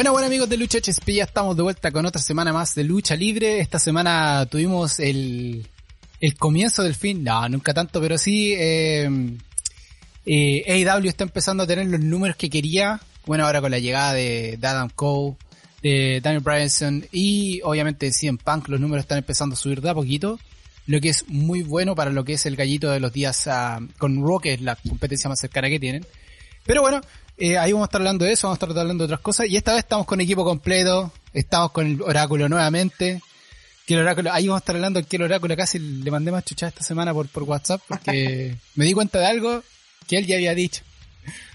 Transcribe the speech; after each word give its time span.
Bueno, 0.00 0.12
bueno 0.12 0.28
amigos 0.28 0.48
de 0.48 0.56
Lucha 0.56 0.78
HSP, 0.78 1.10
ya 1.10 1.24
estamos 1.24 1.54
de 1.58 1.62
vuelta 1.62 1.90
con 1.92 2.06
otra 2.06 2.22
semana 2.22 2.54
más 2.54 2.74
de 2.74 2.84
lucha 2.84 3.14
libre. 3.16 3.60
Esta 3.60 3.78
semana 3.78 4.46
tuvimos 4.46 4.98
el, 4.98 5.68
el 6.20 6.34
comienzo 6.36 6.82
del 6.82 6.94
fin, 6.94 7.22
no, 7.22 7.46
nunca 7.50 7.74
tanto, 7.74 8.00
pero 8.00 8.16
sí, 8.16 8.54
eh, 8.54 9.10
eh, 10.24 10.64
AEW 10.66 11.06
está 11.06 11.24
empezando 11.24 11.64
a 11.64 11.66
tener 11.66 11.86
los 11.88 12.00
números 12.00 12.36
que 12.36 12.48
quería. 12.48 12.98
Bueno, 13.26 13.44
ahora 13.44 13.60
con 13.60 13.72
la 13.72 13.78
llegada 13.78 14.14
de, 14.14 14.58
Adam 14.62 14.88
Cole, 14.88 15.36
de 15.82 16.22
Daniel 16.22 16.42
Bryanson 16.42 17.04
y 17.12 17.60
obviamente 17.62 18.06
de 18.06 18.12
CM 18.12 18.38
Punk, 18.42 18.68
los 18.68 18.80
números 18.80 19.02
están 19.02 19.18
empezando 19.18 19.52
a 19.52 19.58
subir 19.58 19.82
de 19.82 19.90
a 19.90 19.94
poquito. 19.94 20.40
Lo 20.86 20.98
que 21.02 21.10
es 21.10 21.28
muy 21.28 21.60
bueno 21.60 21.94
para 21.94 22.10
lo 22.10 22.24
que 22.24 22.32
es 22.32 22.46
el 22.46 22.56
gallito 22.56 22.88
de 22.88 23.00
los 23.00 23.12
días 23.12 23.46
uh, 23.48 23.86
con 23.98 24.26
Raw, 24.26 24.40
que 24.40 24.54
es 24.54 24.62
la 24.62 24.76
competencia 24.76 25.28
más 25.28 25.40
cercana 25.40 25.68
que 25.68 25.78
tienen. 25.78 26.06
Pero 26.64 26.82
bueno, 26.82 27.00
eh, 27.40 27.58
ahí 27.58 27.72
vamos 27.72 27.86
a 27.86 27.88
estar 27.88 28.00
hablando 28.00 28.24
de 28.24 28.32
eso, 28.32 28.46
vamos 28.46 28.62
a 28.62 28.64
estar 28.64 28.78
hablando 28.78 29.02
de 29.02 29.06
otras 29.06 29.20
cosas. 29.20 29.48
Y 29.48 29.56
esta 29.56 29.72
vez 29.72 29.80
estamos 29.80 30.06
con 30.06 30.20
equipo 30.20 30.44
completo, 30.44 31.10
estamos 31.32 31.72
con 31.72 31.86
el 31.86 32.02
oráculo 32.02 32.48
nuevamente. 32.48 33.20
Que 33.86 33.94
el 33.94 34.00
oráculo, 34.00 34.32
ahí 34.32 34.46
vamos 34.46 34.60
a 34.60 34.62
estar 34.62 34.76
hablando 34.76 35.04
que 35.04 35.16
el 35.16 35.22
oráculo 35.22 35.56
casi 35.56 35.78
le 35.78 36.10
mandé 36.10 36.30
más 36.30 36.44
chuchada 36.44 36.68
esta 36.68 36.84
semana 36.84 37.12
por, 37.12 37.28
por 37.28 37.42
WhatsApp, 37.42 37.80
porque 37.88 38.54
me 38.76 38.84
di 38.84 38.92
cuenta 38.92 39.18
de 39.18 39.26
algo 39.26 39.62
que 40.06 40.18
él 40.18 40.26
ya 40.26 40.36
había 40.36 40.54
dicho. 40.54 40.82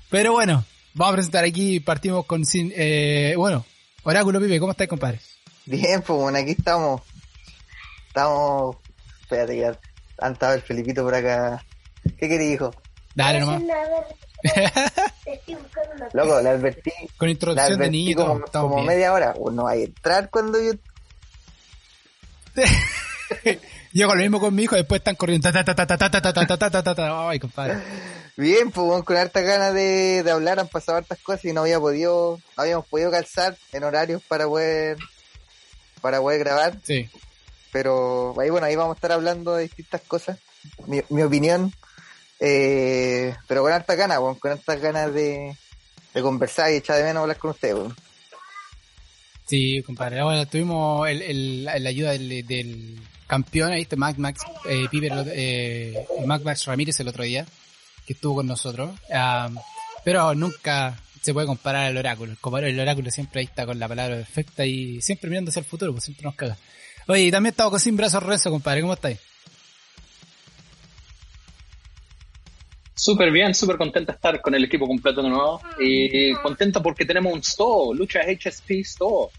Pero 0.09 0.33
bueno, 0.33 0.65
vamos 0.93 1.13
a 1.13 1.15
presentar 1.15 1.45
aquí, 1.45 1.79
partimos 1.79 2.25
con 2.25 2.45
sin, 2.45 2.73
eh, 2.75 3.35
bueno, 3.37 3.65
Oráculo 4.03 4.39
Pipe, 4.39 4.59
¿cómo 4.59 4.71
estás, 4.71 4.87
compadre? 4.87 5.19
Bien, 5.65 6.01
pues 6.01 6.19
bueno, 6.19 6.37
aquí 6.37 6.51
estamos. 6.51 7.01
Estamos. 8.07 8.77
Espérate, 9.21 9.57
ya 9.57 9.79
han 10.19 10.33
estado 10.33 10.53
el 10.53 10.61
Felipito 10.61 11.03
por 11.03 11.15
acá. 11.15 11.65
¿Qué 12.17 12.29
quería, 12.29 12.53
hijo? 12.53 12.71
Dale 13.15 13.39
nomás. 13.39 13.63
Loco, 16.13 16.41
la 16.41 16.51
advertí. 16.51 16.91
Con 17.17 17.29
introducción 17.29 17.79
de 17.79 17.89
niño. 17.89 18.15
Como, 18.15 18.45
como 18.45 18.83
media 18.83 19.13
hora. 19.13 19.33
no 19.51 19.67
hay 19.67 19.83
entrar 19.83 20.29
cuando 20.29 20.59
yo. 20.61 20.73
yo 23.93 24.07
con 24.07 24.17
lo 24.17 24.23
mismo 24.23 24.39
con 24.39 24.55
mi 24.55 24.63
hijo, 24.63 24.75
después 24.75 24.99
están 24.99 25.15
corriendo. 25.15 25.49
Ay, 27.29 27.39
compadre. 27.39 27.77
Bien, 28.37 28.71
pues 28.71 29.03
con 29.03 29.17
hartas 29.17 29.43
ganas 29.43 29.73
de, 29.73 30.21
de 30.23 30.31
hablar, 30.31 30.59
han 30.59 30.67
pasado 30.67 30.97
hartas 30.97 31.19
cosas 31.19 31.45
y 31.45 31.53
no 31.53 31.61
había 31.61 31.79
podido, 31.79 32.39
no 32.57 32.63
habíamos 32.63 32.85
podido 32.85 33.09
calzar 33.09 33.57
en 33.71 33.83
horarios 33.85 34.21
para 34.27 34.45
poder, 34.45 34.97
para 36.01 36.19
poder 36.19 36.39
grabar. 36.39 36.77
Sí. 36.83 37.09
Pero 37.71 38.35
ahí 38.39 38.49
bueno, 38.49 38.67
ahí 38.67 38.75
vamos 38.75 38.95
a 38.95 38.97
estar 38.97 39.13
hablando 39.13 39.55
de 39.55 39.63
distintas 39.63 40.01
cosas. 40.01 40.37
Mi, 40.85 41.01
mi 41.09 41.21
opinión 41.21 41.73
eh, 42.47 43.35
pero 43.47 43.63
con 43.63 43.71
harta 43.71 43.95
ganas, 43.95 44.19
con 44.39 44.51
hartas 44.51 44.79
ganas 44.79 45.11
de, 45.11 45.57
conversar 46.21 46.71
y 46.71 46.75
echar 46.75 46.97
de 46.97 47.03
menos 47.03 47.21
hablar 47.21 47.39
con 47.39 47.51
ustedes. 47.51 47.91
Sí, 49.47 49.81
compadre. 49.83 50.21
Bueno, 50.23 50.45
tuvimos 50.45 51.09
el, 51.09 51.23
el, 51.23 51.63
la 51.65 51.89
ayuda 51.89 52.11
del, 52.11 52.45
del 52.45 53.01
campeón, 53.25 53.73
este 53.73 53.95
Max, 53.95 54.19
Max 54.19 54.41
eh, 54.69 54.87
eh, 54.93 56.07
Max 56.25 56.65
Ramírez 56.65 56.99
el 56.99 57.07
otro 57.07 57.23
día, 57.23 57.47
que 58.05 58.13
estuvo 58.13 58.35
con 58.35 58.45
nosotros. 58.45 58.91
pero 60.03 60.35
nunca 60.35 60.99
se 61.21 61.33
puede 61.33 61.47
comparar 61.47 61.87
al 61.87 61.97
oráculo. 61.97 62.35
El, 62.59 62.63
el 62.63 62.79
oráculo 62.79 63.09
siempre 63.09 63.39
ahí 63.39 63.45
está 63.45 63.65
con 63.65 63.79
la 63.79 63.87
palabra 63.87 64.17
perfecta 64.17 64.67
y 64.67 65.01
siempre 65.01 65.31
mirando 65.31 65.49
hacia 65.49 65.61
el 65.61 65.65
futuro, 65.65 65.93
pues 65.93 66.03
siempre 66.03 66.25
nos 66.25 66.35
caga. 66.35 66.57
Oye, 67.07 67.31
también 67.31 67.53
estamos 67.53 67.71
con 67.71 67.79
Sin 67.79 67.97
Brazos 67.97 68.21
Renzo, 68.21 68.51
compadre. 68.51 68.81
¿Cómo 68.81 68.93
estáis? 68.93 69.19
Súper 72.97 73.29
bien, 73.29 73.53
súper 73.53 73.77
contento 73.77 74.13
de 74.13 74.15
estar 74.15 74.39
con 74.41 74.55
el 74.55 74.63
equipo 74.63 74.87
completo 74.87 75.21
de 75.21 75.27
nuevo 75.27 75.61
y 75.79 76.33
contento 76.35 76.81
porque 76.81 77.03
tenemos 77.03 77.33
un 77.33 77.39
store, 77.39 77.97
Lucha 77.97 78.21
HSP 78.21 78.71
Store. 78.83 79.31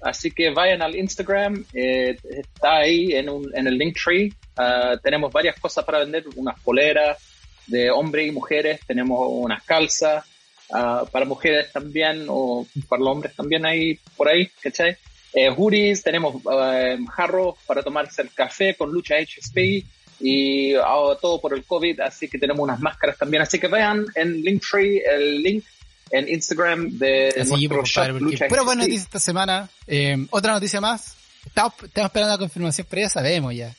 Así 0.00 0.30
que 0.30 0.50
vayan 0.50 0.80
al 0.80 0.96
Instagram, 0.96 1.64
eh, 1.74 2.16
está 2.24 2.78
ahí 2.78 3.12
en, 3.12 3.28
un, 3.28 3.50
en 3.54 3.66
el 3.66 3.76
Linktree. 3.76 4.32
Uh, 4.56 4.98
tenemos 5.02 5.30
varias 5.30 5.58
cosas 5.60 5.84
para 5.84 5.98
vender, 5.98 6.24
unas 6.36 6.58
poleras 6.60 7.18
de 7.66 7.90
hombres 7.90 8.28
y 8.28 8.30
mujeres, 8.30 8.80
tenemos 8.86 9.18
unas 9.30 9.62
calzas 9.64 10.24
uh, 10.70 11.06
para 11.06 11.26
mujeres 11.26 11.72
también 11.72 12.26
o 12.28 12.66
para 12.88 13.00
los 13.00 13.08
hombres 13.08 13.34
también 13.34 13.66
ahí 13.66 13.98
por 14.16 14.28
ahí, 14.28 14.48
¿cachai? 14.62 14.96
Eh, 15.32 15.50
hoodies, 15.50 16.02
tenemos 16.02 16.36
uh, 16.36 17.06
jarros 17.10 17.56
para 17.66 17.82
tomarse 17.82 18.22
el 18.22 18.32
café 18.32 18.74
con 18.74 18.90
Lucha 18.90 19.16
HSP 19.16 19.84
y 20.20 20.74
oh, 20.74 21.16
todo 21.20 21.40
por 21.40 21.54
el 21.54 21.64
COVID, 21.64 22.00
así 22.00 22.28
que 22.28 22.38
tenemos 22.38 22.62
unas 22.62 22.80
máscaras 22.80 23.18
también. 23.18 23.42
Así 23.42 23.58
que 23.58 23.68
vean 23.68 24.06
en 24.14 24.42
Linktree 24.42 25.02
el 25.04 25.42
link 25.42 25.64
en 26.10 26.28
Instagram 26.28 26.98
de 26.98 27.28
así, 27.28 27.68
nuestro 27.68 27.84
shop 27.84 28.20
Lucha 28.20 28.46
Pero 28.48 28.64
buena 28.64 28.82
noticia 28.82 29.02
esta 29.02 29.18
semana. 29.18 29.68
Eh, 29.86 30.26
otra 30.30 30.52
noticia 30.52 30.80
más. 30.80 31.16
Estamos, 31.46 31.74
estamos, 31.82 32.08
esperando 32.08 32.32
la 32.32 32.38
confirmación, 32.38 32.86
pero 32.88 33.02
ya 33.02 33.08
sabemos 33.08 33.54
ya. 33.54 33.74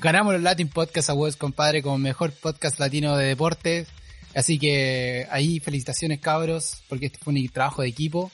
Ganamos 0.00 0.34
los 0.34 0.42
Latin 0.42 0.68
Podcast 0.68 1.10
Awards, 1.10 1.36
compadre, 1.36 1.82
como 1.82 1.98
mejor 1.98 2.32
podcast 2.32 2.78
latino 2.78 3.16
de 3.16 3.26
deportes. 3.26 3.88
Así 4.34 4.58
que 4.58 5.26
ahí 5.30 5.58
felicitaciones 5.58 6.20
cabros, 6.20 6.82
porque 6.88 7.06
este 7.06 7.18
fue 7.18 7.32
un 7.32 7.48
trabajo 7.48 7.82
de 7.82 7.88
equipo. 7.88 8.30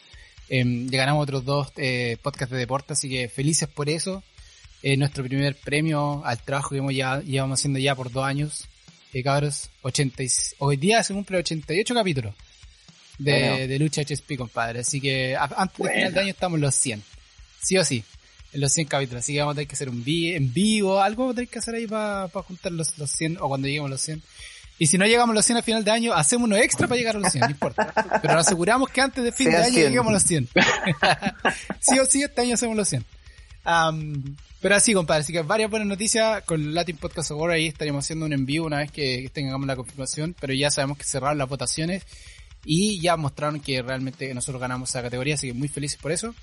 Eh, 0.48 0.64
ya 0.86 0.98
ganamos 0.98 1.22
otros 1.22 1.44
dos 1.44 1.72
eh, 1.76 2.18
podcasts 2.22 2.52
de 2.52 2.58
deporte, 2.58 2.92
así 2.92 3.08
que 3.08 3.28
felices 3.28 3.68
por 3.68 3.88
eso 3.88 4.22
nuestro 4.96 5.24
primer 5.24 5.56
premio 5.56 6.24
al 6.24 6.40
trabajo 6.42 6.70
que 6.70 6.78
hemos 6.78 6.94
ya, 6.94 7.20
llevamos 7.20 7.60
haciendo 7.60 7.78
ya 7.78 7.94
por 7.94 8.10
dos 8.10 8.24
años. 8.24 8.68
Eh, 9.12 9.22
cabros, 9.22 9.70
80 9.82 10.22
hoy 10.58 10.76
día 10.76 11.02
se 11.02 11.14
cumple 11.14 11.38
88 11.38 11.94
capítulos 11.94 12.34
de, 13.18 13.66
de 13.66 13.78
Lucha 13.78 14.02
HSP, 14.02 14.36
compadre. 14.36 14.80
Así 14.80 15.00
que 15.00 15.36
antes 15.36 15.78
del 15.78 15.92
final 15.92 16.14
de 16.14 16.20
año 16.20 16.30
estamos 16.30 16.56
en 16.56 16.62
los 16.62 16.74
100. 16.74 17.02
Sí 17.62 17.78
o 17.78 17.84
sí, 17.84 18.04
en 18.52 18.60
los 18.60 18.72
100 18.72 18.86
capítulos. 18.86 19.24
Así 19.24 19.32
que 19.32 19.40
vamos 19.40 19.52
a 19.52 19.56
tener 19.56 19.68
que 19.68 19.74
hacer 19.74 19.88
un 19.88 20.04
en 20.06 20.52
vivo, 20.52 21.00
algo 21.00 21.22
vamos 21.22 21.34
a 21.34 21.36
tener 21.36 21.48
que 21.48 21.58
hacer 21.58 21.74
ahí 21.74 21.86
para 21.86 22.28
juntar 22.28 22.72
los, 22.72 22.96
los 22.98 23.10
100 23.10 23.38
o 23.40 23.48
cuando 23.48 23.66
lleguemos 23.66 23.88
a 23.88 23.92
los 23.92 24.00
100. 24.02 24.22
Y 24.78 24.88
si 24.88 24.98
no 24.98 25.06
llegamos 25.06 25.32
a 25.32 25.36
los 25.36 25.46
100 25.46 25.56
al 25.56 25.62
final 25.62 25.84
de 25.84 25.90
año, 25.90 26.12
hacemos 26.12 26.44
uno 26.44 26.56
extra 26.56 26.86
para 26.86 26.98
llegar 26.98 27.16
a 27.16 27.20
los 27.20 27.32
100, 27.32 27.40
no 27.40 27.50
importa. 27.50 27.92
Pero 28.20 28.34
nos 28.34 28.46
aseguramos 28.46 28.90
que 28.90 29.00
antes 29.00 29.24
de 29.24 29.32
fin 29.32 29.50
de 29.50 29.56
año 29.56 29.74
lleguemos 29.74 30.08
a 30.08 30.12
los 30.12 30.22
100. 30.22 30.48
sí 31.80 31.98
o 31.98 32.04
sí, 32.04 32.22
este 32.22 32.42
año 32.42 32.54
hacemos 32.54 32.76
los 32.76 32.86
100. 32.88 33.04
Pero 34.60 34.74
así, 34.74 34.94
compadre, 34.94 35.22
así 35.22 35.32
que 35.32 35.42
varias 35.42 35.70
buenas 35.70 35.88
noticias 35.88 36.44
con 36.44 36.72
Latin 36.72 36.96
Podcast 36.96 37.32
Award. 37.32 37.52
Ahí 37.52 37.66
estaríamos 37.66 38.04
haciendo 38.04 38.26
un 38.26 38.32
envío 38.32 38.64
una 38.64 38.78
vez 38.78 38.92
que 38.92 39.28
tengamos 39.32 39.66
la 39.66 39.74
confirmación, 39.74 40.36
pero 40.40 40.54
ya 40.54 40.70
sabemos 40.70 40.98
que 40.98 41.04
cerraron 41.04 41.38
las 41.38 41.48
votaciones 41.48 42.04
y 42.64 43.00
ya 43.00 43.16
mostraron 43.16 43.60
que 43.60 43.82
realmente 43.82 44.32
nosotros 44.34 44.60
ganamos 44.60 44.90
esa 44.90 45.02
categoría, 45.02 45.34
así 45.34 45.48
que 45.48 45.52
muy 45.52 45.68
felices 45.68 45.98
por 46.00 46.12
eso. 46.12 46.34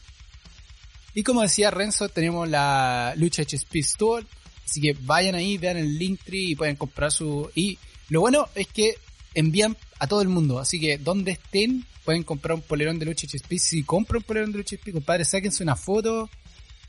Y 1.14 1.24
como 1.24 1.42
decía 1.42 1.72
Renzo, 1.72 2.10
tenemos 2.10 2.50
la 2.50 3.14
Lucha 3.16 3.44
HSP 3.44 3.76
Store, 3.78 4.26
así 4.66 4.82
que 4.82 4.96
vayan 5.02 5.36
ahí, 5.36 5.58
vean 5.58 5.78
el 5.78 5.98
Linktree 5.98 6.52
y 6.52 6.56
pueden 6.56 6.76
comprar 6.76 7.12
su... 7.12 7.50
Y 7.56 7.78
lo 8.10 8.22
bueno 8.22 8.50
es 8.56 8.68
que 8.68 8.96
envían 9.34 9.78
a 10.00 10.08
todo 10.08 10.22
el 10.22 10.28
mundo, 10.28 10.60
así 10.60 10.80
que 10.80 10.98
donde 10.98 11.32
estén 11.32 11.86
pueden 12.04 12.24
comprar 12.24 12.56
un 12.56 12.62
polerón 12.62 13.00
de 13.00 13.06
Lucha 13.06 13.28
HSP. 13.28 13.54
Si 13.58 13.84
compran 13.84 14.18
un 14.18 14.24
polerón 14.24 14.52
de 14.52 14.58
Lucha 14.58 14.76
HSP, 14.76 14.92
compadre, 14.92 15.24
sáquense 15.26 15.64
una 15.64 15.76
foto, 15.76 16.30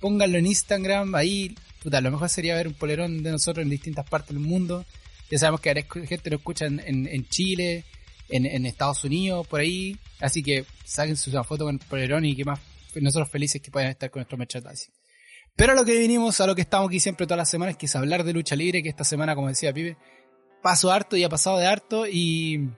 pónganlo 0.05 0.37
en 0.37 0.45
Instagram, 0.45 1.15
ahí, 1.15 1.55
puta, 1.83 1.99
lo 2.03 2.11
mejor 2.11 2.29
sería 2.29 2.55
ver 2.55 2.69
un 2.69 2.75
polerón 2.75 3.23
de 3.23 3.31
nosotros 3.31 3.63
en 3.63 3.71
distintas 3.71 4.07
partes 4.07 4.37
del 4.37 4.39
mundo. 4.39 4.85
Ya 5.31 5.39
sabemos 5.39 5.63
que 5.63 5.73
gente 6.07 6.29
lo 6.29 6.37
escucha 6.37 6.67
en, 6.67 7.27
Chile, 7.31 7.87
en, 8.29 8.67
Estados 8.67 9.03
Unidos, 9.05 9.47
por 9.47 9.61
ahí. 9.61 9.99
Así 10.21 10.43
que 10.43 10.67
saquen 10.85 11.17
su 11.17 11.31
foto 11.45 11.65
con 11.65 11.77
el 11.77 11.81
polerón 11.89 12.27
y 12.27 12.37
que 12.37 12.45
más 12.45 12.61
nosotros 12.97 13.31
felices 13.31 13.63
que 13.63 13.71
puedan 13.71 13.89
estar 13.89 14.11
con 14.11 14.21
nuestro 14.21 14.37
merchandising. 14.37 14.93
Pero 15.57 15.73
a 15.73 15.75
lo 15.75 15.87
que 15.87 15.99
vinimos, 15.99 16.39
a 16.39 16.47
lo 16.47 16.55
que 16.55 16.61
estamos 16.61 16.89
aquí 16.89 17.01
siempre 17.01 17.27
todas 17.27 17.39
las 17.39 17.49
semanas, 17.49 17.79
que 17.79 17.87
es 17.87 17.97
hablar 17.97 18.25
de 18.25 18.35
lucha 18.35 18.57
libre, 18.57 18.83
que 18.83 18.91
esta 18.91 19.05
semana, 19.05 19.35
como 19.35 19.49
decía 19.49 19.73
Pibe, 19.73 19.97
pasó 20.63 20.93
harto 20.93 21.17
y 21.17 21.25
ha 21.25 21.31
pasado 21.31 21.57
de 21.57 21.67
harto 21.67 22.07
y, 22.07 22.69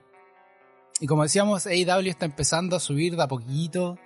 y 1.01 1.07
como 1.07 1.23
decíamos, 1.23 1.67
AEW 1.67 2.09
está 2.09 2.25
empezando 2.25 2.77
a 2.77 2.79
subir 2.79 3.17
de 3.17 3.23
a 3.23 3.27
poquito 3.27 3.99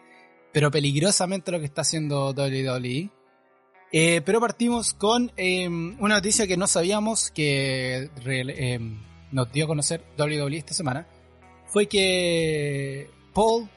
pero 0.51 0.71
peligrosamente 0.71 1.51
lo 1.51 1.59
que 1.59 1.65
está 1.65 1.81
haciendo 1.81 2.31
WWE. 2.31 3.09
Eh, 3.93 4.21
pero 4.21 4.39
partimos 4.39 4.93
con 4.93 5.31
em, 5.35 5.97
una 5.99 6.15
noticia 6.15 6.47
que 6.47 6.55
no 6.55 6.65
sabíamos 6.65 7.29
que 7.29 8.09
em, 8.25 8.97
nos 9.31 9.51
dio 9.51 9.65
a 9.65 9.67
conocer 9.67 10.03
WWE 10.17 10.57
esta 10.57 10.73
semana. 10.73 11.07
Fue 11.67 11.87
que 11.87 13.09
Paul, 13.33 13.69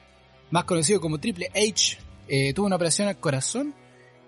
más 0.51 0.63
conocido 0.63 1.01
como 1.01 1.19
Triple 1.19 1.49
H, 1.49 1.97
eh, 2.27 2.53
tuvo 2.53 2.65
una 2.65 2.77
operación 2.77 3.07
al 3.09 3.19
corazón. 3.19 3.73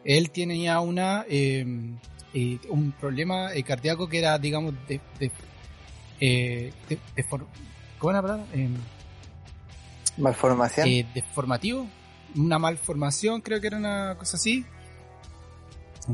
Él 0.04 0.30
tiene 0.30 0.62
ya 0.62 0.80
una, 0.80 1.26
em, 1.30 1.98
eh, 2.34 2.60
un 2.70 2.92
problema 2.92 3.50
cardíaco 3.66 4.08
que 4.08 4.20
era, 4.20 4.38
digamos, 4.38 4.74
de, 4.88 5.00
de, 5.20 5.32
de, 6.90 7.26
¿cómo 7.98 8.14
la 8.14 8.22
palabra? 8.22 8.46
Malformación. 10.18 10.90
deformativo, 11.14 11.88
una 12.38 12.60
malformación, 12.60 13.42
creo 13.42 13.60
que 13.60 13.68
era 13.68 13.78
una 13.78 14.16
cosa 14.18 14.38
así. 14.38 14.66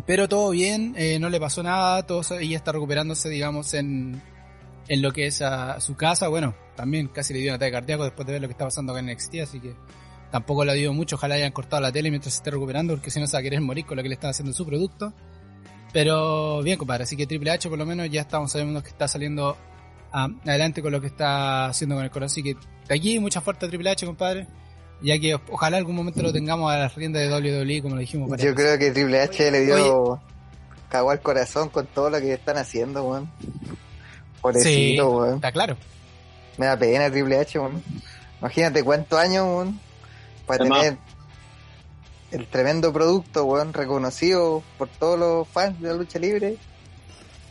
Pero 0.05 0.27
todo 0.27 0.49
bien, 0.51 0.95
eh, 0.97 1.19
no 1.19 1.29
le 1.29 1.39
pasó 1.39 1.61
nada, 1.61 2.01
todo, 2.03 2.21
ella 2.39 2.57
está 2.57 2.71
recuperándose, 2.71 3.29
digamos, 3.29 3.73
en, 3.75 4.21
en 4.87 5.01
lo 5.01 5.11
que 5.11 5.27
es 5.27 5.41
a, 5.41 5.79
su 5.79 5.95
casa. 5.95 6.27
Bueno, 6.29 6.55
también 6.75 7.07
casi 7.07 7.33
le 7.33 7.39
dio 7.39 7.51
un 7.51 7.55
ataque 7.55 7.71
cardíaco 7.71 8.03
después 8.03 8.25
de 8.25 8.33
ver 8.33 8.41
lo 8.41 8.47
que 8.47 8.53
está 8.53 8.65
pasando 8.65 8.91
acá 8.91 9.01
en 9.01 9.11
NXT, 9.11 9.35
así 9.43 9.59
que 9.59 9.75
tampoco 10.31 10.65
le 10.65 10.71
ha 10.71 10.75
ido 10.75 10.93
mucho, 10.93 11.15
ojalá 11.15 11.35
hayan 11.35 11.51
cortado 11.51 11.81
la 11.81 11.91
tele 11.91 12.09
mientras 12.09 12.33
se 12.33 12.39
esté 12.39 12.49
recuperando, 12.49 12.95
porque 12.95 13.11
si 13.11 13.19
no 13.19 13.27
se 13.27 13.33
va 13.33 13.39
a 13.39 13.43
querer 13.43 13.61
morir 13.61 13.85
con 13.85 13.97
lo 13.97 14.03
que 14.03 14.09
le 14.09 14.15
están 14.15 14.31
haciendo 14.31 14.51
su 14.51 14.65
producto. 14.65 15.13
Pero 15.93 16.63
bien, 16.63 16.79
compadre, 16.79 17.03
así 17.03 17.15
que 17.15 17.27
Triple 17.27 17.51
H 17.51 17.69
por 17.69 17.77
lo 17.77 17.85
menos 17.85 18.09
ya 18.09 18.21
estamos 18.21 18.51
sabiendo 18.51 18.81
que 18.81 18.89
está 18.89 19.07
saliendo 19.07 19.55
ah, 20.11 20.27
adelante 20.43 20.81
con 20.81 20.91
lo 20.91 20.99
que 20.99 21.07
está 21.07 21.67
haciendo 21.67 21.95
con 21.95 22.03
el 22.03 22.09
corazón. 22.09 22.33
Así 22.33 22.41
que 22.41 22.55
de 22.87 22.95
aquí 22.95 23.19
mucha 23.19 23.41
fuerza 23.41 23.67
Triple 23.67 23.91
H, 23.91 24.03
compadre. 24.07 24.47
Ya 25.03 25.19
que 25.19 25.35
ojalá 25.35 25.77
algún 25.77 25.97
momento 25.97 26.21
lo 26.21 26.31
tengamos 26.31 26.71
a 26.71 26.77
la 26.77 26.87
rienda 26.87 27.19
de 27.19 27.27
WWE, 27.27 27.81
como 27.81 27.95
lo 27.95 28.01
dijimos. 28.01 28.41
Yo 28.41 28.55
creo 28.55 28.79
que 28.79 28.91
Triple 28.91 29.19
H 29.19 29.51
le 29.51 29.65
dio 29.65 30.21
cagó 30.87 31.11
al 31.11 31.21
corazón 31.21 31.69
con 31.69 31.87
todo 31.87 32.09
lo 32.09 32.19
que 32.19 32.33
están 32.33 32.55
haciendo, 32.57 33.03
weón. 33.03 33.29
Pobrecito, 34.41 34.69
sí, 34.69 34.99
weón. 35.01 35.35
Está 35.35 35.51
claro. 35.51 35.75
Me 36.57 36.67
da 36.67 36.77
pena 36.77 37.11
Triple 37.11 37.37
H, 37.37 37.59
weón. 37.59 37.83
Imagínate 38.39 38.83
cuántos 38.83 39.19
años, 39.19 39.45
weón, 39.45 39.79
para 40.45 40.63
tener 40.63 40.97
el 42.31 42.47
tremendo 42.47 42.93
producto, 42.93 43.43
weón, 43.43 43.73
reconocido 43.73 44.63
por 44.77 44.87
todos 44.87 45.19
los 45.19 45.47
fans 45.47 45.81
de 45.81 45.89
la 45.89 45.95
lucha 45.95 46.19
libre. 46.19 46.57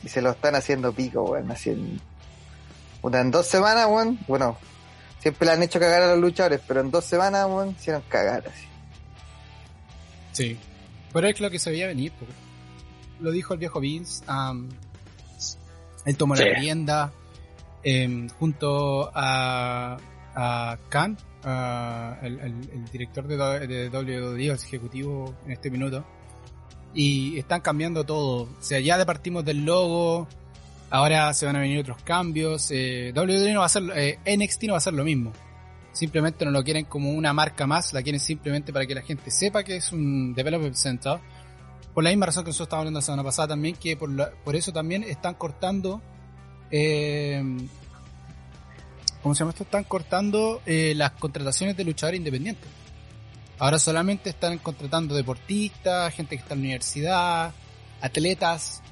Y 0.05 0.09
se 0.09 0.23
lo 0.23 0.31
están 0.31 0.55
haciendo 0.55 0.93
pico, 0.93 1.23
weón, 1.23 1.51
haciendo... 1.51 2.01
Una, 3.03 3.21
en 3.21 3.31
dos 3.31 3.47
semanas, 3.47 3.89
weón, 3.91 4.19
bueno, 4.27 4.57
siempre 5.23 5.47
le 5.47 5.53
han 5.53 5.63
hecho 5.63 5.79
cagar 5.79 6.03
a 6.03 6.09
los 6.09 6.19
luchadores, 6.19 6.61
pero 6.67 6.81
en 6.81 6.91
dos 6.91 7.05
semanas, 7.05 7.47
weón, 7.47 7.71
hicieron 7.71 8.03
cagar 8.09 8.45
así. 8.49 8.67
Sí, 10.33 10.59
pero 11.13 11.29
es 11.29 11.41
lo 11.41 11.49
que 11.49 11.61
se 11.61 11.71
veía 11.71 11.87
venir, 11.87 12.13
porque 12.19 12.35
lo 13.21 13.31
dijo 13.31 13.55
el 13.55 13.61
viejo 13.61 13.79
Vince. 13.79 14.25
él 16.05 16.17
tomó 16.17 16.35
la 16.35 16.45
rienda 16.45 17.13
em, 17.85 18.29
junto 18.31 19.13
a, 19.15 19.97
a 20.35 20.79
Khan, 20.89 21.17
el, 22.23 22.85
director 22.91 23.29
de, 23.29 23.67
de 23.69 23.89
WWE, 23.91 24.47
el 24.47 24.51
ejecutivo 24.51 25.37
en 25.47 25.53
este 25.53 25.71
minuto. 25.71 26.05
Y 26.95 27.39
están 27.39 27.61
cambiando 27.61 28.05
todo. 28.05 28.43
O 28.43 28.63
sea, 28.63 28.81
ya 28.81 29.03
partimos 29.07 29.45
del 29.45 29.65
logo. 29.65 30.27
Ahora 30.93 31.33
se 31.35 31.47
van 31.47 31.57
a 31.57 31.61
venir 31.61 31.81
otros 31.81 32.03
cambios. 32.05 32.71
Eh, 32.71 33.13
WWE 33.17 33.53
no 33.53 33.61
va 33.61 33.65
a 33.65 33.67
hacer, 33.67 33.83
eh, 33.97 34.19
NXT 34.25 34.65
no 34.65 34.75
va 34.75 34.77
a 34.77 34.79
hacer 34.79 34.93
lo 34.93 35.03
mismo. 35.03 35.33
Simplemente 35.93 36.45
no 36.45 36.51
lo 36.51 36.63
quieren 36.63 36.85
como 36.85 37.11
una 37.11 37.33
marca 37.33 37.67
más, 37.67 37.93
la 37.93 38.03
quieren 38.03 38.21
simplemente 38.21 38.73
para 38.73 38.87
que 38.87 38.95
la 38.95 39.03
gente 39.03 39.31
sepa 39.31 39.65
que 39.65 39.77
es 39.77 39.93
un 39.93 40.35
Development 40.35 40.75
Center 40.75 41.19
por 41.95 42.05
la 42.05 42.11
misma 42.11 42.27
razón 42.27 42.45
que 42.45 42.49
nosotros 42.49 42.67
estábamos 42.67 42.83
hablando 42.83 42.99
la 42.99 43.05
semana 43.05 43.25
pasada 43.25 43.49
también, 43.49 43.77
que 43.77 43.97
por, 43.97 44.35
por 44.45 44.57
eso 44.57 44.73
también 44.73 45.03
están 45.03 45.35
cortando, 45.35 46.01
eh, 46.71 47.43
¿cómo 49.23 49.35
se 49.35 49.41
llama 49.41 49.51
esto? 49.51 49.65
Están 49.65 49.85
cortando 49.85 50.63
eh, 50.65 50.95
las 50.97 51.13
contrataciones 51.13 51.77
de 51.77 51.85
luchadores 51.85 52.19
independientes. 52.19 52.69
Ahora 53.59 53.79
solamente 53.79 54.31
están 54.31 54.59
contratando 54.59 55.15
deportistas, 55.15 56.15
gente 56.15 56.37
que 56.37 56.43
está 56.43 56.55
en 56.55 56.61
la 56.61 56.65
universidad, 56.65 57.53
atletas, 58.01 58.83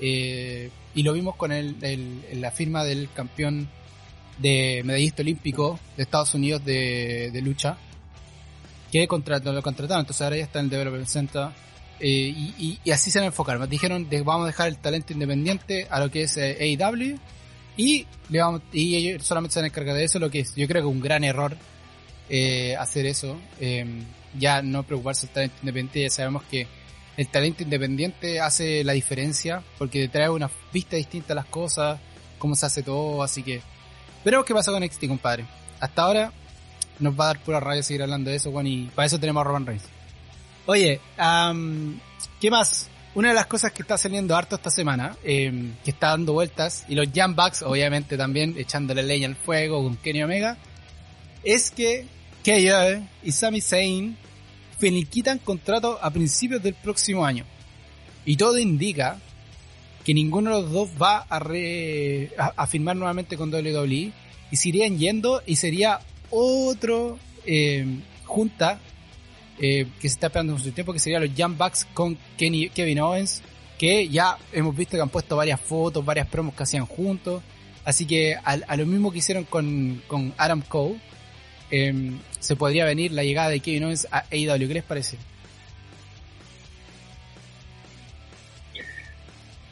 eh, 0.00 0.70
y 0.94 1.02
lo 1.02 1.12
vimos 1.12 1.36
con 1.36 1.52
el, 1.52 1.76
la 2.34 2.50
firma 2.50 2.84
del 2.84 3.08
campeón 3.12 3.68
de 4.38 4.82
medallista 4.84 5.22
olímpico 5.22 5.78
de 5.96 6.02
Estados 6.04 6.34
Unidos 6.34 6.64
de, 6.64 7.30
de 7.32 7.42
lucha, 7.42 7.76
que 8.90 9.06
contrató, 9.06 9.52
lo 9.52 9.62
contrataron, 9.62 10.00
entonces 10.00 10.22
ahora 10.22 10.36
ya 10.36 10.44
está 10.44 10.60
en 10.60 10.66
el 10.66 10.70
Development 10.70 11.06
Center 11.06 11.48
eh, 12.00 12.32
y, 12.58 12.90
así 12.90 13.10
se 13.10 13.18
van 13.18 13.24
a 13.24 13.26
enfocar. 13.26 13.68
Dijeron, 13.68 14.08
de, 14.08 14.22
vamos 14.22 14.44
a 14.44 14.46
dejar 14.48 14.68
el 14.68 14.78
talento 14.78 15.12
independiente 15.12 15.86
a 15.90 16.00
lo 16.00 16.10
que 16.10 16.22
es 16.22 16.36
eh, 16.36 16.56
AEW 16.60 17.18
y, 17.76 18.06
le 18.28 18.40
vamos, 18.40 18.62
y 18.72 18.96
ellos 18.96 19.24
solamente 19.24 19.54
se 19.54 19.60
van 19.60 19.64
a 19.64 19.68
encargar 19.68 19.96
de 19.96 20.04
eso, 20.04 20.18
lo 20.18 20.30
que 20.30 20.40
es, 20.40 20.54
yo 20.54 20.66
creo 20.66 20.82
que 20.82 20.88
un 20.88 21.00
gran 21.00 21.24
error 21.24 21.56
eh, 22.28 22.76
hacer 22.76 23.06
eso. 23.06 23.38
Em, 23.60 24.04
ya 24.38 24.62
no 24.62 24.82
preocuparse 24.82 25.26
del 25.26 25.34
talento 25.34 25.56
independiente, 25.62 26.02
ya 26.02 26.10
sabemos 26.10 26.44
que 26.44 26.66
el 27.18 27.26
talento 27.26 27.64
independiente 27.64 28.40
hace 28.40 28.84
la 28.84 28.92
diferencia 28.92 29.60
porque 29.76 30.06
trae 30.06 30.30
una 30.30 30.48
vista 30.72 30.94
distinta 30.94 31.32
a 31.32 31.36
las 31.36 31.46
cosas, 31.46 31.98
cómo 32.38 32.54
se 32.54 32.64
hace 32.64 32.84
todo, 32.84 33.24
así 33.24 33.42
que 33.42 33.60
veremos 34.24 34.46
qué 34.46 34.54
pasa 34.54 34.70
con 34.70 34.84
NXT, 34.84 35.08
compadre. 35.08 35.44
Hasta 35.80 36.02
ahora 36.02 36.32
nos 37.00 37.18
va 37.18 37.24
a 37.24 37.26
dar 37.26 37.40
pura 37.40 37.58
rabia 37.58 37.82
seguir 37.82 38.04
hablando 38.04 38.30
de 38.30 38.36
eso, 38.36 38.52
Juan, 38.52 38.68
y 38.68 38.84
para 38.94 39.06
eso 39.06 39.18
tenemos 39.18 39.40
a 39.40 39.44
Roman 39.44 39.66
Reigns. 39.66 39.82
Oye, 40.66 41.00
¿qué 42.40 42.50
más? 42.52 42.88
Una 43.16 43.30
de 43.30 43.34
las 43.34 43.46
cosas 43.46 43.72
que 43.72 43.82
está 43.82 43.98
saliendo 43.98 44.36
harto 44.36 44.54
esta 44.54 44.70
semana, 44.70 45.16
em, 45.24 45.74
que 45.84 45.90
está 45.90 46.10
dando 46.10 46.34
vueltas, 46.34 46.84
y 46.88 46.94
los 46.94 47.08
Jam 47.12 47.34
obviamente 47.64 48.16
también 48.16 48.54
echándole 48.56 49.02
leña 49.02 49.26
al 49.26 49.34
fuego 49.34 49.82
con 49.82 49.96
Kenny 49.96 50.22
Omega, 50.22 50.56
es 51.42 51.72
que 51.72 52.06
KO 52.44 53.02
y 53.24 53.32
Sami 53.32 53.60
Zayn 53.60 54.16
finiquitan 54.78 55.38
contrato 55.38 55.98
a 56.00 56.10
principios 56.10 56.62
del 56.62 56.74
próximo 56.74 57.24
año. 57.24 57.44
Y 58.24 58.36
todo 58.36 58.58
indica 58.58 59.18
que 60.04 60.14
ninguno 60.14 60.56
de 60.56 60.62
los 60.62 60.72
dos 60.72 60.90
va 61.00 61.26
a, 61.28 62.66
firmar 62.66 62.96
nuevamente 62.96 63.36
con 63.36 63.52
WWE 63.52 64.12
y 64.50 64.56
se 64.56 64.68
irían 64.70 64.98
yendo 64.98 65.42
y 65.44 65.56
sería 65.56 66.00
otro 66.30 67.18
em, 67.44 68.00
junta 68.24 68.80
eh, 69.58 69.86
que 70.00 70.08
se 70.08 70.14
está 70.14 70.28
esperando 70.28 70.54
en 70.54 70.60
su 70.60 70.70
tiempo, 70.70 70.92
que 70.92 70.98
sería 70.98 71.20
los 71.20 71.30
Jump 71.36 71.58
Bucks 71.58 71.86
con 71.92 72.16
Kenny, 72.36 72.70
Kevin 72.70 73.00
Owens, 73.00 73.42
que 73.76 74.08
ya 74.08 74.38
hemos 74.52 74.76
visto 74.76 74.96
que 74.96 75.02
han 75.02 75.08
puesto 75.08 75.36
varias 75.36 75.60
fotos, 75.60 76.04
varias 76.04 76.28
promos 76.28 76.54
que 76.54 76.62
hacían 76.62 76.86
juntos. 76.86 77.42
Así 77.84 78.06
que 78.06 78.36
a, 78.42 78.76
lo 78.76 78.86
mismo 78.86 79.10
que 79.10 79.18
hicieron 79.18 79.44
con, 79.44 80.02
con 80.06 80.32
Adam 80.36 80.62
Cole, 80.62 81.00
em, 81.70 82.18
se 82.40 82.56
podría 82.56 82.84
venir 82.84 83.12
la 83.12 83.24
llegada 83.24 83.50
de 83.50 83.60
Kevin 83.60 83.84
Owens 83.84 84.06
a 84.10 84.24
AEW. 84.30 84.68
¿Qué 84.68 84.74
les 84.74 84.84
parece? 84.84 85.18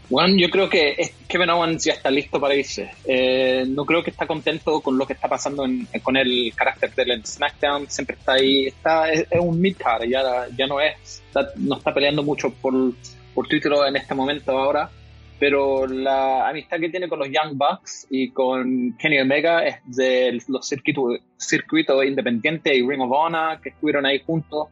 Bueno, 0.08 0.36
yo 0.36 0.48
creo 0.50 0.68
que 0.68 1.14
Kevin 1.26 1.50
Owens 1.50 1.84
ya 1.84 1.94
está 1.94 2.10
listo 2.10 2.40
para 2.40 2.54
irse. 2.54 2.90
Eh, 3.04 3.64
no 3.66 3.84
creo 3.84 4.04
que 4.04 4.10
está 4.10 4.26
contento 4.26 4.80
con 4.80 4.96
lo 4.96 5.04
que 5.06 5.14
está 5.14 5.28
pasando 5.28 5.66
con 6.02 6.16
el 6.16 6.52
carácter 6.54 6.94
del 6.94 7.26
SmackDown. 7.26 7.90
Siempre 7.90 8.16
está 8.16 8.34
ahí. 8.34 8.66
Está, 8.66 9.10
es, 9.10 9.26
un 9.40 9.60
mid-card, 9.60 10.04
ya, 10.08 10.46
ya 10.56 10.66
no 10.68 10.80
es. 10.80 11.22
no 11.56 11.76
está 11.76 11.92
peleando 11.92 12.22
mucho 12.22 12.50
por, 12.50 12.72
por 13.34 13.48
título 13.48 13.84
en 13.86 13.96
este 13.96 14.14
momento 14.14 14.52
ahora. 14.52 14.88
Pero 15.38 15.86
la 15.86 16.48
amistad 16.48 16.78
que 16.78 16.88
tiene 16.88 17.08
con 17.08 17.18
los 17.18 17.28
Young 17.28 17.56
Bucks 17.56 18.06
y 18.08 18.30
con 18.30 18.96
Kenny 18.98 19.20
Omega 19.20 19.66
es 19.66 19.76
de 19.84 20.38
los 20.48 20.66
circuitos, 20.66 21.20
circuitos 21.36 22.04
independientes 22.04 22.74
y 22.74 22.86
Ring 22.86 23.02
of 23.02 23.10
Honor 23.12 23.60
que 23.60 23.68
estuvieron 23.68 24.06
ahí 24.06 24.22
juntos 24.24 24.68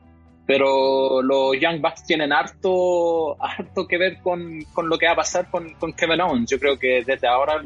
pero 0.47 1.23
los 1.23 1.59
Young 1.59 1.81
Bucks 1.81 2.05
tienen 2.05 2.33
harto, 2.33 3.43
harto 3.43 3.87
que 3.87 3.97
ver 3.97 4.21
con, 4.23 4.63
con 4.73 4.89
lo 4.89 4.99
que 4.99 5.07
va 5.07 5.13
a 5.13 5.17
pasar 5.17 5.51
con, 5.51 5.73
con, 5.75 5.93
Kevin 5.95 6.21
Owens. 6.21 6.51
Yo 6.51 6.59
creo 6.59 6.79
que 6.79 7.03
desde 7.05 7.27
ahora, 7.27 7.63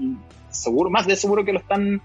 seguro, 0.50 0.88
más 0.88 1.06
de 1.06 1.16
seguro 1.16 1.44
que 1.44 1.52
lo 1.52 1.58
están, 1.58 2.00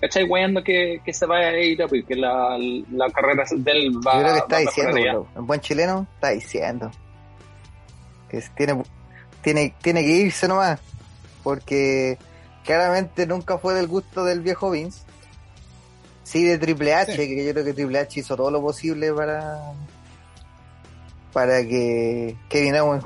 ¿cachai? 0.00 0.24
Weyando 0.24 0.62
que, 0.62 1.00
que 1.04 1.12
se 1.14 1.24
vaya 1.24 1.48
a 1.48 1.52
AEW, 1.52 2.04
que 2.06 2.14
la, 2.14 2.58
la 2.92 3.08
carrera 3.10 3.44
de 3.50 3.70
él 3.70 3.90
va 4.06 4.14
Yo 4.14 4.20
creo 4.20 4.32
que 4.34 4.38
está 4.40 4.58
diciendo, 4.58 5.28
un 5.34 5.46
buen 5.46 5.60
chileno 5.60 6.06
está 6.14 6.30
diciendo 6.30 6.90
que 8.28 8.42
tiene, 8.54 8.82
tiene, 9.48 9.74
tiene 9.80 10.02
que 10.02 10.10
irse 10.10 10.46
nomás, 10.46 10.78
porque 11.42 12.18
claramente 12.66 13.26
nunca 13.26 13.56
fue 13.56 13.72
del 13.72 13.86
gusto 13.86 14.24
del 14.24 14.42
viejo 14.42 14.70
Vince. 14.70 15.00
Sí, 16.22 16.44
de 16.44 16.58
Triple 16.58 16.94
H, 16.94 17.16
que 17.16 17.46
yo 17.46 17.52
creo 17.52 17.64
que 17.64 17.72
Triple 17.72 17.98
H 17.98 18.20
hizo 18.20 18.36
todo 18.36 18.50
lo 18.50 18.60
posible 18.60 19.10
para 19.14 19.58
para 21.32 21.62
que 21.62 22.36
Kevin 22.50 22.76
Owens 22.76 23.04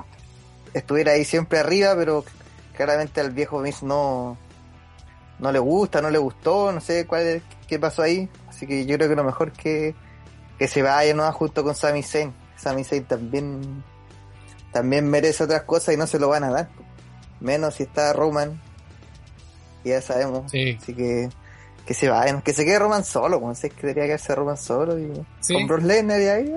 estuviera 0.75 1.12
ahí 1.12 1.25
siempre 1.25 1.61
arriba, 1.61 1.94
pero 1.96 2.25
claramente 2.76 3.20
al 3.20 3.30
viejo 3.30 3.62
Vince 3.62 3.87
no, 3.87 4.37
no 5.38 5.52
le 5.52 5.61
gusta, 5.61 6.02
no 6.02 6.11
le 6.11 6.18
gustó, 6.18 6.72
no 6.72 6.80
sé 6.80 7.06
cuál 7.06 7.40
qué 7.68 7.78
pasó 7.78 8.02
ahí. 8.02 8.28
Así 8.49 8.66
que 8.66 8.84
yo 8.84 8.96
creo 8.96 9.08
que 9.08 9.14
lo 9.14 9.22
mejor 9.22 9.52
que, 9.52 9.94
que 10.58 10.66
se 10.66 10.82
vaya 10.82 11.14
¿no? 11.14 11.30
junto 11.32 11.62
con 11.62 11.76
Sami 11.76 12.02
Zayn. 12.02 12.34
Sami 12.56 12.82
Zayn 12.82 13.04
también, 13.04 13.84
también 14.72 15.08
merece 15.08 15.44
otras 15.44 15.62
cosas 15.62 15.94
y 15.94 15.98
no 15.98 16.06
se 16.06 16.18
lo 16.18 16.28
van 16.28 16.44
a 16.44 16.50
dar. 16.50 16.68
Menos 17.40 17.74
si 17.74 17.84
está 17.84 18.12
Roman. 18.12 18.60
Ya 19.84 20.00
sabemos. 20.00 20.46
Así 20.46 20.94
que 20.94 21.28
que 21.86 21.94
se 21.94 22.08
vayan, 22.08 22.42
que 22.42 22.52
se 22.52 22.64
quede 22.64 22.78
Roman 22.78 23.04
solo, 23.04 23.40
como 23.40 23.54
sé 23.54 23.70
que 23.70 23.80
debería 23.82 24.04
quedarse 24.04 24.34
Roman 24.34 24.56
solo 24.56 24.98
y 24.98 25.10
con 25.52 25.66
Brock 25.66 25.82
Lesnar 25.82 26.20
y 26.20 26.28
ahí, 26.28 26.54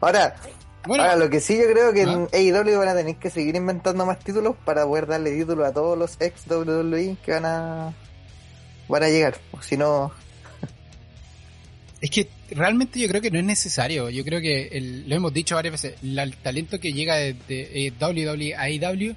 Ahora, 0.00 0.36
ahora, 0.84 1.16
lo 1.16 1.28
que 1.28 1.40
sí 1.40 1.58
yo 1.58 1.64
creo 1.70 1.92
que 1.92 2.02
en 2.02 2.28
AEW 2.32 2.78
van 2.78 2.88
a 2.88 2.94
tener 2.94 3.16
que 3.16 3.28
seguir 3.28 3.56
inventando 3.56 4.06
más 4.06 4.20
títulos 4.20 4.54
para 4.64 4.86
poder 4.86 5.06
darle 5.06 5.32
títulos 5.32 5.66
a 5.66 5.72
todos 5.72 5.98
los 5.98 6.16
ex 6.20 6.46
WWE 6.48 7.16
que 7.24 7.32
van 7.32 7.44
a 7.44 7.94
van 8.88 9.02
a 9.02 9.08
llegar. 9.08 9.36
O 9.52 9.60
si 9.62 9.76
no. 9.76 10.12
Es 12.00 12.10
que 12.10 12.30
realmente 12.54 12.98
yo 12.98 13.08
creo 13.08 13.20
que 13.20 13.30
no 13.30 13.38
es 13.38 13.44
necesario. 13.44 14.10
Yo 14.10 14.24
creo 14.24 14.40
que 14.40 15.04
lo 15.06 15.14
hemos 15.14 15.32
dicho 15.32 15.54
varias 15.54 15.72
veces. 15.72 15.94
el 16.02 16.36
talento 16.36 16.78
que 16.80 16.92
llega 16.92 17.16
de, 17.16 17.34
de, 17.48 17.92
WWE 18.00 18.54
a 18.54 18.62
AEW 18.62 19.14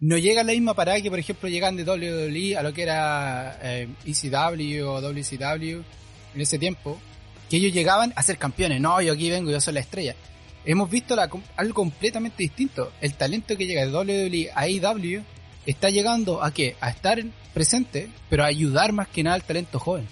no 0.00 0.16
llega 0.16 0.40
a 0.40 0.44
la 0.44 0.52
misma 0.52 0.74
parada 0.74 1.00
que, 1.00 1.10
por 1.10 1.18
ejemplo, 1.18 1.48
llegan 1.48 1.76
de 1.76 1.84
WWE 1.84 2.56
a 2.56 2.62
lo 2.62 2.72
que 2.72 2.82
era 2.82 3.58
eh, 3.62 3.88
ECW 4.06 4.86
o 4.88 5.00
WCW 5.00 5.82
en 6.34 6.40
ese 6.40 6.58
tiempo 6.58 6.98
que 7.50 7.56
ellos 7.56 7.72
llegaban 7.72 8.12
a 8.16 8.22
ser 8.22 8.38
campeones. 8.38 8.80
No, 8.80 9.00
yo 9.02 9.12
aquí 9.12 9.28
vengo, 9.28 9.50
yo 9.50 9.60
soy 9.60 9.74
la 9.74 9.80
estrella. 9.80 10.14
Hemos 10.64 10.90
visto 10.90 11.16
algo 11.56 11.74
completamente 11.74 12.42
distinto. 12.42 12.92
El 13.00 13.14
talento 13.14 13.56
que 13.56 13.66
llega 13.66 13.84
de 13.84 13.92
WWE 13.92 14.50
a 14.54 14.62
AEW 14.62 15.22
está 15.66 15.90
llegando 15.90 16.42
a 16.42 16.52
qué? 16.52 16.76
A 16.80 16.90
estar 16.90 17.22
presente, 17.52 18.08
pero 18.28 18.44
a 18.44 18.46
ayudar 18.46 18.92
más 18.92 19.08
que 19.08 19.22
nada 19.22 19.36
al 19.36 19.42
talento 19.42 19.78
joven. 19.78 20.06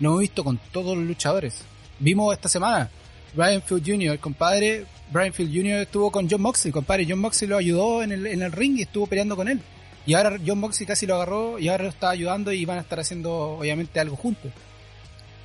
Lo 0.00 0.10
hemos 0.10 0.20
visto 0.20 0.44
con 0.44 0.58
todos 0.72 0.96
los 0.96 1.06
luchadores. 1.06 1.64
Vimos 1.98 2.34
esta 2.34 2.48
semana, 2.48 2.90
Brian 3.34 3.62
Field 3.62 3.84
Jr., 3.86 4.12
el 4.12 4.18
compadre, 4.18 4.86
Brian 5.10 5.32
Field 5.32 5.54
Jr. 5.54 5.82
estuvo 5.82 6.10
con 6.10 6.28
John 6.28 6.42
Moxley, 6.42 6.72
compadre. 6.72 7.06
John 7.08 7.20
Moxley 7.20 7.48
lo 7.48 7.56
ayudó 7.56 8.02
en 8.02 8.12
el, 8.12 8.26
en 8.26 8.42
el 8.42 8.52
ring 8.52 8.78
y 8.78 8.82
estuvo 8.82 9.06
peleando 9.06 9.36
con 9.36 9.48
él. 9.48 9.60
Y 10.04 10.14
ahora 10.14 10.38
John 10.44 10.58
Moxley 10.58 10.86
casi 10.86 11.06
lo 11.06 11.16
agarró 11.16 11.58
y 11.58 11.68
ahora 11.68 11.84
lo 11.84 11.90
está 11.90 12.10
ayudando 12.10 12.52
y 12.52 12.64
van 12.64 12.78
a 12.78 12.82
estar 12.82 13.00
haciendo 13.00 13.58
obviamente 13.58 13.98
algo 14.00 14.16
juntos. 14.16 14.52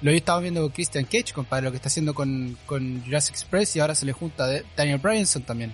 Lo 0.02 0.12
estamos 0.12 0.42
viendo 0.42 0.62
con 0.62 0.72
Christian 0.72 1.06
Cage, 1.06 1.34
compadre, 1.34 1.66
lo 1.66 1.72
que 1.72 1.78
está 1.78 1.90
haciendo 1.90 2.14
con, 2.14 2.58
con 2.66 3.04
Jurassic 3.04 3.36
Express 3.36 3.76
y 3.76 3.80
ahora 3.80 3.94
se 3.94 4.06
le 4.06 4.14
junta 4.14 4.48
Daniel 4.76 4.98
Bryanson 4.98 5.44
también. 5.44 5.74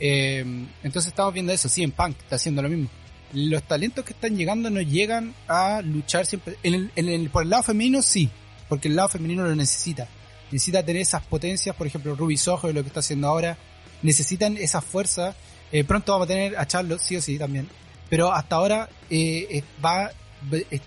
Eh, 0.00 0.44
entonces 0.82 1.08
estamos 1.08 1.32
viendo 1.32 1.52
eso, 1.52 1.68
sí, 1.68 1.82
en 1.82 1.92
Punk 1.92 2.16
está 2.18 2.36
haciendo 2.36 2.60
lo 2.60 2.68
mismo. 2.68 2.88
Los 3.32 3.62
talentos 3.62 4.04
que 4.04 4.12
están 4.12 4.36
llegando 4.36 4.70
no 4.70 4.80
llegan 4.80 5.34
a 5.48 5.80
luchar 5.82 6.26
siempre. 6.26 6.56
En 6.62 6.90
el, 6.96 7.30
por 7.30 7.42
el 7.42 7.50
lado 7.50 7.62
femenino 7.62 8.02
sí, 8.02 8.28
porque 8.68 8.88
el 8.88 8.96
lado 8.96 9.08
femenino 9.08 9.44
lo 9.44 9.54
necesita. 9.54 10.08
Necesita 10.50 10.84
tener 10.84 11.02
esas 11.02 11.24
potencias, 11.24 11.74
por 11.74 11.86
ejemplo, 11.86 12.14
Ruby 12.14 12.36
Soho 12.36 12.70
y 12.70 12.72
lo 12.72 12.82
que 12.82 12.88
está 12.88 13.00
haciendo 13.00 13.28
ahora. 13.28 13.56
Necesitan 14.02 14.56
esa 14.56 14.80
fuerza. 14.80 15.34
Eh, 15.72 15.84
pronto 15.84 16.12
vamos 16.12 16.26
a 16.26 16.28
tener 16.28 16.56
a 16.56 16.66
Charlotte, 16.66 17.00
sí 17.00 17.16
o 17.16 17.22
sí, 17.22 17.38
también. 17.38 17.68
Pero 18.08 18.32
hasta 18.32 18.56
ahora 18.56 18.88
eh, 19.10 19.62
va, 19.84 20.10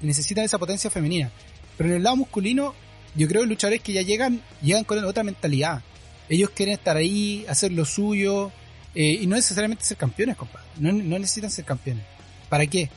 necesitan 0.02 0.46
esa 0.46 0.58
potencia 0.58 0.90
femenina. 0.90 1.32
Pero 1.78 1.90
en 1.90 1.96
el 1.98 2.04
lado 2.04 2.18
masculino, 2.18 2.74
yo 3.16 3.28
creo 3.28 3.42
que 3.42 3.48
luchadores 3.48 3.82
que 3.82 3.94
ya 3.94 4.02
llegan, 4.02 4.42
llegan 4.62 4.84
con 4.84 5.04
otra 5.04 5.24
mentalidad. 5.24 5.82
Ellos 6.30 6.50
quieren 6.52 6.74
estar 6.74 6.98
ahí, 6.98 7.46
hacer 7.48 7.72
lo 7.72 7.86
suyo, 7.86 8.52
eh, 8.94 9.20
y 9.22 9.28
no 9.28 9.36
necesariamente 9.36 9.84
ser 9.84 9.98
campeones, 9.98 10.36
compadre. 10.36 10.68
No, 10.80 10.92
necesitan 10.92 11.52
ser 11.52 11.66
campeones. 11.66 12.04
¿Para 12.50 12.66
qué? 12.66 12.90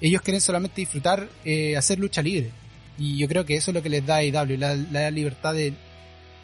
Ellos 0.00 0.20
quieren 0.22 0.40
solamente 0.40 0.80
disfrutar, 0.80 1.28
eh, 1.44 1.76
hacer 1.76 1.98
lucha 1.98 2.22
libre. 2.22 2.50
Y 2.98 3.18
yo 3.18 3.28
creo 3.28 3.44
que 3.44 3.56
eso 3.56 3.70
es 3.70 3.74
lo 3.74 3.82
que 3.82 3.88
les 3.88 4.04
da 4.04 4.16
a 4.16 4.24
IW, 4.24 4.56
la, 4.58 4.74
la 4.74 5.10
libertad 5.10 5.54
de 5.54 5.74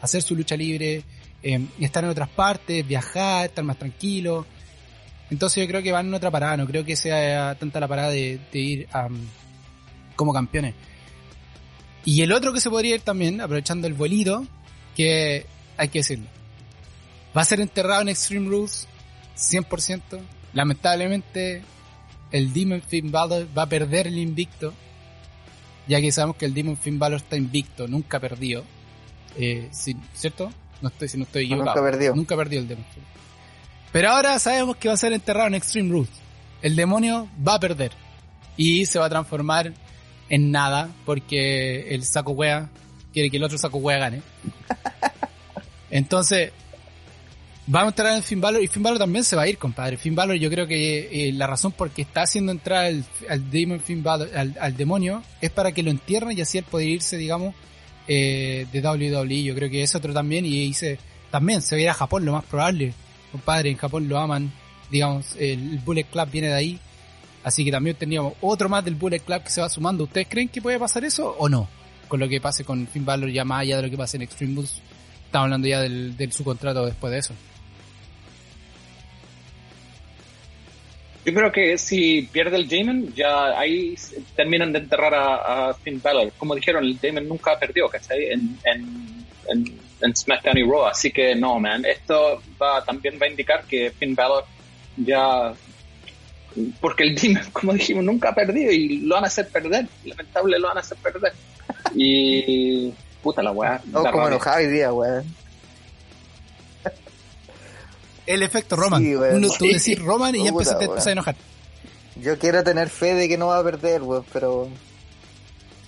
hacer 0.01 0.21
su 0.21 0.35
lucha 0.35 0.55
libre, 0.55 1.03
eh, 1.43 1.67
estar 1.79 2.03
en 2.03 2.09
otras 2.09 2.29
partes, 2.29 2.87
viajar, 2.87 3.45
estar 3.45 3.63
más 3.63 3.77
tranquilo. 3.77 4.45
Entonces 5.29 5.63
yo 5.63 5.67
creo 5.67 5.83
que 5.83 5.91
van 5.91 6.07
en 6.07 6.13
otra 6.13 6.31
parada, 6.31 6.57
no 6.57 6.65
creo 6.65 6.85
que 6.85 6.95
sea 6.95 7.55
tanta 7.55 7.79
la 7.79 7.87
parada 7.87 8.09
de, 8.09 8.39
ir 8.53 8.87
como 10.15 10.33
campeones. 10.33 10.73
Y 12.05 12.21
el 12.21 12.31
otro 12.31 12.53
que 12.53 12.61
se 12.61 12.69
podría 12.69 12.95
ir 12.95 13.01
también, 13.01 13.41
aprovechando 13.41 13.87
el 13.87 13.93
vuelito, 13.93 14.45
que 14.95 15.45
hay 15.77 15.87
que 15.89 15.99
decirlo. 15.99 16.27
Va 17.35 17.41
a 17.41 17.45
ser 17.45 17.59
enterrado 17.59 18.01
en 18.01 18.09
Extreme 18.09 18.47
Rules 18.47 18.87
100%. 19.35 20.19
Lamentablemente, 20.53 21.61
el 22.31 22.53
Demon 22.53 22.81
Finn 22.81 23.11
Balor 23.11 23.47
va 23.57 23.63
a 23.63 23.69
perder 23.69 24.07
el 24.07 24.17
invicto. 24.17 24.73
Ya 25.87 25.99
que 25.99 26.11
sabemos 26.11 26.37
que 26.37 26.45
el 26.45 26.53
Demon 26.53 26.77
Finn 26.77 26.99
Balor 26.99 27.17
está 27.17 27.35
invicto, 27.35 27.87
nunca 27.87 28.19
perdió. 28.19 28.63
Eh, 29.37 29.69
¿Cierto? 30.13 30.51
No 30.81 30.89
estoy, 30.89 31.07
si 31.07 31.17
no 31.17 31.23
estoy 31.23 31.45
equivocado. 31.45 31.75
Nunca 31.75 31.91
perdió. 31.91 32.15
Nunca 32.15 32.37
perdió 32.37 32.59
el 32.59 32.67
Demon 32.67 32.85
Finn. 32.93 33.03
Pero 33.91 34.09
ahora 34.09 34.39
sabemos 34.39 34.77
que 34.77 34.87
va 34.87 34.95
a 34.95 34.97
ser 34.97 35.13
enterrado 35.13 35.47
en 35.47 35.55
Extreme 35.55 35.91
Rules. 35.91 36.09
El 36.61 36.75
demonio 36.75 37.27
va 37.45 37.55
a 37.55 37.59
perder. 37.59 37.91
Y 38.57 38.85
se 38.85 38.99
va 38.99 39.05
a 39.05 39.09
transformar 39.09 39.73
en 40.29 40.51
nada 40.51 40.89
porque 41.05 41.93
el 41.93 42.03
saco 42.03 42.31
wea 42.31 42.69
quiere 43.11 43.29
que 43.29 43.37
el 43.37 43.43
otro 43.43 43.57
saco 43.57 43.77
wea 43.77 43.97
gane. 43.97 44.21
Entonces, 45.91 46.51
vamos 47.67 47.87
a 47.87 47.89
entrar 47.89 48.15
en 48.15 48.23
Finn 48.23 48.41
Balor 48.41 48.63
y 48.63 48.67
Finn 48.67 48.83
Balor 48.83 48.99
también 48.99 49.23
se 49.23 49.35
va 49.35 49.43
a 49.43 49.47
ir, 49.47 49.57
compadre. 49.57 49.97
Finn 49.97 50.15
Balor 50.15 50.35
yo 50.35 50.49
creo 50.49 50.67
que 50.67 51.29
eh, 51.29 51.33
la 51.33 51.47
razón 51.47 51.71
por 51.71 51.89
qué 51.91 52.01
está 52.01 52.23
haciendo 52.23 52.51
entrar 52.51 52.85
al, 52.85 53.51
Demon 53.51 53.81
al, 54.59 54.77
demonio, 54.77 55.23
es 55.41 55.51
para 55.51 55.71
que 55.71 55.83
lo 55.83 55.91
entierren 55.91 56.37
y 56.37 56.41
así 56.41 56.57
él 56.57 56.65
poder 56.65 56.87
irse, 56.89 57.17
digamos, 57.17 57.55
eh, 58.07 58.67
de 58.71 58.81
WWE. 58.81 59.43
Yo 59.43 59.55
creo 59.55 59.69
que 59.69 59.83
es 59.83 59.95
otro 59.95 60.13
también 60.13 60.45
y 60.45 60.51
dice, 60.51 60.99
también 61.31 61.61
se 61.61 61.75
va 61.75 61.79
a 61.79 61.83
ir 61.83 61.89
a 61.89 61.93
Japón, 61.93 62.25
lo 62.25 62.33
más 62.33 62.45
probable. 62.45 62.93
Compadre, 63.31 63.69
en 63.69 63.77
Japón 63.77 64.07
lo 64.07 64.19
aman, 64.19 64.51
digamos, 64.91 65.35
el 65.39 65.79
Bullet 65.85 66.05
Club 66.05 66.29
viene 66.31 66.47
de 66.47 66.53
ahí 66.53 66.79
Así 67.43 67.65
que 67.65 67.71
también 67.71 67.95
teníamos 67.95 68.33
otro 68.41 68.69
más 68.69 68.85
del 68.85 68.95
Bullet 68.95 69.19
Club 69.19 69.43
que 69.43 69.49
se 69.49 69.61
va 69.61 69.69
sumando. 69.69 70.05
¿Ustedes 70.05 70.27
creen 70.29 70.47
que 70.47 70.61
puede 70.61 70.79
pasar 70.79 71.03
eso 71.03 71.35
o 71.37 71.49
no? 71.49 71.67
Con 72.07 72.19
lo 72.19 72.29
que 72.29 72.39
pase 72.39 72.63
con 72.63 72.87
Finn 72.87 73.05
Balor 73.05 73.29
ya 73.29 73.43
más 73.43 73.61
allá 73.61 73.77
de 73.77 73.83
lo 73.83 73.89
que 73.89 73.97
pase 73.97 74.17
en 74.17 74.23
Extreme 74.23 74.55
Bulls. 74.55 74.81
Estamos 75.25 75.45
hablando 75.45 75.67
ya 75.67 75.81
del, 75.81 76.31
su 76.31 76.43
contrato 76.43 76.85
después 76.85 77.11
de 77.11 77.19
eso. 77.19 77.33
Yo 81.25 81.33
creo 81.33 81.51
que 81.51 81.77
si 81.77 82.23
pierde 82.23 82.57
el 82.57 82.67
Damon, 82.67 83.13
ya 83.13 83.57
ahí 83.57 83.95
terminan 84.35 84.73
de 84.73 84.79
enterrar 84.79 85.13
a, 85.15 85.73
Finn 85.73 86.01
Balor. 86.01 86.31
Como 86.37 86.55
dijeron, 86.55 86.83
el 86.83 86.99
Damon 86.99 87.27
nunca 87.27 87.57
perdió, 87.57 87.87
¿cachai? 87.87 88.31
En, 88.31 88.59
en, 88.65 89.25
en, 89.47 89.79
en 90.01 90.15
SmackDown 90.15 90.57
y 90.57 90.63
Raw. 90.63 90.87
Así 90.87 91.11
que 91.11 91.33
no, 91.35 91.59
man. 91.59 91.85
Esto 91.85 92.41
va, 92.61 92.83
también 92.83 93.17
va 93.21 93.25
a 93.25 93.29
indicar 93.29 93.63
que 93.63 93.91
Finn 93.91 94.15
Balor 94.15 94.43
ya 94.97 95.53
porque 96.79 97.03
el 97.03 97.15
Demon, 97.15 97.43
como 97.53 97.73
dijimos, 97.73 98.03
nunca 98.03 98.29
ha 98.29 98.35
perdido 98.35 98.71
y 98.71 98.99
lo 98.99 99.15
van 99.15 99.25
a 99.25 99.27
hacer 99.27 99.47
perder. 99.47 99.87
Lamentable 100.05 100.59
lo 100.59 100.67
van 100.67 100.77
a 100.77 100.81
hacer 100.81 100.97
perder. 100.97 101.33
Y. 101.95 102.93
Puta 103.21 103.41
la 103.41 103.51
weá. 103.51 103.81
No, 103.85 104.03
como 104.03 104.27
enojado 104.27 104.57
hoy 104.57 104.67
día, 104.67 104.91
weón. 104.91 105.23
El 108.25 108.43
efecto 108.43 108.75
Roman. 108.75 109.01
Sí, 109.01 109.15
Uno, 109.15 109.47
tú 109.57 109.65
decís 109.65 109.99
Roman 109.99 110.35
y 110.35 110.43
ya 110.43 110.49
empezaste, 110.49 111.09
a 111.09 111.11
enojar. 111.11 111.35
Yo 112.15 112.37
quiero 112.37 112.63
tener 112.63 112.89
fe 112.89 113.15
de 113.15 113.27
que 113.27 113.37
no 113.37 113.47
va 113.47 113.59
a 113.59 113.63
perder, 113.63 114.01
weón, 114.01 114.25
pero. 114.31 114.69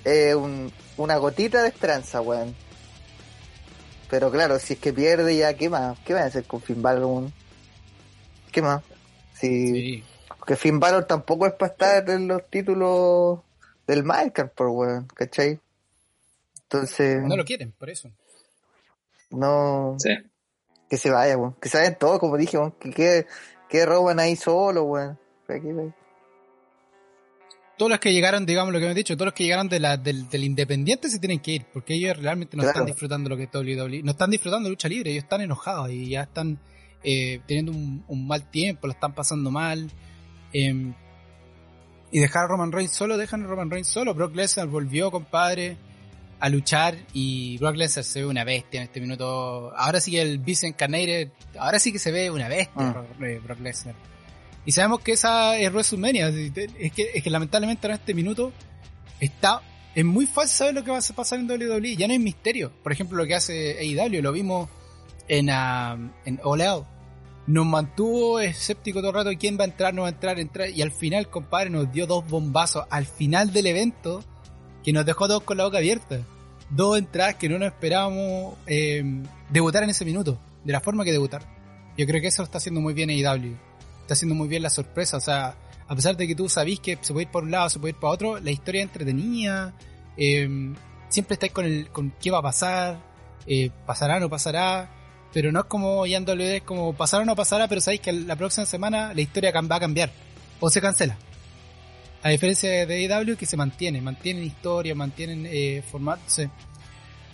Es 0.03 0.35
un, 0.35 0.71
una 0.97 1.17
gotita 1.17 1.63
de 1.63 1.69
esperanza, 1.69 2.21
weón. 2.21 2.55
Pero 4.09 4.31
claro, 4.31 4.59
si 4.59 4.73
es 4.73 4.79
que 4.79 4.93
pierde 4.93 5.35
ya, 5.35 5.53
¿qué 5.55 5.69
más? 5.69 5.97
¿Qué 5.99 6.13
va 6.13 6.21
a 6.21 6.25
hacer 6.25 6.43
con 6.43 6.61
Finn 6.61 6.81
Balor, 6.81 7.31
¿Qué 8.51 8.61
más? 8.61 8.83
Si, 9.33 9.47
sí. 9.47 10.03
Que 10.45 10.55
Finn 10.55 10.79
Balor 10.79 11.05
tampoco 11.05 11.47
es 11.47 11.53
para 11.53 11.71
estar 11.71 12.09
en 12.09 12.27
los 12.27 12.47
títulos 12.49 13.39
del 13.87 14.03
Minecraft, 14.03 14.53
por 14.53 14.67
weón, 14.67 15.07
¿cachai? 15.07 15.59
Entonces. 16.63 17.21
No 17.23 17.35
lo 17.35 17.45
quieren, 17.45 17.71
por 17.71 17.89
eso. 17.89 18.11
No. 19.31 19.95
Sí. 19.99 20.09
Que 20.89 20.97
se 20.97 21.09
vaya, 21.09 21.37
weón. 21.37 21.55
Que 21.61 21.69
se 21.69 21.77
vayan 21.77 21.97
todos, 21.97 22.19
como 22.19 22.37
dije, 22.37 22.57
weón. 22.57 22.71
Que, 22.73 23.25
que, 23.69 23.85
roban 23.85 24.19
ahí 24.19 24.35
solo, 24.35 24.83
weón. 24.83 25.19
Todos 27.77 27.89
los 27.91 27.99
que 27.99 28.13
llegaron, 28.13 28.45
digamos 28.45 28.73
lo 28.73 28.79
que 28.79 28.85
me 28.85 28.91
he 28.91 28.95
dicho, 28.95 29.15
todos 29.15 29.27
los 29.27 29.33
que 29.33 29.43
llegaron 29.43 29.67
de 29.67 29.79
la, 29.79 29.97
del, 29.97 30.29
del, 30.29 30.43
Independiente 30.43 31.09
se 31.09 31.19
tienen 31.19 31.39
que 31.39 31.51
ir, 31.51 31.65
porque 31.73 31.95
ellos 31.95 32.17
realmente 32.17 32.55
no 32.55 32.63
están 32.63 32.85
disfrutando 32.85 33.29
lo 33.29 33.35
que 33.35 33.43
es 33.43 33.49
WWE. 33.53 34.01
No 34.03 34.11
están 34.11 34.31
disfrutando 34.31 34.69
lucha 34.69 34.87
libre, 34.87 35.11
ellos 35.11 35.23
están 35.23 35.41
enojados 35.41 35.89
y 35.91 36.09
ya 36.09 36.23
están 36.23 36.57
eh, 37.03 37.41
teniendo 37.45 37.73
un, 37.73 38.05
un, 38.07 38.27
mal 38.27 38.49
tiempo, 38.49 38.87
lo 38.87 38.93
están 38.93 39.13
pasando 39.13 39.51
mal. 39.51 39.91
Em, 40.53 40.93
y 42.11 42.19
dejar 42.19 42.45
a 42.45 42.47
Roman 42.47 42.71
Reigns 42.71 42.93
solo, 42.93 43.17
dejan 43.17 43.43
a 43.43 43.47
Roman 43.47 43.69
Reigns 43.69 43.89
solo. 43.89 44.13
Brock 44.13 44.35
Lesnar 44.35 44.67
volvió, 44.67 45.11
compadre, 45.11 45.77
a 46.39 46.49
luchar 46.49 46.95
y 47.13 47.57
Brock 47.57 47.75
Lesnar 47.75 48.03
se 48.03 48.19
ve 48.19 48.25
una 48.25 48.43
bestia 48.43 48.81
en 48.81 48.87
este 48.87 48.99
minuto. 49.01 49.73
Ahora 49.75 49.99
sí 49.99 50.11
que 50.11 50.21
el 50.21 50.39
Vincent 50.39 50.75
Incarnated, 50.75 51.29
ahora 51.57 51.79
sí 51.79 51.91
que 51.91 51.99
se 51.99 52.11
ve 52.11 52.29
una 52.29 52.47
bestia 52.47 52.89
ah. 52.89 53.03
Brock 53.43 53.59
Lesnar. 53.59 53.95
Y 54.65 54.71
sabemos 54.71 55.01
que 55.01 55.13
esa 55.13 55.57
es 55.57 55.71
WrestleMania. 55.71 56.29
Es 56.29 56.91
que, 56.91 57.11
es 57.13 57.23
que 57.23 57.29
lamentablemente 57.29 57.87
en 57.87 57.93
este 57.93 58.13
minuto 58.13 58.51
está, 59.19 59.61
es 59.93 60.03
muy 60.03 60.25
fácil 60.25 60.57
saber 60.57 60.73
lo 60.73 60.83
que 60.83 60.91
va 60.91 60.97
a 60.97 61.15
pasar 61.15 61.39
en 61.39 61.49
WWE. 61.49 61.95
Ya 61.95 62.07
no 62.07 62.13
hay 62.13 62.19
misterio. 62.19 62.71
Por 62.83 62.91
ejemplo, 62.91 63.17
lo 63.17 63.25
que 63.25 63.35
hace 63.35 63.77
AEW, 63.79 64.21
lo 64.21 64.31
vimos 64.31 64.69
en, 65.27 65.49
uh, 65.49 66.11
en 66.25 66.39
All 66.43 66.61
Out 66.61 66.85
nos 67.47 67.65
mantuvo 67.65 68.39
escéptico 68.39 68.99
todo 68.99 69.09
el 69.09 69.15
rato 69.15 69.29
quién 69.39 69.57
va 69.57 69.63
a 69.63 69.67
entrar, 69.67 69.93
no 69.93 70.03
va 70.03 70.07
a 70.07 70.11
entrar, 70.11 70.39
entrar. 70.39 70.69
Y 70.69 70.81
al 70.81 70.91
final, 70.91 71.29
compadre, 71.29 71.69
nos 71.69 71.91
dio 71.91 72.07
dos 72.07 72.27
bombazos 72.27 72.85
al 72.89 73.05
final 73.05 73.53
del 73.53 73.67
evento 73.67 74.23
que 74.85 74.93
nos 74.93 75.05
dejó 75.05 75.27
todos 75.27 75.43
con 75.43 75.57
la 75.57 75.65
boca 75.65 75.79
abierta. 75.79 76.19
Dos 76.69 76.97
entradas 76.97 77.35
que 77.35 77.49
no 77.49 77.57
nos 77.57 77.67
esperábamos 77.67 78.55
eh, 78.67 79.03
debutar 79.49 79.83
en 79.83 79.89
ese 79.89 80.05
minuto, 80.05 80.39
de 80.63 80.71
la 80.71 80.79
forma 80.79 81.03
que 81.03 81.11
debutar. 81.11 81.41
Yo 81.97 82.05
creo 82.05 82.21
que 82.21 82.27
eso 82.27 82.43
está 82.43 82.59
haciendo 82.59 82.81
muy 82.81 82.93
bien 82.93 83.09
AEW. 83.09 83.57
Está 84.01 84.13
haciendo 84.13 84.35
muy 84.35 84.47
bien 84.47 84.61
la 84.61 84.69
sorpresa. 84.69 85.17
O 85.17 85.21
sea, 85.21 85.55
a 85.87 85.95
pesar 85.95 86.15
de 86.15 86.27
que 86.27 86.35
tú 86.35 86.47
sabís 86.47 86.79
que 86.79 86.97
se 87.01 87.13
puede 87.13 87.25
ir 87.25 87.31
por 87.31 87.43
un 87.43 87.51
lado, 87.51 87.69
se 87.69 87.79
puede 87.79 87.93
ir 87.93 87.99
para 87.99 88.13
otro, 88.13 88.39
la 88.39 88.51
historia 88.51 88.81
es 88.81 88.87
entretenida. 88.87 89.73
Eh, 90.17 90.73
siempre 91.09 91.33
estáis 91.33 91.51
con 91.51 91.65
el 91.65 91.89
con 91.89 92.13
qué 92.21 92.29
va 92.29 92.37
a 92.37 92.43
pasar, 92.43 92.99
eh, 93.47 93.71
pasará 93.85 94.17
o 94.17 94.19
no 94.19 94.29
pasará 94.29 94.89
pero 95.35 95.51
no 95.51 95.59
es 95.59 95.65
como 95.65 96.05
ya 96.05 96.15
en 96.15 96.23
WWE, 96.23 96.61
como 96.61 96.93
pasar 96.93 97.21
o 97.21 97.25
no 97.25 97.35
pasará, 97.35 97.67
pero 97.67 97.81
sabéis 97.81 97.99
que 97.99 98.13
la 98.13 98.37
próxima 98.37 98.65
semana 98.65 99.13
la 99.13 99.19
historia 99.19 99.51
va 99.51 99.75
a 99.75 99.79
cambiar 99.81 100.09
o 100.61 100.69
se 100.69 100.79
cancela. 100.79 101.17
A 102.25 102.29
diferencia 102.29 102.87
de 102.87 103.05
AEW 103.05 103.37
que 103.37 103.45
se 103.45 103.55
mantiene, 103.55 104.01
mantienen 104.01 104.43
historia, 104.43 104.95
mantienen 104.95 105.45
eh, 105.45 105.83
formatos. 105.87 106.41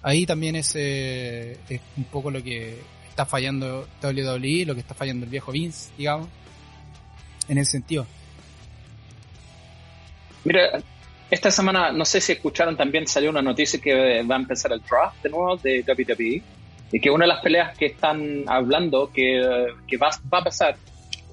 Ahí 0.01 0.25
también 0.25 0.57
es, 0.57 0.75
es 0.75 1.79
un 1.95 2.03
poco 2.11 2.29
lo 2.29 2.43
que 2.43 2.77
está 3.07 3.25
fallando 3.25 3.87
WWE, 4.03 4.65
lo 4.65 4.73
que 4.73 4.81
está 4.81 4.93
fallando 4.93 5.23
el 5.23 5.31
viejo 5.31 5.53
Vince, 5.53 5.93
digamos, 5.97 6.27
en 7.47 7.57
ese 7.57 7.71
sentido. 7.71 8.05
Mira, 10.43 10.83
esta 11.29 11.51
semana, 11.51 11.93
no 11.93 12.03
sé 12.03 12.19
si 12.19 12.33
escucharon 12.33 12.75
también, 12.75 13.07
salió 13.07 13.29
una 13.29 13.41
noticia 13.41 13.79
que 13.79 14.23
va 14.23 14.35
a 14.35 14.39
empezar 14.39 14.73
el 14.73 14.81
draft 14.81 15.23
de 15.23 15.29
nuevo 15.29 15.55
de 15.55 15.85
WWE 15.87 16.43
y 16.91 16.99
que 16.99 17.09
una 17.09 17.23
de 17.23 17.29
las 17.29 17.41
peleas 17.41 17.77
que 17.77 17.85
están 17.85 18.43
hablando 18.45 19.09
que, 19.09 19.41
que 19.87 19.95
va, 19.95 20.09
va, 20.33 20.39
a 20.39 20.43
pasar 20.43 20.75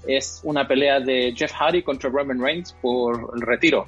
es 0.06 0.40
una 0.44 0.66
pelea 0.66 1.00
de 1.00 1.32
Jeff 1.36 1.52
Hardy 1.52 1.82
contra 1.82 2.10
Roman 2.10 2.40
Reigns 2.40 2.72
por 2.80 3.32
el 3.34 3.40
retiro. 3.40 3.86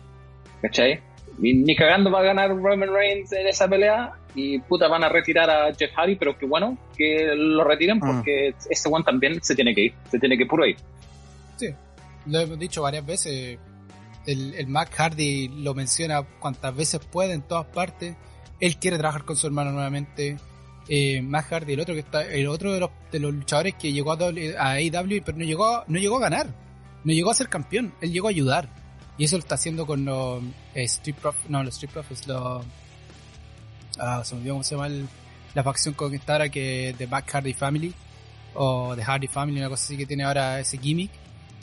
¿Cachai? 0.62 1.00
Y 1.42 1.54
ni 1.54 1.74
cagando 1.74 2.10
va 2.10 2.20
a 2.20 2.24
ganar 2.24 2.50
Roman 2.50 2.92
Reigns 2.92 3.32
en 3.32 3.46
esa 3.46 3.68
pelea 3.68 4.12
y 4.34 4.58
puta 4.60 4.88
van 4.88 5.04
a 5.04 5.08
retirar 5.08 5.48
a 5.50 5.74
Jeff 5.74 5.92
Hardy, 5.96 6.16
pero 6.16 6.36
que 6.36 6.46
bueno 6.46 6.76
que 6.96 7.32
lo 7.34 7.64
retiren 7.64 7.98
ah. 8.02 8.06
porque 8.06 8.54
ese 8.68 8.88
one 8.90 9.04
también 9.04 9.42
se 9.42 9.54
tiene 9.54 9.74
que 9.74 9.84
ir, 9.84 9.94
se 10.10 10.18
tiene 10.18 10.36
que 10.36 10.42
ir 10.44 10.48
puro 10.48 10.66
ir. 10.66 10.76
Sí, 11.56 11.68
lo 12.26 12.40
hemos 12.40 12.58
dicho 12.58 12.82
varias 12.82 13.04
veces. 13.06 13.58
El, 14.26 14.54
el 14.54 14.66
Mac 14.66 14.90
Hardy 14.94 15.48
lo 15.48 15.74
menciona 15.74 16.22
cuantas 16.22 16.76
veces 16.76 17.00
puede 17.04 17.32
en 17.32 17.42
todas 17.42 17.66
partes. 17.66 18.14
Él 18.60 18.76
quiere 18.76 18.98
trabajar 18.98 19.24
con 19.24 19.36
su 19.36 19.46
hermano 19.46 19.72
nuevamente. 19.72 20.36
Eh, 20.88 21.22
Matt 21.22 21.46
Hardy, 21.46 21.74
el 21.74 21.80
otro 21.80 21.94
que 21.94 22.00
está, 22.00 22.24
el 22.24 22.48
otro 22.48 22.72
de 22.72 22.80
los, 22.80 22.90
de 23.12 23.20
los 23.20 23.32
luchadores 23.32 23.74
que 23.74 23.92
llegó 23.92 24.12
a, 24.12 24.16
a 24.58 24.72
AEW, 24.72 25.22
pero 25.24 25.38
no 25.38 25.44
llegó, 25.44 25.84
no 25.86 25.98
llegó 25.98 26.16
a 26.16 26.20
ganar, 26.20 26.48
no 27.04 27.12
llegó 27.12 27.30
a 27.30 27.34
ser 27.34 27.48
campeón, 27.48 27.94
él 28.00 28.12
llegó 28.12 28.28
a 28.28 28.30
ayudar. 28.30 28.68
Y 29.18 29.24
eso 29.24 29.36
lo 29.36 29.40
está 29.40 29.56
haciendo 29.56 29.86
con 29.86 30.04
los 30.04 30.42
eh, 30.74 30.84
Street 30.84 31.16
Profits, 31.20 31.50
no, 31.50 31.62
los 31.62 31.74
Street 31.74 31.92
Profits, 31.92 32.26
los... 32.26 32.64
Ah, 33.98 34.22
se 34.24 34.34
me 34.34 34.40
olvidó 34.40 34.54
cómo 34.54 34.64
se 34.64 34.74
llama 34.74 34.88
la 35.54 35.62
facción 35.62 35.94
conquistadora 35.94 36.48
que 36.48 36.94
de 36.96 37.06
Matt 37.06 37.28
Hardy 37.28 37.52
Family, 37.52 37.92
o 38.54 38.96
de 38.96 39.04
Hardy 39.04 39.26
Family, 39.26 39.58
una 39.58 39.68
cosa 39.68 39.84
así 39.84 39.96
que 39.96 40.06
tiene 40.06 40.24
ahora 40.24 40.60
ese 40.60 40.78
gimmick. 40.78 41.10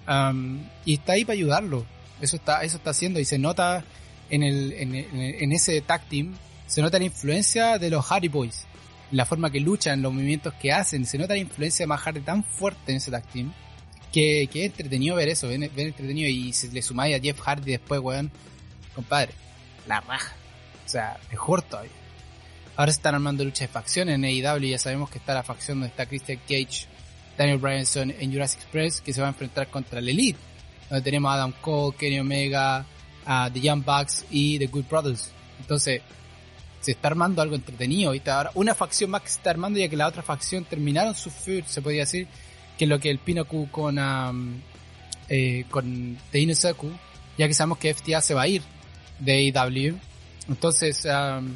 Um, 0.07 0.61
y 0.85 0.93
está 0.93 1.13
ahí 1.13 1.25
para 1.25 1.33
ayudarlo. 1.33 1.85
Eso 2.21 2.35
está, 2.35 2.63
eso 2.63 2.77
está 2.77 2.91
haciendo 2.91 3.19
y 3.19 3.25
se 3.25 3.39
nota 3.39 3.83
en 4.29 4.43
el, 4.43 4.73
en, 4.73 4.93
en 4.95 5.51
ese 5.51 5.81
tag 5.81 6.07
team, 6.07 6.35
se 6.67 6.81
nota 6.81 6.99
la 6.99 7.05
influencia 7.05 7.79
de 7.79 7.89
los 7.89 8.05
Hardy 8.05 8.27
Boys 8.27 8.66
la 9.11 9.25
forma 9.25 9.49
que 9.49 9.59
luchan, 9.59 10.01
los 10.01 10.13
movimientos 10.13 10.53
que 10.55 10.71
hacen, 10.71 11.05
se 11.05 11.17
nota 11.17 11.33
la 11.33 11.39
influencia 11.39 11.83
de 11.83 11.87
Matt 11.87 12.23
tan 12.25 12.43
fuerte 12.43 12.91
en 12.91 12.97
ese 12.97 13.11
tag 13.11 13.25
team, 13.27 13.53
que, 14.11 14.47
que 14.51 14.65
es 14.65 14.71
entretenido 14.71 15.15
ver 15.15 15.29
eso, 15.29 15.47
ven, 15.47 15.63
entretenido 15.63 16.29
y 16.29 16.53
si 16.53 16.69
le 16.69 16.81
sumáis 16.81 17.15
a 17.15 17.19
Jeff 17.19 17.39
Hardy 17.39 17.71
después, 17.71 17.99
weón, 18.01 18.31
compadre, 18.95 19.33
la 19.87 20.01
raja. 20.01 20.35
O 20.85 20.89
sea, 20.89 21.17
mejor 21.29 21.61
todavía. 21.61 21.91
Ahora 22.75 22.91
se 22.91 22.97
están 22.97 23.15
armando 23.15 23.43
luchas 23.43 23.67
de 23.67 23.73
facción 23.73 24.09
en 24.09 24.23
AEW, 24.23 24.69
ya 24.69 24.77
sabemos 24.77 25.09
que 25.09 25.17
está 25.17 25.33
la 25.33 25.43
facción 25.43 25.79
donde 25.79 25.89
está 25.89 26.05
Christian 26.05 26.39
Cage, 26.47 26.87
Daniel 27.37 27.57
Bryanson 27.57 28.11
en 28.11 28.31
Jurassic 28.31 28.61
Express, 28.61 29.01
que 29.01 29.13
se 29.13 29.21
va 29.21 29.27
a 29.27 29.29
enfrentar 29.31 29.67
contra 29.69 29.99
el 29.99 30.09
Elite, 30.09 30.39
donde 30.89 31.03
tenemos 31.03 31.31
a 31.31 31.35
Adam 31.35 31.53
Cole, 31.61 31.95
Kenny 31.97 32.19
Omega, 32.19 32.85
a 33.25 33.49
The 33.51 33.59
Young 33.59 33.83
Bucks 33.83 34.25
y 34.29 34.59
The 34.59 34.67
Good 34.67 34.85
Brothers. 34.89 35.31
Entonces, 35.59 36.01
se 36.79 36.91
está 36.91 37.09
armando 37.09 37.41
algo 37.41 37.55
entretenido. 37.55 38.13
Ahora 38.27 38.51
una 38.53 38.75
facción 38.75 39.09
más 39.09 39.21
que 39.21 39.29
se 39.29 39.37
está 39.37 39.49
armando, 39.51 39.79
ya 39.79 39.89
que 39.89 39.97
la 39.97 40.07
otra 40.07 40.21
facción 40.21 40.65
terminaron 40.65 41.15
su 41.15 41.29
feud, 41.29 41.63
se 41.65 41.81
podría 41.81 42.01
decir, 42.01 42.27
que 42.77 42.85
lo 42.85 42.99
que 42.99 43.09
el 43.09 43.19
Pinoku 43.19 43.69
con, 43.71 43.97
um, 43.97 44.61
eh, 45.29 45.65
con 45.69 46.17
The 46.31 46.39
Inosaku, 46.39 46.91
ya 47.37 47.47
que 47.47 47.53
sabemos 47.53 47.79
que 47.79 47.93
FTA 47.93 48.21
se 48.21 48.33
va 48.33 48.43
a 48.43 48.47
ir 48.47 48.61
de 49.19 49.51
AEW. 49.53 49.97
Entonces, 50.47 51.05
um, 51.05 51.55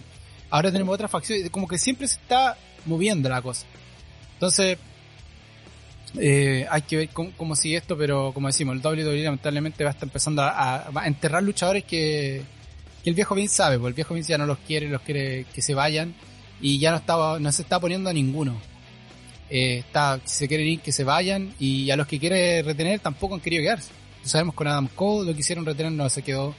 ahora 0.50 0.72
tenemos 0.72 0.94
otra 0.94 1.08
facción, 1.08 1.48
como 1.50 1.68
que 1.68 1.78
siempre 1.78 2.08
se 2.08 2.16
está 2.16 2.58
moviendo 2.86 3.30
la 3.30 3.42
cosa. 3.42 3.66
Entonces, 4.34 4.78
eh, 6.18 6.66
hay 6.70 6.82
que 6.82 6.98
ver 6.98 7.10
cómo, 7.10 7.56
sigue 7.56 7.78
esto, 7.78 7.98
pero 7.98 8.34
como 8.34 8.48
decimos, 8.48 8.76
el 8.76 8.82
WWE 8.82 9.24
lamentablemente 9.24 9.84
va 9.84 9.92
a 9.92 9.94
estar 9.94 10.08
empezando 10.08 10.42
a 10.42 11.04
enterrar 11.06 11.44
luchadores 11.44 11.86
que, 11.86 12.44
que 13.04 13.10
el 13.10 13.16
viejo 13.16 13.36
Vince 13.36 13.56
sabe, 13.56 13.78
porque 13.78 13.90
el 13.90 13.94
viejo 13.96 14.14
Vince 14.14 14.30
ya 14.30 14.38
no 14.38 14.46
los 14.46 14.60
quiere, 14.60 14.88
los 14.90 15.02
quiere 15.02 15.46
que 15.54 15.62
se 15.62 15.74
vayan 15.74 16.14
y 16.62 16.80
ya 16.80 16.92
no 16.92 16.98
estaba, 16.98 17.40
no 17.40 17.52
se 17.52 17.64
está 17.64 17.80
poniendo 17.80 18.10
a 18.10 18.14
ninguno. 18.14 18.56
Eh, 19.50 19.80
está, 19.80 20.20
si 20.24 20.36
se 20.36 20.48
quieren 20.48 20.68
ir, 20.68 20.80
que 20.80 20.92
se 20.92 21.04
vayan 21.04 21.54
y 21.60 21.90
a 21.92 21.98
los 21.98 22.08
que 22.08 22.20
quiere 22.20 22.62
retener 22.62 23.00
tampoco 23.00 23.36
han 23.36 23.42
querido 23.42 23.64
quedarse. 23.64 23.92
sabemos 24.24 24.56
con 24.56 24.68
Adam 24.68 24.88
Cole 24.88 25.30
lo 25.30 25.36
quisieron 25.36 25.66
retener, 25.66 25.92
no 25.92 26.10
se 26.10 26.22
quedó. 26.22 26.56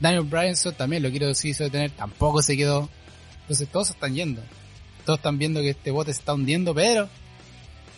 Daniel 0.00 0.24
Bryanson 0.24 0.74
también 0.74 1.02
lo 1.02 1.10
quiero 1.10 1.28
decir, 1.28 1.56
retener, 1.56 1.92
tampoco 1.92 2.42
se 2.42 2.56
quedó. 2.56 2.90
Entonces 3.42 3.68
todos 3.68 3.90
están 3.90 4.14
yendo. 4.14 4.42
Todos 5.06 5.18
están 5.18 5.38
viendo 5.38 5.60
que 5.60 5.70
este 5.70 5.90
bote 5.90 6.12
se 6.12 6.20
está 6.20 6.34
hundiendo, 6.34 6.74
pero, 6.74 7.08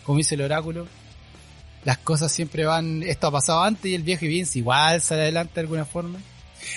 como 0.03 0.17
dice 0.17 0.35
el 0.35 0.41
oráculo, 0.41 0.87
las 1.83 1.97
cosas 1.99 2.31
siempre 2.31 2.65
van, 2.65 3.01
esto 3.03 3.27
ha 3.27 3.31
pasado 3.31 3.63
antes 3.63 3.89
y 3.89 3.95
el 3.95 4.03
viejo 4.03 4.25
Vince 4.25 4.59
igual 4.59 5.01
sale 5.01 5.21
adelante 5.21 5.55
de 5.55 5.61
alguna 5.61 5.85
forma. 5.85 6.19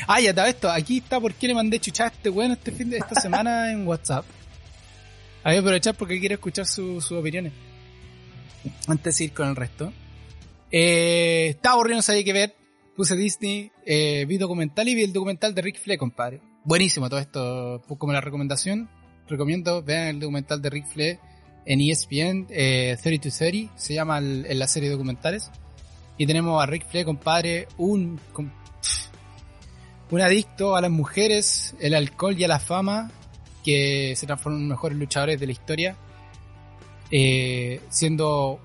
Ah, 0.07 0.21
ya 0.21 0.31
está 0.31 0.49
esto. 0.49 0.71
Aquí 0.71 0.99
está 0.99 1.21
por 1.21 1.35
qué 1.35 1.49
le 1.49 1.55
mandé 1.55 1.79
chuchar 1.81 2.09
a 2.09 2.15
este 2.15 2.29
bueno 2.29 2.55
este 2.55 2.73
fin 2.73 2.91
de 2.91 2.99
esta 2.99 3.21
semana 3.21 3.73
en 3.73 3.87
WhatsApp. 3.87 4.25
A 5.43 5.51
aprovechar 5.53 5.95
porque 5.95 6.21
quiero 6.21 6.35
escuchar 6.35 6.67
sus 6.67 7.11
opiniones. 7.13 7.53
Antes 8.87 9.19
de 9.19 9.25
ir 9.25 9.33
con 9.33 9.49
el 9.49 9.57
resto. 9.57 9.93
Eh, 10.71 11.49
estaba 11.51 11.75
aburrido, 11.75 11.97
no 11.97 12.03
sabía 12.03 12.25
qué 12.25 12.33
ver. 12.33 12.55
Puse 12.97 13.17
Disney, 13.17 13.73
eh, 13.87 14.27
vi 14.29 14.37
documental 14.37 14.87
y 14.89 14.95
vi 14.95 15.05
el 15.05 15.13
documental 15.13 15.55
de 15.55 15.63
Rick 15.63 15.81
Flair, 15.81 15.99
compadre. 15.99 16.41
Buenísimo 16.65 17.09
todo 17.09 17.21
esto. 17.21 17.83
Como 17.99 18.13
la 18.13 18.21
recomendación, 18.21 18.91
recomiendo 19.29 19.83
vean 19.83 20.09
el 20.09 20.21
documental 20.21 20.61
de 20.61 20.71
Rick 20.71 20.87
Flair 20.87 21.19
en 21.65 21.81
ESPN 21.81 22.47
eh, 22.51 22.97
30 23.03 23.31
to 23.31 23.35
30. 23.35 23.73
Se 23.77 23.95
llama 23.95 24.19
en 24.19 24.59
la 24.59 24.69
serie 24.69 24.91
de 24.91 24.95
documentales. 24.95 25.51
Y 26.19 26.27
tenemos 26.27 26.63
a 26.63 26.67
Rick 26.67 26.87
Flair, 26.87 27.07
compadre, 27.07 27.67
un 27.79 28.21
un 30.11 30.21
adicto 30.21 30.77
a 30.77 30.81
las 30.81 30.91
mujeres, 30.91 31.75
el 31.81 31.95
alcohol 31.95 32.39
y 32.39 32.45
a 32.45 32.49
la 32.49 32.59
fama, 32.59 33.11
que 33.65 34.15
se 34.17 34.27
transformó 34.27 34.59
en 34.59 34.69
los 34.69 34.77
mejores 34.77 34.99
luchadores 34.99 35.39
de 35.39 35.47
la 35.47 35.53
historia, 35.53 35.97
eh, 37.11 37.81
siendo 37.91 38.61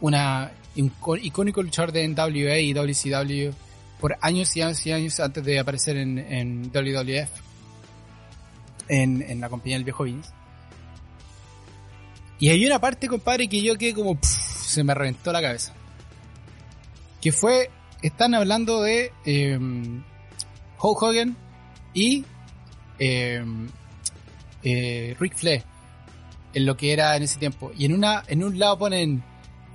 una, 0.00 0.52
un 0.76 0.92
icónico 1.22 1.62
luchador 1.62 1.92
de 1.92 2.08
NWA 2.08 2.58
y 2.58 2.72
WCW 2.72 3.54
por 4.00 4.16
años 4.20 4.54
y 4.56 4.62
años 4.62 4.86
y 4.86 4.92
años 4.92 5.20
antes 5.20 5.44
de 5.44 5.58
aparecer 5.58 5.96
en, 5.96 6.18
en 6.18 6.70
WWF, 6.70 7.30
en, 8.88 9.40
la 9.40 9.48
compañía 9.48 9.76
del 9.76 9.84
viejo 9.84 10.04
Vince. 10.04 10.30
Y 12.38 12.50
hay 12.50 12.66
una 12.66 12.78
parte, 12.78 13.08
compadre, 13.08 13.48
que 13.48 13.62
yo 13.62 13.76
que 13.76 13.94
como 13.94 14.18
se 14.22 14.84
me 14.84 14.94
reventó 14.94 15.32
la 15.32 15.40
cabeza. 15.40 15.72
Que 17.20 17.32
fue, 17.32 17.70
están 18.02 18.34
hablando 18.34 18.82
de 18.82 19.10
em, 19.24 20.02
Hulk 20.80 21.02
Hogan 21.02 21.36
y 21.94 22.24
eh, 22.98 23.44
eh, 24.62 25.16
Rick 25.18 25.36
Flair 25.36 25.64
en 26.54 26.66
lo 26.66 26.76
que 26.76 26.92
era 26.92 27.16
en 27.16 27.22
ese 27.22 27.38
tiempo. 27.38 27.70
Y 27.76 27.84
en 27.84 27.94
una 27.94 28.22
en 28.28 28.42
un 28.42 28.58
lado 28.58 28.78
ponen 28.78 29.22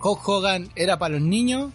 Hulk 0.02 0.28
Hogan 0.28 0.70
era 0.76 0.98
para 0.98 1.16
los 1.16 1.22
niños 1.22 1.72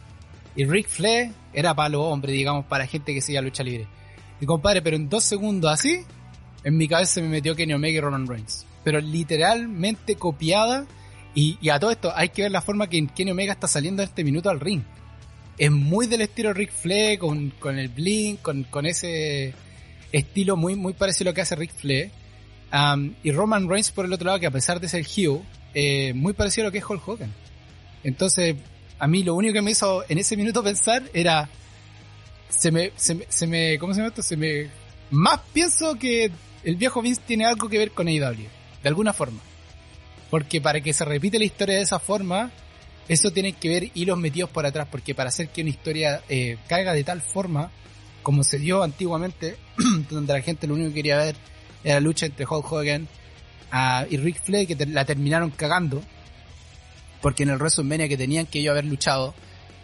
y 0.54 0.64
Rick 0.64 0.88
Flair 0.88 1.32
era 1.52 1.74
para 1.74 1.90
los 1.90 2.02
hombres, 2.02 2.34
digamos, 2.34 2.64
para 2.66 2.86
gente 2.86 3.14
que 3.14 3.20
seguía 3.20 3.42
lucha 3.42 3.62
libre. 3.62 3.86
Y 4.40 4.46
compadre, 4.46 4.82
pero 4.82 4.96
en 4.96 5.08
dos 5.08 5.24
segundos 5.24 5.70
así, 5.70 6.00
en 6.64 6.76
mi 6.76 6.88
cabeza 6.88 7.14
se 7.14 7.22
me 7.22 7.28
metió 7.28 7.54
Kenny 7.54 7.72
Omega 7.72 7.98
y 7.98 8.00
Roman 8.00 8.26
Reigns. 8.26 8.66
Pero 8.84 9.00
literalmente 9.00 10.16
copiada. 10.16 10.86
Y, 11.34 11.58
y, 11.60 11.68
a 11.68 11.78
todo 11.78 11.90
esto 11.90 12.12
hay 12.14 12.30
que 12.30 12.42
ver 12.42 12.50
la 12.50 12.62
forma 12.62 12.88
que 12.88 13.06
Kenny 13.08 13.30
Omega 13.30 13.52
está 13.52 13.68
saliendo 13.68 14.02
en 14.02 14.08
este 14.08 14.24
minuto 14.24 14.48
al 14.48 14.58
ring 14.58 14.82
es 15.58 15.70
muy 15.70 16.06
del 16.06 16.22
estilo 16.22 16.52
Rick 16.52 16.72
Flair, 16.72 17.18
con, 17.18 17.50
con 17.58 17.78
el 17.78 17.88
blink, 17.88 18.42
con, 18.42 18.64
con, 18.64 18.86
ese 18.86 19.54
estilo 20.12 20.56
muy, 20.56 20.76
muy 20.76 20.92
parecido 20.92 21.28
a 21.28 21.32
lo 21.32 21.34
que 21.34 21.40
hace 21.40 21.56
Rick 21.56 21.72
Flair. 21.72 22.10
Um, 22.72 23.14
y 23.22 23.32
Roman 23.32 23.68
Reigns 23.68 23.90
por 23.90 24.04
el 24.04 24.12
otro 24.12 24.26
lado, 24.26 24.40
que 24.40 24.46
a 24.46 24.50
pesar 24.50 24.80
de 24.80 24.88
ser 24.88 25.04
Hugh, 25.04 25.42
eh, 25.72 26.12
muy 26.14 26.32
parecido 26.32 26.64
a 26.64 26.68
lo 26.68 26.72
que 26.72 26.78
es 26.78 26.84
Hulk 26.84 27.08
Hogan. 27.08 27.32
Entonces, 28.04 28.56
a 28.98 29.06
mí 29.06 29.22
lo 29.22 29.34
único 29.34 29.54
que 29.54 29.62
me 29.62 29.70
hizo 29.70 30.04
en 30.08 30.18
ese 30.18 30.36
minuto 30.36 30.62
pensar 30.62 31.02
era, 31.14 31.48
se 32.48 32.70
me, 32.70 32.92
se, 32.96 33.26
se 33.28 33.46
me, 33.46 33.78
¿cómo 33.78 33.94
se 33.94 34.00
llama 34.00 34.08
esto? 34.08 34.22
Se 34.22 34.36
me, 34.36 34.68
más 35.10 35.40
pienso 35.52 35.94
que 35.94 36.30
el 36.64 36.76
viejo 36.76 37.02
Vince 37.02 37.22
tiene 37.26 37.46
algo 37.46 37.68
que 37.68 37.78
ver 37.78 37.92
con 37.92 38.08
AEW, 38.08 38.48
de 38.82 38.88
alguna 38.88 39.12
forma. 39.12 39.40
Porque 40.30 40.60
para 40.60 40.80
que 40.80 40.92
se 40.92 41.04
repite 41.04 41.38
la 41.38 41.44
historia 41.44 41.76
de 41.76 41.82
esa 41.82 41.98
forma, 41.98 42.50
eso 43.08 43.30
tiene 43.30 43.52
que 43.52 43.68
ver 43.68 43.90
hilos 43.94 44.18
metidos 44.18 44.50
por 44.50 44.66
atrás, 44.66 44.88
porque 44.90 45.14
para 45.14 45.28
hacer 45.28 45.48
que 45.48 45.60
una 45.60 45.70
historia 45.70 46.22
eh, 46.28 46.58
caiga 46.68 46.92
de 46.92 47.04
tal 47.04 47.20
forma, 47.20 47.70
como 48.22 48.42
se 48.42 48.58
dio 48.58 48.82
antiguamente, 48.82 49.56
donde 50.10 50.32
la 50.32 50.40
gente 50.40 50.66
lo 50.66 50.74
único 50.74 50.88
que 50.88 50.96
quería 50.96 51.18
ver 51.18 51.36
era 51.84 51.94
la 51.94 52.00
lucha 52.00 52.26
entre 52.26 52.44
Hulk 52.44 52.72
Hogan 52.72 53.08
uh, 53.72 54.06
y 54.10 54.16
Rick 54.16 54.42
Flair, 54.42 54.66
que 54.66 54.86
la 54.86 55.04
terminaron 55.04 55.50
cagando, 55.50 56.02
porque 57.22 57.44
en 57.44 57.50
el 57.50 57.58
WrestleMania 57.58 58.08
que 58.08 58.16
tenían 58.16 58.46
que 58.46 58.58
ellos 58.58 58.72
haber 58.72 58.86
luchado, 58.86 59.34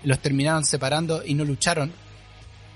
los 0.03 0.19
terminaron 0.19 0.65
separando 0.65 1.23
y 1.25 1.35
no 1.35 1.45
lucharon. 1.45 1.93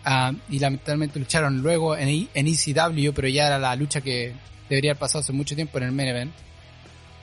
Uh, 0.06 0.36
y 0.48 0.60
lamentablemente 0.60 1.18
lucharon 1.18 1.60
luego 1.62 1.96
en, 1.96 2.28
en 2.32 2.46
ECW, 2.46 3.12
pero 3.12 3.26
ya 3.26 3.48
era 3.48 3.58
la 3.58 3.74
lucha 3.74 4.00
que 4.00 4.32
debería 4.68 4.92
haber 4.92 5.00
pasado 5.00 5.20
hace 5.20 5.32
mucho 5.32 5.56
tiempo 5.56 5.78
en 5.78 5.84
el 5.84 5.92
main 5.92 6.08
event. 6.08 6.32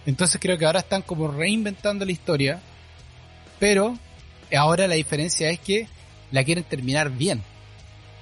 Entonces 0.06 0.40
creo 0.42 0.58
que 0.58 0.66
ahora 0.66 0.80
están 0.80 1.02
como 1.02 1.30
reinventando 1.30 2.04
la 2.04 2.12
historia, 2.12 2.62
pero 3.64 3.98
ahora 4.54 4.90
la 4.90 4.96
diferencia 4.96 5.50
es 5.50 5.58
que 5.58 5.88
la 6.32 6.44
quieren 6.44 6.66
terminar 6.66 7.10
bien. 7.10 7.42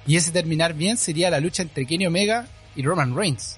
Y 0.06 0.14
ese 0.14 0.30
terminar 0.30 0.72
bien 0.72 0.96
sería 0.96 1.30
la 1.30 1.40
lucha 1.40 1.64
entre 1.64 1.84
Kenny 1.84 2.06
Omega 2.06 2.46
y 2.76 2.82
Roman 2.84 3.16
Reigns. 3.16 3.56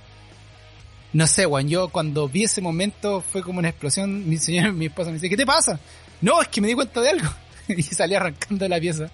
No 1.12 1.26
sé, 1.26 1.44
Juan, 1.44 1.68
yo 1.68 1.88
cuando 1.88 2.26
vi 2.26 2.44
ese 2.44 2.62
momento 2.62 3.20
fue 3.20 3.42
como 3.42 3.58
una 3.58 3.68
explosión. 3.68 4.26
Mi 4.30 4.38
señor, 4.38 4.72
mi 4.72 4.86
esposa 4.86 5.10
me 5.10 5.16
dice, 5.16 5.28
¿qué 5.28 5.36
te 5.36 5.44
pasa? 5.44 5.78
No, 6.22 6.40
es 6.40 6.48
que 6.48 6.62
me 6.62 6.68
di 6.68 6.74
cuenta 6.74 7.02
de 7.02 7.10
algo. 7.10 7.28
y 7.68 7.82
salí 7.82 8.14
arrancando 8.14 8.66
la 8.66 8.80
pieza. 8.80 9.10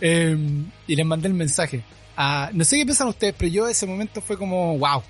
Em, 0.00 0.64
y 0.86 0.96
les 0.96 1.04
mandé 1.04 1.28
el 1.28 1.34
mensaje. 1.34 1.82
Ah, 2.16 2.48
no 2.54 2.64
sé 2.64 2.78
qué 2.78 2.86
piensan 2.86 3.08
ustedes, 3.08 3.34
pero 3.36 3.52
yo 3.52 3.68
ese 3.68 3.84
momento 3.84 4.22
fue 4.22 4.38
como, 4.38 4.78
wow, 4.78 5.02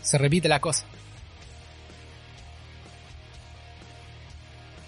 se 0.00 0.16
repite 0.16 0.48
la 0.48 0.60
cosa. 0.60 0.84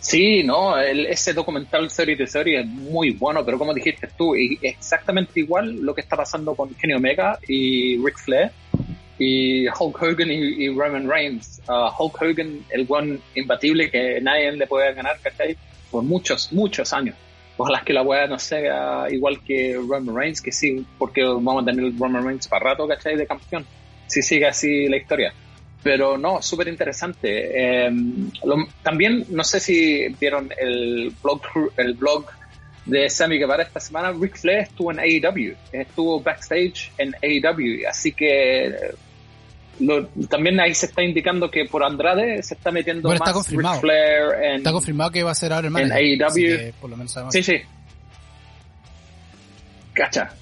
Sí, 0.07 0.45
no, 0.45 0.79
ese 0.79 1.33
documental 1.33 1.91
Serie 1.91 2.15
de 2.15 2.29
Serie 2.29 2.61
es 2.61 2.67
muy 2.67 3.11
bueno, 3.11 3.45
pero 3.45 3.59
como 3.59 3.75
dijiste 3.75 4.09
tú, 4.17 4.37
exactamente 4.63 5.41
igual 5.41 5.81
lo 5.81 5.93
que 5.97 6.01
está 6.01 6.17
pasando 6.17 6.55
con 6.55 6.73
Kenny 6.75 6.95
Omega 6.95 7.41
y 7.49 7.99
Ric 7.99 8.17
Flair 8.17 8.53
y 9.19 9.67
Hulk 9.67 10.01
Hogan 10.01 10.31
y, 10.31 10.69
Roman 10.69 11.11
Reigns. 11.11 11.61
Uh, 11.69 11.91
Hulk 11.99 12.23
Hogan, 12.23 12.65
el 12.71 12.85
buen 12.85 13.21
imbatible 13.35 13.91
que 13.91 14.21
nadie 14.21 14.53
le 14.53 14.69
puede 14.69 14.95
ganar, 14.95 15.19
¿cachai? 15.21 15.57
Por 15.91 16.05
muchos, 16.05 16.53
muchos 16.53 16.93
años. 16.93 17.17
Ojalá 17.57 17.83
que 17.85 17.93
la 17.93 18.03
weá 18.03 18.29
no 18.29 18.39
sea 18.39 19.09
igual 19.11 19.43
que 19.43 19.75
Roman 19.75 20.15
Reigns, 20.15 20.41
que 20.41 20.53
sí, 20.53 20.87
porque 20.99 21.25
vamos 21.25 21.65
a 21.65 21.67
tener 21.67 21.99
Roman 21.99 22.25
Reigns 22.25 22.47
para 22.47 22.71
rato, 22.71 22.87
¿cachai? 22.87 23.17
De 23.17 23.27
campeón. 23.27 23.67
Si 24.07 24.23
sigue 24.23 24.47
así 24.47 24.87
la 24.87 24.99
historia 24.99 25.35
pero 25.87 26.19
no, 26.19 26.43
súper 26.43 26.67
interesante. 26.67 27.85
Em, 27.87 28.29
también, 28.83 29.25
no 29.29 29.45
sé 29.45 29.61
si 29.61 30.09
vieron 30.19 30.53
el 30.59 31.15
blog, 31.23 31.43
el 31.77 31.95
blog 31.95 32.27
de 32.87 33.09
Sammy 33.09 33.39
Guevara 33.39 33.63
esta 33.63 33.79
semana, 33.79 34.11
Ric 34.11 34.37
Flair 34.37 34.63
estuvo 34.63 34.91
en 34.91 34.99
AEW, 34.99 35.55
estuvo 35.71 36.21
backstage 36.21 36.91
en 36.99 37.15
AEW, 37.23 37.89
así 37.89 38.11
que 38.11 38.75
también 40.29 40.59
ahí 40.59 40.75
se 40.75 40.87
está 40.87 41.05
indicando 41.05 41.53
que 41.53 41.67
por 41.67 41.85
Andrade 41.85 42.43
se 42.43 42.55
está 42.55 42.73
metiendo 42.73 43.09
más 43.09 43.21
está 43.21 43.33
confirmado. 43.33 43.81
Flair 43.81 44.43
en, 44.43 44.57
está 44.57 44.73
confirmado 44.73 45.13
que 45.13 45.23
va 45.23 45.31
a 45.31 45.37
ser 45.37 45.53
ahora 45.53 45.69
en 45.69 45.93
AEW. 45.93 46.73
Por 46.81 46.91
lo 46.91 46.97
menos 46.97 47.17
sí, 47.31 47.45
sí. 47.45 47.61
Cacha 49.93 50.35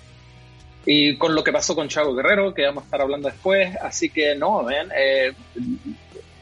y 0.86 1.16
con 1.16 1.34
lo 1.34 1.42
que 1.42 1.52
pasó 1.52 1.74
con 1.74 1.88
Chavo 1.88 2.14
Guerrero, 2.14 2.52
que 2.52 2.64
vamos 2.64 2.82
a 2.82 2.86
estar 2.86 3.00
hablando 3.00 3.28
después, 3.28 3.74
así 3.80 4.10
que 4.10 4.34
no, 4.34 4.64
ven, 4.64 4.88
eh, 4.96 5.32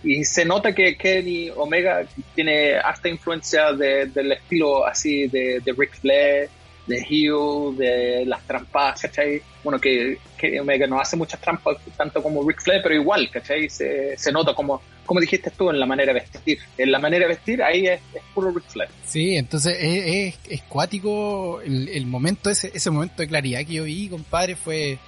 y 0.03 0.25
se 0.25 0.45
nota 0.45 0.75
que 0.75 0.97
Kenny 0.97 1.51
Omega 1.51 2.05
tiene 2.35 2.75
harta 2.75 3.09
influencia 3.09 3.73
del 3.73 4.33
estilo 4.33 4.85
así 4.85 5.29
de, 5.29 5.61
de 5.61 5.73
Ric 5.73 5.95
Flair, 5.95 6.51
de 6.87 7.01
Hugh, 7.01 7.77
de 7.77 8.25
las 8.27 8.43
trampas, 8.47 9.01
¿cachai? 9.01 9.41
Bueno, 9.63 9.79
que, 9.79 10.19
que 10.37 10.61
Omega 10.61 10.87
no 10.87 11.01
hace 11.01 11.17
muchas 11.17 11.41
trampas 11.41 11.77
tanto 11.97 12.23
como 12.23 12.47
Ric 12.47 12.61
Flair, 12.61 12.81
pero 12.83 12.95
igual, 12.95 13.31
¿cachai? 13.31 13.69
Se, 13.69 14.17
se 14.17 14.33
nota 14.33 14.55
como, 14.55 14.83
como 15.07 15.21
dijiste 15.21 15.51
tú, 15.51 15.71
en 15.71 15.79
la 15.79 15.87
manera 15.87 16.13
de 16.13 16.21
vestir. 16.21 16.59
En 16.77 16.91
la 16.91 16.99
manera 16.99 17.27
de 17.27 17.35
vestir, 17.35 17.63
ahí 17.63 17.87
es, 17.87 18.01
puro 18.35 18.51
Ric 18.51 18.65
Flair. 18.65 18.91
Sí, 19.07 19.37
entonces 19.37 19.77
es, 19.81 20.35
es, 20.49 20.63
cuático 20.63 21.61
el, 21.61 21.89
el, 21.89 22.07
momento, 22.07 22.51
ese, 22.51 22.73
ese 22.75 22.91
momento 22.91 23.23
de 23.23 23.29
claridad 23.29 23.61
que 23.61 23.75
yo 23.75 23.85
vi, 23.85 24.09
compadre, 24.09 24.57
fue, 24.57 24.99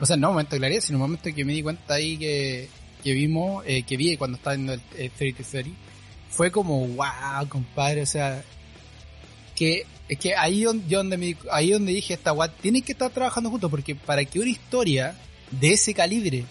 o 0.00 0.06
sea, 0.06 0.16
no 0.16 0.30
momento 0.30 0.56
de 0.56 0.60
claridad, 0.60 0.80
sino 0.80 0.98
un 0.98 1.02
momento 1.02 1.30
que 1.34 1.44
me 1.44 1.54
di 1.54 1.62
cuenta 1.62 1.94
ahí 1.94 2.18
que, 2.18 2.68
que 3.02 3.12
vimos, 3.12 3.64
eh, 3.66 3.84
que 3.84 3.96
vi 3.96 4.16
cuando 4.16 4.36
estaba 4.36 4.54
en 4.54 4.68
el, 4.68 4.80
el 4.98 5.10
30 5.10 5.42
fue 6.28 6.50
como, 6.50 6.86
wow, 6.88 7.46
compadre, 7.48 8.02
o 8.02 8.06
sea, 8.06 8.42
que 9.54 9.84
es 10.08 10.18
que 10.18 10.34
ahí 10.36 10.64
donde, 10.64 11.16
me, 11.16 11.36
ahí 11.50 11.70
donde 11.70 11.92
dije 11.92 12.14
esta 12.14 12.32
guat 12.32 12.52
tienen 12.60 12.82
que 12.82 12.92
estar 12.92 13.10
trabajando 13.10 13.50
juntos 13.50 13.70
porque 13.70 13.94
para 13.94 14.24
que 14.24 14.40
una 14.40 14.50
historia 14.50 15.14
de 15.50 15.72
ese 15.72 15.94
calibre 15.94 16.44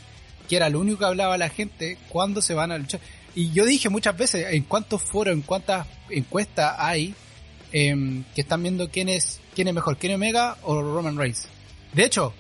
que 0.47 0.55
era 0.55 0.69
lo 0.69 0.79
único 0.79 0.99
que 0.99 1.05
hablaba 1.05 1.37
la 1.37 1.49
gente 1.49 1.97
cuando 2.09 2.41
se 2.41 2.53
van 2.53 2.71
a 2.71 2.77
luchar. 2.77 2.99
Y 3.35 3.51
yo 3.51 3.65
dije 3.65 3.89
muchas 3.89 4.17
veces 4.17 4.47
en 4.51 4.63
cuántos 4.63 5.01
foros 5.01 5.33
en 5.33 5.41
cuántas 5.41 5.87
encuestas 6.09 6.75
hay 6.77 7.13
em, 7.71 8.23
que 8.35 8.41
están 8.41 8.61
viendo 8.61 8.89
quién 8.89 9.09
es 9.09 9.39
quién 9.55 9.67
es 9.67 9.73
mejor 9.73 9.97
Kenny 9.97 10.15
Omega 10.15 10.57
o 10.63 10.81
Roman 10.81 11.17
Reigns 11.17 11.47
de 11.93 12.03
hecho 12.03 12.33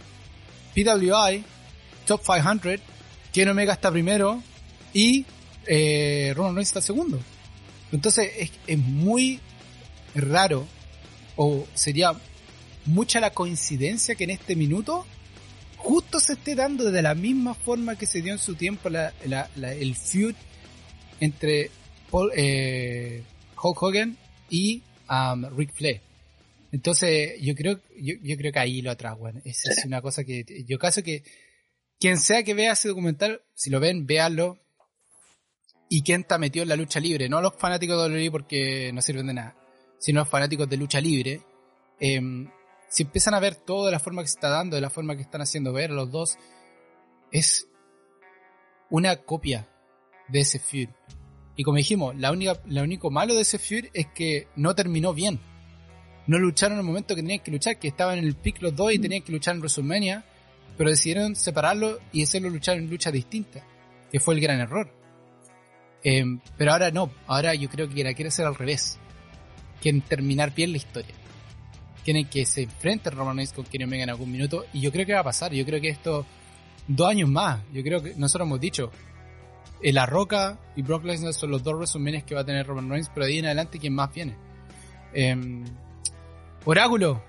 PWI 0.75 1.43
Top 2.05 2.21
500 2.21 2.79
Kenny 3.31 3.51
Omega 3.51 3.73
está 3.73 3.91
primero 3.91 4.41
y 4.93 5.25
eh, 5.67 6.33
Roman 6.35 6.55
Reigns 6.55 6.69
está 6.69 6.81
segundo. 6.81 7.19
Entonces 7.91 8.31
es, 8.37 8.51
es 8.67 8.77
muy 8.77 9.39
raro 10.15 10.67
o 11.43 11.65
sería 11.73 12.13
mucha 12.85 13.19
la 13.19 13.31
coincidencia 13.31 14.13
que 14.13 14.25
en 14.25 14.29
este 14.29 14.55
minuto 14.55 15.07
justo 15.75 16.19
se 16.19 16.33
esté 16.33 16.53
dando 16.53 16.91
de 16.91 17.01
la 17.01 17.15
misma 17.15 17.55
forma 17.55 17.97
que 17.97 18.05
se 18.05 18.21
dio 18.21 18.31
en 18.31 18.37
su 18.37 18.53
tiempo 18.53 18.89
la, 18.89 19.11
el 19.55 19.95
feud 19.95 20.35
entre 21.19 21.71
Paul, 22.11 22.31
eh, 22.35 23.23
Hulk 23.59 23.81
Hogan 23.81 24.17
y 24.51 24.83
um, 25.09 25.57
Ric 25.57 25.73
Flair. 25.73 26.01
Entonces, 26.71 27.41
yo 27.41 27.55
creo, 27.55 27.79
yo, 27.99 28.13
yo 28.21 28.37
creo 28.37 28.51
que 28.51 28.59
ahí 28.59 28.83
lo 28.83 28.91
atraguan. 28.91 29.41
Esa 29.43 29.71
es 29.71 29.83
una 29.85 29.99
cosa 29.99 30.23
que 30.23 30.45
yo 30.67 30.77
caso 30.77 31.01
que 31.01 31.23
quien 31.99 32.19
sea 32.19 32.43
que 32.43 32.53
vea 32.53 32.73
ese 32.73 32.87
documental, 32.87 33.41
si 33.55 33.71
lo 33.71 33.79
ven, 33.79 34.05
véanlo. 34.05 34.59
Y 35.89 36.03
quien 36.03 36.21
está 36.21 36.37
metido 36.37 36.63
en 36.63 36.69
la 36.69 36.75
lucha 36.75 36.99
libre, 36.99 37.29
no 37.29 37.41
los 37.41 37.53
fanáticos 37.57 37.97
de 37.97 38.15
WWE 38.15 38.31
porque 38.31 38.91
no 38.93 39.01
sirven 39.01 39.25
de 39.25 39.33
nada 39.33 39.60
sino 40.01 40.21
los 40.21 40.29
fanáticos 40.29 40.67
de 40.67 40.77
lucha 40.77 40.99
libre, 40.99 41.41
em, 41.99 42.49
si 42.89 43.03
empiezan 43.03 43.35
a 43.35 43.39
ver 43.39 43.55
todo 43.55 43.85
de 43.85 43.91
la 43.91 43.99
forma 43.99 44.23
que 44.23 44.27
se 44.27 44.33
está 44.33 44.49
dando, 44.49 44.75
de 44.75 44.81
la 44.81 44.89
forma 44.89 45.15
que 45.15 45.21
están 45.21 45.41
haciendo 45.41 45.71
ver 45.71 45.91
los 45.91 46.11
dos, 46.11 46.37
es 47.31 47.67
una 48.89 49.15
copia 49.17 49.69
de 50.27 50.39
ese 50.39 50.57
feud. 50.57 50.89
Y 51.55 51.63
como 51.63 51.77
dijimos, 51.77 52.15
la 52.17 52.31
única, 52.31 52.59
lo 52.65 52.81
único 52.81 53.11
malo 53.11 53.35
de 53.35 53.41
ese 53.41 53.59
feud 53.59 53.85
es 53.93 54.07
que 54.07 54.47
no 54.55 54.73
terminó 54.73 55.13
bien. 55.13 55.39
No 56.25 56.39
lucharon 56.39 56.79
en 56.79 56.79
el 56.79 56.87
momento 56.87 57.15
que 57.15 57.21
tenían 57.21 57.43
que 57.43 57.51
luchar, 57.51 57.77
que 57.77 57.87
estaban 57.87 58.17
en 58.17 58.25
el 58.25 58.35
pick 58.35 58.59
los 58.61 58.75
dos 58.75 58.91
y 58.91 58.97
tenían 58.97 59.21
que 59.21 59.31
luchar 59.31 59.53
en 59.53 59.61
WrestleMania, 59.61 60.25
pero 60.77 60.89
decidieron 60.89 61.35
separarlo 61.35 61.99
y 62.11 62.23
hacerlo 62.23 62.49
luchar 62.49 62.77
en 62.77 62.89
luchas 62.89 63.13
distintas, 63.13 63.63
que 64.11 64.19
fue 64.19 64.33
el 64.33 64.41
gran 64.41 64.59
error. 64.59 64.91
Em, 66.03 66.41
pero 66.57 66.71
ahora 66.71 66.89
no, 66.89 67.11
ahora 67.27 67.53
yo 67.53 67.69
creo 67.69 67.87
que 67.87 68.03
la 68.03 68.15
quiere 68.15 68.29
hacer 68.29 68.47
al 68.47 68.55
revés 68.55 68.99
quieren 69.81 70.01
terminar 70.01 70.53
bien 70.53 70.71
la 70.71 70.77
historia. 70.77 71.13
Quieren 72.03 72.27
que 72.27 72.45
se 72.45 72.63
enfrente 72.63 73.09
Roman 73.09 73.35
Reigns 73.35 73.53
con 73.53 73.65
Kenny 73.65 73.83
Omega 73.83 74.03
en 74.03 74.09
algún 74.09 74.31
minuto 74.31 74.65
y 74.73 74.81
yo 74.81 74.91
creo 74.91 75.05
que 75.05 75.13
va 75.13 75.19
a 75.19 75.23
pasar. 75.23 75.53
Yo 75.53 75.65
creo 75.65 75.81
que 75.81 75.89
esto, 75.89 76.25
dos 76.87 77.09
años 77.09 77.29
más, 77.29 77.61
yo 77.73 77.83
creo 77.83 78.01
que 78.01 78.15
nosotros 78.15 78.47
hemos 78.47 78.59
dicho, 78.59 78.91
eh, 79.81 79.91
La 79.91 80.05
Roca 80.05 80.59
y 80.75 80.81
Brock 80.81 81.03
Lesnar 81.03 81.33
son 81.33 81.51
los 81.51 81.63
dos 81.63 81.77
resúmenes 81.77 82.23
que 82.23 82.35
va 82.35 82.41
a 82.41 82.45
tener 82.45 82.65
Roman 82.65 82.89
Reigns, 82.89 83.09
pero 83.13 83.25
de 83.25 83.33
ahí 83.33 83.39
en 83.39 83.45
adelante 83.45 83.79
quién 83.79 83.93
más 83.93 84.13
viene. 84.13 84.35
Em, 85.13 85.63
Oráculo, 86.63 87.23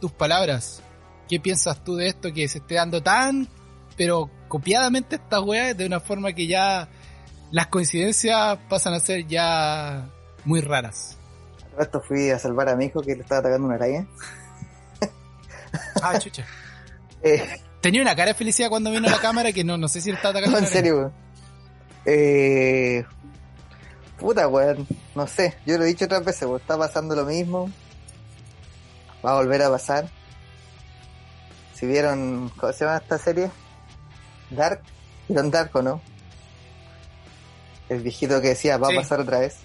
tus 0.00 0.12
palabras. 0.12 0.82
¿Qué 1.28 1.40
piensas 1.40 1.82
tú 1.82 1.96
de 1.96 2.06
esto 2.06 2.32
que 2.32 2.46
se 2.46 2.58
esté 2.58 2.76
dando 2.76 3.02
tan, 3.02 3.48
pero 3.96 4.30
copiadamente 4.46 5.16
esta 5.16 5.40
weá 5.40 5.74
de 5.74 5.86
una 5.86 5.98
forma 5.98 6.32
que 6.32 6.46
ya 6.46 6.88
las 7.50 7.66
coincidencias 7.66 8.58
pasan 8.68 8.94
a 8.94 9.00
ser 9.00 9.26
ya 9.26 10.08
muy 10.44 10.60
raras? 10.60 11.15
Esto 11.78 12.00
fui 12.00 12.30
a 12.30 12.38
salvar 12.38 12.68
a 12.68 12.76
mi 12.76 12.86
hijo 12.86 13.02
que 13.02 13.14
le 13.14 13.22
estaba 13.22 13.40
atacando 13.40 13.66
una 13.66 13.76
araña. 13.76 14.06
Ah, 16.02 16.18
chucha. 16.18 16.44
Eh, 17.22 17.42
Tenía 17.80 18.02
una 18.02 18.14
cara 18.14 18.28
de 18.28 18.34
felicidad 18.34 18.68
cuando 18.68 18.90
vino 18.92 19.08
la 19.08 19.18
cámara 19.18 19.50
que 19.50 19.64
no, 19.64 19.76
no 19.78 19.88
sé 19.88 20.00
si 20.00 20.10
le 20.10 20.16
estaba 20.16 20.30
atacando. 20.38 20.60
No, 20.60 20.64
en 20.66 20.70
serio, 20.72 21.12
Eh, 22.04 23.04
puta, 24.18 24.46
weón. 24.46 24.86
No 25.14 25.26
sé, 25.26 25.56
yo 25.66 25.76
lo 25.78 25.84
he 25.84 25.88
dicho 25.88 26.04
otras 26.04 26.24
veces, 26.24 26.42
weón. 26.42 26.60
Está 26.60 26.76
pasando 26.78 27.16
lo 27.16 27.24
mismo. 27.24 27.70
Va 29.24 29.32
a 29.32 29.34
volver 29.36 29.62
a 29.62 29.70
pasar. 29.70 30.08
Si 31.74 31.86
vieron, 31.86 32.50
¿cómo 32.56 32.72
se 32.72 32.84
llama 32.84 32.98
esta 32.98 33.18
serie? 33.18 33.50
Dark. 34.50 34.82
¿Vieron 35.26 35.50
Dark 35.50 35.70
o 35.74 35.82
no? 35.82 36.00
El 37.88 38.02
viejito 38.02 38.40
que 38.40 38.48
decía, 38.48 38.76
va 38.78 38.88
a 38.88 38.94
pasar 38.94 39.20
otra 39.20 39.40
vez. 39.40 39.56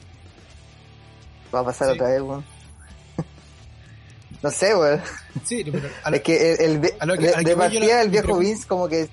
Va 1.53 1.59
a 1.59 1.65
pasar 1.65 1.89
otra 1.89 2.09
vez, 2.09 2.21
weón. 2.21 2.43
no 4.43 4.51
sé, 4.51 4.75
weón. 4.75 5.01
Sí, 5.43 5.63
pero 5.63 5.87
es 6.15 6.21
que 6.21 6.53
el, 6.53 6.81
de, 6.81 7.55
partida 7.55 8.01
el 8.01 8.09
viejo 8.09 8.37
Vince 8.37 8.67
como 8.67 8.87
que 8.87 9.09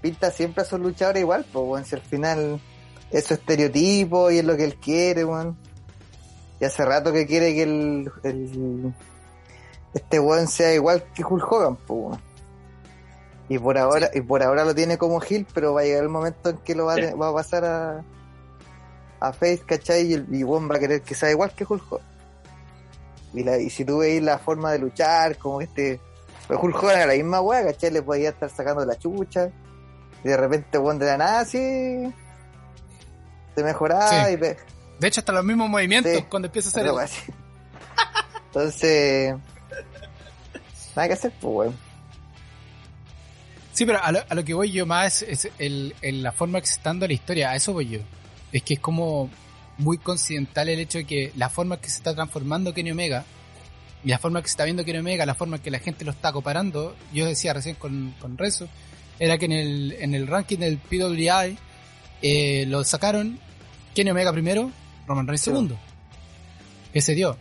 pinta 0.00 0.30
siempre 0.30 0.62
a 0.62 0.64
sus 0.64 0.80
luchadores 0.80 1.20
igual, 1.20 1.44
pues, 1.52 1.64
weón. 1.64 1.84
Si 1.84 1.94
al 1.94 2.02
final 2.02 2.60
es 3.10 3.24
su 3.24 3.34
estereotipo 3.34 4.30
y 4.30 4.38
es 4.38 4.44
lo 4.44 4.56
que 4.56 4.64
él 4.64 4.76
quiere, 4.76 5.24
weón. 5.24 5.56
Y 6.60 6.64
hace 6.64 6.84
rato 6.84 7.12
que 7.12 7.26
quiere 7.26 7.54
que 7.54 7.62
el, 7.62 8.10
el 8.24 8.94
este 9.94 10.18
weón 10.18 10.48
sea 10.48 10.74
igual 10.74 11.04
que 11.14 11.24
Hulk 11.24 11.52
Hogan, 11.52 11.76
pues, 11.76 12.00
weón. 12.00 12.28
Y 13.50 13.58
por 13.58 13.78
ahora, 13.78 14.10
y 14.12 14.20
por 14.20 14.42
ahora 14.42 14.64
lo 14.64 14.74
tiene 14.74 14.98
como 14.98 15.22
Hill, 15.26 15.46
pero 15.54 15.72
va 15.72 15.80
a 15.80 15.84
llegar 15.84 16.02
el 16.02 16.10
momento 16.10 16.50
en 16.50 16.58
que 16.58 16.74
lo 16.74 16.84
va 16.84 16.94
a 16.94 17.32
pasar 17.32 17.64
a, 17.64 18.04
a 19.20 19.32
Face, 19.32 19.62
¿cachai? 19.66 20.06
Y 20.06 20.14
el 20.14 20.26
y 20.30 20.42
va 20.42 20.76
a 20.76 20.78
querer 20.78 21.02
que 21.02 21.14
sea 21.14 21.30
igual 21.30 21.52
que 21.52 21.64
Hulk 21.68 21.92
Hogan. 21.92 22.06
Y, 23.34 23.44
la, 23.44 23.58
y 23.58 23.68
si 23.70 23.84
tú 23.84 23.98
veis 23.98 24.22
la 24.22 24.38
forma 24.38 24.72
de 24.72 24.78
luchar, 24.78 25.36
como 25.36 25.60
este. 25.60 26.00
Pues 26.46 26.58
Hulk 26.62 26.76
Hogan 26.76 26.96
era 26.96 27.06
la 27.06 27.14
misma 27.14 27.40
weá, 27.40 27.64
¿cachai? 27.64 27.90
Le 27.90 28.02
podía 28.02 28.30
estar 28.30 28.50
sacando 28.50 28.84
la 28.84 28.96
chucha. 28.98 29.50
Y 30.24 30.28
de 30.28 30.36
repente, 30.36 30.78
weón, 30.78 30.98
de 30.98 31.06
la 31.06 31.16
nada, 31.18 31.40
así. 31.40 32.12
Se 33.54 33.62
mejoraba 33.62 34.30
y. 34.30 34.36
De 34.36 34.56
hecho, 35.02 35.20
hasta 35.20 35.32
los 35.32 35.44
mismos 35.44 35.68
movimientos 35.68 36.24
cuando 36.28 36.46
empieza 36.46 36.68
a 36.68 36.70
hacer. 36.70 36.86
eso. 37.04 37.32
Entonces. 38.46 39.36
Nada 40.96 41.08
que 41.08 41.14
hacer, 41.14 41.32
pues, 41.40 41.54
weón. 41.54 41.88
Sí, 43.78 43.86
pero 43.86 44.00
a 44.02 44.34
lo, 44.34 44.44
que 44.44 44.54
voy 44.54 44.72
yo 44.72 44.86
más 44.86 45.22
es, 45.22 45.48
el, 45.60 45.94
la 46.02 46.32
forma 46.32 46.60
que 46.60 46.66
se 46.66 46.72
está 46.72 46.90
dando 46.90 47.06
la 47.06 47.12
historia, 47.12 47.50
a 47.50 47.54
eso 47.54 47.72
voy 47.72 47.88
yo. 47.88 48.00
Es 48.52 48.62
que 48.62 48.74
es 48.74 48.80
como 48.80 49.30
muy 49.78 49.98
coincidental 49.98 50.68
el 50.68 50.80
hecho 50.80 50.98
de 50.98 51.04
que 51.04 51.32
la 51.36 51.48
forma 51.48 51.80
que 51.80 51.88
se 51.88 51.98
está 51.98 52.14
transformando 52.14 52.74
Kenny 52.74 52.90
Omega 52.90 53.24
y 54.04 54.08
la 54.08 54.18
forma 54.18 54.42
que 54.42 54.48
se 54.48 54.52
está 54.52 54.64
viendo 54.64 54.84
Kenny 54.84 54.98
Omega, 54.98 55.26
la 55.26 55.34
forma 55.34 55.60
que 55.60 55.70
la 55.70 55.78
gente 55.78 56.04
lo 56.04 56.10
está 56.10 56.32
comparando, 56.32 56.96
yo 57.12 57.26
decía 57.26 57.52
recién 57.52 57.76
con, 57.76 58.14
con 58.20 58.38
Rezo, 58.38 58.68
era 59.18 59.38
que 59.38 59.46
en 59.46 59.52
el, 59.52 59.96
en 59.98 60.14
el 60.14 60.26
ranking 60.26 60.58
del 60.58 60.78
PWI 60.78 61.58
eh, 62.22 62.64
lo 62.66 62.84
sacaron 62.84 63.38
Kenny 63.94 64.10
Omega 64.10 64.32
primero, 64.32 64.70
Roman 65.06 65.26
Reigns 65.26 65.42
segundo. 65.42 65.78
Que 66.92 67.00
se 67.00 67.14
dio. 67.14 67.36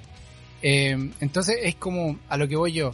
Eh, 0.61 1.11
entonces 1.19 1.57
es 1.63 1.75
como 1.75 2.19
a 2.29 2.37
lo 2.37 2.47
que 2.47 2.55
voy 2.55 2.73
yo. 2.73 2.93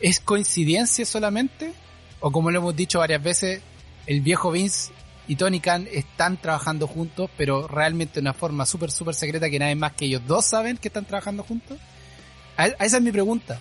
¿Es 0.00 0.20
coincidencia 0.20 1.04
solamente? 1.04 1.72
o 2.20 2.30
como 2.30 2.50
lo 2.50 2.58
hemos 2.58 2.76
dicho 2.76 2.98
varias 2.98 3.22
veces, 3.22 3.60
el 4.06 4.20
viejo 4.20 4.50
Vince 4.50 4.92
y 5.28 5.36
Tony 5.36 5.60
Khan 5.60 5.88
están 5.90 6.36
trabajando 6.36 6.86
juntos, 6.86 7.30
pero 7.36 7.66
realmente 7.66 8.14
de 8.14 8.20
una 8.20 8.32
forma 8.32 8.64
súper, 8.66 8.90
súper 8.90 9.14
secreta 9.14 9.50
que 9.50 9.58
nadie 9.58 9.74
más 9.74 9.92
que 9.92 10.06
ellos 10.06 10.22
dos 10.26 10.44
saben 10.44 10.76
que 10.76 10.88
están 10.88 11.04
trabajando 11.04 11.42
juntos. 11.42 11.78
A, 12.56 12.66
esa 12.66 12.96
es 12.96 13.02
mi 13.02 13.12
pregunta. 13.12 13.58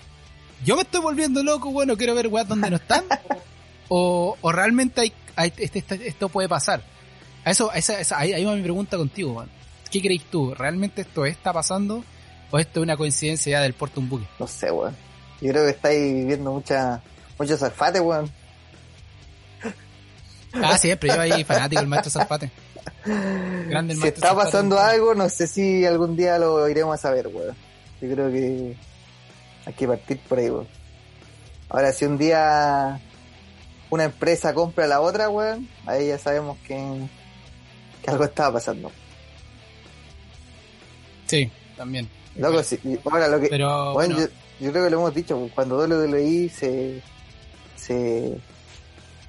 Yo 0.63 0.75
me 0.75 0.83
estoy 0.83 1.01
volviendo 1.01 1.43
loco, 1.43 1.71
bueno, 1.71 1.97
quiero 1.97 2.15
ver 2.15 2.27
weas 2.27 2.47
donde 2.47 2.69
no 2.69 2.75
están. 2.77 3.03
o, 3.89 4.37
o 4.39 4.51
realmente 4.51 5.01
hay, 5.35 5.53
este, 5.57 5.79
este, 5.79 6.07
esto 6.07 6.29
puede 6.29 6.47
pasar. 6.47 6.81
A 7.43 7.51
eso, 7.51 7.71
a 7.71 7.77
esa, 7.77 8.17
ahí, 8.17 8.43
va 8.43 8.55
mi 8.55 8.63
pregunta 8.63 8.97
contigo, 8.97 9.33
man. 9.33 9.49
¿Qué 9.91 10.01
creéis 10.01 10.23
tú? 10.29 10.53
¿Realmente 10.53 11.01
esto 11.01 11.25
está 11.25 11.53
pasando? 11.53 12.03
¿O 12.51 12.59
esto 12.59 12.79
es 12.79 12.83
una 12.83 12.97
coincidencia 12.97 13.51
ya 13.51 13.61
del 13.61 13.73
Porto 13.73 13.99
un 13.99 14.09
buque? 14.09 14.25
No 14.39 14.47
sé, 14.47 14.71
weón. 14.71 14.95
Yo 15.41 15.51
creo 15.51 15.63
que 15.65 15.71
estáis 15.71 16.25
viendo 16.25 16.51
mucha, 16.51 17.01
muchos 17.37 17.61
alfates, 17.61 18.01
weón. 18.01 18.31
Ah, 20.63 20.77
siempre, 20.77 21.09
yo 21.09 21.19
ahí 21.19 21.43
fanático 21.43 21.81
del 21.81 21.89
maestro 21.89 22.11
Zapate. 22.11 22.51
Grande 23.67 23.95
si 23.95 24.07
está 24.07 24.35
pasando 24.35 24.79
algo, 24.79 25.15
no 25.15 25.29
sé 25.29 25.47
si 25.47 25.85
algún 25.85 26.15
día 26.15 26.37
lo 26.37 26.67
iremos 26.69 26.95
a 26.95 26.97
saber, 26.97 27.27
weón. 27.27 27.55
Yo 28.01 28.11
creo 28.11 28.31
que 28.31 28.75
hay 29.65 29.73
que 29.73 29.87
partir 29.87 30.19
por 30.27 30.39
ahí, 30.39 30.49
weón. 30.49 30.67
Ahora, 31.69 31.91
si 31.91 32.05
un 32.05 32.17
día 32.17 32.99
una 33.89 34.05
empresa 34.05 34.53
compra 34.53 34.85
a 34.85 34.87
la 34.87 35.01
otra, 35.01 35.29
weón, 35.29 35.67
ahí 35.85 36.07
ya 36.07 36.17
sabemos 36.17 36.57
que, 36.67 36.77
que 38.03 38.11
algo 38.11 38.25
estaba 38.25 38.53
pasando. 38.53 38.91
Sí, 41.25 41.49
también. 41.75 42.09
Loco, 42.35 42.63
sí. 42.63 42.79
Ahora 43.05 43.27
lo 43.27 43.39
que. 43.39 43.47
Pero, 43.47 43.93
bueno, 43.93 44.17
Yo, 44.59 44.71
creo 44.71 44.85
que 44.85 44.89
lo 44.89 44.97
hemos 44.97 45.15
dicho, 45.15 45.49
cuando 45.53 45.77
WWE 45.77 46.49
se. 46.49 47.01
se 47.75 48.37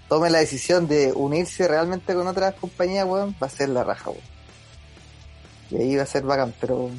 tome 0.08 0.30
la 0.30 0.38
decisión 0.38 0.86
de 0.88 1.12
unirse 1.12 1.66
realmente 1.68 2.14
con 2.14 2.26
otras 2.26 2.54
compañías, 2.54 3.06
weón, 3.06 3.34
va 3.42 3.46
a 3.46 3.50
ser 3.50 3.68
la 3.70 3.84
raja, 3.84 4.10
weón. 4.10 4.22
Y 5.70 5.76
ahí 5.76 5.96
va 5.96 6.04
a 6.04 6.06
ser 6.06 6.22
bacán, 6.22 6.54
pero 6.60 6.90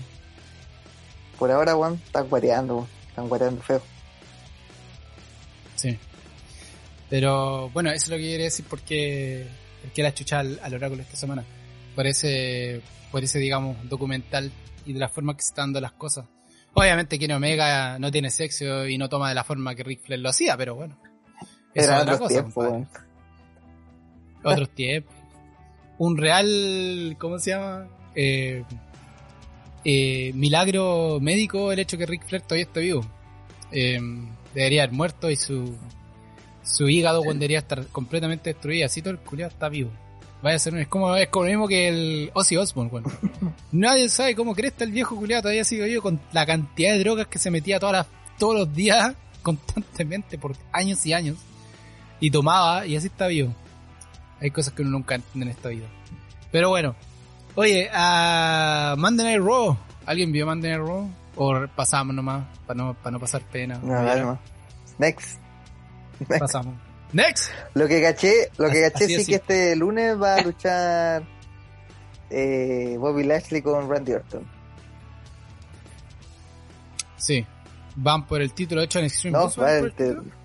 por 1.39 1.51
ahora, 1.51 1.75
weón, 1.75 2.01
están 2.05 2.27
guareando, 2.27 2.75
weón. 2.75 2.87
Están 3.09 3.29
guareando 3.29 3.61
feo. 3.61 3.81
Sí. 5.75 5.97
Pero 7.09 7.69
bueno, 7.69 7.89
eso 7.91 8.05
es 8.05 8.09
lo 8.09 8.17
que 8.17 8.23
quería 8.23 8.45
decir 8.45 8.65
porque, 8.69 9.47
porque 9.81 10.03
la 10.03 10.13
chucha 10.13 10.39
al, 10.39 10.73
oráculo 10.73 11.01
esta 11.01 11.15
semana. 11.15 11.45
Por 11.95 12.05
ese, 12.05 12.81
por 13.11 13.23
ese, 13.23 13.39
digamos, 13.39 13.77
documental 13.89 14.51
y 14.85 14.93
de 14.93 14.99
la 14.99 15.09
forma 15.09 15.35
que 15.35 15.41
se 15.41 15.49
están 15.49 15.67
dando 15.67 15.81
las 15.81 15.93
cosas. 15.93 16.25
Obviamente 16.73 17.17
que 17.17 17.33
Omega 17.33 17.97
no 17.97 18.11
tiene 18.11 18.29
sexo 18.29 18.85
y 18.87 18.97
no 18.97 19.09
toma 19.09 19.29
de 19.29 19.35
la 19.35 19.43
forma 19.43 19.73
que 19.73 19.83
Rick 19.83 20.03
Flair 20.05 20.21
lo 20.21 20.29
hacía, 20.29 20.55
pero 20.57 20.75
bueno. 20.75 20.95
Era 21.77 22.01
otros 22.01 22.27
tiempos, 22.27 22.67
Otros 24.43 24.69
tiempos. 24.69 25.13
Un 25.99 26.17
real, 26.17 27.15
¿cómo 27.19 27.37
se 27.37 27.51
llama? 27.51 27.87
Eh, 28.15 28.63
eh, 29.83 30.31
milagro 30.33 31.19
médico 31.21 31.71
el 31.71 31.79
hecho 31.79 31.97
que 31.97 32.05
Rick 32.05 32.25
Flair 32.25 32.41
todavía 32.43 32.65
está 32.65 32.79
vivo. 32.79 33.05
Eh, 33.71 33.99
debería 34.53 34.83
haber 34.83 34.95
muerto 34.95 35.29
y 35.29 35.35
su, 35.35 35.75
su 36.63 36.89
hígado 36.89 37.21
debería 37.21 37.59
estar 37.59 37.85
completamente 37.87 38.51
destruido. 38.51 38.85
Así 38.85 39.01
todo 39.01 39.11
el 39.11 39.19
culiado 39.19 39.51
está 39.51 39.69
vivo. 39.69 39.91
Vaya 40.41 40.55
a 40.55 40.59
ser, 40.59 40.75
es 40.77 40.87
como, 40.87 41.15
es 41.15 41.29
como 41.29 41.45
lo 41.45 41.51
mismo 41.51 41.67
que 41.67 41.87
el 41.87 42.31
Ozzy 42.33 42.57
Osbourne, 42.57 42.91
bueno. 42.91 43.11
Nadie 43.71 44.09
sabe 44.09 44.35
cómo 44.35 44.55
cresta 44.55 44.83
el 44.83 44.91
viejo 44.91 45.15
culiado 45.15 45.43
todavía 45.43 45.63
sigue 45.63 45.85
vivo 45.85 46.01
con 46.01 46.19
la 46.31 46.45
cantidad 46.45 46.93
de 46.93 46.99
drogas 46.99 47.27
que 47.27 47.39
se 47.39 47.51
metía 47.51 47.79
todas 47.79 48.07
todos 48.37 48.55
los 48.55 48.73
días, 48.73 49.15
constantemente, 49.41 50.37
por 50.37 50.55
años 50.71 51.05
y 51.05 51.13
años 51.13 51.37
y 52.19 52.31
tomaba 52.31 52.85
y 52.85 52.95
así 52.95 53.07
está 53.07 53.27
vivo. 53.27 53.53
Hay 54.39 54.51
cosas 54.51 54.73
que 54.73 54.81
uno 54.81 54.91
nunca 54.91 55.15
entiende 55.15 55.45
en 55.45 55.57
esta 55.57 55.69
vida. 55.69 55.87
Pero 56.51 56.69
bueno. 56.69 56.95
Oye, 57.55 57.89
a 57.91 58.95
Monday 58.97 59.25
Night 59.25 59.41
Raw. 59.41 59.77
¿Alguien 60.05 60.31
vio 60.31 60.45
Monday 60.45 60.71
Night 60.71 60.87
Raw? 60.87 61.09
O 61.35 61.67
pasamos 61.75 62.15
nomás, 62.15 62.45
para 62.65 62.77
no, 62.77 62.93
para 62.95 63.11
no 63.11 63.19
pasar 63.19 63.41
pena. 63.41 63.79
No, 63.81 64.39
Next. 64.97 65.39
Pasamos. 66.39 66.75
Next. 67.13 67.51
Lo 67.73 67.87
que 67.87 68.01
caché, 68.01 68.49
lo 68.57 68.69
que 68.69 68.81
caché 68.81 69.07
sí 69.07 69.25
que 69.25 69.35
este 69.35 69.75
lunes 69.75 70.19
va 70.19 70.35
a 70.35 70.41
luchar 70.41 71.23
eh, 72.29 72.95
Bobby 72.99 73.23
Lashley 73.23 73.61
con 73.61 73.89
Randy 73.89 74.13
Orton. 74.13 74.47
Sí. 77.17 77.45
Van 77.95 78.25
por 78.27 78.41
el 78.41 78.53
título 78.53 78.81
hecho 78.81 78.99
en 78.99 79.05
Extreme 79.05 79.37
No, 79.37 79.51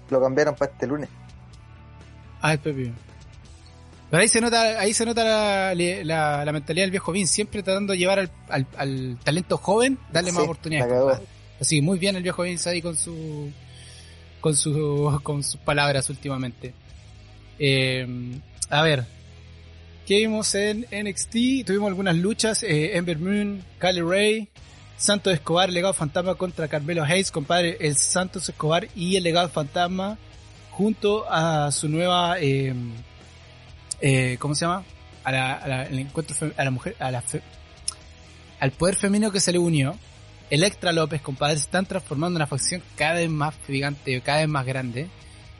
lo 0.08 0.20
cambiaron 0.20 0.54
para 0.54 0.72
este 0.72 0.87
lunes. 0.87 1.08
Ah, 2.42 2.52
el 2.52 2.59
Pepe. 2.59 2.92
Pero 4.11 4.20
ahí 4.20 4.28
se 4.28 4.42
nota, 4.42 4.78
ahí 4.78 4.92
se 4.92 5.07
nota 5.07 5.24
la, 5.24 6.44
la, 6.44 6.52
mentalidad 6.52 6.85
del 6.85 6.90
viejo 6.90 7.12
Vince, 7.12 7.33
siempre 7.33 7.62
tratando 7.62 7.94
de 7.94 7.98
llevar 7.98 8.18
al, 8.48 8.66
al, 8.76 9.16
talento 9.24 9.57
joven, 9.57 9.98
darle 10.12 10.33
más 10.33 10.42
oportunidades. 10.42 11.20
Así 11.59 11.81
muy 11.81 11.98
bien 11.98 12.16
el 12.16 12.22
viejo 12.22 12.42
Vince 12.42 12.68
ahí 12.68 12.83
con 12.83 12.94
su 12.94 13.50
con 14.40 14.55
su 14.55 15.18
con 15.22 15.42
sus 15.42 15.59
palabras 15.61 16.11
últimamente. 16.11 16.74
Eh, 17.59 18.07
a 18.68 18.83
ver, 18.83 19.07
¿qué 20.07 20.18
vimos 20.18 20.55
en 20.57 20.81
NXT? 20.90 21.64
Tuvimos 21.64 21.88
algunas 21.88 22.16
luchas, 22.16 22.64
eh, 22.64 22.96
Ember 22.98 23.18
Moon, 23.18 23.64
Kylie 23.78 24.02
Ray, 24.02 24.48
Santos 24.98 25.33
Escobar, 25.33 25.70
Legado 25.70 25.94
Fantasma 25.94 26.35
contra 26.35 26.68
Carmelo 26.68 27.02
Hayes, 27.05 27.31
compadre, 27.31 27.78
el 27.81 27.96
Santos 27.96 28.46
Escobar 28.48 28.88
y 28.94 29.16
el 29.16 29.22
Legado 29.22 29.48
Fantasma 29.48 30.18
junto 30.72 31.30
a 31.30 31.70
su 31.70 31.88
nueva, 31.88 32.40
eh, 32.40 32.74
eh, 34.00 34.37
¿cómo 34.38 34.54
se 34.54 34.64
llama? 34.64 34.85
A 35.24 35.30
la, 35.30 35.87
encuentro 35.87 36.35
a 36.56 36.64
la 36.64 36.70
mujer, 36.70 36.96
a 36.98 37.11
la 37.11 37.22
al 38.58 38.70
poder 38.72 38.96
femenino 38.96 39.30
que 39.30 39.40
se 39.40 39.52
le 39.52 39.58
unió, 39.58 39.96
Electra 40.50 40.92
López, 40.92 41.20
compadre, 41.20 41.56
se 41.56 41.62
están 41.62 41.87
transformando 41.87 42.37
en 42.37 42.42
una 42.42 42.46
facción 42.46 42.82
cada 42.96 43.14
vez 43.14 43.30
más 43.30 43.54
gigante, 43.66 44.20
cada 44.20 44.38
vez 44.38 44.48
más 44.48 44.66
grande 44.66 45.08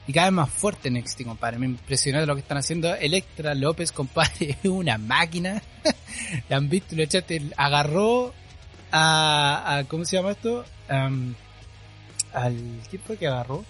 y 0.07 0.13
cada 0.13 0.27
vez 0.27 0.33
más 0.33 0.49
fuerte 0.49 0.87
en 0.87 0.95
NXT, 0.95 1.23
compadre. 1.23 1.59
Me 1.59 1.65
impresionó 1.65 2.25
lo 2.25 2.35
que 2.35 2.41
están 2.41 2.57
haciendo. 2.57 2.93
Electra 2.95 3.55
López, 3.55 3.91
compadre, 3.91 4.57
es 4.63 4.69
una 4.69 4.97
máquina. 4.97 5.61
La 6.49 6.57
han 6.57 6.69
visto, 6.69 6.95
lo 6.95 7.03
echaste, 7.03 7.41
agarró 7.57 8.33
a, 8.91 9.77
a, 9.77 9.83
¿cómo 9.85 10.05
se 10.05 10.17
llama 10.17 10.31
esto? 10.31 10.63
al, 10.87 12.55
¿quién 12.89 13.01
fue 13.05 13.17
que 13.17 13.27
agarró? 13.27 13.65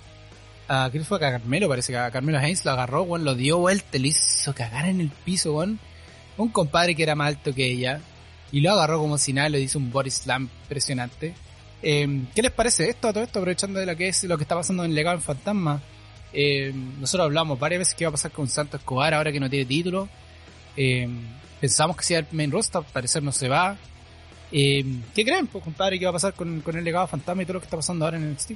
A, 0.73 0.89
¿quién 0.91 1.05
fue? 1.05 1.17
A 1.17 1.31
Carmelo, 1.31 1.69
parece 1.69 1.93
que 1.93 1.97
a 1.97 2.11
Carmelo 2.11 2.39
Haynes 2.39 2.65
lo 2.65 2.71
agarró, 2.71 3.03
weón, 3.03 3.23
lo 3.23 3.35
dio 3.35 3.59
vuelta, 3.59 3.97
le 3.97 4.09
hizo 4.09 4.53
cagar 4.53 4.85
en 4.85 4.99
el 4.99 5.09
piso, 5.09 5.53
weón. 5.53 5.79
Un 6.37 6.49
compadre 6.49 6.95
que 6.95 7.03
era 7.03 7.15
más 7.15 7.27
alto 7.29 7.53
que 7.53 7.65
ella. 7.65 8.01
Y 8.51 8.61
lo 8.61 8.71
agarró 8.71 8.99
como 8.99 9.17
si 9.17 9.33
nada, 9.33 9.49
le 9.49 9.59
hizo 9.59 9.79
un 9.79 9.91
body 9.91 10.11
slam 10.11 10.49
impresionante. 10.63 11.33
Eh, 11.81 12.23
¿Qué 12.33 12.41
les 12.41 12.51
parece 12.51 12.89
esto 12.89 13.09
a 13.09 13.13
todo 13.13 13.23
esto? 13.23 13.39
Aprovechando 13.39 13.79
de 13.79 13.85
lo 13.85 13.95
que 13.95 14.07
es 14.07 14.23
lo 14.23 14.37
que 14.37 14.43
está 14.43 14.55
pasando 14.55 14.85
en 14.85 14.95
Legado 14.95 15.17
en 15.17 15.21
Fantasma. 15.21 15.81
Eh, 16.31 16.71
nosotros 16.99 17.25
hablamos 17.25 17.59
varias 17.59 17.79
veces 17.79 17.93
que 17.93 18.03
iba 18.05 18.09
a 18.09 18.11
pasar 18.11 18.31
con 18.31 18.47
Santos 18.47 18.79
Escobar 18.79 19.13
ahora 19.13 19.31
que 19.31 19.39
no 19.39 19.49
tiene 19.49 19.65
título. 19.65 20.07
Eh, 20.77 21.07
pensamos 21.59 21.97
que 21.97 22.03
si 22.03 22.13
el 22.13 22.25
main 22.31 22.51
roster, 22.51 22.79
al 22.79 22.85
parecer 22.85 23.21
no 23.21 23.31
se 23.31 23.49
va. 23.49 23.75
¿Qué 24.51 25.03
creen, 25.13 25.47
pues, 25.47 25.63
compadre, 25.63 25.97
que 25.97 26.05
va 26.05 26.11
a 26.11 26.13
pasar 26.13 26.33
con, 26.33 26.63
el 26.65 26.83
legado 26.83 27.07
fantasma 27.07 27.41
y 27.41 27.45
todo 27.45 27.55
lo 27.55 27.59
que 27.59 27.65
está 27.65 27.77
pasando 27.77 28.05
ahora 28.05 28.17
en 28.17 28.23
el 28.23 28.33
NXT? 28.33 28.51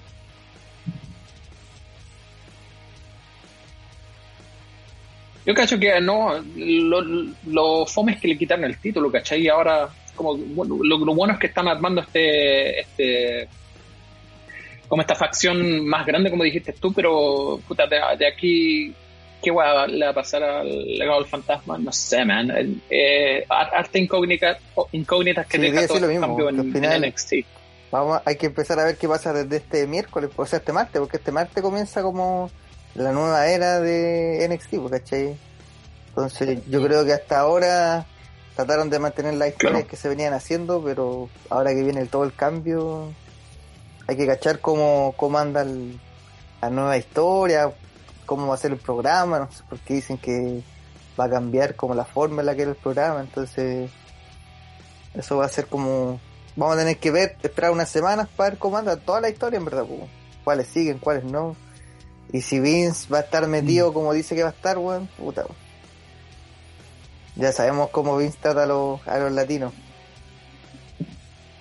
Yo 5.48 5.54
cacho 5.54 5.80
que 5.80 6.02
no, 6.02 6.44
lo, 6.58 7.02
lo 7.46 7.86
fome 7.86 8.12
es 8.12 8.20
que 8.20 8.28
le 8.28 8.38
quitaron 8.38 8.66
el 8.66 8.78
título, 8.80 9.10
¿cachai? 9.10 9.44
Y 9.44 9.48
ahora, 9.48 9.88
como, 10.14 10.36
lo, 10.36 10.98
lo 10.98 11.16
bueno 11.16 11.36
es 11.36 11.40
que 11.40 11.48
están 11.48 11.70
armando 11.70 12.02
este, 12.02 12.82
este, 12.82 13.48
como 14.90 15.02
esta 15.02 15.16
facción 15.16 15.88
más 15.88 16.06
grande, 16.06 16.30
como 16.30 16.44
dijiste 16.44 16.74
tú, 16.74 16.92
pero 16.92 17.62
puta, 17.66 17.88
de, 17.88 18.28
aquí, 18.28 18.94
¿qué 19.42 19.50
guay 19.50 19.90
le 19.90 20.04
va 20.04 20.12
a 20.12 20.16
pasar 20.16 20.44
al 20.44 20.98
legado 20.98 21.22
del 21.22 21.30
fantasma? 21.30 21.78
No 21.78 21.94
sé, 21.94 22.26
man. 22.26 22.82
Eh, 22.90 23.46
arte 23.48 24.00
incógnita, 24.00 24.58
incógnitas 24.92 25.48
que 25.48 25.60
sí, 25.60 25.64
deja 25.64 25.88
todo 25.88 26.10
el 26.10 26.20
cambio 26.20 26.50
en, 26.50 27.08
NXT. 27.08 27.34
Vamos, 27.90 28.20
hay 28.26 28.36
que 28.36 28.48
empezar 28.48 28.82
a 28.82 28.84
ver 28.84 28.98
qué 28.98 29.08
pasa 29.08 29.32
desde 29.32 29.56
este 29.56 29.88
miércoles, 29.88 30.30
o 30.36 30.46
sea, 30.46 30.60
este 30.60 30.74
martes, 30.74 31.00
porque 31.00 31.16
este 31.16 31.32
martes 31.32 31.64
comienza 31.64 32.02
como 32.02 32.52
la 32.98 33.12
nueva 33.12 33.48
era 33.48 33.80
de 33.80 34.48
NXT, 34.50 34.90
¿cachai? 34.90 35.38
Entonces 36.10 36.60
yo 36.68 36.84
creo 36.84 37.06
que 37.06 37.14
hasta 37.14 37.40
ahora 37.40 38.08
trataron 38.56 38.90
de 38.90 38.98
mantener 38.98 39.36
las 39.36 39.50
historias 39.50 39.86
que 39.86 39.96
se 39.96 40.10
venían 40.10 40.34
haciendo, 40.34 40.84
pero 40.84 41.30
ahora 41.50 41.76
que 41.76 41.84
viene 41.84 42.08
todo 42.08 42.24
el 42.24 42.34
cambio, 42.34 43.14
hay 44.08 44.18
que 44.18 44.26
cachar 44.26 44.60
cómo, 44.60 45.14
cómo 45.16 45.38
anda 45.38 45.64
la 45.64 46.70
nueva 46.72 46.98
historia, 46.98 47.72
cómo 48.26 48.48
va 48.48 48.56
a 48.56 48.58
ser 48.58 48.72
el 48.72 48.80
programa, 48.80 49.40
no 49.40 49.52
sé 49.52 49.64
por 49.70 49.78
qué 49.80 49.94
dicen 49.94 50.18
que 50.18 50.64
va 51.20 51.26
a 51.26 51.30
cambiar 51.30 51.76
como 51.76 51.94
la 51.94 52.04
forma 52.04 52.42
en 52.42 52.48
la 52.48 52.56
que 52.56 52.64
era 52.64 52.72
el 52.72 52.78
programa, 52.78 53.22
entonces 53.22 53.92
eso 55.14 55.38
va 55.38 55.46
a 55.46 55.50
ser 55.50 55.68
como 55.68 56.20
vamos 56.56 56.76
a 56.76 56.80
tener 56.80 56.98
que 56.98 57.12
ver, 57.12 57.38
esperar 57.44 57.70
unas 57.70 57.90
semanas 57.90 58.28
para 58.36 58.50
ver 58.50 58.60
cómo 58.60 58.78
anda 58.78 58.98
toda 58.98 59.22
la 59.22 59.30
historia 59.30 59.58
en 59.58 59.66
verdad, 59.66 59.86
cuáles 60.44 60.68
siguen, 60.68 60.98
cuáles 60.98 61.24
no. 61.24 61.56
Y 62.34 62.42
si 62.42 62.60
Vince 62.60 63.08
va 63.12 63.20
a 63.20 63.22
estar 63.22 63.48
metido 63.48 63.92
mm. 63.92 63.94
como 63.94 64.14
dice 64.14 64.36
que 64.36 64.44
va 64.44 64.50
a 64.50 64.52
estar, 64.52 64.78
weón, 64.78 65.08
puta. 65.18 65.46
Ya 67.36 67.52
sabemos 67.52 67.90
cómo 67.92 68.18
Vince 68.18 68.38
trata 68.42 68.64
a 68.64 68.66
los, 68.66 69.06
a 69.08 69.18
los 69.20 69.32
latinos. 69.32 69.74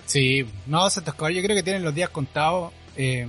Sí, 0.05 0.45
no, 0.65 0.89
se 0.89 1.01
Escobar 1.01 1.31
yo 1.31 1.43
creo 1.43 1.55
que 1.55 1.63
tienen 1.63 1.83
los 1.83 1.93
días 1.93 2.09
contados. 2.09 2.73
Eh, 2.95 3.27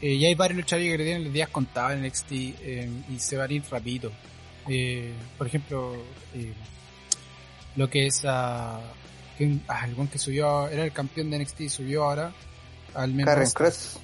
eh, 0.00 0.12
y 0.14 0.24
hay 0.24 0.34
varios 0.34 0.56
luchadores 0.56 0.96
que 0.96 1.04
tienen 1.04 1.24
los 1.24 1.32
días 1.32 1.48
contados 1.50 1.92
en 1.92 2.06
NXT 2.06 2.32
eh, 2.32 2.90
y 3.10 3.18
se 3.18 3.36
van 3.36 3.50
a 3.50 3.52
ir 3.52 3.62
rapidito. 3.70 4.10
por 5.36 5.46
ejemplo, 5.46 5.94
lo 7.76 7.88
que 7.88 8.06
es 8.06 8.24
a... 8.24 8.80
Ah, 9.68 9.86
el 9.86 10.08
que 10.08 10.18
subió, 10.18 10.66
era 10.68 10.84
el 10.84 10.92
campeón 10.92 11.30
de 11.30 11.38
NXT 11.38 11.60
y 11.60 11.68
subió 11.68 12.04
ahora 12.04 12.32
al 12.94 13.14
menos. 13.14 13.32
Karen 13.32 13.50
Cross. 13.50 14.00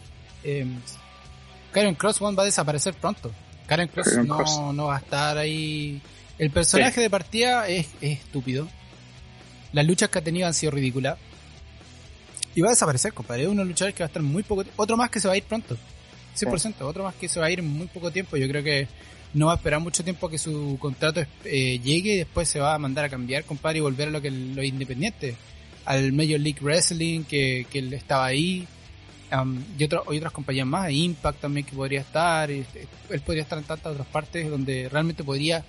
Karen 1.74 1.96
Cross 1.96 2.22
va 2.22 2.42
a 2.42 2.44
desaparecer 2.44 2.94
pronto. 2.94 3.32
Karen 3.66 3.88
Cross 3.88 4.18
no, 4.24 4.72
no 4.72 4.86
va 4.86 4.96
a 4.96 4.98
estar 5.00 5.36
ahí. 5.36 6.00
El 6.38 6.50
personaje 6.50 7.00
de 7.00 7.10
partida 7.10 7.68
es, 7.68 7.88
es 8.00 8.20
estúpido. 8.20 8.68
Las 9.72 9.84
luchas 9.84 10.08
que 10.08 10.20
ha 10.20 10.22
tenido 10.22 10.46
han 10.46 10.54
sido 10.54 10.70
ridículas. 10.70 11.18
Y 12.54 12.60
va 12.60 12.68
a 12.68 12.70
desaparecer, 12.70 13.12
compadre. 13.12 13.42
Es 13.42 13.48
uno 13.48 13.64
luchador 13.64 13.92
que 13.92 14.04
va 14.04 14.06
a 14.06 14.06
estar 14.06 14.22
muy 14.22 14.44
poco 14.44 14.64
Otro 14.76 14.96
más 14.96 15.10
que 15.10 15.18
se 15.18 15.26
va 15.26 15.34
a 15.34 15.36
ir 15.36 15.42
pronto. 15.42 15.76
100%. 16.36 16.82
Otro 16.82 17.02
más 17.02 17.16
que 17.16 17.28
se 17.28 17.40
va 17.40 17.46
a 17.46 17.50
ir 17.50 17.58
en 17.58 17.66
muy 17.66 17.88
poco 17.88 18.12
tiempo. 18.12 18.36
Yo 18.36 18.46
creo 18.48 18.62
que 18.62 18.86
no 19.32 19.46
va 19.46 19.54
a 19.54 19.56
esperar 19.56 19.80
mucho 19.80 20.04
tiempo 20.04 20.28
que 20.28 20.38
su 20.38 20.78
contrato 20.78 21.22
eh, 21.44 21.80
llegue 21.80 22.14
y 22.14 22.18
después 22.18 22.48
se 22.48 22.60
va 22.60 22.74
a 22.74 22.78
mandar 22.78 23.06
a 23.06 23.08
cambiar, 23.08 23.42
compadre, 23.42 23.78
y 23.78 23.80
volver 23.80 24.08
a 24.08 24.10
lo 24.12 24.22
que 24.22 24.30
lo 24.30 24.62
independiente. 24.62 25.34
Al 25.86 26.12
Major 26.12 26.38
League 26.38 26.60
Wrestling, 26.60 27.24
que, 27.24 27.66
que 27.68 27.80
él 27.80 27.92
estaba 27.94 28.26
ahí. 28.26 28.68
Y, 29.78 29.84
otro, 29.84 30.04
y 30.12 30.16
otras 30.18 30.32
compañías 30.32 30.66
más. 30.66 30.90
Impact 30.90 31.40
también 31.40 31.66
que 31.66 31.74
podría 31.74 32.00
estar. 32.00 32.50
Este, 32.50 32.86
él 33.10 33.20
podría 33.20 33.42
estar 33.42 33.58
en 33.58 33.64
tantas 33.64 33.92
otras 33.92 34.06
partes 34.08 34.48
donde 34.50 34.88
realmente 34.88 35.24
podría 35.24 35.64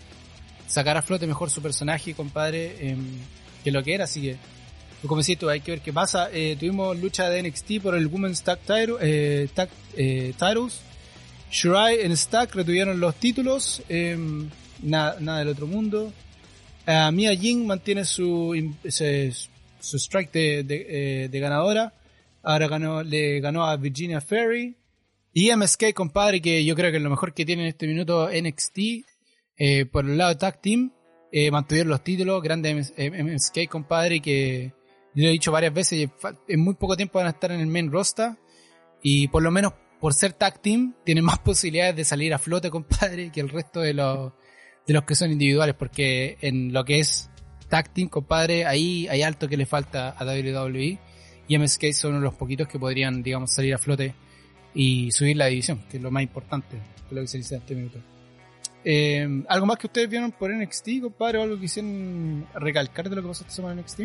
sacar 0.68 0.98
a 0.98 1.02
flote 1.02 1.28
mejor 1.28 1.50
su 1.50 1.62
personaje, 1.62 2.14
compadre, 2.14 2.90
em, 2.90 3.04
que 3.64 3.72
lo 3.72 3.84
que 3.84 3.94
era. 3.94 4.04
Así 4.06 4.22
que 4.22 4.38
como 5.08 5.22
decís 5.22 5.38
tú, 5.38 5.50
hay 5.50 5.62
que 5.62 5.72
ver 5.72 5.82
qué 5.82 5.94
pasa. 5.94 6.30
Eh, 6.32 6.56
tuvimos 6.60 6.98
lucha 7.00 7.30
de 7.30 7.42
NXT 7.44 7.82
por 7.82 7.96
el 7.96 8.08
Women's 8.08 8.42
Tag, 8.42 8.60
title, 8.60 8.96
eh, 9.02 9.48
tag 9.54 9.70
eh, 9.96 10.34
Titles. 10.38 10.82
Shirai 11.52 12.02
en 12.02 12.16
Stack 12.16 12.56
retuvieron 12.56 13.00
los 13.00 13.16
títulos. 13.16 13.82
Em, 13.88 14.50
nada, 14.82 15.18
nada 15.20 15.40
del 15.40 15.50
otro 15.50 15.68
mundo. 15.68 16.12
Mia 16.86 17.36
Jing 17.36 17.66
mantiene 17.66 18.06
su, 18.06 18.54
su 18.88 19.98
strike 19.98 20.32
de, 20.32 21.28
de, 21.32 21.40
ganadora. 21.40 21.94
Ahora 22.46 22.68
ganó, 22.68 23.04
le 23.04 23.40
ganó 23.42 23.66
a 23.66 23.76
Virginia 23.76 24.22
Ferry. 24.22 24.78
Y 25.34 25.54
MSK, 25.54 25.94
compadre, 25.94 26.42
que 26.42 26.64
yo 26.64 26.76
creo 26.76 26.92
que 26.92 26.98
es 26.98 27.04
lo 27.04 27.10
mejor 27.10 27.34
que 27.34 27.46
tiene 27.46 27.64
en 27.64 27.70
este 27.70 27.88
minuto 27.88 28.30
NXT. 28.30 28.80
por 29.92 30.06
el 30.06 30.18
lado 30.18 30.30
de 30.30 30.36
Tag 30.38 30.62
Team. 30.62 30.94
mantuvieron 31.52 31.90
los 31.90 32.04
títulos. 32.04 32.42
Grande 32.42 32.74
MSK, 32.74 33.68
compadre, 33.68 34.22
que 34.22 34.72
yo 35.16 35.24
lo 35.24 35.30
he 35.30 35.32
dicho 35.32 35.52
varias 35.52 35.74
veces, 35.74 36.10
en 36.48 36.60
muy 36.60 36.76
poco 36.76 36.96
tiempo 36.96 37.20
van 37.20 37.28
a 37.28 37.32
estar 37.32 37.52
en 37.52 37.62
el 37.62 37.68
main 37.68 37.90
roster 37.90 38.32
y 39.02 39.30
por 39.30 39.42
lo 39.42 39.50
menos 39.50 39.74
por 40.02 40.14
ser 40.14 40.34
tag 40.34 40.62
team 40.62 40.94
tienen 41.06 41.24
más 41.24 41.40
posibilidades 41.46 41.96
de 41.96 42.04
salir 42.04 42.34
a 42.34 42.38
flote, 42.38 42.70
compadre, 42.70 43.32
que 43.32 43.40
el 43.40 43.50
resto 43.50 43.80
de 43.80 43.94
los, 43.94 44.34
de 44.86 44.94
los 44.94 45.04
que 45.04 45.16
son 45.16 45.32
individuales, 45.32 45.74
porque 45.76 46.38
en 46.42 46.74
lo 46.74 46.84
que 46.84 47.00
es 47.00 47.30
tag 47.70 47.94
team, 47.94 48.10
compadre, 48.10 48.66
ahí 48.66 49.08
hay 49.08 49.22
alto 49.22 49.48
que 49.48 49.58
le 49.58 49.66
falta 49.66 50.10
a 50.10 50.26
WWE 50.26 51.00
y 51.48 51.58
MSK 51.58 51.92
son 51.94 52.12
uno 52.12 52.20
de 52.20 52.26
los 52.26 52.34
poquitos 52.34 52.68
que 52.68 52.80
podrían, 52.80 53.22
digamos, 53.22 53.52
salir 53.52 53.74
a 53.74 53.78
flote 53.78 54.14
y 54.74 55.12
subir 55.12 55.38
la 55.38 55.46
división, 55.46 55.84
que 55.90 55.98
es 55.98 56.04
lo 56.04 56.12
más 56.12 56.24
importante, 56.24 56.78
que 57.08 57.16
lo 57.16 57.22
que 57.22 57.28
se 57.28 57.38
dice 57.38 57.56
en 57.56 57.62
este 57.62 57.76
minuto. 57.76 58.00
Eh, 58.84 59.44
¿Algo 59.48 59.66
más 59.66 59.78
que 59.78 59.88
ustedes 59.88 60.10
vieron 60.10 60.32
por 60.32 60.52
NXT, 60.54 61.02
compadre, 61.02 61.40
o 61.40 61.44
algo 61.44 61.56
que 61.56 61.62
quisieran 61.62 62.48
recalcar 62.56 63.10
de 63.10 63.16
lo 63.16 63.22
que 63.22 63.28
pasó 63.30 63.44
esta 63.44 63.56
semana 63.56 63.74
en 63.74 63.80
NXT? 63.80 64.00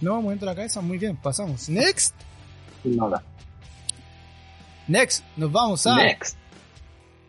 No, 0.00 0.16
movimiento 0.16 0.46
la 0.46 0.54
cabeza, 0.54 0.80
muy 0.80 0.98
bien, 0.98 1.16
pasamos. 1.16 1.68
Next. 1.68 2.14
Nada. 2.84 3.22
Next, 4.88 5.24
nos 5.36 5.50
vamos 5.50 5.86
a. 5.86 5.96
Next. 5.96 6.36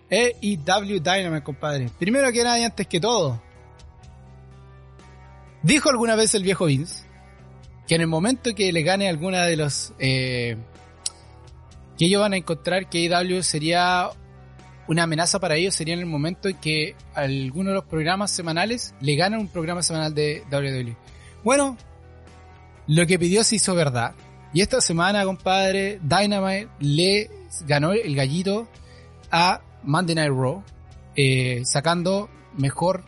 EIW 0.10 1.00
Dynamite, 1.00 1.44
compadre. 1.44 1.90
Primero 1.98 2.32
que 2.32 2.44
nada 2.44 2.60
y 2.60 2.64
antes 2.64 2.88
que 2.88 3.00
todo. 3.00 3.42
Dijo 5.62 5.90
alguna 5.90 6.16
vez 6.16 6.36
el 6.36 6.44
viejo 6.44 6.66
Vince 6.66 7.03
que 7.88 7.96
en 7.96 8.02
el 8.02 8.08
momento 8.08 8.54
que 8.56 8.72
le 8.72 8.84
gane 8.84 9.10
alguna 9.10 9.46
de 9.46 9.58
los. 9.58 9.94
Eh, 10.00 10.58
que 11.98 12.06
ellos 12.06 12.22
van 12.22 12.34
a 12.34 12.38
encontrar 12.38 12.90
que 12.90 13.06
EIW 13.06 13.44
sería 13.44 14.10
una 14.88 15.04
amenaza 15.04 15.40
para 15.40 15.56
ellos, 15.56 15.76
sería 15.76 15.94
en 15.94 16.02
el 16.02 16.06
momento 16.06 16.50
en 16.50 16.58
que 16.58 16.96
alguno 17.14 17.70
de 17.70 17.76
los 17.76 17.86
programas 17.86 18.32
semanales 18.32 18.96
le 19.00 19.16
ganan 19.16 19.40
un 19.40 19.48
programa 19.48 19.84
semanal 19.84 20.14
de 20.14 20.44
WWE. 20.52 20.98
Bueno, 21.44 21.78
lo 22.88 23.06
que 23.06 23.20
pidió 23.20 23.44
se 23.44 23.56
hizo 23.58 23.76
verdad. 23.76 24.14
Y 24.54 24.62
esta 24.62 24.82
semana, 24.82 25.24
compadre, 25.24 26.00
Dynamite 26.02 26.68
le 26.80 27.30
ganó 27.66 27.94
el 27.94 28.16
gallito 28.16 28.68
a 29.32 29.62
Monday 29.84 30.16
Night 30.16 30.32
Raw, 30.32 30.64
eh, 31.16 31.62
sacando 31.66 32.30
mejor 32.58 33.04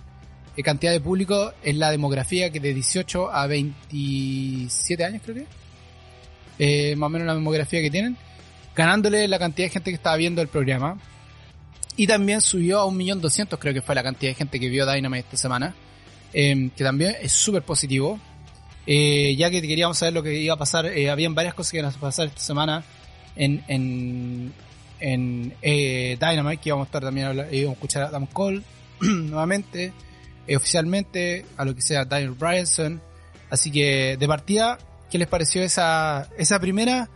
eh, 0.55 0.63
cantidad 0.63 0.91
de 0.91 1.01
público 1.01 1.53
en 1.63 1.79
la 1.79 1.91
demografía 1.91 2.49
que 2.49 2.59
de 2.59 2.73
18 2.73 3.31
a 3.31 3.47
27 3.47 5.03
años 5.03 5.21
creo 5.23 5.35
que. 5.35 5.45
Eh, 6.57 6.95
más 6.95 7.07
o 7.07 7.09
menos 7.09 7.27
la 7.27 7.35
demografía 7.35 7.81
que 7.81 7.91
tienen. 7.91 8.17
Ganándole 8.75 9.27
la 9.27 9.39
cantidad 9.39 9.67
de 9.67 9.71
gente 9.71 9.91
que 9.91 9.95
estaba 9.95 10.15
viendo 10.17 10.41
el 10.41 10.47
programa. 10.47 10.99
Y 11.97 12.07
también 12.07 12.41
subió 12.41 12.81
a 12.81 12.85
1.200.000 12.85 13.57
creo 13.57 13.73
que 13.73 13.81
fue 13.81 13.95
la 13.95 14.03
cantidad 14.03 14.31
de 14.31 14.35
gente 14.35 14.59
que 14.59 14.67
vio 14.67 14.85
Dynamite 14.85 15.25
esta 15.25 15.37
semana. 15.37 15.73
que 16.33 16.71
también 16.77 17.15
es 17.21 17.31
súper 17.31 17.63
positivo. 17.63 18.19
Eh, 18.87 19.35
ya 19.35 19.49
que 19.49 19.61
queríamos 19.61 19.97
saber 19.97 20.13
lo 20.13 20.21
que 20.21 20.33
iba 20.35 20.53
a 20.53 20.57
pasar, 20.57 20.85
eh, 20.85 21.09
habían 21.09 21.33
varias 21.33 21.53
cosas 21.55 21.71
que 21.71 21.77
iban 21.79 21.91
a 21.91 21.97
pasar 21.97 22.27
esta 22.27 22.39
semana 22.39 22.83
en, 23.35 23.63
en, 23.67 24.53
en 24.99 25.53
Dynamite, 26.19 26.57
que 26.57 26.69
íbamos 26.69 26.85
a 26.85 26.87
estar 26.87 27.01
también 27.01 27.31
íbamos 27.51 27.71
a 27.71 27.73
escuchar 27.73 28.03
a 28.03 28.07
Adam 28.07 28.27
Cole 28.27 28.61
nuevamente, 29.01 29.91
oficialmente, 30.53 31.45
a 31.57 31.65
lo 31.65 31.73
que 31.75 31.81
sea 31.81 32.05
Daniel 32.05 32.31
Bryanson. 32.31 33.01
Así 33.49 33.71
que 33.71 34.17
de 34.17 34.27
partida, 34.27 34.77
¿qué 35.09 35.17
les 35.17 35.27
pareció 35.27 35.61
esa, 35.61 36.27
esa 36.37 36.59
primera 36.59 37.09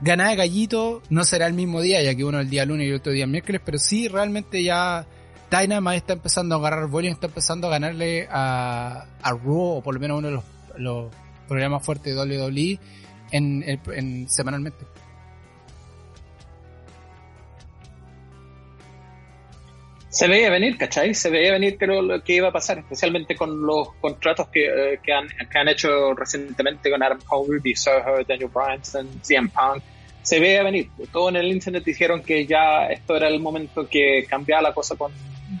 ganada 0.00 0.30
de 0.30 0.36
gallito? 0.36 1.02
No 1.08 1.24
será 1.24 1.46
el 1.46 1.54
mismo 1.54 1.80
día, 1.80 2.02
ya 2.02 2.14
que 2.14 2.24
uno 2.24 2.40
el 2.40 2.50
día 2.50 2.66
lunes 2.66 2.86
y 2.86 2.90
el 2.90 2.96
otro 2.96 3.12
día 3.12 3.26
miércoles, 3.26 3.62
pero 3.64 3.78
sí 3.78 4.08
realmente 4.08 4.62
ya 4.62 5.06
Dynamite 5.50 5.96
está 5.96 6.12
empezando 6.12 6.56
a 6.56 6.58
agarrar 6.58 6.88
volumen, 6.88 7.14
está 7.14 7.28
empezando 7.28 7.68
a 7.68 7.70
ganarle 7.70 8.28
a, 8.30 9.06
a 9.22 9.30
Raw, 9.30 9.76
o 9.76 9.82
por 9.82 9.94
lo 9.94 10.00
menos 10.00 10.18
uno 10.18 10.28
de 10.28 10.34
los 10.34 10.44
los 10.78 11.12
programas 11.48 11.84
fuertes 11.84 12.14
de 12.14 12.20
WWE 12.20 12.78
en, 13.30 13.64
en, 13.66 14.28
semanalmente. 14.28 14.84
Se 20.16 20.28
veía 20.28 20.48
venir, 20.48 20.78
¿cachai? 20.78 21.12
Se 21.12 21.28
veía 21.28 21.52
venir 21.52 21.76
que 21.76 21.86
lo, 21.86 22.24
que 22.24 22.36
iba 22.36 22.48
a 22.48 22.50
pasar, 22.50 22.78
especialmente 22.78 23.36
con 23.36 23.66
los 23.66 23.92
contratos 24.00 24.48
que, 24.48 24.64
eh, 24.64 24.98
que, 25.02 25.12
han, 25.12 25.28
que 25.28 25.58
han 25.58 25.68
hecho 25.68 26.14
recientemente 26.14 26.90
con 26.90 27.02
Adam 27.02 27.18
Cole, 27.20 27.60
Soho, 27.76 28.24
Daniel 28.26 28.48
Bryanson, 28.48 29.20
CM 29.20 29.50
Punk. 29.50 29.82
Se 30.22 30.40
veía 30.40 30.62
venir. 30.62 30.88
Todo 31.12 31.28
en 31.28 31.36
el 31.36 31.48
internet 31.48 31.84
dijeron 31.84 32.22
que 32.22 32.46
ya 32.46 32.86
esto 32.86 33.14
era 33.14 33.28
el 33.28 33.40
momento 33.40 33.86
que 33.86 34.24
cambiaba 34.26 34.62
la 34.62 34.72
cosa 34.72 34.96
con, 34.96 35.12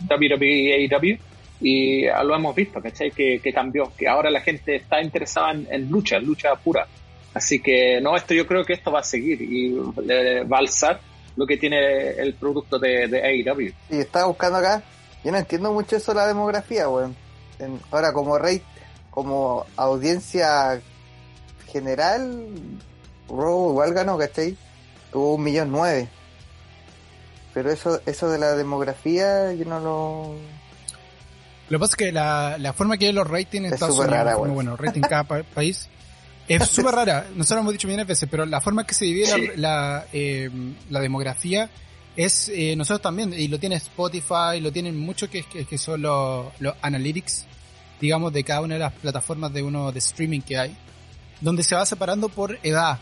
WWE 0.08 0.88
AEW 0.90 1.18
y 1.60 2.06
lo 2.06 2.34
hemos 2.34 2.56
visto, 2.56 2.80
¿cachai? 2.80 3.10
Que, 3.10 3.40
que 3.40 3.52
cambió, 3.52 3.92
que 3.94 4.08
ahora 4.08 4.30
la 4.30 4.40
gente 4.40 4.76
está 4.76 5.02
interesada 5.02 5.52
en, 5.52 5.90
lucha, 5.90 6.18
lucha 6.18 6.54
pura. 6.56 6.86
Así 7.34 7.60
que 7.60 8.00
no, 8.00 8.16
esto 8.16 8.32
yo 8.32 8.46
creo 8.46 8.64
que 8.64 8.72
esto 8.72 8.90
va 8.90 9.00
a 9.00 9.04
seguir 9.04 9.42
y 9.42 9.74
va 9.74 10.56
a 10.56 10.60
alzar 10.60 10.98
lo 11.36 11.46
que 11.46 11.56
tiene 11.56 12.10
el 12.12 12.34
producto 12.34 12.78
de, 12.78 13.08
de 13.08 13.22
AEW. 13.22 13.72
Y 13.90 13.98
estaba 13.98 14.26
buscando 14.26 14.58
acá, 14.58 14.82
yo 15.22 15.32
no 15.32 15.38
entiendo 15.38 15.72
mucho 15.72 15.96
eso 15.96 16.12
de 16.12 16.20
la 16.20 16.26
demografía, 16.26 16.88
weón. 16.88 17.14
ahora 17.90 18.12
como 18.12 18.38
rey, 18.38 18.62
como 19.10 19.66
audiencia 19.76 20.80
general, 21.70 22.46
Raw 23.28 23.70
igual 23.70 23.92
ganó, 23.92 24.18
¿cachai? 24.18 24.56
Tuvo 25.12 25.34
un 25.34 25.42
millón 25.42 25.72
nueve. 25.72 26.08
Pero 27.54 27.70
eso, 27.70 28.00
eso 28.06 28.28
de 28.28 28.38
la 28.38 28.54
demografía 28.54 29.52
yo 29.52 29.64
no 29.64 29.80
lo... 29.80 30.34
Lo 31.68 31.78
que 31.78 31.80
pasa 31.80 31.92
es 31.92 31.96
que 31.96 32.12
la, 32.12 32.56
la 32.58 32.72
forma 32.72 32.96
que 32.96 33.06
hay 33.06 33.12
los 33.12 33.28
ratings 33.28 33.66
en 33.66 33.72
Estados 33.72 33.98
Unidos, 33.98 34.12
rara, 34.12 34.36
bueno, 34.36 34.76
rating 34.76 35.00
cada 35.00 35.24
país, 35.24 35.88
es 36.48 36.68
súper 36.68 36.94
rara. 36.94 37.26
Nosotros 37.34 37.60
hemos 37.60 37.72
dicho 37.72 37.88
millones 37.88 38.06
veces, 38.06 38.28
pero 38.30 38.46
la 38.46 38.60
forma 38.60 38.86
que 38.86 38.94
se 38.94 39.04
divide 39.04 39.56
la, 39.56 40.06
eh, 40.12 40.50
la, 40.90 41.00
demografía 41.00 41.70
es, 42.16 42.48
eh, 42.48 42.74
nosotros 42.76 43.02
también, 43.02 43.32
y 43.32 43.48
lo 43.48 43.58
tiene 43.58 43.76
Spotify, 43.76 44.60
lo 44.60 44.72
tienen 44.72 44.98
mucho 44.98 45.28
que, 45.28 45.42
que, 45.42 45.64
que 45.64 45.78
son 45.78 46.02
los, 46.02 46.46
los 46.60 46.74
analytics, 46.82 47.46
digamos, 48.00 48.32
de 48.32 48.44
cada 48.44 48.60
una 48.60 48.74
de 48.74 48.80
las 48.80 48.92
plataformas 48.92 49.52
de 49.52 49.62
uno 49.62 49.92
de 49.92 49.98
streaming 49.98 50.40
que 50.40 50.58
hay, 50.58 50.76
donde 51.40 51.62
se 51.62 51.74
va 51.74 51.84
separando 51.84 52.28
por 52.28 52.58
edad. 52.62 52.98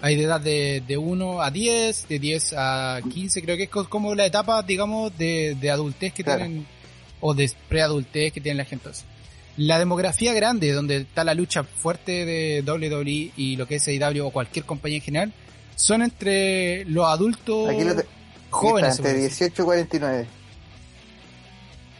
Hay 0.00 0.16
de 0.16 0.24
edad 0.24 0.40
de, 0.40 0.82
de 0.84 0.96
1 0.96 1.42
a 1.42 1.50
10, 1.50 2.08
de 2.08 2.18
10 2.18 2.54
a 2.56 3.00
15, 3.08 3.42
creo 3.42 3.56
que 3.56 3.64
es 3.64 3.70
como 3.70 4.14
la 4.16 4.26
etapa, 4.26 4.62
digamos, 4.62 5.16
de, 5.16 5.56
de 5.60 5.70
adultez 5.70 6.12
que 6.12 6.24
tienen, 6.24 6.66
o 7.20 7.34
de 7.34 7.48
preadultez 7.68 8.32
que 8.32 8.40
tienen 8.40 8.58
la 8.58 8.64
gente. 8.64 8.90
La 9.56 9.78
demografía 9.78 10.32
grande, 10.32 10.72
donde 10.72 10.98
está 10.98 11.24
la 11.24 11.34
lucha 11.34 11.62
fuerte 11.62 12.24
de 12.24 12.62
WWE 12.66 13.32
y 13.36 13.56
lo 13.56 13.66
que 13.66 13.76
es 13.76 13.86
AEW 13.86 14.26
o 14.26 14.30
cualquier 14.30 14.64
compañía 14.64 14.98
en 14.98 15.04
general, 15.04 15.32
son 15.74 16.02
entre 16.02 16.84
los 16.86 17.06
adultos 17.06 17.70
jóvenes. 18.50 18.98
Entre 18.98 19.14
18 19.14 19.62
y 19.62 19.64
49. 19.64 20.26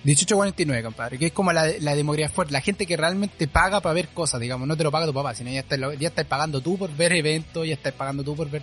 1849, 0.05 0.83
compadre, 0.83 1.19
que 1.19 1.27
es 1.27 1.33
como 1.33 1.53
la, 1.53 1.67
la 1.81 1.95
demografía 1.95 2.29
fuerte, 2.29 2.53
la 2.53 2.61
gente 2.61 2.87
que 2.87 2.97
realmente 2.97 3.47
paga 3.47 3.81
para 3.81 3.95
ver 3.95 4.09
cosas, 4.09 4.41
digamos, 4.41 4.67
no 4.67 4.77
te 4.77 4.83
lo 4.83 4.91
paga 4.91 5.07
tu 5.07 5.15
papá, 5.15 5.33
sino 5.35 5.51
ya 5.51 5.61
estás, 5.61 5.79
ya 5.99 6.09
estás 6.09 6.27
pagando 6.27 6.61
tú 6.61 6.77
por 6.77 6.93
ver 6.97 7.13
eventos, 7.13 7.67
ya 7.67 7.75
estás 7.75 7.93
pagando 7.93 8.25
tú 8.25 8.35
por 8.35 8.51
ver 8.51 8.63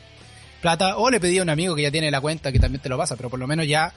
plata, 0.62 0.98
o 0.98 1.10
le 1.10 1.22
pedí 1.22 1.38
a 1.38 1.44
un 1.44 1.50
amigo 1.50 1.76
que 1.76 1.84
ya 1.84 1.92
tiene 1.92 2.12
la 2.12 2.20
cuenta 2.20 2.52
que 2.52 2.60
también 2.60 2.82
te 2.82 2.90
lo 2.90 2.98
pasa, 2.98 3.16
pero 3.16 3.30
por 3.30 3.40
lo 3.40 3.48
menos 3.48 3.66
ya 3.68 3.94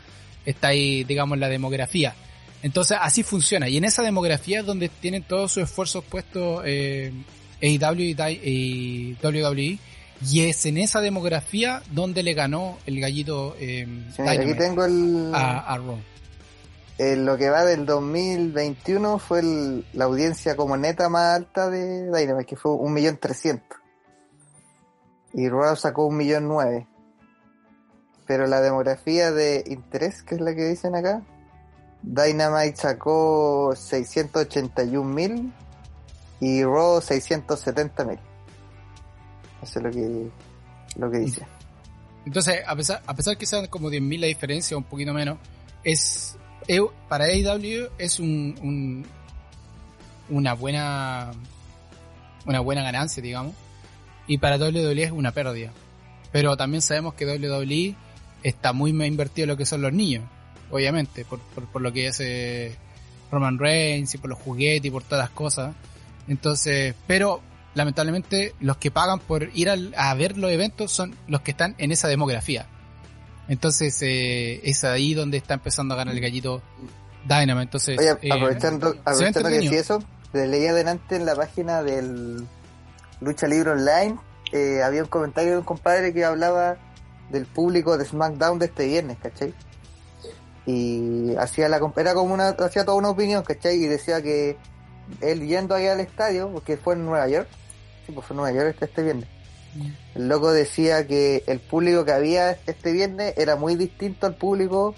está 0.46 0.68
ahí, 0.68 1.02
digamos, 1.02 1.36
la 1.38 1.48
demografía. 1.48 2.14
Entonces 2.62 2.98
así 3.00 3.22
funciona, 3.22 3.68
y 3.68 3.76
en 3.76 3.84
esa 3.84 4.02
demografía 4.02 4.60
es 4.60 4.66
donde 4.66 4.88
tienen 4.88 5.22
todos 5.22 5.52
sus 5.52 5.64
esfuerzos 5.64 6.04
puestos 6.04 6.62
eh, 6.64 7.12
AEW 7.60 8.00
y, 8.00 9.16
WWE, 9.22 9.78
y 10.24 10.40
es 10.42 10.64
en 10.66 10.78
esa 10.78 11.00
demografía 11.00 11.82
donde 11.90 12.22
le 12.22 12.34
ganó 12.34 12.78
el 12.86 13.00
gallito 13.00 13.56
eh, 13.58 13.86
aquí 14.24 14.54
tengo 14.54 14.84
el... 14.84 15.32
a, 15.34 15.58
a 15.58 15.76
Raw 15.78 15.98
en 16.98 17.24
lo 17.24 17.36
que 17.36 17.50
va 17.50 17.64
del 17.64 17.86
2021 17.86 19.18
fue 19.18 19.42
la 19.92 20.04
audiencia 20.04 20.56
como 20.56 20.76
neta 20.76 21.08
más 21.08 21.36
alta 21.36 21.70
de 21.70 22.04
Dynamite, 22.04 22.46
que 22.46 22.56
fue 22.56 22.72
1.300.000. 22.72 23.62
Y 25.34 25.48
Raw 25.48 25.74
sacó 25.74 26.08
1.900.000. 26.10 26.86
Pero 28.26 28.46
la 28.46 28.60
demografía 28.60 29.32
de 29.32 29.64
interés, 29.66 30.22
que 30.22 30.36
es 30.36 30.40
la 30.40 30.54
que 30.54 30.68
dicen 30.68 30.94
acá, 30.94 31.22
Dynamite 32.02 32.76
sacó 32.76 33.70
681.000 33.72 35.52
y 36.40 36.64
Raw 36.64 36.98
670.000. 37.00 38.18
Eso 39.62 39.78
es 39.78 39.84
lo 39.84 39.90
que, 39.90 40.30
lo 40.96 41.10
que 41.10 41.18
dice. 41.18 41.46
Entonces, 42.26 42.60
a 42.66 42.76
pesar, 42.76 43.02
a 43.06 43.14
pesar 43.14 43.36
que 43.36 43.46
sean 43.46 43.66
como 43.66 43.90
10.000 43.90 44.20
la 44.20 44.26
diferencia, 44.26 44.76
un 44.76 44.84
poquito 44.84 45.12
menos, 45.12 45.38
es 45.84 46.36
para 47.08 47.24
AEW 47.24 47.88
es 47.98 48.20
un, 48.20 49.04
una 50.28 50.54
buena 50.54 51.32
una 52.46 52.60
buena 52.60 52.82
ganancia, 52.82 53.22
digamos, 53.22 53.54
y 54.26 54.38
para 54.38 54.56
WWE 54.56 55.02
es 55.02 55.12
una 55.12 55.32
pérdida. 55.32 55.70
Pero 56.32 56.56
también 56.56 56.82
sabemos 56.82 57.14
que 57.14 57.26
WWE 57.26 57.94
está 58.42 58.72
muy 58.72 58.90
invertido 58.90 59.44
en 59.44 59.50
lo 59.50 59.56
que 59.56 59.66
son 59.66 59.82
los 59.82 59.92
niños, 59.92 60.24
obviamente, 60.72 61.24
por, 61.24 61.38
por, 61.38 61.80
lo 61.80 61.92
que 61.92 62.08
es 62.08 62.18
eh, 62.20 62.76
Roman 63.30 63.58
Reigns 63.58 64.14
y 64.14 64.18
por 64.18 64.30
los 64.30 64.38
juguetes 64.38 64.86
y 64.86 64.90
por 64.90 65.04
todas 65.04 65.24
las 65.24 65.30
cosas. 65.30 65.74
Entonces, 66.26 66.94
pero 67.06 67.40
lamentablemente 67.74 68.54
los 68.60 68.76
que 68.78 68.90
pagan 68.90 69.20
por 69.20 69.48
ir 69.54 69.70
a 69.70 70.14
ver 70.14 70.36
los 70.36 70.50
eventos 70.50 70.92
son 70.92 71.14
los 71.28 71.42
que 71.42 71.52
están 71.52 71.74
en 71.78 71.92
esa 71.92 72.08
demografía. 72.08 72.66
Entonces 73.48 74.00
eh, 74.02 74.60
es 74.64 74.84
ahí 74.84 75.14
donde 75.14 75.36
está 75.36 75.54
empezando 75.54 75.94
a 75.94 75.96
ganar 75.96 76.14
el 76.14 76.20
gallito 76.20 76.62
Dynamo. 77.24 77.60
Entonces, 77.60 77.98
Oye, 77.98 78.16
eh, 78.22 78.32
aprovechando, 78.32 78.96
aprovechando 79.04 79.48
que 79.48 79.56
decía 79.56 79.80
eso, 79.80 80.02
leí 80.32 80.66
adelante 80.66 81.16
en 81.16 81.26
la 81.26 81.34
página 81.34 81.82
del 81.82 82.46
Lucha 83.20 83.46
Libre 83.46 83.70
Online, 83.70 84.16
eh, 84.52 84.82
había 84.82 85.02
un 85.02 85.08
comentario 85.08 85.52
de 85.52 85.58
un 85.58 85.64
compadre 85.64 86.12
que 86.12 86.24
hablaba 86.24 86.76
del 87.30 87.46
público 87.46 87.96
de 87.96 88.04
SmackDown 88.04 88.58
de 88.58 88.66
este 88.66 88.86
viernes, 88.86 89.16
¿cachai? 89.22 89.54
Y 90.66 91.34
hacía 91.36 91.68
la 91.68 91.80
era 91.96 92.14
como 92.14 92.34
una, 92.34 92.50
hacía 92.50 92.84
toda 92.84 92.96
una 92.96 93.10
opinión, 93.10 93.42
¿cachai? 93.42 93.76
Y 93.82 93.86
decía 93.86 94.22
que 94.22 94.56
él 95.20 95.46
yendo 95.46 95.74
ahí 95.74 95.86
al 95.86 96.00
estadio, 96.00 96.50
porque 96.52 96.76
fue 96.76 96.94
en 96.94 97.04
Nueva 97.04 97.28
York, 97.28 97.48
sí, 98.06 98.12
pues 98.12 98.26
fue 98.26 98.34
en 98.34 98.40
Nueva 98.42 98.56
York 98.56 98.68
este, 98.70 98.84
este 98.84 99.02
viernes, 99.02 99.28
el 100.14 100.28
loco 100.28 100.52
decía 100.52 101.06
que 101.06 101.44
el 101.46 101.58
público 101.58 102.04
que 102.04 102.12
había 102.12 102.58
este 102.66 102.92
viernes 102.92 103.34
era 103.38 103.56
muy 103.56 103.74
distinto 103.76 104.26
al 104.26 104.34
público 104.34 104.94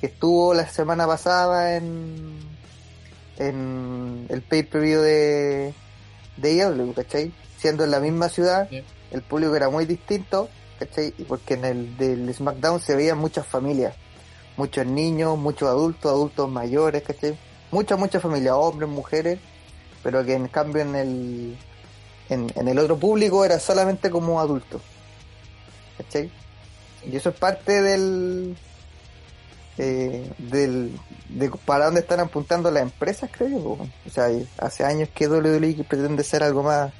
que 0.00 0.06
estuvo 0.06 0.52
la 0.54 0.68
semana 0.68 1.06
pasada 1.06 1.76
en, 1.76 2.38
en 3.38 4.26
el 4.28 4.42
pay-per-view 4.42 5.00
de, 5.00 5.74
de 6.36 6.52
IW, 6.52 6.92
¿cachai? 6.92 7.32
Siendo 7.56 7.84
en 7.84 7.90
la 7.90 8.00
misma 8.00 8.28
ciudad, 8.28 8.68
el 9.10 9.22
público 9.22 9.56
era 9.56 9.70
muy 9.70 9.86
distinto, 9.86 10.48
¿cachai? 10.78 11.12
Porque 11.26 11.54
en 11.54 11.64
el 11.64 11.96
del 11.96 12.32
SmackDown 12.32 12.80
se 12.80 12.94
veían 12.94 13.18
muchas 13.18 13.46
familias, 13.46 13.96
muchos 14.58 14.84
niños, 14.84 15.38
muchos 15.38 15.68
adultos, 15.68 16.12
adultos 16.12 16.50
mayores, 16.50 17.02
¿cachai? 17.02 17.38
Muchas, 17.70 17.98
muchas 17.98 18.20
familias, 18.20 18.54
hombres, 18.58 18.90
mujeres, 18.90 19.38
pero 20.02 20.24
que 20.24 20.34
en 20.34 20.48
cambio 20.48 20.82
en 20.82 20.94
el 20.96 21.58
en, 22.28 22.68
el 22.68 22.78
otro 22.78 22.98
público 22.98 23.44
era 23.44 23.58
solamente 23.58 24.10
como 24.10 24.40
adulto. 24.40 24.80
¿Cachai? 25.96 26.30
Y 27.06 27.16
eso 27.16 27.30
es 27.30 27.36
parte 27.36 27.80
del, 27.80 28.56
eh, 29.78 30.30
del 30.38 30.98
de 31.28 31.50
para 31.64 31.86
dónde 31.86 32.00
están 32.00 32.20
apuntando 32.20 32.70
las 32.70 32.82
empresas, 32.82 33.30
creo. 33.32 33.78
O 33.78 34.10
sea, 34.12 34.28
hace 34.58 34.84
años 34.84 35.08
que 35.14 35.28
WWE 35.28 35.84
pretende 35.88 36.24
ser 36.24 36.42
algo 36.42 36.64
más, 36.64 36.92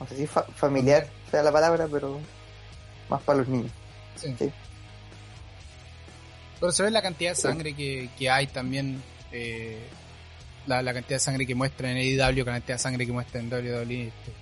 no 0.00 0.06
sé 0.08 0.16
si 0.16 0.26
familiar 0.26 1.06
sea 1.30 1.42
la 1.42 1.52
palabra, 1.52 1.86
pero 1.90 2.18
más 3.08 3.22
para 3.22 3.38
los 3.38 3.48
niños. 3.48 3.72
Sí. 4.16 4.34
Pero 6.58 6.72
se 6.72 6.82
ve 6.82 6.90
la 6.90 7.02
cantidad 7.02 7.30
de 7.30 7.36
sangre 7.36 7.74
que, 7.74 8.08
que 8.18 8.30
hay 8.30 8.46
también 8.46 9.02
eh, 9.32 9.78
la, 10.66 10.82
cantidad 10.82 11.16
de 11.16 11.20
sangre 11.20 11.46
que 11.46 11.54
muestra 11.54 11.90
en 11.90 11.98
AEW, 11.98 12.44
la 12.44 12.52
cantidad 12.52 12.74
de 12.76 12.78
sangre 12.78 13.06
que 13.06 13.12
muestra 13.12 13.40
en 13.40 13.52
WWE. 13.52 14.06
Este, 14.08 14.32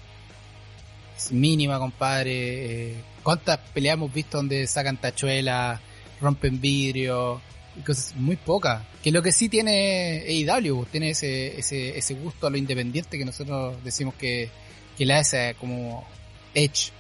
es 1.17 1.33
mínima, 1.33 1.79
compadre. 1.79 2.93
Eh, 2.93 2.95
¿Cuántas 3.23 3.59
peleas 3.73 3.95
hemos 3.95 4.13
visto 4.13 4.39
donde 4.39 4.67
sacan 4.67 4.97
tachuelas, 4.97 5.81
rompen 6.21 6.61
vidrio? 6.61 7.41
Cosas 7.85 8.15
muy 8.17 8.37
pocas. 8.37 8.83
Que 9.03 9.11
lo 9.11 9.23
que 9.23 9.33
sí 9.33 9.49
tiene 9.49 10.25
AEW, 10.29 10.87
tiene 10.87 11.11
ese, 11.11 11.59
ese, 11.59 11.99
ese 11.99 12.15
gusto 12.15 12.47
a 12.47 12.51
lo 12.51 12.57
independiente 12.57 13.19
que 13.19 13.25
nosotros 13.25 13.83
decimos 13.83 14.15
que, 14.15 14.49
que 14.97 15.05
le 15.05 15.15
hace 15.15 15.57
como 15.59 16.07
edge 16.55 16.93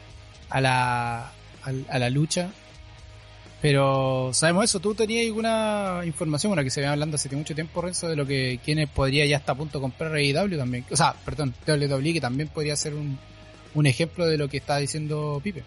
a 0.50 0.60
la, 0.60 1.32
a 1.62 1.98
la 1.98 2.10
lucha 2.10 2.50
pero 3.64 4.28
sabemos 4.34 4.64
eso, 4.64 4.78
tú 4.78 4.94
tenías 4.94 5.24
alguna 5.24 6.02
información, 6.04 6.52
una 6.52 6.62
que 6.62 6.68
se 6.68 6.80
venía 6.80 6.92
hablando 6.92 7.14
hace 7.14 7.34
mucho 7.34 7.54
tiempo, 7.54 7.80
Renzo, 7.80 8.10
de 8.10 8.14
lo 8.14 8.26
que 8.26 8.60
quienes 8.62 8.90
podría 8.90 9.24
ya 9.24 9.38
estar 9.38 9.54
a 9.54 9.56
punto 9.56 9.78
de 9.78 9.82
comprar 9.82 10.14
AEW 10.14 10.58
también. 10.58 10.84
O 10.90 10.96
sea, 10.96 11.14
perdón, 11.24 11.54
WWE, 11.66 12.12
que 12.12 12.20
también 12.20 12.48
podría 12.48 12.76
ser 12.76 12.92
un, 12.92 13.18
un 13.72 13.86
ejemplo 13.86 14.26
de 14.26 14.36
lo 14.36 14.48
que 14.48 14.58
está 14.58 14.76
diciendo 14.76 15.40
Pipe. 15.42 15.62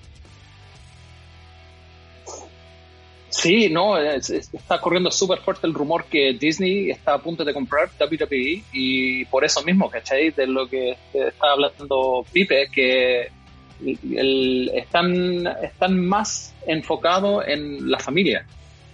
Sí, 3.29 3.67
no, 3.71 3.97
está 3.97 4.79
corriendo 4.79 5.09
súper 5.09 5.39
fuerte 5.39 5.65
el 5.65 5.73
rumor 5.73 6.05
que 6.05 6.37
Disney 6.39 6.91
está 6.91 7.15
a 7.15 7.17
punto 7.23 7.43
de 7.43 7.51
comprar 7.51 7.89
WWE 7.99 8.61
y 8.73 9.25
por 9.25 9.43
eso 9.43 9.63
mismo, 9.63 9.89
¿cachai? 9.89 10.29
De 10.29 10.45
lo 10.45 10.67
que 10.67 10.91
está 11.13 11.51
hablando 11.51 12.23
Pipe, 12.31 12.67
que 12.71 13.31
el, 13.85 14.71
están, 14.73 15.47
están 15.61 16.05
más 16.05 16.53
enfocados 16.65 17.43
en 17.47 17.89
la 17.89 17.99
familia. 17.99 18.45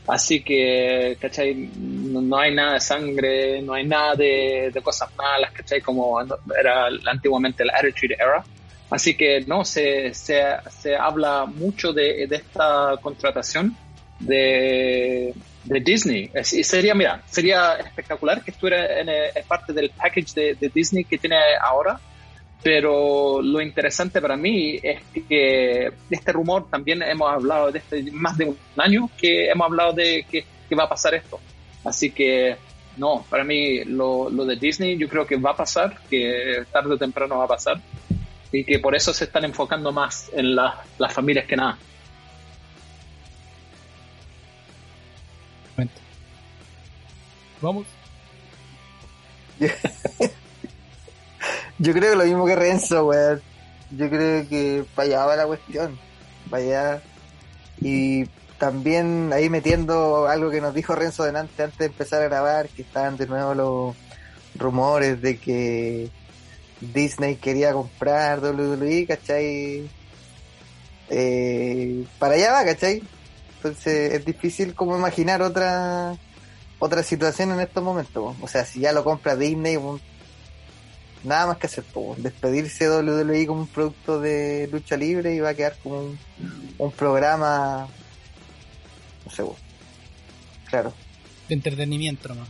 Así 0.07 0.43
que, 0.43 1.17
¿cachai? 1.19 1.53
No, 1.77 2.37
hay 2.37 2.53
nada 2.53 2.73
de 2.73 2.79
sangre, 2.79 3.61
no 3.61 3.73
hay 3.73 3.85
nada 3.85 4.15
de, 4.15 4.71
cosas 4.83 5.09
malas, 5.15 5.51
¿cachai? 5.51 5.81
Como 5.81 6.19
era 6.21 6.87
antiguamente 7.05 7.63
la 7.63 7.73
Attitude 7.77 8.15
Era. 8.15 8.43
Así 8.89 9.15
que 9.15 9.41
no, 9.47 9.63
se, 9.63 10.13
se, 10.13 10.43
se 10.69 10.95
habla 10.95 11.45
mucho 11.45 11.93
de, 11.93 12.27
de 12.27 12.35
esta 12.35 12.95
contratación 13.01 13.75
de, 14.19 15.33
de 15.63 15.79
Disney. 15.79 16.29
Y 16.33 16.63
sería, 16.63 16.93
mira, 16.93 17.21
sería 17.25 17.75
espectacular 17.75 18.43
que 18.43 18.51
estuviera 18.51 18.99
en, 18.99 19.09
en 19.09 19.47
parte 19.47 19.73
del 19.73 19.89
package 19.89 20.33
de, 20.33 20.55
de, 20.55 20.69
Disney 20.69 21.05
que 21.05 21.17
tiene 21.17 21.37
ahora. 21.61 21.99
Pero 22.63 23.41
lo 23.41 23.61
interesante 23.61 24.21
para 24.21 24.37
mí 24.37 24.79
es 24.81 25.01
que 25.27 25.91
este 26.09 26.31
rumor 26.31 26.69
también 26.69 27.01
hemos 27.01 27.29
hablado 27.29 27.71
de 27.71 27.79
este 27.79 28.03
más 28.11 28.37
de 28.37 28.45
un 28.45 28.57
año 28.77 29.09
que 29.17 29.49
hemos 29.49 29.65
hablado 29.65 29.91
de 29.91 30.25
que, 30.29 30.45
que 30.69 30.75
va 30.75 30.85
a 30.85 30.89
pasar 30.89 31.13
esto. 31.13 31.39
Así 31.83 32.11
que 32.11 32.55
no, 32.95 33.25
para 33.29 33.43
mí 33.43 33.83
lo, 33.83 34.29
lo, 34.29 34.45
de 34.45 34.55
Disney 34.55 34.97
yo 34.97 35.09
creo 35.09 35.27
que 35.27 35.35
va 35.35 35.51
a 35.51 35.57
pasar, 35.57 35.99
que 36.09 36.63
tarde 36.71 36.93
o 36.93 36.97
temprano 36.97 37.37
va 37.37 37.45
a 37.45 37.47
pasar 37.47 37.81
y 38.51 38.63
que 38.63 38.79
por 38.79 38.95
eso 38.95 39.13
se 39.13 39.25
están 39.25 39.43
enfocando 39.43 39.91
más 39.91 40.29
en 40.33 40.55
las 40.55 41.13
familias 41.13 41.45
que 41.45 41.57
nada. 41.57 41.77
Vamos. 47.63 47.87
Yo 51.83 51.91
creo 51.91 52.11
que 52.11 52.15
lo 52.15 52.23
mismo 52.23 52.45
que 52.45 52.55
Renzo, 52.55 53.07
weón. 53.07 53.41
Yo 53.91 54.09
creo 54.09 54.47
que 54.47 54.85
fallaba 54.95 55.35
la 55.35 55.45
cuestión. 55.45 55.99
Vaya. 56.49 57.01
Y 57.81 58.23
también 58.57 59.31
ahí 59.33 59.49
metiendo 59.49 60.27
algo 60.27 60.49
que 60.49 60.61
nos 60.61 60.73
dijo 60.73 60.95
Renzo 60.95 61.25
delante 61.25 61.61
antes 61.61 61.77
de 61.77 61.87
empezar 61.87 62.21
a 62.21 62.29
grabar, 62.29 62.69
que 62.69 62.83
estaban 62.83 63.17
de 63.17 63.27
nuevo 63.27 63.53
los 63.53 63.95
rumores 64.55 65.21
de 65.21 65.37
que 65.37 66.09
Disney 66.79 67.35
quería 67.35 67.73
comprar 67.73 68.39
WWE, 68.39 69.05
¿cachai? 69.05 69.89
Eh, 71.09 72.05
para 72.17 72.35
allá 72.35 72.53
va, 72.53 72.63
¿cachai? 72.63 73.03
Entonces 73.57 74.13
es 74.13 74.25
difícil 74.25 74.73
como 74.73 74.97
imaginar 74.97 75.41
otra 75.41 76.15
otra 76.79 77.03
situación 77.03 77.51
en 77.51 77.59
estos 77.59 77.83
momentos. 77.83 78.35
O 78.41 78.47
sea, 78.47 78.63
si 78.65 78.79
ya 78.81 78.93
lo 78.93 79.03
compra 79.03 79.35
Disney, 79.35 79.77
nada 81.23 81.47
más 81.47 81.57
que 81.57 81.67
hacer, 81.67 81.83
despedirse 82.17 82.87
de 82.87 83.01
WWE 83.01 83.47
como 83.47 83.61
un 83.61 83.67
producto 83.67 84.19
de 84.19 84.69
lucha 84.71 84.97
libre 84.97 85.33
y 85.35 85.39
va 85.39 85.49
a 85.49 85.53
quedar 85.53 85.75
como 85.81 86.15
un, 86.77 86.91
programa, 86.91 87.87
no 89.25 89.31
sé, 89.31 89.43
claro. 90.69 90.93
De 91.47 91.55
entretenimiento 91.55 92.29
nomás. 92.29 92.49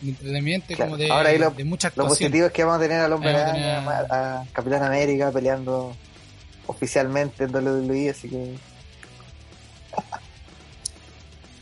De 0.00 0.10
entretenimiento 0.10 0.76
como 0.76 0.96
de, 0.96 1.10
Ahora 1.10 1.30
ahí 1.30 1.38
lo, 1.38 1.50
de 1.50 1.64
muchas 1.64 1.96
Lo 1.96 2.06
positivo 2.06 2.46
es 2.46 2.52
que 2.52 2.64
vamos 2.64 2.78
a 2.78 2.82
tener 2.82 3.00
al 3.00 3.12
hombre 3.12 3.30
a, 3.34 4.40
a 4.40 4.44
Capitán 4.52 4.82
América 4.82 5.30
peleando 5.32 5.96
oficialmente 6.66 7.44
en 7.44 7.54
WWE, 7.54 8.10
así 8.10 8.28
que 8.28 8.54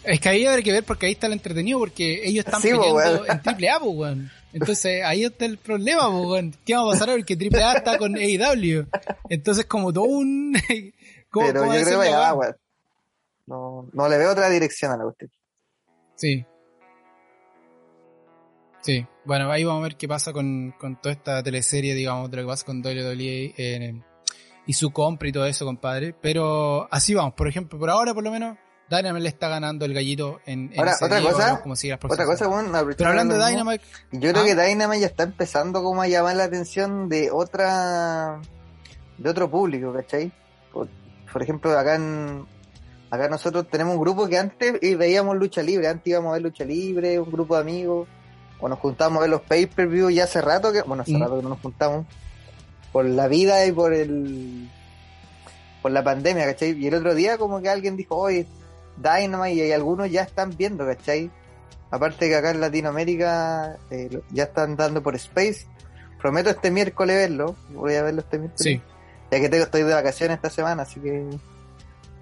es 0.06 0.20
que 0.20 0.28
ahí 0.28 0.46
habrá 0.46 0.62
que 0.62 0.72
ver 0.72 0.84
porque 0.84 1.06
ahí 1.06 1.12
está 1.12 1.26
el 1.26 1.32
entretenido, 1.32 1.80
porque 1.80 2.20
ellos 2.24 2.44
están 2.46 2.62
peleando 2.62 3.26
en 3.26 3.42
Triple 3.42 3.68
A, 3.68 3.78
weón. 3.78 4.30
Entonces 4.56 5.02
ahí 5.04 5.22
está 5.22 5.44
el 5.44 5.58
problema, 5.58 6.08
weón. 6.08 6.54
¿Qué 6.64 6.74
va 6.74 6.80
a 6.80 6.86
pasar 6.92 7.10
ahora? 7.10 7.20
Porque 7.20 7.36
Triple 7.36 7.62
A 7.62 7.74
está 7.74 7.98
con 7.98 8.16
AEW. 8.16 8.86
Entonces 9.28 9.66
como 9.66 9.92
todo 9.92 10.04
un... 10.04 10.54
Pero 11.30 11.74
yo 11.74 11.84
creo 11.84 12.00
que 12.00 12.10
va, 12.10 12.32
weón. 12.32 12.56
No, 13.44 13.86
no 13.92 14.08
le 14.08 14.16
veo 14.16 14.32
otra 14.32 14.48
dirección 14.48 14.92
a 14.92 14.96
la 14.96 15.04
cuestión. 15.04 15.30
Sí. 16.14 16.46
Sí, 18.80 19.06
bueno, 19.26 19.52
ahí 19.52 19.62
vamos 19.62 19.80
a 19.80 19.88
ver 19.88 19.96
qué 19.96 20.08
pasa 20.08 20.32
con, 20.32 20.72
con 20.78 20.98
toda 21.02 21.12
esta 21.12 21.42
teleserie, 21.42 21.94
digamos, 21.94 22.30
de 22.30 22.38
lo 22.38 22.44
que 22.44 22.48
pasa 22.48 22.64
con 22.64 22.80
WWE 22.80 23.54
eh, 23.58 24.00
y 24.66 24.72
su 24.72 24.90
compra 24.90 25.28
y 25.28 25.32
todo 25.32 25.44
eso, 25.44 25.66
compadre. 25.66 26.14
Pero 26.18 26.88
así 26.90 27.12
vamos, 27.12 27.34
por 27.34 27.46
ejemplo, 27.46 27.78
por 27.78 27.90
ahora 27.90 28.14
por 28.14 28.24
lo 28.24 28.30
menos 28.30 28.56
Dynamite 28.88 29.22
le 29.22 29.28
está 29.28 29.48
ganando 29.48 29.84
el 29.84 29.94
gallito 29.94 30.40
en, 30.46 30.72
Ahora, 30.76 30.94
otra 31.00 31.20
cosa, 31.20 31.62
otra 32.08 32.24
cosa, 32.24 32.46
bueno, 32.46 32.70
pero 32.96 33.10
hablando 33.10 33.36
de 33.36 33.46
Dynamite, 33.46 33.84
yo 34.12 34.32
creo 34.32 34.44
que 34.44 34.52
¿ah? 34.52 34.64
Dynamite 34.64 35.00
ya 35.00 35.06
está 35.06 35.24
empezando 35.24 35.82
como 35.82 36.02
a 36.02 36.08
llamar 36.08 36.36
la 36.36 36.44
atención 36.44 37.08
de 37.08 37.30
otra, 37.32 38.40
de 39.18 39.28
otro 39.28 39.50
público, 39.50 39.92
¿cachai? 39.92 40.30
Por, 40.72 40.88
por 41.32 41.42
ejemplo, 41.42 41.76
acá 41.76 41.96
en, 41.96 42.46
acá 43.10 43.28
nosotros 43.28 43.66
tenemos 43.68 43.94
un 43.94 44.00
grupo 44.00 44.28
que 44.28 44.38
antes 44.38 44.78
veíamos 44.80 45.36
lucha 45.36 45.62
libre, 45.62 45.88
antes 45.88 46.06
íbamos 46.06 46.30
a 46.30 46.34
ver 46.34 46.42
lucha 46.42 46.64
libre, 46.64 47.18
un 47.18 47.30
grupo 47.30 47.56
de 47.56 47.62
amigos, 47.62 48.08
o 48.60 48.68
nos 48.68 48.78
juntamos 48.78 49.18
a 49.18 49.20
ver 49.22 49.30
los 49.30 49.42
pay-per-view 49.42 50.10
ya 50.10 50.24
hace 50.24 50.40
rato 50.40 50.72
que, 50.72 50.82
bueno, 50.82 51.02
hace 51.02 51.12
mm. 51.12 51.20
rato 51.20 51.36
que 51.36 51.42
no 51.42 51.48
nos 51.48 51.60
juntamos, 51.60 52.06
por 52.92 53.04
la 53.04 53.26
vida 53.26 53.66
y 53.66 53.72
por 53.72 53.92
el, 53.92 54.70
por 55.82 55.90
la 55.90 56.04
pandemia, 56.04 56.46
¿cachai? 56.46 56.78
Y 56.78 56.86
el 56.86 56.94
otro 56.94 57.14
día 57.16 57.36
como 57.36 57.60
que 57.60 57.68
alguien 57.68 57.96
dijo, 57.96 58.16
oye, 58.16 58.46
Dynamite 58.96 59.66
y 59.66 59.72
algunos 59.72 60.10
ya 60.10 60.22
están 60.22 60.56
viendo, 60.56 60.86
¿cachai? 60.86 61.30
Aparte 61.90 62.28
que 62.28 62.36
acá 62.36 62.50
en 62.50 62.60
Latinoamérica 62.60 63.76
eh, 63.90 64.20
ya 64.30 64.44
están 64.44 64.76
dando 64.76 65.02
por 65.02 65.14
Space. 65.14 65.66
Prometo 66.20 66.50
este 66.50 66.70
miércoles 66.70 67.16
verlo. 67.16 67.54
Voy 67.70 67.94
a 67.94 68.02
verlo 68.02 68.20
este 68.20 68.38
miércoles. 68.38 68.62
Sí. 68.62 68.82
Ya 69.30 69.40
que 69.40 69.48
tengo, 69.48 69.64
estoy 69.64 69.82
de 69.82 69.94
vacaciones 69.94 70.36
esta 70.36 70.50
semana, 70.50 70.82
así 70.82 71.00
que 71.00 71.24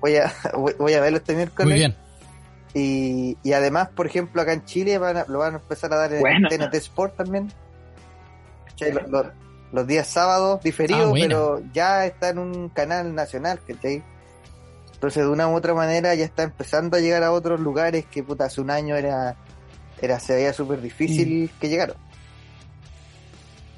voy 0.01 0.17
a, 0.17 0.33
voy, 0.79 0.93
a 0.93 1.01
verlo 1.01 1.19
este 1.19 1.35
miércoles. 1.35 1.71
Muy 1.71 1.79
bien. 1.79 1.97
Y, 2.75 3.39
y 3.43 3.53
además, 3.53 3.89
por 3.95 4.07
ejemplo, 4.07 4.43
acá 4.43 4.53
en 4.53 4.65
Chile 4.65 4.99
van 4.99 5.25
lo 5.29 5.39
van 5.39 5.55
a 5.55 5.57
empezar 5.59 5.93
a 5.93 5.97
dar 5.97 6.13
en 6.13 6.43
TNT 6.49 6.75
Sport 6.75 7.17
también. 7.17 7.53
Los, 9.09 9.27
los, 9.73 9.87
días 9.87 10.09
sábados 10.09 10.61
diferidos, 10.63 11.13
ah, 11.15 11.19
pero 11.21 11.63
ya 11.73 12.05
está 12.07 12.31
en 12.31 12.39
un 12.39 12.69
canal 12.69 13.15
nacional, 13.15 13.61
¿cachai? 13.65 14.03
Entonces, 14.95 15.23
de 15.25 15.29
una 15.29 15.49
u 15.49 15.55
otra 15.55 15.75
manera, 15.75 16.15
ya 16.15 16.25
está 16.25 16.45
empezando 16.45 16.97
a 16.97 17.01
llegar 17.01 17.23
a 17.23 17.33
otros 17.33 17.61
lugares 17.61 18.07
que, 18.07 18.23
puta, 18.23 18.47
hace 18.47 18.61
un 18.61 18.71
año 18.71 18.97
era, 18.97 19.37
era 20.01 20.19
se 20.19 20.35
veía 20.35 20.53
súper 20.53 20.81
difícil 20.81 21.45
mm. 21.45 21.61
que 21.61 21.69
llegaron. 21.69 21.97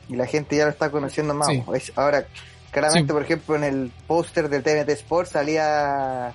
Y 0.08 0.16
la 0.16 0.26
gente 0.26 0.56
ya 0.56 0.64
lo 0.64 0.70
está 0.70 0.90
conociendo 0.90 1.34
más. 1.34 1.48
Ahora, 1.96 2.26
claramente, 2.70 3.12
por 3.12 3.22
ejemplo, 3.22 3.56
en 3.56 3.64
el 3.64 3.92
póster 4.06 4.48
del 4.48 4.62
TNT 4.62 4.90
Sports 4.90 5.30
salía 5.30 6.32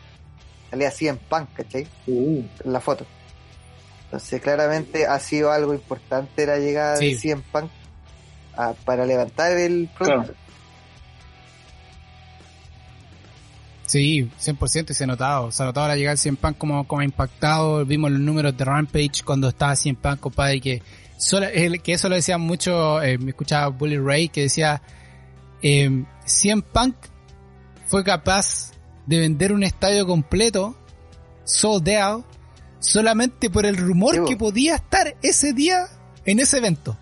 salía 0.69 0.87
así 0.87 1.07
en 1.07 1.17
Punk, 1.17 1.49
¿cachai? 1.53 1.87
Uh. 2.07 2.43
En 2.63 2.73
la 2.73 2.81
foto. 2.81 3.05
Entonces, 4.05 4.41
claramente 4.41 5.05
ha 5.05 5.19
sido 5.19 5.51
algo 5.51 5.73
importante 5.73 6.45
la 6.45 6.57
llegada 6.57 6.97
de 6.97 7.15
CM 7.15 7.43
Punk 7.51 7.71
para 8.83 9.05
levantar 9.05 9.53
el 9.53 9.89
producto. 9.97 10.33
Sí, 13.91 14.31
100% 14.39 14.91
y 14.91 14.93
se 14.93 15.03
ha 15.03 15.07
notado. 15.07 15.51
Se 15.51 15.61
ha 15.61 15.65
notado 15.65 15.89
la 15.89 15.97
llegada 15.97 16.13
de 16.13 16.17
Cien 16.17 16.37
Punk 16.37 16.57
como, 16.57 16.87
como 16.87 17.01
ha 17.01 17.03
impactado. 17.03 17.85
Vimos 17.85 18.09
los 18.09 18.21
números 18.21 18.55
de 18.55 18.63
Rampage 18.63 19.21
cuando 19.25 19.49
estaba 19.49 19.75
Cien 19.75 19.97
Punk, 19.97 20.21
compadre, 20.21 20.61
que, 20.61 20.81
solo, 21.17 21.47
que 21.51 21.91
eso 21.91 22.07
lo 22.07 22.15
decía 22.15 22.37
mucho, 22.37 23.01
eh, 23.01 23.17
me 23.17 23.31
escuchaba 23.31 23.67
Bully 23.67 23.97
Ray, 23.97 24.29
que 24.29 24.43
decía, 24.43 24.81
eh, 25.61 26.05
Cien 26.23 26.61
Punk 26.61 26.95
fue 27.87 28.05
capaz 28.05 28.71
de 29.07 29.19
vender 29.19 29.51
un 29.51 29.63
estadio 29.63 30.07
completo, 30.07 30.73
sold 31.43 31.89
out, 31.89 32.25
solamente 32.79 33.49
por 33.49 33.65
el 33.65 33.75
rumor 33.75 34.23
que 34.23 34.37
podía 34.37 34.75
estar 34.75 35.17
ese 35.21 35.51
día 35.51 35.87
en 36.23 36.39
ese 36.39 36.59
evento. 36.59 36.97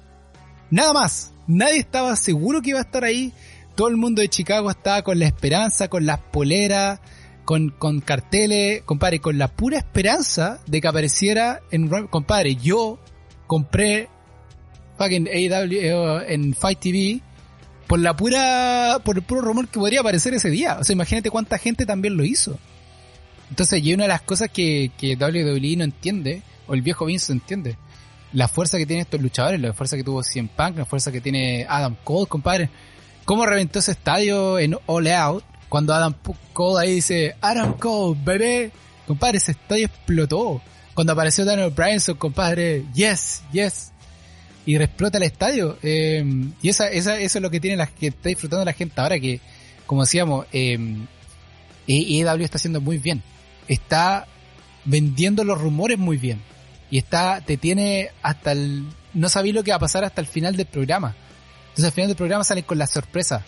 Nada 0.71 0.93
más. 0.93 1.33
Nadie 1.45 1.77
estaba 1.77 2.15
seguro 2.15 2.61
que 2.63 2.71
iba 2.71 2.79
a 2.79 2.83
estar 2.83 3.03
ahí 3.03 3.31
todo 3.79 3.87
el 3.87 3.95
mundo 3.95 4.21
de 4.21 4.27
Chicago 4.27 4.69
estaba 4.69 5.03
con 5.03 5.19
la 5.19 5.25
esperanza, 5.25 5.87
con 5.87 6.05
las 6.05 6.19
poleras, 6.19 6.99
con, 7.45 7.69
con 7.69 8.01
carteles, 8.01 8.81
compadre, 8.83 9.21
con 9.21 9.37
la 9.37 9.47
pura 9.47 9.77
esperanza 9.77 10.59
de 10.67 10.81
que 10.81 10.87
apareciera 10.89 11.61
en, 11.71 11.87
compadre, 12.07 12.57
yo 12.57 12.99
compré 13.47 14.09
fucking 14.97 15.29
AW 15.29 15.71
eh, 15.71 16.25
en 16.27 16.53
Fight 16.55 16.77
TV 16.81 17.21
por 17.87 17.99
la 17.99 18.17
pura, 18.17 18.97
por 19.05 19.15
el 19.15 19.23
puro 19.23 19.39
rumor 19.39 19.69
que 19.69 19.79
podría 19.79 20.01
aparecer 20.01 20.33
ese 20.33 20.49
día. 20.49 20.79
O 20.81 20.83
sea, 20.83 20.91
imagínate 20.91 21.29
cuánta 21.29 21.57
gente 21.57 21.85
también 21.85 22.17
lo 22.17 22.25
hizo. 22.25 22.59
Entonces, 23.49 23.81
y 23.81 23.93
una 23.93 24.03
de 24.03 24.09
las 24.09 24.23
cosas 24.23 24.49
que, 24.49 24.91
que 24.97 25.15
WWE 25.15 25.77
no 25.77 25.85
entiende, 25.85 26.41
o 26.67 26.73
el 26.73 26.81
viejo 26.81 27.05
Vince 27.05 27.31
entiende, 27.31 27.77
la 28.33 28.49
fuerza 28.49 28.77
que 28.77 28.85
tienen 28.85 29.03
estos 29.03 29.21
luchadores, 29.21 29.61
la 29.61 29.71
fuerza 29.71 29.95
que 29.95 30.03
tuvo 30.03 30.21
CM 30.21 30.49
Punk, 30.53 30.79
la 30.79 30.85
fuerza 30.85 31.13
que 31.13 31.21
tiene 31.21 31.65
Adam 31.69 31.95
Cole, 32.03 32.27
compadre 32.27 32.69
cómo 33.29 33.45
reventó 33.45 33.77
ese 33.77 33.91
estadio 33.91 34.57
en 34.57 34.75
All 34.87 35.07
Out 35.07 35.43
cuando 35.69 35.93
Adam 35.93 36.15
Cole 36.51 36.83
ahí 36.83 36.95
dice 36.95 37.35
Adam 37.41 37.73
Cole, 37.77 38.19
bebé. 38.25 38.71
Compadre, 39.05 39.37
ese 39.37 39.51
estadio 39.51 39.85
explotó. 39.85 40.63
Cuando 40.95 41.13
apareció 41.13 41.45
Daniel 41.45 41.69
Bryan, 41.69 41.99
su 41.99 42.17
compadre, 42.17 42.85
yes, 42.95 43.43
yes. 43.51 43.91
Y 44.65 44.77
explota 44.77 45.19
el 45.19 45.25
estadio. 45.25 45.77
Eh, 45.83 46.25
y 46.59 46.69
esa, 46.69 46.87
esa, 46.87 47.19
eso 47.19 47.37
es 47.37 47.41
lo 47.43 47.51
que 47.51 47.59
tiene 47.59 47.77
la 47.77 47.85
que 47.85 48.07
está 48.07 48.29
disfrutando 48.29 48.65
la 48.65 48.73
gente 48.73 48.99
ahora 48.99 49.19
que, 49.19 49.39
como 49.85 50.01
decíamos, 50.01 50.47
eh, 50.51 50.79
EW 51.85 52.43
está 52.43 52.57
haciendo 52.57 52.81
muy 52.81 52.97
bien. 52.97 53.21
Está 53.67 54.25
vendiendo 54.85 55.43
los 55.43 55.61
rumores 55.61 55.99
muy 55.99 56.17
bien. 56.17 56.41
Y 56.89 56.97
está, 56.97 57.41
te 57.41 57.57
tiene 57.57 58.09
hasta 58.23 58.53
el, 58.53 58.87
no 59.13 59.29
sabía 59.29 59.53
lo 59.53 59.63
que 59.63 59.69
va 59.69 59.77
a 59.77 59.81
pasar 59.81 60.03
hasta 60.03 60.19
el 60.19 60.25
final 60.25 60.55
del 60.55 60.65
programa. 60.65 61.15
Entonces 61.79 61.93
al 61.93 61.95
final 61.95 62.07
del 62.09 62.17
programa 62.17 62.43
salen 62.43 62.65
con 62.65 62.77
la 62.77 62.87
sorpresa. 62.87 63.41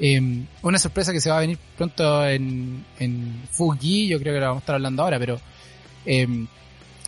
Em, 0.00 0.44
una 0.62 0.76
sorpresa 0.76 1.12
que 1.12 1.20
se 1.20 1.30
va 1.30 1.36
a 1.36 1.40
venir 1.40 1.56
pronto 1.76 2.26
en, 2.26 2.84
en 2.98 3.42
Fugi, 3.52 4.08
yo 4.08 4.18
creo 4.18 4.34
que 4.34 4.40
la 4.40 4.48
vamos 4.48 4.62
a 4.62 4.64
estar 4.64 4.74
hablando 4.74 5.04
ahora, 5.04 5.20
pero 5.20 5.40
em, 6.04 6.48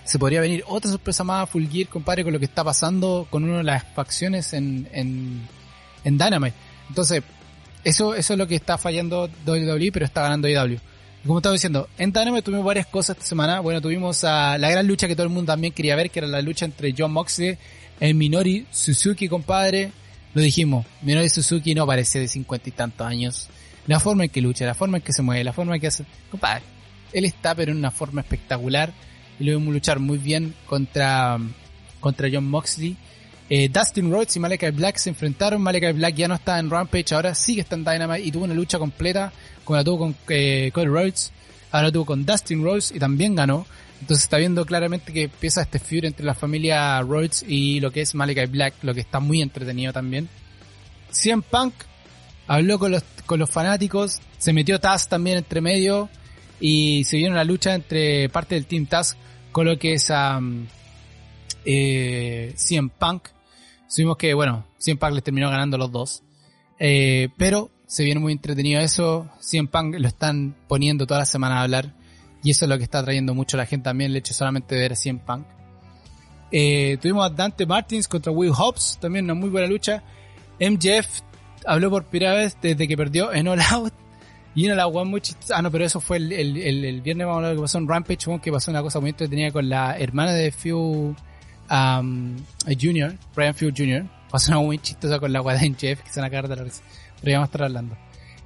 se 0.04 0.20
podría 0.20 0.40
venir 0.40 0.62
otra 0.68 0.88
sorpresa 0.88 1.24
más 1.24 1.42
a 1.42 1.46
Full 1.46 1.66
Gear, 1.66 1.88
compadre, 1.88 2.22
con 2.22 2.32
lo 2.32 2.38
que 2.38 2.44
está 2.44 2.62
pasando 2.62 3.26
con 3.28 3.42
una 3.42 3.56
de 3.56 3.64
las 3.64 3.82
facciones 3.92 4.52
en, 4.52 4.88
en, 4.92 5.40
en 6.04 6.16
Dynamite. 6.16 6.54
Entonces, 6.88 7.24
eso, 7.82 8.14
eso 8.14 8.34
es 8.34 8.38
lo 8.38 8.46
que 8.46 8.54
está 8.54 8.78
fallando 8.78 9.28
WWE, 9.44 9.90
pero 9.90 10.04
está 10.04 10.22
ganando 10.22 10.48
IW. 10.48 10.78
Como 11.26 11.40
estaba 11.40 11.54
diciendo, 11.54 11.88
en 11.98 12.12
Dynamite 12.12 12.42
tuvimos 12.42 12.64
varias 12.64 12.86
cosas 12.86 13.16
esta 13.16 13.28
semana. 13.28 13.58
Bueno, 13.58 13.80
tuvimos 13.80 14.22
a 14.22 14.56
la 14.58 14.70
gran 14.70 14.86
lucha 14.86 15.08
que 15.08 15.16
todo 15.16 15.26
el 15.26 15.32
mundo 15.32 15.50
también 15.50 15.72
quería 15.72 15.96
ver, 15.96 16.08
que 16.08 16.20
era 16.20 16.28
la 16.28 16.40
lucha 16.40 16.66
entre 16.66 16.94
John 16.96 17.12
Moxley 17.12 17.58
y 18.00 18.14
Minori 18.14 18.64
Suzuki, 18.70 19.28
compadre. 19.28 19.90
Lo 20.34 20.42
dijimos, 20.42 20.86
Minoru 21.02 21.28
Suzuki 21.28 21.74
no 21.74 21.86
parece 21.86 22.20
de 22.20 22.28
cincuenta 22.28 22.68
y 22.68 22.72
tantos 22.72 23.06
años. 23.06 23.48
La 23.86 24.00
forma 24.00 24.24
en 24.24 24.30
que 24.30 24.40
lucha, 24.40 24.64
la 24.64 24.74
forma 24.74 24.98
en 24.98 25.02
que 25.02 25.12
se 25.12 25.22
mueve, 25.22 25.44
la 25.44 25.52
forma 25.52 25.74
en 25.74 25.80
que 25.80 25.88
hace... 25.88 26.04
Compadre, 26.30 26.62
él 27.12 27.24
está 27.24 27.54
pero 27.54 27.72
en 27.72 27.78
una 27.78 27.90
forma 27.90 28.20
espectacular 28.20 28.92
y 29.38 29.44
lo 29.44 29.58
vimos 29.58 29.74
luchar 29.74 29.98
muy 29.98 30.18
bien 30.18 30.54
contra, 30.66 31.38
contra 32.00 32.28
John 32.32 32.48
Moxley. 32.48 32.96
Eh, 33.50 33.68
Dustin 33.68 34.10
Rhodes 34.10 34.36
y 34.36 34.40
Malachi 34.40 34.70
Black 34.70 34.96
se 34.96 35.10
enfrentaron. 35.10 35.60
Malachi 35.60 35.92
Black 35.92 36.14
ya 36.14 36.28
no 36.28 36.34
está 36.34 36.58
en 36.58 36.70
Rampage, 36.70 37.14
ahora 37.14 37.34
sí 37.34 37.56
que 37.56 37.60
está 37.60 37.74
en 37.74 37.84
Dynamite 37.84 38.22
y 38.22 38.30
tuvo 38.30 38.44
una 38.44 38.54
lucha 38.54 38.78
completa 38.78 39.32
como 39.64 39.76
la 39.76 39.84
tuvo 39.84 39.98
con 39.98 40.16
eh, 40.28 40.70
Cody 40.72 40.86
Rhodes. 40.86 41.32
Ahora 41.70 41.90
tuvo 41.90 42.04
con 42.04 42.24
Dustin 42.24 42.62
Rhodes 42.62 42.92
y 42.92 42.98
también 42.98 43.34
ganó. 43.34 43.66
Entonces 44.02 44.24
está 44.24 44.38
viendo 44.38 44.66
claramente 44.66 45.12
que 45.12 45.22
empieza 45.22 45.62
este 45.62 45.78
feud 45.78 46.06
entre 46.06 46.26
la 46.26 46.34
familia 46.34 47.00
Rhodes 47.02 47.44
y 47.46 47.78
lo 47.78 47.92
que 47.92 48.00
es 48.00 48.16
Malachi 48.16 48.46
Black, 48.46 48.74
lo 48.82 48.94
que 48.94 49.00
está 49.00 49.20
muy 49.20 49.40
entretenido 49.40 49.92
también. 49.92 50.28
CM 51.12 51.40
Punk 51.48 51.72
habló 52.48 52.80
con 52.80 52.90
los, 52.90 53.04
con 53.26 53.38
los 53.38 53.48
fanáticos, 53.48 54.18
se 54.38 54.52
metió 54.52 54.80
Taz 54.80 55.08
también 55.08 55.38
entre 55.38 55.60
medio 55.60 56.08
y 56.58 57.04
se 57.04 57.16
vieron 57.18 57.36
la 57.36 57.44
lucha 57.44 57.76
entre 57.76 58.28
parte 58.28 58.56
del 58.56 58.66
Team 58.66 58.86
Taz 58.86 59.16
con 59.52 59.66
lo 59.66 59.78
que 59.78 59.92
es 59.92 60.10
um, 60.10 60.66
eh, 61.64 62.54
CM 62.56 62.90
Punk. 62.98 63.28
Subimos 63.86 64.16
que, 64.16 64.34
bueno, 64.34 64.66
CM 64.78 64.98
Punk 64.98 65.12
les 65.12 65.22
terminó 65.22 65.48
ganando 65.48 65.78
los 65.78 65.92
dos. 65.92 66.24
Eh, 66.80 67.28
pero 67.36 67.70
se 67.86 68.02
viene 68.02 68.18
muy 68.18 68.32
entretenido 68.32 68.80
eso. 68.80 69.30
CM 69.38 69.68
Punk 69.68 69.94
lo 70.00 70.08
están 70.08 70.56
poniendo 70.66 71.06
toda 71.06 71.20
la 71.20 71.24
semana 71.26 71.60
a 71.60 71.62
hablar. 71.62 72.01
Y 72.42 72.50
eso 72.50 72.64
es 72.64 72.68
lo 72.68 72.76
que 72.76 72.84
está 72.84 73.02
trayendo 73.02 73.34
mucho 73.34 73.56
a 73.56 73.58
la 73.58 73.66
gente 73.66 73.84
también, 73.84 74.10
el 74.10 74.16
hecho 74.16 74.34
solamente 74.34 74.74
de 74.74 74.80
ver 74.80 74.92
a 74.92 74.96
CM 74.96 75.20
Punk. 75.20 75.46
Eh, 76.50 76.98
tuvimos 77.00 77.24
a 77.24 77.30
Dante 77.30 77.64
Martins 77.64 78.08
contra 78.08 78.30
Will 78.32 78.52
Hobbs, 78.52 78.98
también 79.00 79.24
una 79.24 79.34
muy 79.34 79.48
buena 79.48 79.66
lucha. 79.66 80.02
MJF 80.60 81.22
habló 81.66 81.90
por 81.90 82.04
primera 82.04 82.34
vez 82.34 82.56
desde 82.60 82.86
que 82.86 82.96
perdió 82.96 83.32
en 83.32 83.48
All 83.48 83.60
Out. 83.60 83.92
Y 84.54 84.66
una 84.66 84.74
la 84.74 84.86
one 84.86 85.10
muy 85.10 85.20
chistosa. 85.22 85.56
Ah, 85.56 85.62
no, 85.62 85.70
pero 85.70 85.84
eso 85.84 85.98
fue 85.98 86.18
el, 86.18 86.30
el, 86.30 86.84
el, 86.84 87.00
viernes, 87.00 87.26
vamos 87.26 87.36
a 87.36 87.46
hablar 87.46 87.56
que 87.56 87.62
pasó 87.62 87.78
en 87.78 87.88
Rampage, 87.88 88.40
que 88.42 88.52
pasó 88.52 88.70
una 88.70 88.82
cosa 88.82 89.00
muy 89.00 89.10
entretenida 89.10 89.50
con 89.50 89.68
la 89.68 89.96
hermana 89.98 90.32
de 90.32 90.52
Phil 90.52 90.74
um, 90.74 92.36
Jr., 92.66 93.16
Brian 93.34 93.54
Phil 93.54 93.72
Jr. 93.74 94.04
Pasó 94.30 94.52
una 94.52 94.60
muy 94.60 94.78
chistosa 94.78 95.18
con 95.18 95.32
la 95.32 95.40
guada 95.40 95.60
de 95.60 95.70
MJF, 95.70 96.02
que 96.02 96.10
se 96.10 96.20
van 96.20 96.26
a 96.26 96.30
cagar 96.30 96.48
de 96.48 96.56
la 96.56 96.64
risa. 96.64 96.82
Pero 97.20 97.30
ya 97.30 97.38
vamos 97.38 97.46
a 97.46 97.50
estar 97.50 97.62
hablando. 97.62 97.96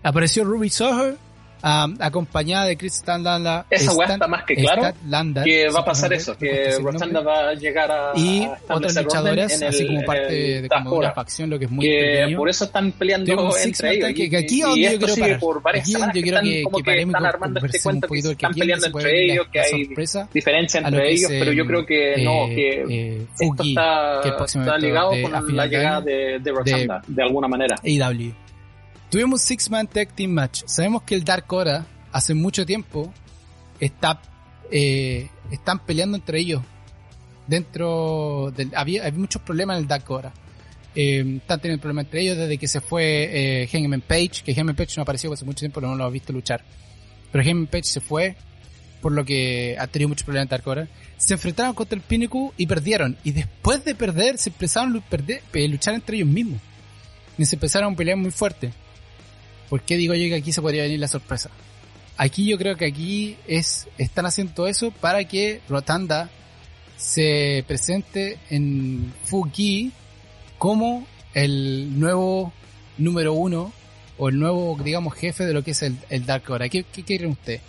Apareció 0.04 0.44
Ruby 0.44 0.70
Soher, 0.70 1.16
Um, 1.62 1.96
acompañada 2.00 2.66
de 2.66 2.76
Chris 2.76 2.94
Stanlanda. 2.94 3.66
Esa 3.70 3.92
weá 3.92 4.12
está 4.12 4.26
más 4.28 4.44
que 4.44 4.54
claro 4.56 4.92
que 5.42 5.68
va 5.68 5.80
a 5.80 5.84
pasar 5.84 6.12
eso, 6.12 6.36
que 6.36 6.78
Rosanda 6.80 7.20
va 7.20 7.48
a 7.50 7.54
llegar 7.54 7.90
a 7.90 8.12
y 8.14 8.46
otras 8.68 8.94
luchadoras, 8.96 9.62
así 9.62 9.86
como 9.86 10.04
parte 10.04 10.62
de 10.62 10.68
como 10.68 10.96
una 10.96 11.12
facción, 11.12 11.50
lo 11.50 11.58
que 11.58 11.64
es 11.64 11.70
muy 11.70 11.86
que 11.86 12.34
por 12.36 12.48
eso 12.48 12.64
están 12.66 12.92
peleando 12.92 13.32
entre 13.62 13.94
ellos. 13.94 14.12
Que, 14.14 14.30
que 14.30 14.36
aquí 14.36 14.62
y, 14.76 14.84
esto 14.84 15.08
sigue 15.08 15.38
por 15.38 15.62
varias 15.62 15.88
semanas 15.88 16.12
que 16.14 16.20
están 16.20 16.44
que, 16.44 16.64
que, 16.84 17.00
están 17.02 17.26
armando 17.26 17.60
este 17.64 17.80
cuento 17.80 18.08
que 18.08 18.30
están 18.32 18.54
peleando 18.54 18.86
entre 18.86 19.24
ellos, 19.24 19.46
que 19.50 19.60
hay 19.60 19.88
diferencia 20.32 20.80
entre 20.80 21.12
ellos, 21.12 21.30
pero 21.30 21.52
yo 21.52 21.66
creo 21.66 21.86
que 21.86 22.22
no, 22.22 22.46
que 22.48 22.84
eh, 22.88 23.26
esto 23.40 23.62
está 23.64 24.78
ligado 24.78 25.10
con 25.22 25.56
la 25.56 25.66
llegada 25.66 26.00
de 26.00 26.52
Rosanda, 26.54 27.02
de 27.06 27.22
alguna 27.22 27.48
manera. 27.48 27.76
AEW. 27.82 28.45
Tuvimos 29.16 29.40
Six 29.40 29.70
Man 29.70 29.86
Tag 29.86 30.12
Team 30.14 30.30
Match. 30.30 30.64
Sabemos 30.66 31.04
que 31.04 31.14
el 31.14 31.24
Dark 31.24 31.50
Hora 31.50 31.86
hace 32.12 32.34
mucho 32.34 32.66
tiempo 32.66 33.14
está 33.80 34.20
eh, 34.70 35.30
están 35.50 35.86
peleando 35.86 36.18
entre 36.18 36.38
ellos. 36.38 36.60
Dentro 37.46 38.52
del 38.54 38.72
había, 38.74 39.06
había 39.06 39.18
muchos 39.18 39.40
problemas 39.40 39.78
en 39.78 39.84
el 39.84 39.88
Dark 39.88 40.04
Hora. 40.10 40.34
Eh, 40.94 41.38
están 41.38 41.62
teniendo 41.62 41.80
problemas 41.80 42.04
entre 42.04 42.20
ellos 42.20 42.36
desde 42.36 42.58
que 42.58 42.68
se 42.68 42.82
fue 42.82 43.62
eh, 43.62 43.68
Hangman 43.72 44.02
Page, 44.02 44.42
que 44.44 44.54
Hangman 44.54 44.76
Page 44.76 44.92
no 44.98 45.04
apareció 45.04 45.32
hace 45.32 45.46
mucho 45.46 45.60
tiempo, 45.60 45.80
no 45.80 45.94
lo 45.94 46.04
ha 46.04 46.10
visto 46.10 46.34
luchar. 46.34 46.62
Pero 47.32 47.42
Hangman 47.42 47.68
Page 47.68 47.84
se 47.84 48.00
fue, 48.02 48.36
por 49.00 49.12
lo 49.12 49.24
que 49.24 49.78
ha 49.80 49.86
tenido 49.86 50.10
muchos 50.10 50.24
problemas 50.26 50.44
en 50.44 50.50
Dark 50.50 50.68
Hora. 50.68 50.88
Se 51.16 51.32
enfrentaron 51.32 51.72
contra 51.74 51.96
el 51.96 52.02
Pinnacle 52.02 52.50
y 52.58 52.66
perdieron. 52.66 53.16
Y 53.24 53.30
después 53.30 53.82
de 53.82 53.94
perder, 53.94 54.36
se 54.36 54.50
empezaron 54.50 54.94
a 54.94 55.00
perder, 55.00 55.40
luchar 55.70 55.94
entre 55.94 56.18
ellos 56.18 56.28
mismos. 56.28 56.60
Y 57.38 57.46
se 57.46 57.56
empezaron 57.56 57.94
a 57.94 57.96
pelear 57.96 58.18
muy 58.18 58.30
fuerte. 58.30 58.74
¿Por 59.68 59.82
qué 59.82 59.96
digo 59.96 60.14
yo 60.14 60.28
que 60.28 60.36
aquí 60.36 60.52
se 60.52 60.62
podría 60.62 60.82
venir 60.82 61.00
la 61.00 61.08
sorpresa? 61.08 61.50
Aquí 62.16 62.46
yo 62.46 62.56
creo 62.56 62.76
que 62.76 62.86
aquí 62.86 63.36
es, 63.46 63.88
están 63.98 64.26
haciendo 64.26 64.66
eso 64.66 64.90
para 64.90 65.24
que 65.24 65.60
Rotanda 65.68 66.30
se 66.96 67.64
presente 67.66 68.38
en 68.48 69.12
Fuki 69.24 69.92
como 70.58 71.06
el 71.34 71.98
nuevo 71.98 72.52
número 72.96 73.34
uno 73.34 73.72
o 74.18 74.30
el 74.30 74.38
nuevo, 74.38 74.78
digamos, 74.82 75.14
jefe 75.14 75.44
de 75.44 75.52
lo 75.52 75.62
que 75.62 75.72
es 75.72 75.82
el, 75.82 76.24
Dark 76.24 76.50
Hora. 76.50 76.68
¿Qué, 76.70 76.84
qué, 76.84 77.02
qué 77.02 77.18
creen 77.18 77.32
ustedes? 77.32 77.60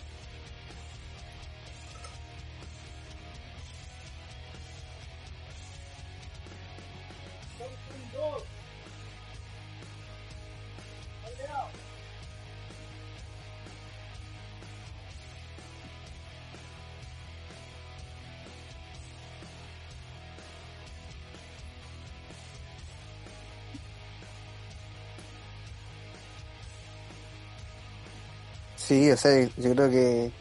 Sí, 28.98 29.12
o 29.12 29.18
sea, 29.18 29.48
yo 29.58 29.76
creo 29.76 29.92
que 29.92 30.32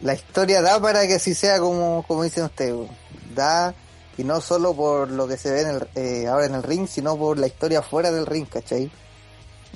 la 0.00 0.14
historia 0.14 0.62
da 0.62 0.80
para 0.80 1.06
que 1.06 1.16
así 1.16 1.34
sea 1.34 1.58
como, 1.58 2.02
como 2.08 2.22
dicen 2.22 2.44
ustedes. 2.44 2.88
Da, 3.34 3.74
y 4.16 4.24
no 4.24 4.40
solo 4.40 4.74
por 4.74 5.10
lo 5.10 5.28
que 5.28 5.36
se 5.36 5.50
ve 5.50 5.86
eh, 5.96 6.26
ahora 6.28 6.46
en 6.46 6.54
el 6.54 6.62
ring, 6.62 6.88
sino 6.88 7.14
por 7.18 7.38
la 7.38 7.46
historia 7.46 7.82
fuera 7.82 8.10
del 8.10 8.24
ring, 8.24 8.48
¿cachai? 8.48 8.90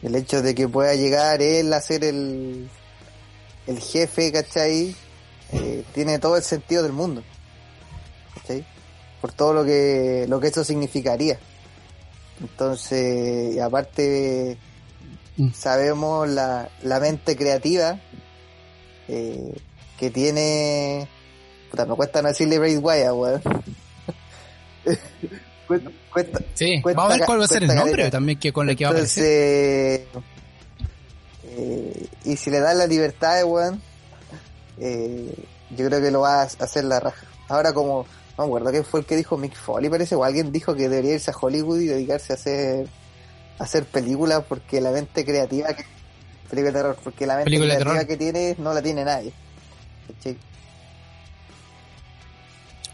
El 0.01 0.15
hecho 0.15 0.41
de 0.41 0.55
que 0.55 0.69
pueda 0.69 0.95
llegar 0.95 1.43
él 1.43 1.71
a 1.75 1.83
ser 1.83 2.03
el, 2.03 2.71
el 3.67 3.79
jefe, 3.79 4.33
¿cachai? 4.33 4.97
Eh, 5.53 5.85
tiene 5.93 6.19
todo 6.19 6.39
el 6.39 6.43
sentido 6.43 6.83
del 6.83 6.93
mundo, 6.93 7.23
¿cachai? 8.37 8.65
Por 9.21 9.33
todo 9.35 9.53
lo 9.53 9.65
que, 9.67 10.25
lo 10.31 10.41
que 10.41 10.47
eso 10.47 10.65
significaría. 10.65 11.39
Entonces, 12.41 13.61
aparte 13.61 14.57
Mm. 15.41 15.53
sabemos 15.55 16.28
la, 16.28 16.68
la 16.82 17.01
mente 17.01 17.34
creativa 17.34 17.99
eh, 19.09 19.55
que 19.99 20.11
tiene. 20.11 21.09
Puta, 21.70 21.86
me 21.86 21.95
cuesta 21.95 22.20
no 22.20 22.28
decirle 22.28 22.59
Braid 22.59 22.78
Wire, 22.82 23.12
weón. 23.12 23.41
sí, 26.55 26.82
vamos 26.82 27.14
a 27.14 27.16
ver 27.16 27.26
cuál 27.26 27.41
va 27.41 27.45
a 27.45 27.49
ser 27.49 27.62
el 27.62 27.74
nombre 27.74 28.11
también 28.11 28.38
que 28.38 28.53
con 28.53 28.68
el 28.68 28.76
que 28.76 28.84
va 28.84 28.91
a 28.91 28.93
aparecer. 28.93 30.07
Eh, 31.45 32.07
y 32.24 32.36
si 32.36 32.51
le 32.51 32.61
das 32.61 32.76
la 32.76 32.86
libertad, 32.86 33.43
weón, 33.45 33.80
eh, 34.78 35.34
yo 35.70 35.86
creo 35.86 36.03
que 36.03 36.11
lo 36.11 36.20
va 36.20 36.43
a 36.43 36.45
hacer 36.45 36.84
la 36.84 37.01
raja. 37.01 37.26
Ahora 37.49 37.72
como, 37.72 38.05
no 38.36 38.45
me 38.45 38.45
acuerdo 38.45 38.70
quién 38.72 38.84
fue 38.84 39.01
el 39.01 39.07
que 39.07 39.16
dijo 39.16 39.38
Mick 39.38 39.57
Foley, 39.57 39.88
parece, 39.88 40.16
o 40.16 40.22
alguien 40.22 40.53
dijo 40.53 40.74
que 40.74 40.88
debería 40.88 41.14
irse 41.14 41.30
a 41.30 41.34
Hollywood 41.41 41.80
y 41.80 41.86
dedicarse 41.86 42.34
a 42.34 42.36
hacer 42.36 42.88
hacer 43.61 43.85
películas 43.85 44.43
porque 44.49 44.81
la 44.81 44.91
mente 44.91 45.25
creativa 45.25 45.73
que 45.75 45.85
película 46.49 46.73
de 46.73 46.79
terror 46.79 46.99
porque 47.03 47.27
la 47.27 47.37
mente 47.37 47.59
creativa 47.59 48.05
que 48.05 48.17
tiene 48.17 48.57
no 48.59 48.75
la 48.75 48.83
tiene 48.83 49.05
nadie 49.05 49.33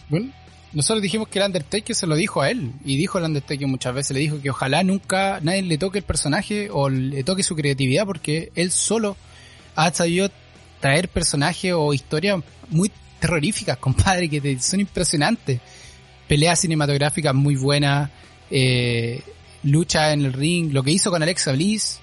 bueno 0.09 0.33
nosotros 0.73 1.01
dijimos 1.01 1.29
que 1.29 1.39
el 1.39 1.47
Undertaker 1.47 1.97
se 1.97 2.07
lo 2.07 2.17
dijo 2.17 2.43
a 2.43 2.51
él 2.51 2.73
y 2.85 2.99
dijo 2.99 3.17
el 3.19 3.25
Undertaker 3.25 3.67
muchas 3.67 3.95
veces 3.95 4.15
le 4.15 4.21
dijo 4.21 4.43
que 4.43 4.51
ojalá 4.51 4.83
nunca 4.83 5.41
nadie 5.41 5.63
le 5.63 5.79
toque 5.79 5.99
el 5.99 6.05
personaje 6.05 6.69
o 6.71 6.91
le 6.91 7.25
toque 7.25 7.43
su 7.43 7.57
creatividad 7.57 8.05
porque 8.05 8.53
él 8.55 8.71
solo 8.71 9.17
ha 9.75 9.93
sabido 9.95 10.29
traer 10.81 11.09
personajes 11.09 11.73
o 11.75 11.95
historias 11.95 12.41
muy 12.69 12.91
terroríficas, 13.21 13.77
compadre, 13.79 14.29
que 14.29 14.59
son 14.61 14.81
impresionantes. 14.81 15.61
Peleas 16.29 16.61
cinematográficas 16.61 17.35
muy 17.35 17.57
buenas, 17.57 18.11
eh, 18.51 19.23
lucha 19.67 20.13
en 20.13 20.25
el 20.25 20.33
ring, 20.33 20.73
lo 20.73 20.83
que 20.83 20.93
hizo 20.93 21.11
con 21.11 21.23
Alexa 21.23 21.53
Bliss, 21.53 22.01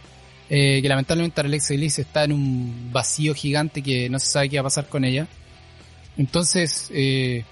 eh, 0.49 0.81
que 0.81 0.89
lamentablemente 0.89 1.41
Alexa 1.41 1.73
Bliss 1.73 1.99
está 1.99 2.25
en 2.25 2.33
un 2.33 2.89
vacío 2.91 3.33
gigante 3.33 3.81
que 3.81 4.09
no 4.09 4.19
se 4.19 4.27
sabe 4.27 4.49
qué 4.49 4.57
va 4.57 4.61
a 4.61 4.63
pasar 4.63 4.87
con 4.87 5.05
ella. 5.05 5.27
Entonces, 6.17 6.89
eh, 6.93 7.43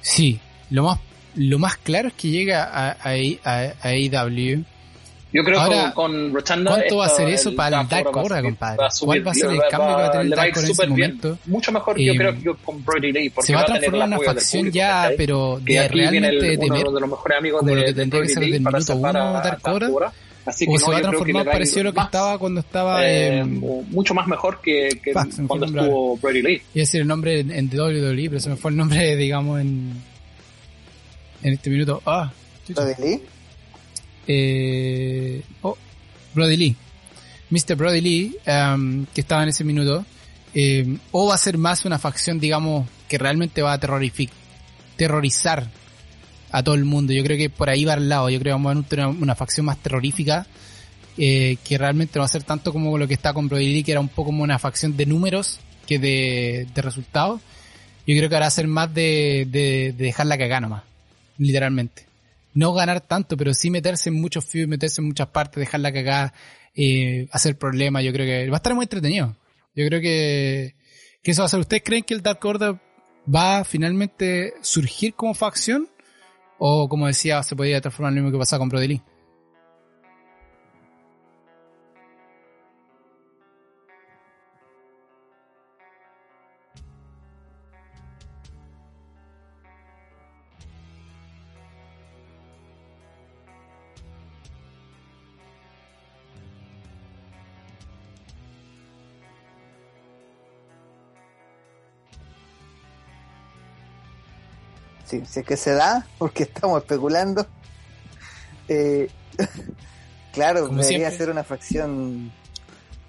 sí, 0.00 0.40
lo 0.70 0.84
más, 0.84 0.98
lo 1.34 1.58
más 1.58 1.76
claro 1.76 2.08
es 2.08 2.14
que 2.14 2.28
llega 2.28 2.64
a, 2.64 2.92
a, 2.92 3.10
a 3.44 3.88
AEW 3.88 4.64
yo 5.32 5.44
creo 5.44 5.68
que 5.68 5.94
con 5.94 6.34
Rotunda. 6.34 6.70
¿Cuánto 6.72 6.96
va 6.96 7.06
a 7.06 7.08
ser 7.08 7.28
eso 7.28 7.54
para 7.54 7.82
el 7.82 7.88
Dark 7.88 8.16
Order, 8.16 8.42
compadre? 8.42 8.78
¿Cuál 9.00 9.26
va 9.26 9.30
a 9.30 9.34
ser 9.34 9.50
el 9.50 9.60
cambio 9.70 9.96
que 9.96 10.02
va 10.02 10.06
a 10.06 10.10
tener 10.10 10.26
el 10.26 10.30
Dark 10.30 10.50
Order 10.50 10.64
en 10.64 10.70
ese 10.70 10.86
momento? 10.86 11.38
Mucho 11.46 11.72
mejor, 11.72 11.98
yo 11.98 12.14
creo 12.14 12.34
que 12.34 12.64
con 12.64 12.84
Brody 12.84 13.12
Lee. 13.12 13.32
Se 13.40 13.54
va 13.54 13.60
a 13.60 13.64
transformar 13.66 14.08
en 14.08 14.14
una 14.14 14.24
facción 14.24 14.70
ya, 14.70 15.10
pero 15.16 15.60
de 15.62 15.88
realmente 15.88 16.46
de 16.46 16.58
tener. 16.58 16.86
Uno 16.86 16.92
de 16.92 17.00
los 17.00 17.10
mejores 17.10 17.38
amigos 17.38 17.60
como 17.60 17.74
de, 17.74 17.80
lo 17.80 17.86
que 17.86 17.92
tendría 17.94 18.22
que 18.22 18.28
ser 18.28 18.42
del 18.42 18.60
minuto 18.60 18.96
uno 18.96 19.12
Dark 19.12 19.60
Order. 19.64 19.90
Así 20.46 20.66
que 20.66 20.72
o 20.72 20.78
se 20.78 20.90
va 20.90 20.96
a 20.96 21.02
transformar 21.02 21.44
parecido 21.44 21.80
a 21.80 21.84
lo 21.84 21.92
que 21.92 22.00
estaba 22.00 22.38
cuando 22.38 22.60
estaba 22.60 23.06
eh, 23.06 23.44
mucho 23.44 24.14
más 24.14 24.26
mejor 24.26 24.60
que, 24.62 24.88
que 25.02 25.12
cuando 25.12 25.66
estuvo 25.66 26.16
Brody 26.16 26.42
Lee. 26.42 26.54
Iba 26.54 26.62
a 26.74 26.78
decir 26.78 27.02
el 27.02 27.06
nombre 27.06 27.40
en, 27.40 27.50
en 27.50 27.68
WWE, 27.68 28.30
pero 28.30 28.40
se 28.40 28.48
me 28.48 28.56
fue 28.56 28.70
el 28.70 28.78
nombre, 28.78 29.16
digamos, 29.16 29.60
en 29.60 29.92
en 31.42 31.52
este 31.54 31.70
minuto. 31.70 32.02
Ah, 32.06 32.32
Brody 32.68 32.94
Lee. 33.02 33.22
Eh, 34.26 35.42
oh, 35.62 35.76
Brody 36.34 36.56
Lee. 36.56 36.76
Mr. 37.50 37.74
Brody 37.74 38.00
Lee, 38.00 38.36
um, 38.46 39.06
que 39.06 39.20
estaba 39.20 39.42
en 39.42 39.48
ese 39.48 39.64
minuto. 39.64 40.04
Eh, 40.54 40.98
o 41.12 41.28
va 41.28 41.34
a 41.34 41.38
ser 41.38 41.58
más 41.58 41.84
una 41.84 41.98
facción, 41.98 42.40
digamos, 42.40 42.88
que 43.08 43.18
realmente 43.18 43.62
va 43.62 43.72
a 43.72 43.80
terrorizar 44.96 45.68
a 46.52 46.62
todo 46.62 46.74
el 46.74 46.84
mundo. 46.84 47.12
Yo 47.12 47.22
creo 47.22 47.36
que 47.36 47.50
por 47.50 47.68
ahí 47.68 47.84
va 47.84 47.94
al 47.94 48.08
lado. 48.08 48.30
Yo 48.30 48.38
creo 48.38 48.56
que 48.56 48.62
vamos 48.62 48.84
a 48.84 48.88
tener 48.88 49.06
una, 49.06 49.34
facción 49.34 49.66
más 49.66 49.78
terrorífica. 49.78 50.46
Eh, 51.18 51.58
que 51.64 51.76
realmente 51.76 52.12
no 52.14 52.20
va 52.20 52.26
a 52.26 52.28
ser 52.28 52.44
tanto 52.44 52.72
como 52.72 52.96
lo 52.96 53.06
que 53.06 53.14
está 53.14 53.34
con 53.34 53.48
Brody 53.48 53.74
Lee, 53.74 53.82
que 53.82 53.92
era 53.92 54.00
un 54.00 54.08
poco 54.08 54.26
como 54.26 54.42
una 54.42 54.58
facción 54.58 54.96
de 54.96 55.06
números 55.06 55.60
que 55.86 55.98
de, 55.98 56.66
resultados. 56.76 57.40
Yo 58.06 58.16
creo 58.16 58.28
que 58.28 58.36
ahora 58.36 58.44
va 58.44 58.48
a 58.48 58.52
ser 58.52 58.68
más 58.68 58.94
de, 58.94 59.46
de, 59.50 59.92
de 59.96 60.04
dejar 60.04 60.26
la 60.26 60.38
cagada 60.38 60.60
nomás. 60.60 60.82
Literalmente 61.36 62.09
no 62.54 62.72
ganar 62.72 63.00
tanto, 63.00 63.36
pero 63.36 63.54
sí 63.54 63.70
meterse 63.70 64.08
en 64.08 64.20
muchos 64.20 64.44
feuds, 64.44 64.68
meterse 64.68 65.00
en 65.00 65.08
muchas 65.08 65.28
partes, 65.28 65.60
dejarla 65.60 65.92
cagar, 65.92 66.34
eh, 66.74 67.28
hacer 67.32 67.58
problemas. 67.58 68.02
Yo 68.04 68.12
creo 68.12 68.26
que 68.26 68.50
va 68.50 68.56
a 68.56 68.58
estar 68.58 68.74
muy 68.74 68.84
entretenido. 68.84 69.36
Yo 69.74 69.86
creo 69.86 70.00
que, 70.00 70.74
que 71.22 71.30
eso 71.30 71.42
va 71.42 71.46
a 71.46 71.48
ser. 71.48 71.60
¿Ustedes 71.60 71.82
creen 71.84 72.02
que 72.02 72.14
el 72.14 72.22
Dark 72.22 72.44
Order 72.44 72.76
va 73.32 73.58
a 73.58 73.64
finalmente 73.64 74.54
surgir 74.62 75.14
como 75.14 75.34
facción? 75.34 75.88
O 76.58 76.88
como 76.88 77.06
decía, 77.06 77.42
se 77.42 77.56
podría 77.56 77.80
transformar 77.80 78.12
en 78.12 78.16
lo 78.16 78.22
mismo 78.22 78.38
que 78.38 78.42
pasaba 78.42 78.58
con 78.60 78.68
Brody 78.68 79.00
si, 105.10 105.40
es 105.40 105.46
que 105.46 105.56
se 105.56 105.72
da, 105.72 106.06
porque 106.18 106.44
estamos 106.44 106.80
especulando. 106.82 107.46
Eh, 108.68 109.08
claro, 110.32 110.68
debería 110.68 111.10
ser 111.10 111.30
una 111.30 111.44
facción 111.44 112.32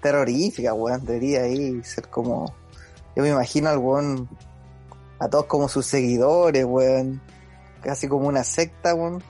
terrorífica, 0.00 0.74
weón. 0.74 1.04
Debería 1.04 1.42
ahí 1.42 1.82
ser 1.84 2.08
como. 2.08 2.54
Yo 3.14 3.22
me 3.22 3.30
imagino 3.30 3.68
al 3.68 3.78
weón. 3.78 4.28
A 5.18 5.28
todos 5.28 5.46
como 5.46 5.68
sus 5.68 5.86
seguidores, 5.86 6.64
weón. 6.64 7.22
Casi 7.80 8.08
como 8.08 8.26
una 8.26 8.42
secta, 8.42 8.94
weón. 8.94 9.22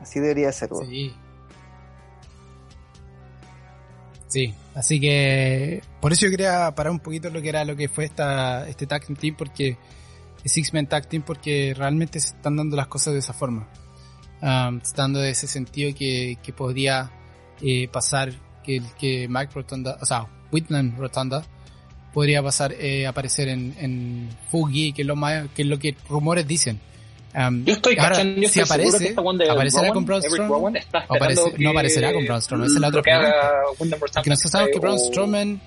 Así 0.00 0.20
debería 0.20 0.52
ser, 0.52 0.72
weón. 0.72 0.86
Sí. 0.88 1.14
Sí, 4.28 4.54
así 4.74 5.00
que 5.00 5.82
por 6.00 6.12
eso 6.12 6.26
yo 6.26 6.30
quería 6.30 6.70
parar 6.74 6.92
un 6.92 7.00
poquito 7.00 7.30
lo 7.30 7.40
que 7.40 7.48
era 7.48 7.64
lo 7.64 7.76
que 7.76 7.88
fue 7.88 8.04
esta 8.04 8.68
este 8.68 8.86
tag 8.86 9.06
team 9.18 9.34
porque 9.34 9.78
Six-Men 10.44 10.86
Tag 10.86 11.08
Team 11.08 11.22
porque 11.22 11.74
realmente 11.76 12.20
se 12.20 12.28
están 12.28 12.56
dando 12.56 12.76
las 12.76 12.86
cosas 12.86 13.14
de 13.14 13.20
esa 13.20 13.32
forma. 13.32 13.68
Um, 14.40 14.80
dando 14.94 15.22
ese 15.22 15.48
sentido 15.48 15.92
que, 15.98 16.38
que 16.42 16.52
podría 16.52 17.10
eh, 17.60 17.88
pasar 17.88 18.32
que, 18.62 18.80
que 18.98 19.26
Mike 19.28 19.52
Rotunda, 19.52 19.98
o 20.00 20.06
sea, 20.06 20.26
Whitman 20.52 20.96
Rotunda, 20.96 21.42
podría 22.12 22.42
pasar 22.42 22.72
eh, 22.72 23.06
aparecer 23.06 23.48
en, 23.48 23.74
en 23.78 24.28
Fugi, 24.50 24.92
que 24.92 25.02
es 25.02 25.08
lo 25.08 25.16
más, 25.16 25.48
que 25.54 25.62
es 25.62 25.68
lo 25.68 25.78
que 25.78 25.96
rumores 26.08 26.46
dicen. 26.46 26.80
Um, 27.34 27.64
yo 27.64 27.74
estoy 27.74 27.96
ahora, 27.98 28.10
cachando, 28.10 28.40
yo 28.40 28.48
si 28.48 28.60
aparece, 28.60 29.14
aparecerá 29.50 29.92
con 29.92 30.06
Braun 30.06 30.22
Strowman, 30.22 30.76
aparece, 31.08 31.54
no 31.58 31.70
aparecerá 31.70 32.12
con 32.12 32.24
Braun 32.24 32.40
Strowman, 32.42 32.66
esa 32.66 32.76
es 32.76 32.80
la 32.80 32.88
otra 32.88 33.02
pregunta. 33.02 33.96
Porque 33.98 34.30
nosotros 34.30 34.52
sabemos 34.52 34.72
que 34.72 34.78
Braun 34.78 34.98
Strowman, 34.98 35.60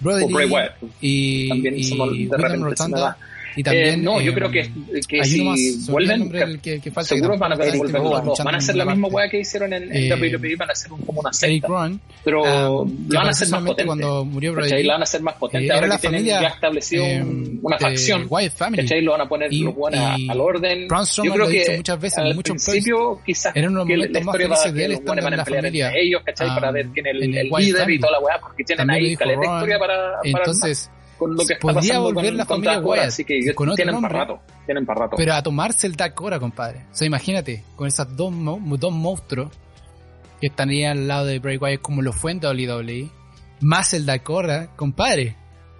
Brody 0.00 0.26
Lee 0.26 0.54
y, 1.00 1.92
y 1.92 2.28
Whitman 2.28 2.62
Rotunda 2.62 3.18
y 3.56 3.62
también, 3.62 3.86
eh, 3.86 3.96
no, 3.96 4.20
yo 4.20 4.34
creo 4.34 4.50
que, 4.50 4.70
que 5.06 5.24
si 5.24 5.78
vuelven, 5.88 6.30
que, 6.60 6.80
que, 6.80 6.90
falta, 6.90 7.14
seguro 7.14 7.38
van 7.38 7.52
a 7.52 7.56
volver 7.56 8.00
los 8.02 8.24
dos. 8.24 8.38
Van 8.44 8.54
a 8.54 8.58
hacer 8.58 8.76
la 8.76 8.84
misma 8.84 9.08
weá 9.08 9.28
que 9.28 9.40
hicieron 9.40 9.72
en, 9.72 9.84
en 9.94 10.12
eh, 10.12 10.36
WWE, 10.36 10.56
van 10.56 10.70
a 10.70 10.72
hacer 10.72 10.92
un, 10.92 11.00
como 11.02 11.20
una 11.20 11.32
secta. 11.32 11.68
Ron, 11.68 12.00
pero 12.24 12.82
um, 12.82 13.06
lo 13.08 13.18
van 13.18 13.28
a 13.28 13.30
hacer 13.30 13.48
más 13.48 13.62
potente. 13.62 13.86
Cuando 13.86 14.24
murió 14.24 14.52
Brody, 14.52 14.82
lo 14.82 14.92
van 14.92 15.00
a 15.00 15.04
hacer 15.04 15.22
más 15.22 15.34
potente. 15.34 15.68
Eh, 15.68 15.72
ahora 15.72 15.96
que 15.96 15.98
tienen 16.08 16.24
ya 16.24 16.40
establecido 16.48 17.04
eh, 17.04 17.24
una 17.62 17.78
facción. 17.78 18.28
¿cachai? 18.28 19.02
Lo 19.02 19.12
van 19.12 19.20
a 19.22 19.28
poner 19.28 19.52
y, 19.52 19.64
al 20.28 20.40
orden. 20.40 20.88
yo 20.88 21.34
creo 21.34 21.48
que 21.48 21.76
muchas 21.76 22.00
veces, 22.00 22.18
al 22.18 22.34
muchos 22.34 22.64
principio 22.64 23.20
quizás 23.24 23.54
momentos 23.54 24.24
más 24.24 24.36
felices 24.36 24.74
de 24.74 24.84
él 24.84 24.92
estando 24.92 25.22
van 25.22 25.40
a 25.40 25.44
pelear 25.44 25.66
entre 25.66 26.02
ellos, 26.02 26.22
¿cachai? 26.24 26.48
Para 26.48 26.70
ver 26.70 26.88
quién 26.92 27.06
es 27.06 27.14
el 27.14 27.50
líder 27.50 27.90
y 27.90 27.98
toda 27.98 28.12
la 28.12 28.20
weá, 28.20 28.40
porque 28.40 28.64
tienen 28.64 28.90
ahí 28.90 29.16
caleta 29.16 29.42
historia 29.42 29.78
para... 29.78 30.18
Entonces 30.22 30.90
con 31.18 31.34
lo 31.34 31.44
que 31.44 31.54
está 31.54 31.72
podría 31.72 31.98
volver 31.98 32.26
con, 32.26 32.36
la 32.36 32.46
familia 32.46 32.80
Wyatt, 32.80 33.06
así 33.06 33.24
que 33.24 33.40
tienen 33.76 34.00
para 34.00 34.18
rato, 34.20 34.40
tienen 34.66 34.86
para 34.86 35.00
rato. 35.00 35.16
Pero 35.16 35.34
a 35.34 35.42
tomarse 35.42 35.86
el 35.86 35.96
Dark 35.96 36.20
Hora, 36.20 36.38
compadre. 36.38 36.86
O 36.92 36.94
sea, 36.94 37.06
imagínate, 37.06 37.64
con 37.76 37.88
esos 37.88 38.16
dos, 38.16 38.32
dos 38.78 38.92
monstruos 38.92 39.50
que 40.40 40.48
estarían 40.48 40.98
al 40.98 41.08
lado 41.08 41.26
de 41.26 41.38
Bray 41.38 41.56
Wyatt 41.56 41.80
como 41.80 42.02
lo 42.02 42.12
fue 42.12 42.32
en 42.32 42.38
WWE, 42.38 43.10
más 43.60 43.94
el 43.94 44.06
Dark 44.06 44.28
Hora, 44.28 44.68
compadre. 44.76 45.36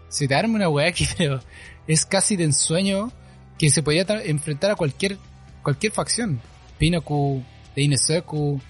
Se 0.08 0.28
te 0.28 0.34
arma 0.34 0.54
una 0.54 0.68
weá 0.68 0.92
que 0.92 1.06
pero 1.18 1.40
es 1.86 2.06
casi 2.06 2.36
de 2.36 2.44
ensueño 2.44 3.12
que 3.58 3.70
se 3.70 3.82
podía 3.82 4.04
enfrentar 4.24 4.70
a 4.70 4.76
cualquier 4.76 5.18
cualquier 5.62 5.92
facción. 5.92 6.40
Pinnacle, 6.78 7.42
The 7.74 7.82
Inner 7.82 7.98
Circle, 7.98 8.60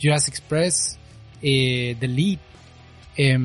Jurassic 0.00 0.34
Express, 0.34 0.98
eh, 1.42 1.96
The 1.98 2.08
Lead. 2.08 2.38
Eh, 3.16 3.38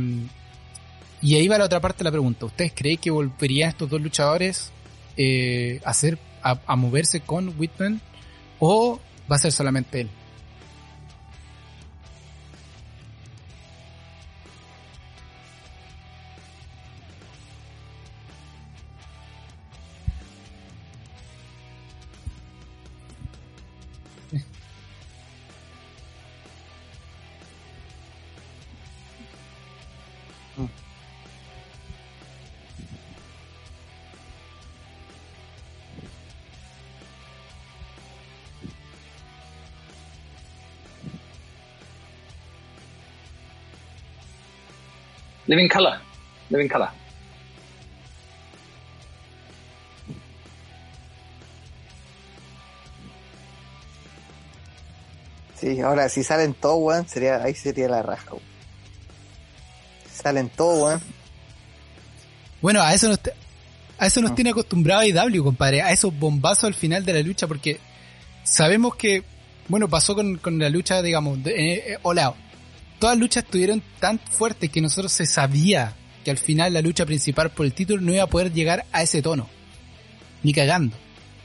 y 1.21 1.35
ahí 1.35 1.47
va 1.47 1.57
la 1.57 1.65
otra 1.65 1.79
parte 1.79 1.99
de 1.99 2.05
la 2.05 2.11
pregunta. 2.11 2.45
¿Ustedes 2.45 2.73
creen 2.75 2.97
que 2.97 3.11
volverían 3.11 3.69
estos 3.69 3.89
dos 3.89 4.01
luchadores 4.01 4.71
eh, 5.17 5.79
a, 5.85 5.91
hacer, 5.91 6.17
a, 6.41 6.75
moverse 6.75 7.21
con 7.21 7.53
Whitman? 7.57 8.01
¿O 8.59 8.99
va 9.31 9.35
a 9.35 9.39
ser 9.39 9.51
solamente 9.51 10.01
él? 10.01 10.09
Living 45.51 45.67
Color. 45.67 45.99
Living 46.49 46.69
Color. 46.69 46.87
Sí, 55.59 55.81
ahora 55.81 56.07
si 56.07 56.23
salen 56.23 56.53
todos, 56.53 56.77
weón, 56.79 57.07
sería, 57.09 57.43
ahí 57.43 57.53
sería 57.53 57.89
la 57.89 58.01
raja, 58.01 58.31
weón. 58.31 58.43
Salen 60.09 60.47
todos, 60.47 60.83
weón. 60.83 61.01
Bueno, 62.61 62.81
a 62.81 62.93
eso, 62.93 63.09
nos 63.09 63.19
a 63.97 64.07
eso 64.07 64.21
nos 64.21 64.33
tiene 64.33 64.51
acostumbrado 64.51 65.03
IW, 65.03 65.43
compadre, 65.43 65.81
a 65.81 65.91
esos 65.91 66.17
bombazos 66.17 66.63
al 66.63 66.75
final 66.75 67.03
de 67.03 67.11
la 67.11 67.21
lucha, 67.23 67.45
porque 67.47 67.77
sabemos 68.45 68.95
que, 68.95 69.25
bueno, 69.67 69.89
pasó 69.89 70.15
con, 70.15 70.37
con 70.37 70.57
la 70.57 70.69
lucha, 70.69 71.01
digamos, 71.01 71.43
de, 71.43 71.51
eh, 71.51 71.83
eh, 71.93 71.97
Todas 73.01 73.15
las 73.15 73.21
luchas 73.21 73.43
estuvieron 73.45 73.81
tan 73.99 74.19
fuertes 74.19 74.69
que 74.69 74.79
nosotros 74.79 75.11
se 75.11 75.25
sabía 75.25 75.95
que 76.23 76.29
al 76.29 76.37
final 76.37 76.71
la 76.71 76.83
lucha 76.83 77.03
principal 77.03 77.49
por 77.49 77.65
el 77.65 77.73
título 77.73 77.99
no 77.99 78.13
iba 78.13 78.21
a 78.21 78.27
poder 78.27 78.53
llegar 78.53 78.85
a 78.91 79.01
ese 79.01 79.23
tono. 79.23 79.49
Ni 80.43 80.53
cagando. 80.53 80.95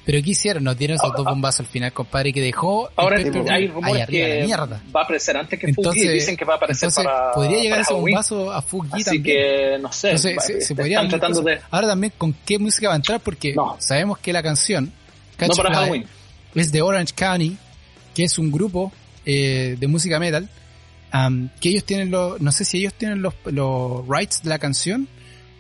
Pero 0.05 0.23
¿qué 0.23 0.33
hicieron? 0.33 0.65
Nos 0.65 0.77
dieron 0.77 0.97
esos 0.97 1.11
dos 1.17 1.25
bombazos 1.25 1.61
al 1.61 1.67
final, 1.69 1.95
compadre, 1.95 2.35
que 2.35 2.43
dejó. 2.43 2.91
Ahora 2.95 3.17
hay 3.49 3.69
rumores 3.69 4.07
que 4.07 4.43
mierda. 4.45 4.83
va 4.95 5.01
a 5.01 5.05
aparecer 5.05 5.35
antes 5.39 5.59
que 5.59 5.73
Fugi. 5.73 6.07
Dicen 6.07 6.37
que 6.37 6.45
va 6.45 6.53
a 6.53 6.57
aparecer 6.57 6.91
para. 6.95 7.31
Podría 7.33 7.63
llegar 7.63 7.81
ese 7.81 7.95
bombazo 7.95 8.53
a 8.53 8.61
Fugi 8.61 8.91
Así 8.93 9.23
que 9.23 9.79
no 9.81 9.91
sé. 9.91 10.19
se, 10.19 10.75
podría 10.75 11.09
tratando 11.09 11.41
de... 11.41 11.59
Ahora 11.71 11.89
también, 11.89 12.13
¿con 12.19 12.35
qué 12.45 12.59
música 12.59 12.89
va 12.89 12.95
a 12.95 12.97
entrar? 12.97 13.21
Porque 13.21 13.55
sabemos 13.79 14.19
que 14.19 14.31
la 14.31 14.43
canción. 14.43 14.93
no 15.41 15.55
para 15.55 15.75
Halloween. 15.75 16.05
Es 16.55 16.71
de 16.71 16.83
Orange 16.83 17.15
County, 17.15 17.57
que 18.15 18.25
es 18.25 18.39
un 18.39 18.53
grupo 18.53 18.93
eh, 19.25 19.77
de 19.81 19.87
música 19.87 20.21
metal. 20.21 20.51
Que 21.61 21.71
ellos 21.71 21.85
tienen 21.85 22.11
los. 22.11 22.41
No 22.41 22.53
sé 22.53 22.65
si 22.65 22.79
ellos 22.79 22.95
tienen 22.95 23.23
los, 23.23 23.35
los 23.45 24.07
rights 24.09 24.43
de 24.43 24.51
la 24.51 24.59
canción 24.59 25.09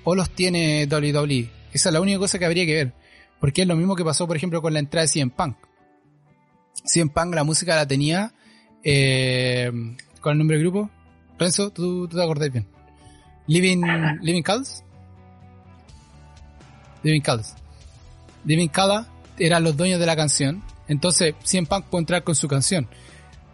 o 0.05 0.15
los 0.15 0.31
tiene 0.31 0.87
WWE. 0.91 1.51
Esa 1.73 1.89
es 1.89 1.93
la 1.93 2.01
única 2.01 2.19
cosa 2.19 2.39
que 2.39 2.47
habría 2.47 2.65
que 2.67 2.75
ver. 2.75 2.93
Porque 3.41 3.63
es 3.63 3.69
lo 3.69 3.77
mismo 3.77 3.97
que 3.97 4.05
pasó, 4.05 4.27
por 4.27 4.37
ejemplo, 4.37 4.63
con 4.63 4.73
la 4.73 4.79
entrada 4.79 5.03
de 5.03 5.09
CM 5.09 5.31
Punk. 5.31 5.57
CM 6.85 7.11
Punk 7.11 7.35
la 7.35 7.45
música 7.45 7.77
la 7.77 7.87
tenía 7.87 8.33
eh, 8.83 9.71
con 10.21 10.33
el 10.33 10.39
nombre 10.39 10.57
del 10.57 10.65
grupo. 10.65 10.91
Renzo, 11.39 11.71
tú, 11.71 12.09
te 12.09 12.23
acordás 12.23 12.51
bien. 12.51 12.67
Living, 13.47 13.83
Living 14.23 14.43
Calls. 14.43 14.83
Living 17.03 17.21
Calls. 17.21 17.55
Living 18.45 18.69
Cala 18.69 19.07
eran 19.39 19.65
los 19.65 19.77
dueños 19.77 20.01
de 20.01 20.07
la 20.07 20.17
canción. 20.17 20.63
Entonces, 20.89 21.35
CM 21.45 21.67
Punk 21.67 21.87
puede 21.87 22.03
entrar 22.03 22.25
con 22.25 22.35
su 22.35 22.49
canción. 22.49 22.89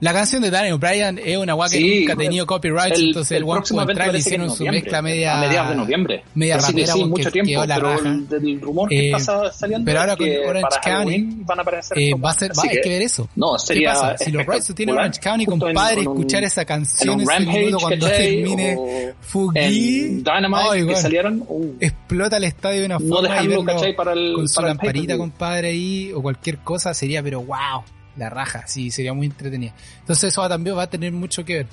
La 0.02 0.12
canción 0.12 0.42
de 0.42 0.50
Daniel 0.50 0.78
Bryan 0.78 1.16
es 1.16 1.36
una 1.36 1.52
guay 1.52 1.70
que 1.70 2.00
nunca 2.00 2.14
ha 2.14 2.16
tenido 2.16 2.44
copyright, 2.44 2.92
entonces 2.98 3.40
el, 3.40 3.44
entrar 3.88 4.12
y 4.12 4.18
hicieron 4.18 4.50
su 4.50 4.64
mezcla 4.64 5.00
media. 5.00 5.38
A 5.38 5.40
mediados 5.42 5.70
de 5.70 5.76
noviembre. 5.76 6.24
Media 6.34 6.56
Así 6.56 6.72
rapera, 6.72 6.92
sí, 6.92 7.04
mucho 7.04 7.30
tiempo, 7.30 7.64
la 7.64 7.76
pero 7.76 8.00
el, 8.00 8.26
el, 8.32 8.60
rumor 8.60 8.88
que 8.88 9.10
eh, 9.10 9.12
está 9.16 9.52
saliendo 9.52 9.84
pero 9.84 10.00
ahora 10.00 10.16
con 10.16 10.26
Orange 10.28 10.78
County 10.82 11.26
van 11.44 11.58
a 11.60 11.62
aparecer 11.62 11.98
eh, 12.00 12.14
va 12.14 12.30
a 12.30 12.32
ser, 12.32 12.50
va, 12.50 12.64
hay 12.68 12.80
que 12.80 12.88
ver 12.88 13.02
eso. 13.02 13.28
No, 13.36 13.56
sería 13.60 13.92
¿Qué 13.92 14.00
pasa? 14.00 14.24
Si 14.24 14.32
los 14.32 14.44
rights 14.44 14.74
tienen 14.74 14.96
Orange 14.96 15.20
County, 15.20 15.46
compadre, 15.46 15.92
en, 15.92 16.00
escuchar 16.00 16.42
esa 16.42 16.64
canción 16.64 17.20
en 17.20 17.30
ese 17.30 17.46
minuto 17.46 17.78
cuando 17.78 18.08
termine 18.08 19.14
Fugi, 19.20 20.20
Dynamite 20.20 20.84
que 20.84 20.96
salieron, 20.96 21.44
uh, 21.46 21.76
explota 21.78 22.38
el 22.38 22.44
estadio 22.44 22.80
de 22.80 22.86
una 22.86 22.98
forma 22.98 23.40
y 23.40 23.46
verlo 23.46 24.34
con 24.34 24.48
su 24.48 24.62
lamparita, 24.62 25.16
compadre, 25.16 25.68
ahí, 25.68 26.12
o 26.12 26.20
cualquier 26.20 26.58
cosa, 26.58 26.92
sería, 26.92 27.22
pero 27.22 27.40
wow 27.42 27.84
la 28.16 28.28
raja, 28.30 28.66
sí, 28.66 28.90
sería 28.90 29.12
muy 29.12 29.26
entretenida. 29.26 29.74
Entonces 30.00 30.24
eso 30.32 30.48
también 30.48 30.76
va 30.76 30.82
a 30.82 30.90
tener 30.90 31.12
mucho 31.12 31.44
que 31.44 31.54
ver. 31.54 31.66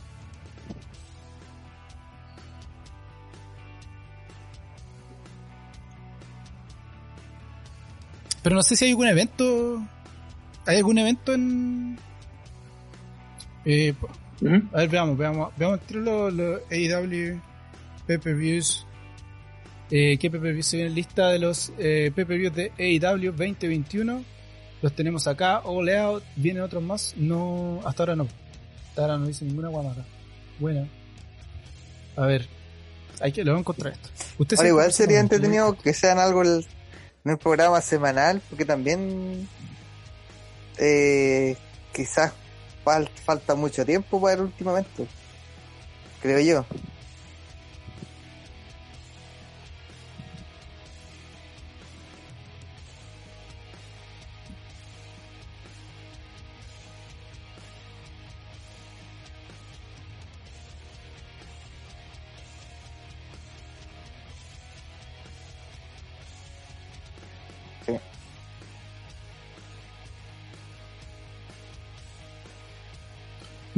Pero 8.41 8.55
no 8.55 8.63
sé 8.63 8.75
si 8.75 8.85
hay 8.85 8.91
algún 8.91 9.07
evento. 9.07 9.81
¿Hay 10.65 10.77
algún 10.77 10.97
evento 10.97 11.33
en.? 11.33 11.97
Eh, 13.65 13.93
A 14.73 14.77
ver, 14.77 14.89
veamos, 14.89 15.17
veamos. 15.17 15.53
Veamos 15.57 15.79
entre 15.81 15.99
los, 15.99 16.33
los 16.33 16.61
AEW 16.71 17.39
PPVs. 18.07 18.85
Eh, 19.91 20.17
¿Qué 20.17 20.29
PPVs 20.29 20.65
se 20.67 20.77
viene 20.77 20.89
en 20.89 20.95
lista 20.95 21.29
de 21.29 21.39
los 21.39 21.73
eh, 21.77 22.11
PPVs 22.15 22.55
de 22.55 22.71
AEW 22.77 23.31
2021? 23.31 24.23
Los 24.82 24.93
tenemos 24.93 25.27
acá, 25.27 25.59
All 25.59 25.89
Out, 25.89 26.23
vienen 26.36 26.63
otros 26.63 26.82
más. 26.82 27.13
No, 27.17 27.82
hasta 27.86 28.03
ahora 28.03 28.15
no. 28.15 28.27
Hasta 28.89 29.01
ahora 29.01 29.17
no 29.17 29.27
dice 29.27 29.45
ninguna 29.45 29.69
guamada. 29.69 30.05
Bueno. 30.59 30.88
A 32.15 32.25
ver. 32.25 32.47
Hay 33.21 33.32
que, 33.32 33.43
lo 33.43 33.51
voy 33.51 33.57
a 33.57 33.61
encontrar 33.61 33.93
esto. 33.93 34.09
Usted 34.38 34.65
igual 34.65 34.93
sería 34.93 35.19
entretenido 35.19 35.77
que 35.77 35.93
sean 35.93 36.19
algo 36.19 36.43
en 36.43 36.63
el 37.25 37.38
programa 37.38 37.82
semanal, 37.82 38.41
porque 38.49 38.63
también 38.63 39.47
eh, 40.77 41.57
quizás 41.93 42.32
falta 43.25 43.55
mucho 43.55 43.86
tiempo 43.86 44.21
para 44.21 44.36
el 44.36 44.41
último 44.41 44.71
evento. 44.71 45.05
Creo 46.21 46.39
yo. 46.39 46.65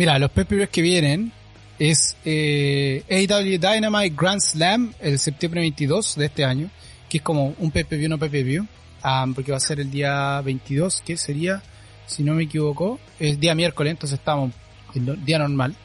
Mira, 0.02 0.18
los 0.18 0.32
PPVs 0.32 0.70
que 0.70 0.82
vienen 0.82 1.32
es 1.78 2.18
eh, 2.26 3.04
AW 3.08 3.60
Dynamite 3.60 4.16
Grand 4.18 4.42
Slam 4.42 4.96
el 5.00 5.20
septiembre 5.20 5.62
22 5.62 6.16
de 6.16 6.26
este 6.26 6.44
año, 6.44 6.72
que 7.08 7.20
es 7.20 7.24
como 7.24 7.54
un 7.60 7.70
PPV, 7.70 8.10
no 8.10 8.18
PPV, 8.18 8.62
um, 8.62 9.36
porque 9.36 9.52
va 9.52 9.58
a 9.58 9.60
ser 9.60 9.80
el 9.80 9.92
día 9.92 10.42
22, 10.42 11.04
que 11.06 11.18
sería, 11.18 11.62
si 12.08 12.24
no 12.24 12.34
me 12.34 12.46
equivoco, 12.46 13.00
es 13.20 13.40
día 13.40 13.54
miércoles, 13.54 13.92
entonces 13.92 14.18
estamos 14.18 14.52
en 14.96 15.24
día 15.24 15.38
normal. 15.38 15.76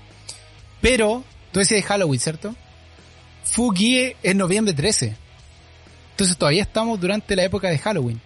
Pero, 0.81 1.23
tú 1.53 1.59
decías 1.59 1.83
de 1.83 1.87
Halloween, 1.87 2.19
¿cierto? 2.19 2.57
Fugie 3.45 4.17
es 4.23 4.35
noviembre 4.35 4.73
13. 4.73 5.15
Entonces 6.13 6.39
todavía 6.39 6.63
estamos 6.63 6.99
durante 6.99 7.37
la 7.37 7.45
época 7.45 7.69
de 7.69 7.77
Halloween 7.77 8.19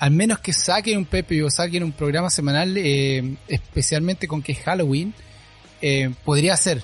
al 0.00 0.12
menos 0.12 0.38
que 0.38 0.54
saquen 0.54 0.96
un 0.96 1.04
Pepe 1.04 1.42
o 1.44 1.50
saquen 1.50 1.84
un 1.84 1.92
programa 1.92 2.30
semanal, 2.30 2.74
eh, 2.78 3.36
especialmente 3.46 4.26
con 4.26 4.42
que 4.42 4.54
Halloween, 4.54 5.12
eh, 5.82 6.10
podría 6.24 6.56
ser. 6.56 6.82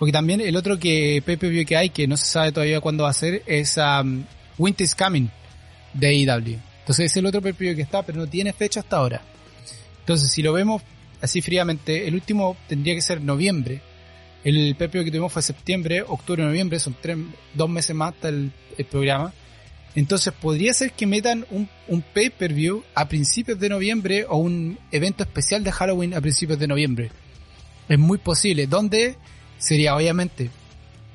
Porque 0.00 0.10
también 0.10 0.40
el 0.40 0.56
otro 0.56 0.76
que 0.76 1.22
Pepe 1.24 1.64
que 1.64 1.76
hay, 1.76 1.90
que 1.90 2.08
no 2.08 2.16
se 2.16 2.26
sabe 2.26 2.50
todavía 2.50 2.80
cuándo 2.80 3.04
va 3.04 3.10
a 3.10 3.14
ser, 3.14 3.44
es 3.46 3.76
um, 3.76 4.24
Winter 4.58 4.84
is 4.84 4.96
Coming 4.96 5.30
de 5.94 6.08
AEW. 6.08 6.58
Entonces 6.80 7.12
es 7.12 7.16
el 7.16 7.26
otro 7.26 7.40
Pepe 7.40 7.76
que 7.76 7.82
está, 7.82 8.04
pero 8.04 8.18
no 8.18 8.26
tiene 8.26 8.52
fecha 8.52 8.80
hasta 8.80 8.96
ahora. 8.96 9.22
Entonces 10.00 10.28
si 10.32 10.42
lo 10.42 10.52
vemos 10.52 10.82
así 11.22 11.40
fríamente, 11.40 12.08
el 12.08 12.14
último 12.14 12.56
tendría 12.66 12.96
que 12.96 13.02
ser 13.02 13.20
noviembre. 13.20 13.80
El 14.42 14.74
Pepe 14.74 15.04
que 15.04 15.10
tuvimos 15.12 15.32
fue 15.32 15.40
septiembre, 15.40 16.02
octubre, 16.02 16.42
noviembre, 16.42 16.80
son 16.80 16.96
tres, 17.00 17.16
dos 17.54 17.70
meses 17.70 17.94
más 17.94 18.12
hasta 18.12 18.28
el 18.28 18.52
programa. 18.90 19.32
Entonces 19.96 20.32
podría 20.34 20.74
ser 20.74 20.92
que 20.92 21.06
metan 21.06 21.46
un, 21.50 21.68
un 21.88 22.02
pay-per-view 22.02 22.84
a 22.94 23.08
principios 23.08 23.58
de 23.58 23.70
noviembre 23.70 24.26
o 24.28 24.36
un 24.36 24.78
evento 24.92 25.24
especial 25.24 25.64
de 25.64 25.72
Halloween 25.72 26.12
a 26.12 26.20
principios 26.20 26.58
de 26.58 26.68
noviembre. 26.68 27.10
Es 27.88 27.98
muy 27.98 28.18
posible. 28.18 28.66
Donde 28.66 29.16
sería 29.58 29.96
obviamente, 29.96 30.50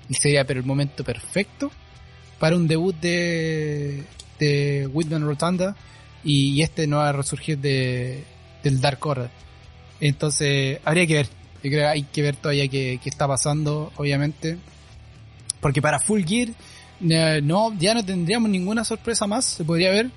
y 0.09 0.15
sería 0.15 0.45
pero 0.45 0.59
el 0.59 0.65
momento 0.65 1.03
perfecto 1.03 1.71
para 2.39 2.55
un 2.55 2.67
debut 2.67 2.95
de, 2.99 4.03
de 4.39 4.89
Whitman 4.91 5.25
Rotunda 5.25 5.75
y, 6.23 6.61
este 6.63 6.87
no 6.87 6.97
va 6.97 7.09
a 7.09 7.13
resurgir 7.13 7.59
de, 7.59 8.23
del 8.63 8.81
Dark 8.81 9.05
Order. 9.05 9.29
Entonces 9.99 10.79
habría 10.83 11.05
que 11.05 11.13
ver. 11.13 11.27
Yo 11.63 11.69
creo 11.69 11.81
que 11.81 11.85
hay 11.85 12.03
que 12.03 12.21
ver 12.23 12.35
todavía 12.35 12.67
qué, 12.67 12.99
qué 13.01 13.09
está 13.09 13.27
pasando, 13.27 13.91
obviamente. 13.95 14.57
Porque 15.59 15.83
para 15.83 15.99
Full 15.99 16.23
Gear 16.23 16.49
no, 17.01 17.73
ya 17.77 17.93
no 17.93 18.05
tendríamos 18.05 18.49
ninguna 18.49 18.83
sorpresa 18.83 19.27
más, 19.27 19.45
se 19.45 19.63
podría 19.63 19.91
ver, 19.91 20.09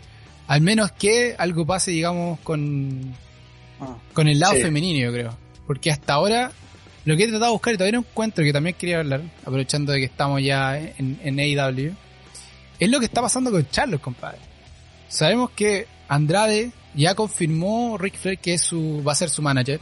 al 0.46 0.60
menos 0.60 0.92
que 0.92 1.34
algo 1.38 1.66
pase, 1.66 1.90
digamos, 1.90 2.38
con, 2.40 3.14
ah. 3.80 3.96
con 4.12 4.28
el 4.28 4.38
lado 4.38 4.54
femenino, 4.54 4.98
yo 4.98 5.12
creo. 5.12 5.38
Porque 5.66 5.90
hasta 5.90 6.14
ahora, 6.14 6.52
lo 7.04 7.16
que 7.16 7.24
he 7.24 7.28
tratado 7.28 7.46
de 7.46 7.52
buscar 7.52 7.74
y 7.74 7.76
todavía 7.78 7.98
no 7.98 8.06
encuentro, 8.06 8.44
que 8.44 8.52
también 8.52 8.76
quería 8.78 8.98
hablar, 8.98 9.22
aprovechando 9.42 9.92
de 9.92 10.00
que 10.00 10.04
estamos 10.06 10.42
ya 10.42 10.78
en, 10.78 11.18
en 11.22 11.38
AEW, 11.38 11.94
es 12.78 12.90
lo 12.90 12.98
que 12.98 13.06
está 13.06 13.22
pasando 13.22 13.50
con 13.50 13.66
Charlotte, 13.70 14.00
compadre. 14.00 14.38
Sabemos 15.08 15.50
que 15.50 15.86
Andrade 16.08 16.72
ya 16.94 17.14
confirmó 17.14 17.96
Rick 17.98 18.16
Flair 18.16 18.38
que 18.38 18.54
es 18.54 18.62
su, 18.62 19.02
va 19.06 19.12
a 19.12 19.16
ser 19.16 19.30
su 19.30 19.42
manager. 19.42 19.80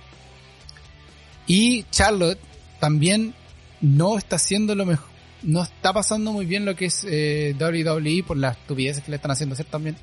Y 1.47 1.85
Charlotte 1.91 2.39
también 2.81 3.35
no 3.81 4.17
está 4.19 4.37
haciendo 4.37 4.75
lo 4.75 4.87
mejor, 4.87 5.09
no 5.43 5.63
está 5.63 5.93
pasando 5.93 6.33
muy 6.33 6.47
bien 6.47 6.65
lo 6.65 6.75
que 6.77 6.87
es 6.87 7.07
eh, 7.09 7.55
WWE 7.59 8.25
por 8.27 8.37
las 8.37 8.57
estupideces 8.57 9.03
que 9.03 9.11
le 9.11 9.17
están 9.17 9.31
haciendo 9.31 9.55
hacer 9.55 9.67
también 9.67 9.97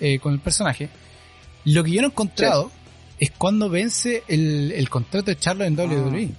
eh, 0.00 0.18
con 0.18 0.32
el 0.32 0.40
personaje. 0.40 0.88
Lo 1.64 1.84
que 1.84 1.92
yo 1.92 2.00
no 2.00 2.08
he 2.08 2.10
encontrado 2.10 2.70
es 3.18 3.30
cuando 3.30 3.68
vence 3.68 4.24
el, 4.28 4.72
el 4.72 4.88
contrato 4.88 5.26
de 5.26 5.36
Charlo 5.36 5.64
en 5.64 5.78
WWE. 5.78 6.30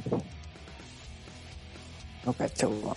No 2.26 2.34
cacho, 2.34 2.96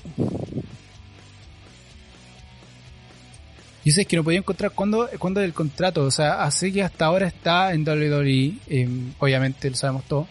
Yo 3.84 3.92
sé 3.92 4.04
que 4.04 4.16
no 4.16 4.24
podía 4.24 4.40
encontrar 4.40 4.72
cuándo, 4.72 5.08
cuándo 5.20 5.40
el 5.40 5.52
contrato, 5.52 6.04
o 6.04 6.10
sea, 6.10 6.42
así 6.42 6.72
que 6.72 6.82
hasta 6.82 7.06
ahora 7.06 7.28
está 7.28 7.72
en 7.72 7.82
WWE, 7.88 8.54
em, 8.66 9.12
obviamente 9.20 9.70
lo 9.70 9.76
sabemos 9.76 10.02
todo, 10.06 10.26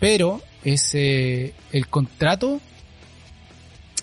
pero 0.00 0.42
ese, 0.64 1.54
el 1.70 1.86
contrato 1.86 2.60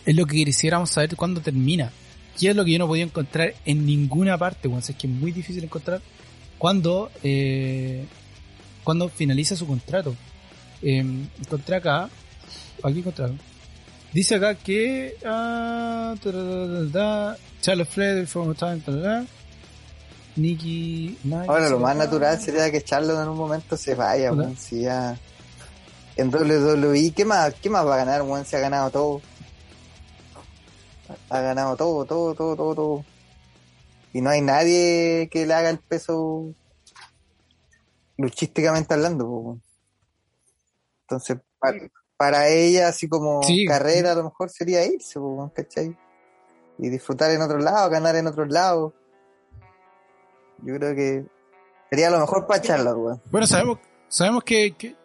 es 0.05 0.15
lo 0.15 0.25
que 0.25 0.43
quisiéramos 0.43 0.89
saber 0.89 1.15
cuándo 1.15 1.41
termina. 1.41 1.91
Y 2.39 2.47
es 2.47 2.55
lo 2.55 2.65
que 2.65 2.71
yo 2.71 2.79
no 2.79 2.87
podía 2.87 3.03
encontrar 3.03 3.53
en 3.65 3.85
ninguna 3.85 4.37
parte, 4.37 4.67
bueno, 4.67 4.83
es 4.87 4.95
que 4.95 5.07
es 5.07 5.13
muy 5.13 5.31
difícil 5.31 5.63
encontrar 5.63 6.01
cuándo, 6.57 7.11
eh, 7.23 8.05
cuándo 8.83 9.09
finaliza 9.09 9.55
su 9.55 9.67
contrato. 9.67 10.15
Eh, 10.81 11.03
encontré 11.39 11.75
acá, 11.75 12.09
aquí 12.83 12.99
encontré 12.99 13.25
Dice 14.13 14.35
acá 14.35 14.55
que 14.55 15.15
uh, 15.21 16.17
Charles 17.61 17.87
Flair, 17.87 18.27
time, 18.27 18.81
Nicky 20.35 21.17
Ahora 21.47 21.69
lo 21.69 21.79
más 21.79 21.95
natural 21.95 22.39
sería 22.39 22.71
que 22.71 22.81
Charlotte 22.81 23.21
en 23.21 23.29
un 23.29 23.37
momento 23.37 23.77
se 23.77 23.95
vaya, 23.95 24.33
weón. 24.33 24.57
Si 24.57 24.81
ya 24.81 25.17
en 26.17 26.27
WWE, 26.27 27.11
¿qué 27.15 27.25
más, 27.25 27.53
qué 27.61 27.69
más 27.69 27.85
va 27.85 27.95
a 27.95 27.97
ganar, 27.97 28.21
weón? 28.23 28.45
Se 28.45 28.57
ha 28.57 28.59
ganado 28.59 28.89
todo. 28.89 29.21
Ha 31.29 31.41
ganado 31.41 31.75
todo, 31.75 32.05
todo, 32.05 32.35
todo, 32.35 32.55
todo, 32.55 32.75
todo. 32.75 33.05
Y 34.13 34.21
no 34.21 34.29
hay 34.29 34.41
nadie 34.41 35.29
que 35.31 35.45
le 35.45 35.53
haga 35.53 35.69
el 35.69 35.79
peso 35.79 36.53
luchísticamente 38.17 38.93
hablando. 38.93 39.57
Entonces, 41.03 41.37
para 42.17 42.49
ella, 42.49 42.87
así 42.87 43.09
como 43.09 43.41
carrera, 43.67 44.11
a 44.11 44.15
lo 44.15 44.25
mejor 44.25 44.49
sería 44.49 44.85
irse, 44.85 45.19
¿cachai? 45.55 45.97
Y 46.77 46.89
disfrutar 46.89 47.31
en 47.31 47.41
otro 47.41 47.57
lado, 47.57 47.89
ganar 47.89 48.15
en 48.15 48.27
otro 48.27 48.45
lado. 48.45 48.93
Yo 50.63 50.75
creo 50.75 50.95
que 50.95 51.25
sería 51.89 52.09
lo 52.09 52.19
mejor 52.19 52.45
para 52.45 52.59
echarla. 52.59 52.93
Bueno, 53.31 53.47
sabemos, 53.47 53.79
sabemos 54.07 54.43
que, 54.43 54.95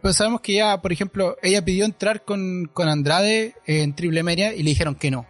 pues 0.00 0.16
sabemos 0.16 0.40
que 0.40 0.54
ya, 0.54 0.80
por 0.80 0.92
ejemplo, 0.92 1.36
ella 1.42 1.64
pidió 1.64 1.84
entrar 1.84 2.24
con, 2.24 2.70
con 2.72 2.88
Andrade 2.88 3.54
en 3.66 3.94
Triple 3.94 4.22
Media 4.22 4.54
y 4.54 4.62
le 4.62 4.70
dijeron 4.70 4.94
que 4.94 5.10
no. 5.10 5.26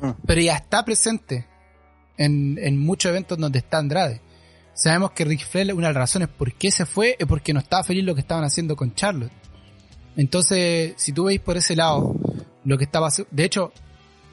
Mm. 0.00 0.10
Pero 0.26 0.40
ya 0.40 0.56
está 0.56 0.84
presente 0.84 1.46
en, 2.16 2.58
en 2.60 2.78
muchos 2.78 3.10
eventos 3.10 3.38
donde 3.38 3.58
está 3.58 3.78
Andrade. 3.78 4.20
Sabemos 4.74 5.12
que 5.12 5.24
Rick 5.24 5.46
Flair, 5.46 5.72
una 5.72 5.88
de 5.88 5.94
las 5.94 6.00
razones 6.00 6.28
por 6.28 6.52
qué 6.52 6.70
se 6.70 6.84
fue 6.84 7.16
es 7.18 7.26
porque 7.26 7.52
no 7.52 7.60
estaba 7.60 7.84
feliz 7.84 8.04
lo 8.04 8.14
que 8.14 8.20
estaban 8.20 8.44
haciendo 8.44 8.74
con 8.76 8.94
Charlotte. 8.94 9.32
Entonces, 10.16 10.94
si 10.96 11.12
tú 11.12 11.24
veis 11.24 11.40
por 11.40 11.56
ese 11.56 11.76
lado 11.76 12.14
lo 12.64 12.78
que 12.78 12.84
estaba... 12.84 13.08
De 13.30 13.44
hecho, 13.44 13.72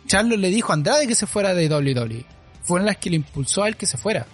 Charlo 0.08 0.36
le 0.36 0.50
dijo 0.50 0.72
a 0.72 0.76
Andrade 0.76 1.08
que 1.08 1.16
se 1.16 1.28
fuera 1.28 1.54
de 1.54 1.70
WWE. 1.70 2.26
Fueron 2.64 2.86
las 2.86 2.98
que 2.98 3.10
le 3.10 3.18
impulsó 3.18 3.64
a 3.64 3.68
él 3.68 3.76
que 3.76 3.86
se 3.86 3.98
fuera. 3.98 4.26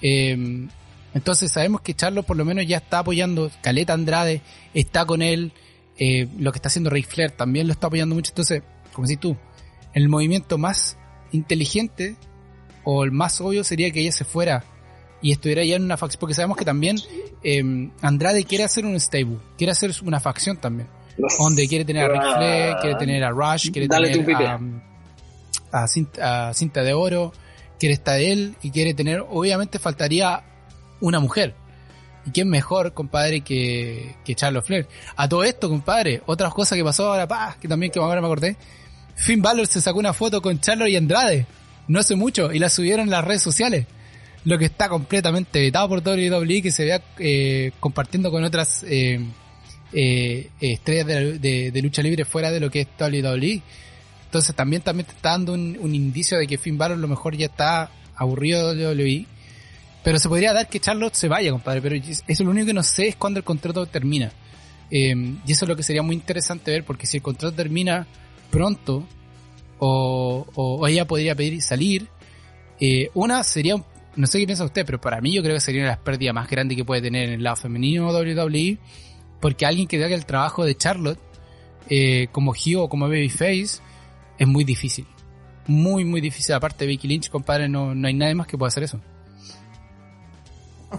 Em, 0.00 0.68
entonces 1.14 1.52
sabemos 1.52 1.80
que 1.80 1.94
Charlo 1.94 2.24
por 2.24 2.36
lo 2.36 2.44
menos 2.44 2.66
ya 2.66 2.78
está 2.78 2.98
apoyando. 2.98 3.50
Caleta 3.62 3.92
Andrade 3.92 4.42
está 4.74 5.06
con 5.06 5.22
él. 5.22 5.52
Eh, 5.96 6.28
lo 6.38 6.50
que 6.50 6.58
está 6.58 6.68
haciendo 6.68 6.90
Ray 6.90 7.04
Flair 7.04 7.30
también 7.30 7.68
lo 7.68 7.72
está 7.72 7.86
apoyando 7.86 8.16
mucho. 8.16 8.32
Entonces, 8.32 8.62
como 8.92 9.06
si 9.06 9.16
tú, 9.16 9.36
el 9.92 10.08
movimiento 10.08 10.58
más 10.58 10.98
inteligente 11.30 12.16
o 12.82 13.04
el 13.04 13.12
más 13.12 13.40
obvio 13.40 13.62
sería 13.64 13.90
que 13.92 14.00
ella 14.00 14.12
se 14.12 14.24
fuera 14.24 14.64
y 15.22 15.32
estuviera 15.32 15.64
ya 15.64 15.76
en 15.76 15.84
una 15.84 15.96
facción, 15.96 16.20
porque 16.20 16.34
sabemos 16.34 16.58
que 16.58 16.66
también 16.66 16.98
eh, 17.42 17.90
Andrade 18.02 18.44
quiere 18.44 18.64
hacer 18.64 18.84
un 18.84 19.00
stable, 19.00 19.38
quiere 19.56 19.70
hacer 19.70 19.90
una 20.02 20.20
facción 20.20 20.58
también, 20.58 20.86
donde 21.38 21.66
quiere 21.66 21.86
tener 21.86 22.04
a 22.04 22.08
Rick 22.08 22.36
Flair, 22.36 22.76
quiere 22.82 22.96
tener 22.96 23.24
a 23.24 23.30
Rush, 23.30 23.70
quiere 23.70 23.88
tener 23.88 24.04
a, 25.72 25.86
cinta, 25.88 26.82
de 26.82 26.92
Oro, 26.92 27.32
quiere 27.78 27.94
estar 27.94 28.20
él 28.20 28.54
y 28.62 28.70
quiere 28.70 28.92
tener, 28.92 29.24
obviamente 29.26 29.78
faltaría 29.78 30.44
una 31.06 31.20
mujer. 31.20 31.54
¿Y 32.26 32.30
quién 32.30 32.48
mejor, 32.48 32.94
compadre, 32.94 33.42
que, 33.42 34.16
que 34.24 34.34
Charles 34.34 34.64
Flair? 34.64 34.88
A 35.16 35.28
todo 35.28 35.44
esto, 35.44 35.68
compadre, 35.68 36.22
otras 36.26 36.54
cosas 36.54 36.76
que 36.76 36.84
pasó 36.84 37.08
ahora, 37.08 37.28
pa, 37.28 37.56
que 37.60 37.68
también 37.68 37.92
que 37.92 37.98
ahora 37.98 38.20
me 38.20 38.26
acordé. 38.26 38.56
Finn 39.14 39.42
Balor 39.42 39.66
se 39.66 39.80
sacó 39.80 39.98
una 39.98 40.12
foto 40.12 40.40
con 40.40 40.58
Charles 40.60 40.90
y 40.90 40.96
Andrade, 40.96 41.46
no 41.88 42.00
hace 42.00 42.16
mucho, 42.16 42.52
y 42.52 42.58
la 42.58 42.70
subieron 42.70 43.04
en 43.04 43.10
las 43.10 43.24
redes 43.24 43.42
sociales 43.42 43.86
lo 44.44 44.58
que 44.58 44.66
está 44.66 44.88
completamente 44.88 45.60
vetado 45.60 45.88
por 45.88 46.06
WWE 46.06 46.62
que 46.62 46.70
se 46.70 46.84
vea 46.84 47.02
eh, 47.18 47.72
compartiendo 47.80 48.30
con 48.30 48.44
otras 48.44 48.84
eh, 48.86 49.20
eh, 49.92 50.50
estrellas 50.60 51.06
de, 51.40 51.80
lucha 51.82 52.02
libre 52.02 52.24
fuera 52.24 52.50
de 52.50 52.60
lo 52.60 52.70
que 52.70 52.82
es 52.82 52.88
WWE. 52.98 53.62
Entonces 54.26 54.54
también, 54.54 54.82
también 54.82 55.06
te 55.06 55.12
está 55.12 55.30
dando 55.30 55.52
un, 55.54 55.94
indicio 55.94 56.38
de 56.38 56.46
que 56.46 56.58
Finn 56.58 56.76
Balor 56.76 56.98
a 56.98 57.00
lo 57.00 57.08
mejor 57.08 57.36
ya 57.36 57.46
está 57.46 57.90
aburrido 58.16 58.74
de 58.74 58.86
WWE. 58.86 59.26
Pero 60.04 60.18
se 60.18 60.28
podría 60.28 60.52
dar 60.52 60.68
que 60.68 60.78
Charlotte 60.78 61.14
se 61.14 61.28
vaya, 61.28 61.50
compadre. 61.50 61.82
Pero 61.82 61.96
eso 61.96 62.44
lo 62.44 62.50
único 62.50 62.66
que 62.66 62.74
no 62.74 62.84
sé 62.84 63.08
es 63.08 63.16
cuándo 63.16 63.38
el 63.38 63.44
contrato 63.44 63.86
termina. 63.86 64.30
y 64.90 65.50
eso 65.50 65.64
es 65.64 65.68
lo 65.68 65.74
que 65.74 65.82
sería 65.82 66.02
muy 66.02 66.14
interesante 66.14 66.70
ver, 66.70 66.84
porque 66.84 67.06
si 67.06 67.16
el 67.16 67.22
contrato 67.22 67.56
termina 67.56 68.06
pronto, 68.50 69.08
o, 69.78 70.86
ella 70.86 71.06
podría 71.06 71.34
pedir 71.34 71.60
salir, 71.62 72.06
una 73.14 73.42
sería 73.42 73.82
no 74.16 74.26
sé 74.26 74.38
qué 74.38 74.46
piensa 74.46 74.64
usted, 74.64 74.84
pero 74.86 75.00
para 75.00 75.20
mí 75.20 75.34
yo 75.34 75.42
creo 75.42 75.54
que 75.54 75.60
sería 75.60 75.82
una 75.82 75.90
de 75.90 75.96
las 75.96 76.04
pérdidas 76.04 76.34
más 76.34 76.48
grandes 76.48 76.76
que 76.76 76.84
puede 76.84 77.02
tener 77.02 77.28
en 77.28 77.34
el 77.34 77.42
lado 77.42 77.56
femenino 77.56 78.12
WWE, 78.12 78.78
porque 79.40 79.66
alguien 79.66 79.88
que 79.88 80.02
haga 80.02 80.14
el 80.14 80.26
trabajo 80.26 80.64
de 80.64 80.76
Charlotte, 80.76 81.18
eh, 81.88 82.28
como 82.32 82.52
Hugh 82.52 82.78
o 82.78 82.88
como 82.88 83.08
Babyface, 83.08 83.80
es 84.38 84.46
muy 84.46 84.64
difícil. 84.64 85.06
Muy, 85.66 86.04
muy 86.04 86.20
difícil. 86.20 86.54
Aparte 86.54 86.84
de 86.84 86.88
Vicky 86.88 87.08
Lynch, 87.08 87.30
compadre, 87.30 87.68
no, 87.68 87.94
no 87.94 88.06
hay 88.06 88.14
nadie 88.14 88.34
más 88.34 88.46
que 88.46 88.58
pueda 88.58 88.68
hacer 88.68 88.84
eso. 88.84 89.00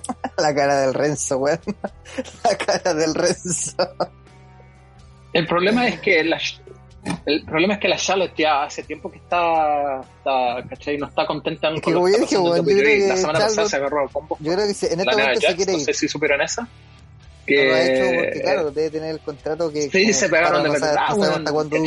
La 0.37 0.53
cara 0.53 0.81
del 0.81 0.93
Renzo, 0.93 1.37
weón. 1.37 1.59
La 2.43 2.57
cara 2.57 2.93
del 2.93 3.15
Renzo. 3.15 3.75
El 5.33 5.47
problema 5.47 5.87
es 5.87 5.99
que 5.99 6.23
la, 6.23 6.39
el 7.25 7.43
problema 7.43 7.75
es 7.75 7.79
que 7.79 7.87
la 7.87 7.97
Charlotte 7.97 8.33
ya 8.37 8.63
hace 8.63 8.83
tiempo 8.83 9.11
que 9.11 9.17
está, 9.17 10.01
está 10.01 10.63
¿cachai? 10.69 10.97
No 10.97 11.07
está 11.07 11.25
contenta 11.25 11.69
es 11.73 11.81
que 11.81 11.93
como 11.93 12.09
yo 12.09 12.17
dije, 12.17 12.37
bueno, 12.37 12.57
yo 12.57 12.63
creo 12.63 12.83
que 12.83 13.07
la 13.07 13.17
semana 13.17 13.39
pasada 13.39 13.67
se 13.67 13.75
agarró 13.75 14.05
a 14.05 14.09
combo. 14.09 14.37
Yo 14.39 14.53
creo 14.53 14.65
que 14.65 14.85
en 14.93 14.99
este 14.99 15.11
momento 15.11 15.41
se 15.41 15.55
quiere 15.55 15.71
ir. 15.73 15.79
No 15.79 15.85
sé 15.85 15.93
si 15.93 16.07
supieron 16.07 16.41
esa. 16.41 16.67
Que... 17.45 17.55
No 17.57 17.63
lo 17.63 17.75
ha 17.75 17.81
hecho 17.83 18.15
porque, 18.15 18.41
claro, 18.41 18.71
debe 18.71 18.89
tener 18.89 19.09
el 19.11 19.19
contrato 19.19 19.71
que... 19.71 19.89
Sí, 19.89 20.13
se 20.13 20.29
pegaron 20.29 20.63
de 20.63 20.69
verdad. 20.69 20.95
Hasta 20.97 21.51
cuándo. 21.51 21.83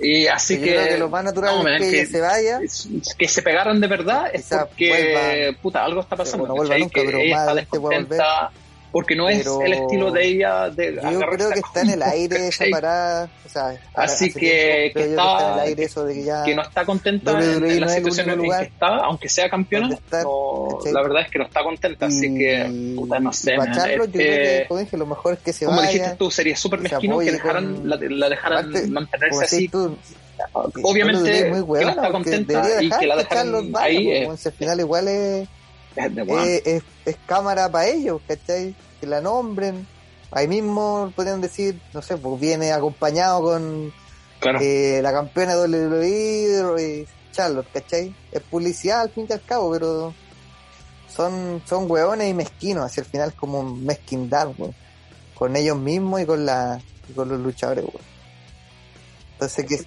Y 0.00 0.26
así 0.26 0.60
que, 0.60 0.74
que 0.74 0.98
lo 0.98 1.08
más 1.08 1.24
natural 1.24 1.62
no, 1.62 1.68
es 1.68 1.82
que, 1.82 1.90
que, 1.90 2.06
se 2.06 2.20
vaya. 2.20 2.60
Que 3.16 3.28
se 3.28 3.42
pegaron 3.42 3.80
de 3.80 3.86
verdad 3.86 4.30
es 4.32 4.46
porque, 4.48 5.56
puta, 5.62 5.84
algo 5.84 6.00
está 6.00 6.16
pasando. 6.16 6.46
No 6.46 6.54
vuelva 6.54 6.78
nunca, 6.78 7.00
pero 7.04 7.18
ella 7.18 7.40
está 7.40 7.54
descontenta 7.54 8.52
porque 8.92 9.14
no 9.14 9.28
es 9.28 9.46
el 9.46 9.72
estilo 9.72 10.10
de 10.10 10.26
ella 10.26 10.70
de 10.70 10.94
yo 10.94 11.20
creo 11.20 11.50
que 11.50 11.60
está 11.60 11.82
en 11.82 11.90
el 11.90 12.02
aire 12.02 12.48
esa 12.48 12.64
parada 12.70 13.28
o 13.44 13.48
sea, 13.48 13.80
así 13.94 14.32
que, 14.32 14.90
que, 14.94 15.10
está, 15.10 15.48
en 15.48 15.54
el 15.54 15.60
aire 15.60 15.84
eso 15.84 16.04
de 16.04 16.14
que, 16.14 16.24
ya 16.24 16.44
que 16.44 16.54
no 16.54 16.62
está 16.62 16.84
contenta 16.84 17.32
en, 17.38 17.80
la 17.80 17.88
situación 17.88 18.30
en 18.30 18.42
que 18.42 18.62
está 18.62 18.96
aunque 18.98 19.28
sea 19.28 19.48
campeona 19.48 19.88
la 20.10 21.02
verdad 21.02 21.22
es 21.22 21.30
que 21.30 21.38
no 21.38 21.44
está 21.44 21.62
contenta 21.62 22.06
así 22.06 22.34
que 22.34 22.94
puta 22.96 23.18
no 23.20 23.32
sé 23.32 23.56
yo 23.56 24.06
creo 24.06 24.86
que, 24.90 24.96
lo 24.96 25.06
mejor 25.06 25.34
es 25.34 25.40
que 25.40 25.52
se 25.52 25.66
como 25.66 25.82
dijiste 25.82 26.16
tú 26.16 26.30
sería 26.30 26.56
súper 26.56 26.80
mezquino 26.80 27.18
que 27.18 27.32
dejaran 27.32 27.88
la, 27.88 27.96
dejaran 27.96 28.72
mantenerse 28.90 29.44
así. 29.44 29.70
obviamente 30.82 31.44
que 31.44 31.50
no 31.50 31.90
está 31.90 32.10
contenta 32.10 32.82
y 32.82 32.90
que 32.90 33.06
la 33.06 33.16
dejaran 33.16 33.72
ahí 33.76 34.10
eh. 34.10 34.28
al 34.28 34.52
final 34.52 34.80
igual 34.80 35.08
es 35.08 35.48
es, 35.96 36.82
es, 37.04 37.16
cámara 37.26 37.70
para 37.70 37.88
ellos, 37.88 38.20
¿cachai? 38.26 38.74
que 39.00 39.06
la 39.06 39.20
nombren. 39.20 39.86
Ahí 40.30 40.48
mismo 40.48 41.12
podrían 41.14 41.40
decir, 41.40 41.80
no 41.94 42.02
sé, 42.02 42.16
pues 42.16 42.40
viene 42.40 42.72
acompañado 42.72 43.42
con 43.42 43.92
eh, 44.60 45.00
la 45.02 45.12
campeona 45.12 45.56
de 45.56 45.88
WWE 45.88 46.82
y 46.82 47.06
Charlotte, 47.32 47.68
¿cachai? 47.72 48.14
Es 48.32 48.42
publicidad 48.42 49.02
al 49.02 49.10
fin 49.10 49.26
y 49.28 49.32
al 49.32 49.42
cabo, 49.42 49.72
pero 49.72 50.14
son, 51.08 51.62
son 51.64 51.90
hueones 51.90 52.30
y 52.30 52.34
mezquinos, 52.34 52.84
hacia 52.84 53.02
el 53.02 53.06
final 53.06 53.34
como 53.34 53.60
un 53.60 53.84
mezquindad, 53.84 54.48
con 55.34 55.56
ellos 55.56 55.78
mismos 55.78 56.20
y 56.22 56.26
con 56.26 56.44
la 56.44 56.80
con 57.14 57.28
los 57.28 57.40
luchadores, 57.40 57.84
Entonces 59.32 59.64
que 59.64 59.86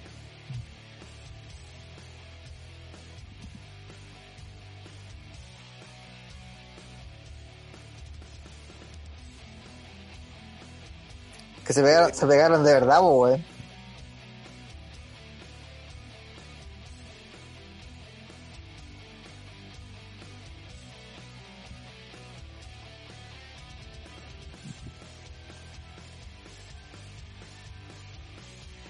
Que 11.70 11.74
se 11.74 11.82
pegaron, 11.84 12.12
se 12.12 12.26
pegaron 12.26 12.64
de 12.64 12.72
verdad, 12.72 13.00
weón. 13.00 13.44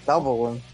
No, 0.07 0.17
weón. 0.17 0.70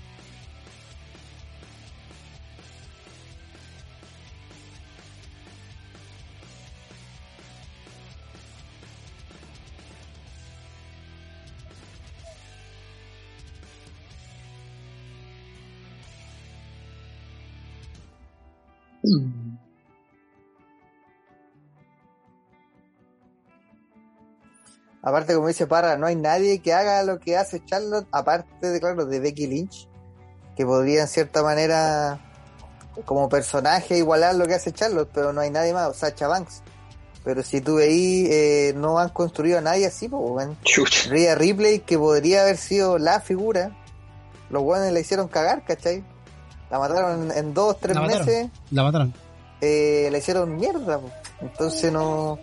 Aparte 25.07 25.33
como 25.35 25.47
dice 25.47 25.67
Parra, 25.67 25.95
no 25.95 26.05
hay 26.05 26.17
nadie 26.17 26.59
que 26.59 26.73
haga 26.73 27.01
lo 27.03 27.17
que 27.17 27.37
hace 27.37 27.63
Charlotte, 27.63 28.05
aparte 28.11 28.67
de, 28.67 28.77
claro, 28.81 29.05
de 29.05 29.21
Becky 29.21 29.47
Lynch, 29.47 29.87
que 30.57 30.65
podría 30.65 31.03
en 31.03 31.07
cierta 31.07 31.41
manera 31.43 32.19
como 33.05 33.29
personaje 33.29 33.97
igualar 33.97 34.35
lo 34.35 34.45
que 34.47 34.55
hace 34.55 34.73
Charlotte, 34.73 35.09
pero 35.13 35.31
no 35.31 35.39
hay 35.39 35.49
nadie 35.49 35.71
más, 35.71 35.87
o 35.87 35.93
Sacha 35.93 36.27
Banks. 36.27 36.61
Pero 37.23 37.41
si 37.41 37.61
tú 37.61 37.75
veis, 37.75 38.29
eh, 38.29 38.73
no 38.75 38.99
han 38.99 39.07
construido 39.09 39.59
a 39.59 39.61
nadie 39.61 39.85
así, 39.85 40.09
pues. 40.09 40.49
Rhea 41.09 41.35
Ripley, 41.35 41.79
que 41.79 41.97
podría 41.97 42.41
haber 42.41 42.57
sido 42.57 42.97
la 42.97 43.21
figura, 43.21 43.71
los 44.49 44.61
buenos 44.61 44.91
la 44.91 44.99
hicieron 44.99 45.29
cagar, 45.29 45.63
¿cachai? 45.63 46.03
La 46.69 46.79
mataron 46.79 47.31
en, 47.31 47.53
dos, 47.53 47.79
tres 47.79 47.97
meses. 47.97 48.49
La 48.71 48.83
mataron. 48.83 49.13
Eh, 49.61 50.09
la 50.11 50.17
hicieron 50.17 50.57
mierda, 50.57 50.99
pues. 50.99 51.13
entonces 51.39 51.93
no, 51.93 52.39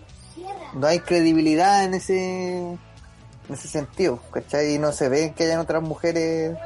no 0.75 0.87
hay 0.87 0.99
credibilidad 0.99 1.85
en 1.85 1.93
ese, 1.95 2.57
en 2.59 2.79
ese 3.49 3.67
sentido, 3.67 4.19
¿cachai? 4.31 4.75
Y 4.75 4.79
no 4.79 4.91
se 4.91 5.09
ve 5.09 5.33
que 5.35 5.45
hayan 5.45 5.59
otras 5.59 5.81
mujeres. 5.81 6.57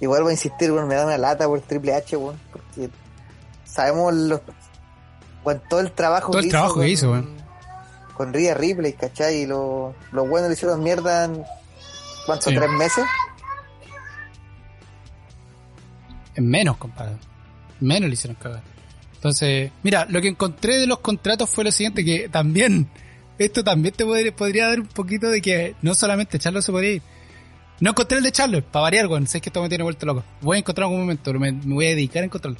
Igual 0.00 0.22
voy 0.22 0.30
a 0.30 0.34
insistir, 0.34 0.70
bueno, 0.70 0.86
me 0.86 0.94
da 0.94 1.06
una 1.06 1.18
lata 1.18 1.46
por 1.46 1.60
Triple 1.62 1.94
H, 1.94 2.16
bueno, 2.16 2.38
porque 2.52 2.90
sabemos 3.64 4.12
los, 4.12 4.40
con 5.42 5.60
todo 5.68 5.80
el 5.80 5.92
trabajo 5.92 6.32
todo 6.32 6.40
el 6.40 6.48
trabajo 6.48 6.80
que 6.80 6.88
hizo, 6.88 7.08
con, 7.08 7.36
con 8.14 8.32
Rhea 8.32 8.54
Ripley, 8.54 8.92
¿cachai? 8.92 9.42
Y 9.42 9.46
los 9.46 9.94
lo 10.12 10.26
buenos 10.26 10.48
le 10.48 10.54
hicieron 10.54 10.82
mierda 10.82 11.24
en, 11.24 11.44
¿cuántos? 12.26 12.52
¿Tres 12.52 12.70
meses? 12.70 13.04
En 16.34 16.48
menos, 16.48 16.76
compadre. 16.76 17.16
Menos 17.80 18.08
le 18.08 18.14
hicieron 18.14 18.36
cagar. 18.36 18.71
Entonces, 19.22 19.70
mira, 19.84 20.04
lo 20.10 20.20
que 20.20 20.26
encontré 20.26 20.78
de 20.78 20.88
los 20.88 20.98
contratos 20.98 21.48
fue 21.48 21.62
lo 21.62 21.70
siguiente, 21.70 22.04
que 22.04 22.28
también, 22.28 22.88
esto 23.38 23.62
también 23.62 23.94
te 23.94 24.04
podría, 24.04 24.66
dar 24.66 24.80
un 24.80 24.88
poquito 24.88 25.30
de 25.30 25.40
que 25.40 25.76
no 25.80 25.94
solamente 25.94 26.40
Charlo 26.40 26.60
se 26.60 26.72
podría 26.72 26.94
ir. 26.94 27.02
No 27.78 27.90
encontré 27.90 28.18
el 28.18 28.24
de 28.24 28.32
Charlo, 28.32 28.60
para 28.64 28.82
variar, 28.82 29.06
bueno, 29.06 29.24
sé 29.28 29.40
que 29.40 29.50
esto 29.50 29.62
me 29.62 29.68
tiene 29.68 29.84
vuelto 29.84 30.06
loco. 30.06 30.24
Voy 30.40 30.56
a 30.56 30.58
encontrar 30.58 30.86
en 30.86 30.90
algún 30.90 31.04
momento, 31.04 31.32
me, 31.34 31.52
me 31.52 31.72
voy 31.72 31.86
a 31.86 31.88
dedicar 31.90 32.24
a 32.24 32.26
encontrarlo. 32.26 32.58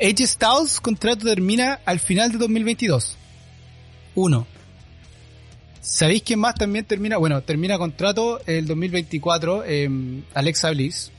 AJ 0.00 0.26
Styles 0.28 0.80
contrato 0.80 1.26
termina 1.26 1.80
al 1.84 2.00
final 2.00 2.32
de 2.32 2.38
2022. 2.38 3.18
Uno. 4.14 4.46
¿Sabéis 5.82 6.22
quién 6.22 6.40
más 6.40 6.54
también 6.54 6.86
termina? 6.86 7.18
Bueno, 7.18 7.42
termina 7.42 7.76
contrato 7.76 8.40
el 8.46 8.66
2024 8.66 9.64
eh, 9.66 9.90
Alexa 10.32 10.70
Bliss. 10.70 11.12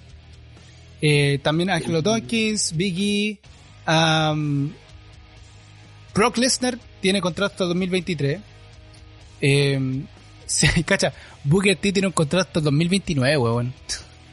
Eh, 0.99 1.37
también 1.43 1.69
Angelo 1.69 2.01
Dawkins, 2.01 2.75
Biggie, 2.75 3.39
um, 3.87 4.71
Brock 6.13 6.37
Lesnar 6.37 6.77
tiene 7.01 7.21
contrato 7.21 7.53
hasta 7.53 7.65
2023. 7.65 8.39
Eh, 9.41 10.03
cacha, 10.85 11.13
Booker 11.43 11.75
T 11.75 11.91
tiene 11.91 12.07
un 12.07 12.13
contrato 12.13 12.47
hasta 12.47 12.59
2029, 12.61 13.37
weón. 13.37 13.73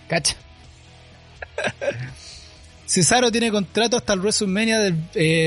Cacha. 0.09 0.37
Cesaro 2.87 3.31
tiene 3.31 3.53
contrato 3.53 3.97
hasta 3.97 4.15
el 4.15 4.21
WrestleMania 4.21 4.81
del 4.81 4.97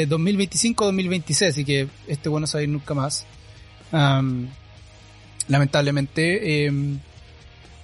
2025-2026, 0.08 1.42
eh, 1.42 1.48
así 1.48 1.66
que 1.66 1.90
este 2.08 2.30
bueno 2.30 2.48
ir 2.62 2.70
nunca 2.70 2.94
más. 2.94 3.26
lamentablemente. 5.50 6.66
Em, 6.66 7.00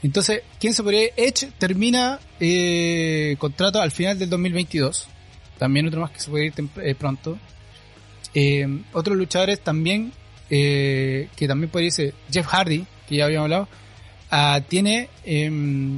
entonces, 0.01 0.43
¿quién 0.59 0.73
se 0.73 0.81
podría 0.81 1.09
Edge 1.17 1.51
termina 1.57 2.19
eh, 2.39 3.35
contrato 3.37 3.81
al 3.81 3.91
final 3.91 4.17
del 4.17 4.29
2022. 4.29 5.09
También 5.59 5.87
otro 5.87 6.01
más 6.01 6.09
que 6.09 6.19
se 6.19 6.31
puede 6.31 6.47
ir 6.47 6.53
eh, 6.81 6.95
pronto. 6.95 7.37
Em, 8.33 8.83
otros 8.93 9.15
luchadores 9.15 9.59
también, 9.59 10.11
que 10.49 11.45
también 11.47 11.69
podría 11.69 11.91
ser 11.91 12.15
Jeff 12.31 12.47
Hardy, 12.47 12.83
que 13.07 13.17
ya 13.17 13.25
habíamos 13.25 13.45
hablado 13.45 13.67
Ah, 14.31 14.61
tiene 14.67 15.09
eh, 15.25 15.49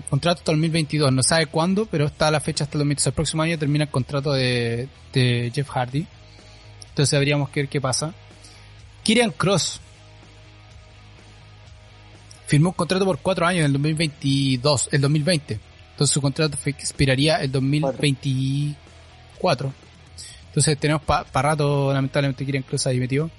contrato 0.09 0.39
hasta 0.39 0.51
el 0.53 0.57
2022, 0.57 1.12
no 1.12 1.22
sabe 1.22 1.47
cuándo, 1.47 1.86
pero 1.86 2.05
está 2.05 2.32
la 2.32 2.39
fecha 2.39 2.64
hasta 2.64 2.78
el 2.78 2.80
2022. 2.80 3.07
El 3.07 3.14
próximo 3.14 3.43
año 3.43 3.59
termina 3.59 3.84
el 3.84 3.91
contrato 3.91 4.32
de, 4.32 4.88
de 5.12 5.51
Jeff 5.53 5.70
Hardy. 5.70 6.07
Entonces 6.89 7.14
habríamos 7.14 7.49
que 7.49 7.62
ver 7.62 7.70
qué 7.70 7.82
pasa. 7.82 8.14
Kirian 9.03 9.32
Cross 9.32 9.82
firmó 12.47 12.70
un 12.70 12.76
contrato 12.76 13.03
por 13.03 13.20
cuatro 13.20 13.45
años 13.45 13.62
en 13.62 13.66
el 13.66 13.74
2022, 13.74 14.89
el 14.93 15.01
2020. 15.01 15.59
Entonces 15.91 16.14
su 16.14 16.22
contrato 16.22 16.57
expiraría 16.66 17.36
el 17.38 17.51
2024. 17.51 18.81
Entonces 20.48 20.78
tenemos 20.78 21.02
para 21.04 21.42
rato, 21.42 21.94
lamentablemente, 21.94 22.46
Kirian 22.46 22.64
Cross 22.64 22.88
ahí 22.88 23.00
metido. 23.00 23.30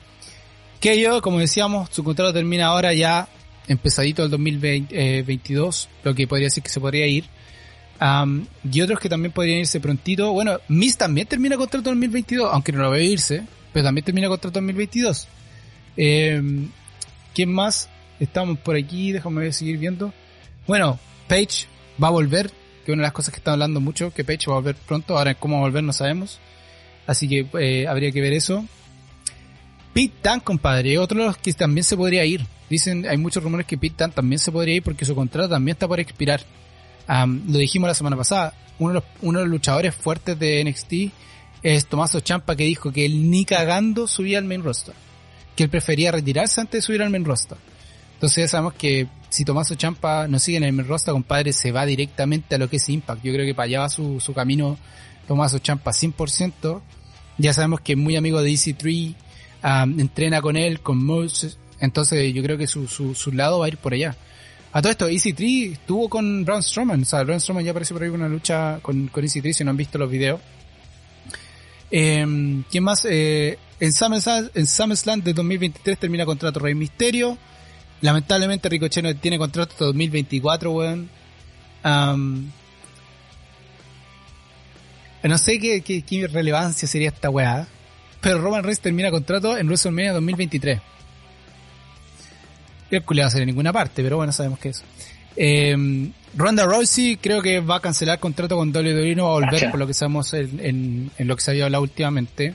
Que 0.81 1.01
yo, 1.01 1.23
como 1.23 1.39
decíamos, 1.39 1.89
su 1.93 2.03
contrato 2.03 2.33
termina 2.33 2.67
ahora 2.67 2.93
ya 2.93 3.29
empezadito 3.69 4.25
el 4.25 4.31
2022, 4.31 5.89
lo 6.05 6.15
que 6.15 6.27
podría 6.27 6.47
decir 6.47 6.63
que 6.63 6.71
se 6.71 6.81
podría 6.81 7.07
ir. 7.07 7.25
y 8.71 8.81
otros 8.81 8.99
que 8.99 9.09
también 9.09 9.33
podrían 9.33 9.61
irse 9.61 9.81
prontito. 9.81 10.33
Bueno, 10.33 10.59
Miss 10.69 10.97
también 10.97 11.27
termina 11.27 11.57
contrato 11.57 11.91
en 11.91 12.01
2022, 12.01 12.51
aunque 12.53 12.73
no 12.73 12.83
lo 12.83 12.91
veo 12.91 13.03
irse, 13.03 13.45
pero 13.73 13.85
también 13.85 14.05
termina 14.05 14.29
contrato 14.29 14.59
en 14.59 14.67
2022. 14.67 15.29
Eh, 15.97 16.43
¿Quién 17.35 17.53
más? 17.53 17.89
Estamos 18.19 18.59
por 18.59 18.77
aquí, 18.77 19.13
déjame 19.13 19.53
seguir 19.53 19.79
viendo. 19.79 20.13
Bueno, 20.67 20.99
Page 21.29 21.67
va 22.03 22.09
a 22.09 22.13
volver, 22.13 22.51
que 22.85 22.93
una 22.93 23.03
de 23.03 23.07
las 23.07 23.13
cosas 23.13 23.33
que 23.33 23.39
están 23.39 23.55
hablando 23.55 23.81
mucho, 23.81 24.13
que 24.13 24.25
Page 24.25 24.47
va 24.49 24.55
a 24.55 24.59
volver 24.61 24.77
pronto, 24.77 25.17
ahora 25.17 25.35
cómo 25.35 25.57
va 25.57 25.63
a 25.63 25.69
volver 25.69 25.85
no 25.85 25.93
sabemos. 25.93 26.41
Así 27.07 27.29
que 27.29 27.47
eh, 27.61 27.87
habría 27.87 28.13
que 28.13 28.21
ver 28.21 28.33
eso. 28.33 28.65
Pete 29.93 30.15
Dunne, 30.23 30.43
compadre, 30.43 30.99
otro 30.99 31.21
de 31.21 31.27
los 31.27 31.37
que 31.37 31.53
también 31.53 31.85
se 31.85 31.97
podría 31.97 32.25
ir. 32.25 32.47
Dicen, 32.71 33.07
hay 33.07 33.19
muchos 33.19 33.43
rumores 33.43 33.67
que 33.67 33.77
Pete 33.77 33.97
Dunne 33.99 34.15
también 34.15 34.39
se 34.39 34.51
podría 34.51 34.77
ir 34.77 34.83
porque 34.83 35.05
su 35.05 35.15
contrato 35.15 35.49
también 35.49 35.75
está 35.75 35.87
por 35.87 36.01
expirar. 36.01 36.43
lo 37.09 37.59
dijimos 37.59 37.89
la 37.89 37.95
semana 37.95 38.17
pasada, 38.17 38.55
uno 38.79 38.91
de, 38.91 38.95
los, 38.95 39.05
uno 39.21 39.39
de 39.41 39.45
los 39.45 39.53
luchadores 39.53 39.95
fuertes 39.95 40.39
de 40.39 40.65
NXT 40.65 40.93
es 41.63 41.87
Tomaso 41.87 42.21
Champa 42.21 42.57
que 42.57 42.65
dijo 42.65 42.93
que 42.93 43.05
él 43.05 43.31
ni 43.31 43.45
cagando 43.45 44.07
subía 44.07 44.39
al 44.39 44.45
main 44.45 44.63
roster. 44.63 44.95
Que 45.55 45.65
él 45.65 45.71
prefería 45.71 46.11
retirarse 46.11 46.61
antes 46.61 46.79
de 46.79 46.83
subir 46.83 47.03
al 47.03 47.11
main 47.11 47.25
roster. 47.25 47.59
Entonces 48.23 48.45
ya 48.45 48.49
sabemos 48.49 48.75
que 48.75 49.09
si 49.31 49.45
Tomaso 49.45 49.75
Champa 49.75 50.29
no 50.29 50.39
sigue 50.39 50.59
en 50.59 50.63
el 50.63 50.87
roster, 50.87 51.13
compadre, 51.13 51.53
se 51.53 51.73
va 51.73 51.85
directamente 51.85 52.55
a 52.55 52.59
lo 52.59 52.71
que 52.71 52.77
es 52.77 52.89
Impact. 52.89 53.21
Yo 53.25 53.33
creo 53.33 53.45
que 53.45 53.53
para 53.53 53.65
allá 53.65 53.81
va 53.81 53.89
su, 53.89 54.21
su 54.21 54.33
camino 54.33 54.79
Tomaso 55.27 55.59
Champa 55.59 55.91
100%. 55.91 56.81
Ya 57.39 57.53
sabemos 57.53 57.81
que 57.81 57.95
es 57.95 57.99
muy 57.99 58.15
amigo 58.15 58.41
de 58.41 58.51
EC3, 58.53 59.17
entrena 59.99 60.41
con 60.41 60.57
él, 60.57 60.79
con 60.79 61.05
Moses, 61.05 61.59
entonces 61.81 62.33
yo 62.33 62.45
creo 62.45 62.57
que 62.57 62.69
su, 62.69 62.87
su, 62.87 63.13
su 63.17 63.33
lado 63.33 63.59
va 63.59 63.67
a 63.67 63.69
ir 63.71 63.79
por 63.79 63.93
allá. 63.93 64.15
A 64.71 64.81
todo 64.81 64.93
esto, 64.93 65.09
Easy 65.09 65.33
3 65.33 65.73
estuvo 65.73 66.09
con 66.09 66.45
Braun 66.45 66.63
Strowman, 66.63 67.03
o 67.03 67.05
sea, 67.05 67.25
Braun 67.25 67.41
Strowman 67.41 67.65
ya 67.65 67.73
aparece 67.73 67.93
por 67.93 68.05
ahí 68.05 68.11
con 68.11 68.21
una 68.21 68.29
lucha 68.29 68.79
con, 68.83 69.09
con 69.09 69.25
Easy 69.25 69.43
3 69.43 69.57
si 69.57 69.65
no 69.65 69.71
han 69.71 69.77
visto 69.77 69.99
los 69.99 70.09
videos. 70.09 70.41
Eh, 71.91 72.63
¿Quién 72.71 72.85
más? 72.85 73.05
Eh, 73.05 73.59
en, 73.81 73.93
SummerSlam, 73.93 75.19
en 75.19 75.25
de 75.25 75.33
2023 75.33 75.99
termina 75.99 76.25
contrato 76.25 76.61
Rey 76.61 76.77
Misterio. 76.77 77.37
Lamentablemente 78.03 78.69
Ricochet 78.69 79.03
no 79.03 79.17
tiene 79.17 79.39
contrato 79.39 79.73
hasta 79.73 79.87
2024, 79.87 80.71
weón. 80.71 81.09
no 85.23 85.39
sé 85.39 85.59
qué, 85.59 85.81
qué, 85.81 86.03
qué, 86.03 86.27
relevancia 86.27 86.87
sería 86.87 87.09
esta 87.09 87.31
weá. 87.31 87.67
Pero 88.21 88.39
Roman 88.39 88.63
Reigns 88.63 88.81
termina 88.81 89.11
contrato 89.11 89.57
en 89.57 89.67
WrestleMania 89.67 90.13
2023 90.13 90.81
el 92.97 93.05
le 93.09 93.23
va 93.23 93.29
a 93.29 93.31
salir 93.31 93.43
en 93.43 93.49
ninguna 93.49 93.73
parte, 93.73 94.03
pero 94.03 94.17
bueno, 94.17 94.33
sabemos 94.33 94.59
que 94.59 94.71
es. 94.71 94.85
Eh, 95.37 96.11
Ronda 96.35 96.65
Rousey 96.65 97.17
creo 97.17 97.41
que 97.41 97.61
va 97.61 97.77
a 97.77 97.81
cancelar 97.81 98.19
contrato 98.19 98.57
con 98.57 98.71
WWE, 98.71 99.15
no 99.15 99.25
va 99.25 99.31
a 99.31 99.41
volver 99.41 99.71
por 99.71 99.81
lo 99.81 99.87
que 99.87 99.95
sabemos 99.95 100.33
en, 100.35 101.11
lo 101.19 101.37
que 101.37 101.43
se 101.43 101.51
había 101.51 101.65
hablado 101.65 101.83
últimamente. 101.83 102.55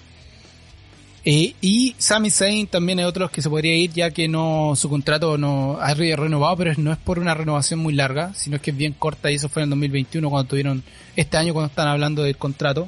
Eh, 1.29 1.55
y 1.59 1.93
Sami 1.97 2.29
Zayn 2.29 2.67
también 2.67 2.99
hay 2.99 3.05
otros 3.05 3.29
que 3.31 3.41
se 3.41 3.49
podría 3.49 3.75
ir 3.75 3.91
ya 3.91 4.11
que 4.11 4.29
no 4.29 4.77
su 4.77 4.87
contrato 4.87 5.37
no 5.37 5.77
ha 5.77 5.93
renovado, 5.93 6.55
pero 6.55 6.71
no 6.77 6.93
es 6.93 6.97
por 6.97 7.19
una 7.19 7.33
renovación 7.33 7.81
muy 7.81 7.93
larga, 7.93 8.33
sino 8.33 8.61
que 8.61 8.71
es 8.71 8.77
bien 8.77 8.93
corta 8.93 9.29
y 9.29 9.35
eso 9.35 9.49
fue 9.49 9.61
en 9.61 9.65
el 9.65 9.71
2021 9.71 10.29
cuando 10.29 10.47
tuvieron 10.47 10.83
este 11.17 11.35
año 11.35 11.51
cuando 11.51 11.67
están 11.67 11.89
hablando 11.89 12.23
del 12.23 12.37
contrato. 12.37 12.87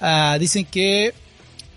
Ah, 0.00 0.36
dicen 0.38 0.64
que 0.64 1.12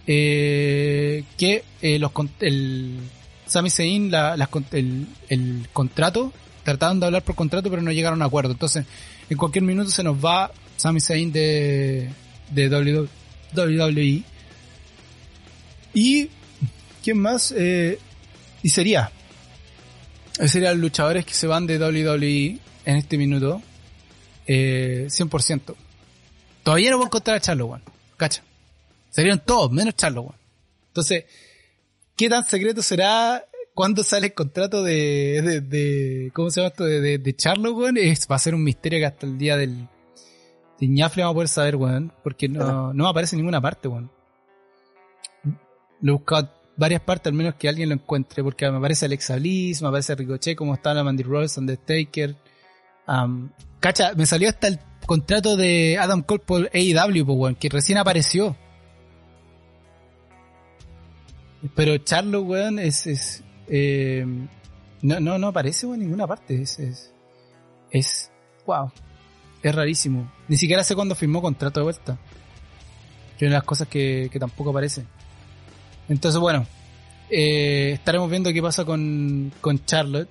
eh, 0.06 1.24
que 1.40 1.64
eh, 1.82 1.98
los 1.98 2.12
el, 2.40 3.00
Sami 3.48 3.72
Zayn 3.72 4.12
la, 4.12 4.36
el, 4.74 5.08
el, 5.30 5.68
contrato, 5.74 6.32
trataron 6.64 7.00
de 7.00 7.08
hablar 7.08 7.24
por 7.24 7.34
contrato 7.34 7.72
pero 7.72 7.82
no 7.82 7.92
llegaron 7.92 8.22
a 8.22 8.26
acuerdo. 8.26 8.52
Entonces, 8.52 8.86
en 9.28 9.38
cualquier 9.38 9.64
minuto 9.64 9.90
se 9.90 10.04
nos 10.04 10.24
va 10.24 10.52
Sami 10.78 11.02
Zayn 11.02 11.32
de, 11.32 12.12
de 12.52 13.08
WWE. 13.56 14.35
Y, 15.96 16.30
¿quién 17.04 17.18
más? 17.18 17.52
Eh, 17.58 17.98
y 18.62 18.70
sería, 18.70 19.12
serían 20.46 20.74
los 20.74 20.82
luchadores 20.82 21.26
que 21.26 21.34
se 21.34 21.48
van 21.48 21.66
de 21.66 21.80
WWE 21.80 22.60
en 22.86 22.96
este 22.98 23.18
minuto. 23.18 23.64
Eh, 24.46 25.08
100%. 25.10 25.76
Todavía 26.62 26.92
no 26.92 26.98
voy 26.98 27.06
a 27.06 27.08
encontrar 27.08 27.38
a 27.38 27.40
Charlo, 27.40 27.82
Cacha. 28.18 28.44
Serían 29.10 29.44
todos, 29.44 29.72
menos 29.72 29.96
Charlo, 29.96 30.36
Entonces, 30.90 31.26
¿Qué 32.16 32.30
tan 32.30 32.46
secreto 32.46 32.82
será 32.82 33.44
cuándo 33.74 34.02
sale 34.02 34.28
el 34.28 34.34
contrato 34.34 34.84
de, 34.84 35.42
de, 35.44 35.62
de 35.62 36.32
¿cómo 36.34 36.50
se 36.50 36.62
llama 36.62 36.70
esto? 36.70 36.86
De, 36.86 37.02
de, 37.02 37.18
de 37.18 37.36
Charlo, 37.36 37.74
weón, 37.74 37.98
es, 37.98 38.26
va 38.32 38.38
a 38.38 38.40
ser 38.40 38.56
un 38.56 38.64
misterio 38.64 39.00
que 39.00 39.06
hasta 39.06 39.26
el 39.26 39.38
día 39.38 39.58
del 39.58 39.90
de 40.80 40.88
Ñafle 40.88 41.24
vamos 41.24 41.34
a 41.34 41.36
poder 41.36 41.48
saber, 41.50 41.76
weón, 41.76 42.14
porque 42.24 42.48
no, 42.48 42.94
no 42.94 43.08
aparece 43.08 43.36
en 43.36 43.42
ninguna 43.42 43.60
parte, 43.60 43.90
weón. 43.90 44.12
Lo 46.02 46.14
he 46.14 46.16
buscado 46.18 46.52
varias 46.78 47.02
partes, 47.02 47.28
al 47.32 47.34
menos 47.34 47.56
que 47.56 47.70
alguien 47.70 47.90
lo 47.90 47.96
encuentre, 47.96 48.44
porque 48.44 48.70
me 48.70 48.78
aparece 48.78 49.06
Alexa 49.06 49.38
Bliss, 49.38 49.82
me 49.82 49.88
aparece 49.88 50.16
Ricochet, 50.16 50.56
como 50.56 50.74
está 50.74 50.94
la 50.94 51.04
Mandy 51.04 51.24
Rose, 51.24 51.60
Undertaker. 51.60 52.36
Um, 53.08 53.50
cacha, 53.80 54.14
me 54.16 54.26
salió 54.26 54.50
hasta 54.50 54.68
el 54.68 54.80
contrato 55.06 55.56
de 55.56 55.98
Adam 56.00 56.22
Cole 56.24 56.44
por 56.46 56.70
AEW, 56.74 57.26
pues, 57.26 57.38
weón, 57.38 57.56
que 57.56 57.70
recién 57.70 57.98
apareció. 57.98 58.56
Pero 61.76 61.98
Charlo, 61.98 62.42
weón, 62.42 62.80
es, 62.80 63.08
es 63.08 63.44
eh, 63.68 64.26
no, 65.02 65.20
no, 65.20 65.38
no 65.38 65.48
aparece 65.48 65.88
en 65.88 66.00
ninguna 66.00 66.28
parte. 66.28 66.62
Es, 66.62 66.80
es, 66.80 67.14
es, 67.92 68.32
wow. 68.66 68.92
Es 69.62 69.74
rarísimo. 69.74 70.32
Ni 70.48 70.58
siquiera 70.58 70.84
sé 70.84 70.96
cuándo 70.96 71.16
firmó 71.16 71.42
contrato 71.42 71.80
de 71.80 71.84
vuelta. 71.86 72.18
Que 73.38 73.46
una 73.46 73.56
de 73.56 73.60
las 73.60 73.64
cosas 73.64 73.88
que, 73.88 74.30
que 74.32 74.40
tampoco 74.40 74.70
aparece. 74.70 75.06
Entonces, 76.10 76.40
bueno, 76.40 76.66
eh, 77.30 77.92
estaremos 77.94 78.30
viendo 78.30 78.52
qué 78.54 78.62
pasa 78.62 78.86
con, 78.86 79.52
con 79.62 79.84
Charlotte. 79.86 80.30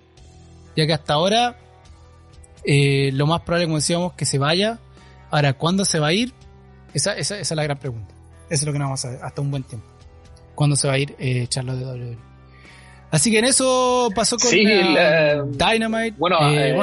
Ya 0.77 0.87
que 0.87 0.93
hasta 0.93 1.15
ahora, 1.15 1.57
eh, 2.65 3.11
lo 3.13 3.27
más 3.27 3.43
probable, 3.43 3.67
como 3.67 3.77
decíamos, 3.77 4.13
que 4.15 4.25
se 4.27 4.39
vaya. 4.39 4.79
Ahora, 5.31 5.53
¿cuándo 5.53 5.85
se 5.85 5.99
va 5.99 6.09
a 6.09 6.13
ir? 6.13 6.33
Esa, 6.93 7.13
esa, 7.17 7.39
esa 7.39 7.55
es 7.55 7.57
la 7.57 7.63
gran 7.65 7.79
pregunta. 7.79 8.15
Eso 8.49 8.63
es 8.63 8.65
lo 8.65 8.73
que 8.73 8.79
nos 8.79 8.87
vamos 8.87 9.05
a 9.05 9.11
ver 9.11 9.21
hasta 9.23 9.41
un 9.41 9.51
buen 9.51 9.63
tiempo. 9.63 9.87
¿Cuándo 10.55 10.77
se 10.77 10.87
va 10.87 10.95
a 10.95 10.99
ir 10.99 11.15
eh, 11.19 11.47
Charlotte 11.49 11.79
de 11.79 11.85
WWE? 11.85 12.19
Así 13.11 13.31
que 13.31 13.39
en 13.39 13.45
eso 13.45 14.11
pasó 14.15 14.37
con 14.37 14.51
Sí, 14.51 14.65
eh, 14.67 15.41
Dynamite. 15.47 16.17
bueno, 16.19 16.39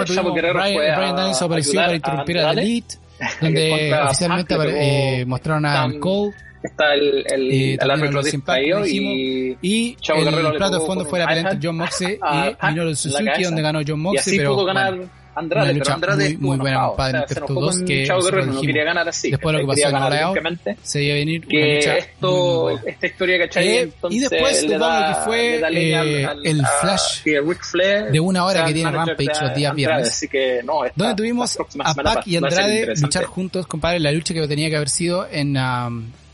tuvimos 0.06 0.34
Brian, 0.34 0.94
a 0.94 0.98
Brian 0.98 1.16
Daniels 1.16 1.42
apareció 1.42 1.74
para 1.74 1.92
a 1.92 1.96
interrumpir 1.96 2.38
a, 2.38 2.42
The 2.42 2.48
Andrade, 2.48 2.68
Elite, 2.68 2.96
donde 3.42 3.94
oficialmente 4.06 5.26
mostraron 5.26 5.66
a 5.66 5.74
Adam 5.74 6.00
Cole 6.00 6.34
Está 6.64 6.94
el, 6.94 7.26
el, 7.32 7.52
Eh, 7.52 7.78
el 7.82 7.90
árbitro 7.92 8.22
distraído 8.22 8.86
y, 8.86 9.58
y 9.62 9.96
Chavo 9.96 10.20
el 10.20 10.26
Guerrero 10.30 10.54
plato 10.54 10.80
de 10.80 10.86
fondo 10.86 11.06
fue 11.06 11.20
la 11.20 11.28
pelea 11.28 11.60
John 11.62 11.78
Moxley 11.78 12.20
y 12.62 12.66
Minoru 12.68 12.96
Suzuki, 12.96 13.44
donde 13.44 13.62
ganó 13.62 13.80
John 13.88 14.00
Moxley, 14.00 14.38
pero 14.38 14.54
pudo 14.54 14.66
ganar 14.66 14.96
bueno, 14.96 15.12
Andrade, 15.34 15.74
pero 15.80 15.94
Andrade 15.94 16.30
muy- 16.32 16.38
muy 16.50 16.58
buena, 16.58 16.88
compadre, 16.88 17.20
entre 17.20 17.40
estos 17.40 17.56
dos 17.56 17.82
que 17.84 18.06
Chavo 18.06 18.22
Guerrero 18.22 18.46
no 18.48 18.62
quería 18.62 18.84
ganar 18.84 19.08
así. 19.08 19.32
Después 19.32 19.56
de 19.56 19.62
lo 19.64 19.66
que 19.66 19.82
pasó 19.82 19.88
en 19.96 20.24
limpiamente. 20.26 20.78
se 20.84 21.04
iba 21.04 21.14
a 21.14 21.18
venir 21.20 21.48
que 21.48 21.80
esto, 21.80 22.70
esta 22.86 23.08
historia, 23.08 23.38
¿cachai? 23.40 23.68
Eh, 23.70 23.92
y 24.10 24.20
después 24.20 24.64
le 24.64 24.78
da- 24.78 25.14
que 25.16 25.22
fue, 25.26 25.62
eh, 25.72 26.28
el 26.44 26.62
flash 26.82 27.24
de 27.24 28.20
una 28.20 28.44
hora 28.46 28.66
que 28.66 28.74
tiene 28.74 28.92
Rampage 28.92 29.42
los 29.42 29.56
días 29.56 29.74
viernes. 29.74 30.10
Así 30.10 30.28
que 30.28 30.62
no, 30.66 30.84
esta- 30.86 31.02
donde 31.02 31.16
tuvimos 31.16 31.58
a 31.80 31.94
Pac 31.96 32.28
y 32.28 32.36
Andrade 32.36 32.94
luchar 32.98 33.24
juntos, 33.24 33.66
compadre, 33.68 34.00
la 34.02 34.12
lucha 34.12 34.34
que 34.34 34.46
tenía 34.50 34.70
que 34.70 34.76
haber 34.76 34.90
sido 34.90 35.28
en, 35.32 35.56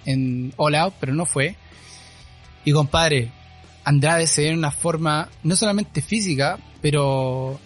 en 0.08 0.54
All 0.58 0.74
Out, 0.74 0.96
pero 1.00 1.14
no 1.14 1.28
fue. 1.28 1.56
Y 2.66 2.72
compadre, 2.72 3.32
Andrade 3.84 4.26
se 4.26 4.42
ve 4.42 4.50
en 4.50 4.58
una 4.58 4.72
forma 4.72 5.30
no 5.44 5.56
solamente 5.56 6.02
física, 6.02 6.58
pero 6.82 7.60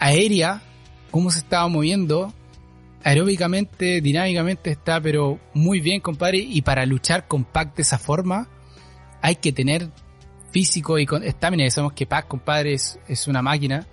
aérea, 0.00 0.62
cómo 1.12 1.30
se 1.30 1.38
estaba 1.38 1.68
moviendo, 1.68 2.34
aeróbicamente, 3.04 4.00
dinámicamente 4.00 4.72
está, 4.72 5.00
pero 5.00 5.38
muy 5.54 5.80
bien, 5.80 6.00
compadre, 6.00 6.38
y 6.38 6.62
para 6.62 6.84
luchar 6.84 7.28
con 7.28 7.44
Pac 7.44 7.76
de 7.76 7.82
esa 7.82 7.98
forma, 7.98 8.48
hay 9.22 9.36
que 9.36 9.52
tener 9.52 9.90
físico 10.50 10.98
y 10.98 11.06
estamina, 11.22 11.70
sabemos 11.70 11.92
que 11.92 12.06
Pac, 12.06 12.26
compadre, 12.28 12.74
es, 12.74 13.28
una 13.28 13.42
máquina. 13.42 13.86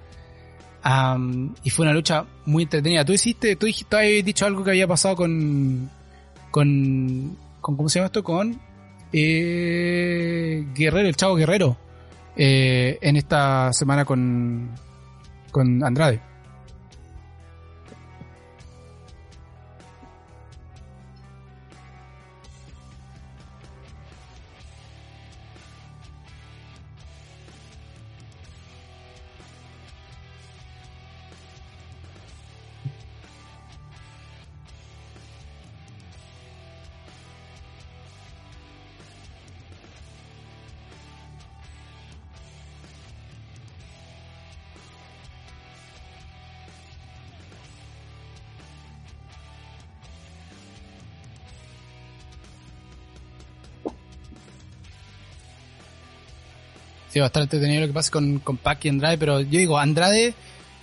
Y 1.63 1.69
fue 1.69 1.85
una 1.85 1.93
lucha 1.93 2.25
muy 2.45 2.63
entretenida. 2.63 3.05
Tú 3.05 3.13
hiciste, 3.13 3.55
tú 3.55 3.65
dijiste, 3.65 3.89
tú 3.89 3.97
habías 3.97 4.25
dicho 4.25 4.45
algo 4.45 4.63
que 4.63 4.71
había 4.71 4.87
pasado 4.87 5.15
con, 5.15 5.89
con 7.63 7.77
¿cómo 7.77 7.89
se 7.89 7.97
llama 7.97 8.07
esto? 8.07 8.23
Con 8.23 8.59
eh, 9.11 10.67
Guerrero, 10.75 11.07
el 11.07 11.15
chavo 11.15 11.35
Guerrero, 11.35 11.77
eh, 12.35 12.99
en 13.01 13.15
esta 13.15 13.73
semana 13.73 14.05
con, 14.05 14.69
con 15.49 15.83
Andrade. 15.83 16.21
Sí, 57.13 57.19
bastante 57.19 57.57
entretenido 57.57 57.81
lo 57.81 57.87
que 57.87 57.93
pasa 57.93 58.09
con, 58.09 58.39
con 58.39 58.57
Pac 58.57 58.85
y 58.85 58.89
Andrade, 58.89 59.19
pero 59.19 59.39
yo 59.39 59.59
digo, 59.59 59.77
Andrade, 59.77 60.33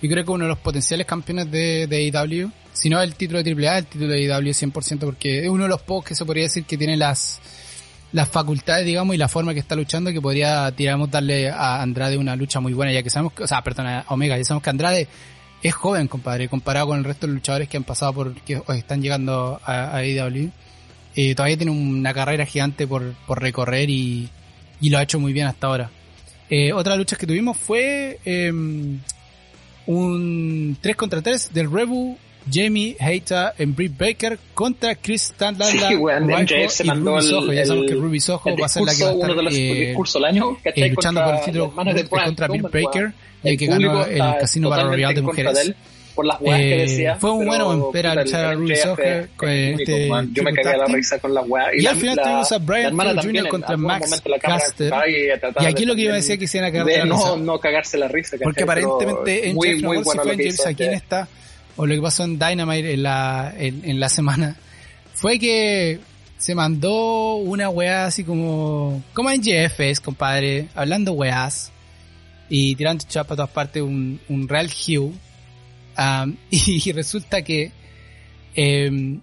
yo 0.01 0.09
creo 0.09 0.23
que 0.23 0.31
uno 0.31 0.45
de 0.45 0.47
los 0.47 0.59
potenciales 0.59 1.05
campeones 1.05 1.51
de, 1.51 1.87
de 1.87 2.09
AEW, 2.09 2.49
si 2.71 2.89
no 2.89 3.01
el 3.01 3.15
título 3.15 3.43
de 3.43 3.51
AAA, 3.51 3.79
el 3.79 3.85
título 3.87 4.13
de 4.13 4.33
AEW 4.33 4.53
100%, 4.53 4.99
porque 4.99 5.39
es 5.39 5.49
uno 5.49 5.63
de 5.63 5.69
los 5.69 5.81
pocos 5.81 6.05
que 6.05 6.15
se 6.15 6.23
podría 6.23 6.43
decir 6.43 6.63
que 6.63 6.77
tiene 6.77 6.95
las, 6.95 7.41
las 8.13 8.29
facultades, 8.29 8.85
digamos, 8.85 9.13
y 9.13 9.17
la 9.17 9.27
forma 9.27 9.53
que 9.53 9.59
está 9.59 9.75
luchando, 9.75 10.09
que 10.13 10.21
podría, 10.21 10.71
digamos, 10.71 11.11
darle 11.11 11.49
a 11.49 11.81
Andrade 11.81 12.17
una 12.17 12.37
lucha 12.37 12.61
muy 12.61 12.71
buena, 12.71 12.93
ya 12.93 13.03
que 13.03 13.09
sabemos 13.09 13.33
que, 13.33 13.43
o 13.43 13.47
sea, 13.47 13.61
perdón, 13.61 13.87
a 13.87 14.05
Omega, 14.07 14.37
ya 14.37 14.45
sabemos 14.45 14.63
que 14.63 14.69
Andrade 14.69 15.07
es 15.61 15.73
joven, 15.73 16.07
compadre, 16.07 16.47
comparado 16.47 16.87
con 16.87 16.97
el 16.97 17.03
resto 17.03 17.27
de 17.27 17.33
luchadores 17.33 17.67
que 17.67 17.75
han 17.75 17.83
pasado 17.83 18.13
por, 18.13 18.35
que 18.35 18.61
están 18.69 19.01
llegando 19.01 19.59
a, 19.65 19.97
a 19.97 19.97
AEW. 19.97 20.49
Eh, 21.13 21.35
todavía 21.35 21.57
tiene 21.57 21.73
una 21.73 22.13
carrera 22.13 22.45
gigante 22.45 22.87
por, 22.87 23.15
por 23.27 23.41
recorrer 23.41 23.89
y, 23.89 24.29
y 24.79 24.89
lo 24.91 24.97
ha 24.97 25.03
hecho 25.03 25.19
muy 25.19 25.33
bien 25.33 25.47
hasta 25.47 25.67
ahora. 25.67 25.91
Eh, 26.53 26.73
otra 26.73 26.97
lucha 26.97 27.15
que 27.15 27.25
tuvimos 27.25 27.55
fue 27.55 28.19
eh, 28.25 28.51
un 29.85 30.77
3 30.81 30.95
contra 30.97 31.21
3 31.21 31.53
del 31.53 31.71
Rebu, 31.71 32.17
Jamie 32.51 32.97
Hayter 32.99 33.53
en 33.57 33.73
Britt 33.73 33.97
Baker 33.97 34.37
contra 34.53 34.95
Chris 34.95 35.31
Stanley 35.31 35.79
Sí, 35.79 35.95
weón, 35.95 36.25
MJF 36.25 36.69
se 36.69 36.83
y 36.83 36.87
mandó 36.87 37.11
Ruby 37.11 37.23
el, 37.23 37.29
Soho. 37.29 37.53
Ya 37.53 37.65
sabemos 37.65 37.87
que 37.87 37.95
Ruby 37.95 38.19
Soho 38.19 38.49
el 38.49 38.61
va 38.61 38.65
a 38.65 38.69
ser 38.69 38.83
la 38.83 38.93
que 38.93 39.03
va 39.03 39.09
a 39.09 39.13
estar 39.13 39.29
uno 39.29 39.37
de 39.37 39.43
los 39.43 39.55
eh, 39.55 39.95
del 40.13 40.25
año, 40.25 40.57
eh, 40.65 40.89
luchando 40.89 41.23
por 41.23 41.35
el 41.35 41.41
título 41.41 41.73
contra 42.09 42.47
Britt 42.47 42.63
Baker, 42.63 43.01
weón. 43.01 43.15
el 43.43 43.57
que 43.57 43.65
ganó 43.67 44.05
el 44.05 44.19
Casino 44.19 44.67
totalmente 44.67 44.95
Royale 44.97 45.15
de 45.15 45.21
mujeres. 45.21 45.73
Por 46.11 46.25
las 46.25 46.39
weas 46.41 46.59
que 46.59 46.75
Eh, 46.75 46.81
decía. 46.81 47.15
fue 47.15 47.31
un 47.31 47.39
pero, 47.39 47.65
bueno 47.65 47.91
ver 47.91 48.07
a 48.07 48.09
puta, 48.11 48.23
luchar 48.23 48.45
a 48.45 48.51
el 48.51 48.57
Ruby 48.57 48.71
es 48.73 48.79
con 49.37 49.49
este. 49.49 50.07
Yo 50.33 50.43
me 50.43 50.53
cagué 50.53 50.69
a 50.69 50.77
la 50.77 50.85
risa 50.85 51.19
con 51.19 51.33
las 51.33 51.47
weas. 51.47 51.67
Y 51.75 51.81
la- 51.81 51.89
al 51.91 51.95
final 51.97 52.15
la- 52.15 52.23
tuvimos 52.23 52.51
a 52.51 52.57
Brian 52.59 52.95
también, 53.15 53.35
Jr. 53.43 53.49
contra 53.49 53.77
Max 53.77 54.21
Caster. 54.41 54.93
y 55.61 55.65
aquí 55.65 55.85
lo 55.85 55.95
que 55.95 56.01
iba 56.01 56.13
a 56.13 56.15
también 56.15 56.15
decir 56.15 56.39
que 56.39 56.47
a 56.67 56.71
cagar 56.71 56.85
de 56.85 56.97
la 56.97 57.03
risa. 57.05 57.15
no, 57.29 57.37
no 57.37 57.59
cagarse 57.59 57.97
la 57.97 58.07
risa. 58.07 58.37
Porque 58.41 58.63
aparentemente 58.63 59.49
en 59.49 59.55
muy, 59.55 59.67
Jeff, 59.69 59.81
muy 59.83 59.97
bueno 59.97 60.21
fue 60.23 60.25
lo 60.25 60.31
en 60.31 60.37
que 60.37 60.43
James 60.45 60.59
hizo 60.59 60.69
aquí 60.69 60.83
en 60.83 60.93
esta, 60.93 61.27
o 61.77 61.85
lo 61.85 61.95
que 61.95 62.01
pasó 62.01 62.23
en 62.23 62.37
Dynamite 62.39 62.93
en 62.93 63.03
la, 63.03 63.53
en, 63.57 63.81
en 63.85 63.99
la 63.99 64.09
semana, 64.09 64.55
fue 65.13 65.39
que 65.39 65.99
se 66.37 66.55
mandó 66.55 67.35
una 67.35 67.69
weá 67.69 68.05
así 68.05 68.23
como, 68.23 69.03
como 69.13 69.29
en 69.29 69.43
es, 69.89 69.99
compadre, 69.99 70.67
hablando 70.75 71.13
weás, 71.13 71.71
y 72.49 72.75
tirando 72.75 73.05
chapa 73.07 73.29
para 73.29 73.35
todas 73.37 73.51
partes, 73.51 73.81
un, 73.83 74.19
un 74.27 74.47
Real 74.49 74.67
Hugh, 74.67 75.13
um, 75.97 76.35
y 76.49 76.91
resulta 76.91 77.41
que 77.43 77.71
em, 78.55 79.21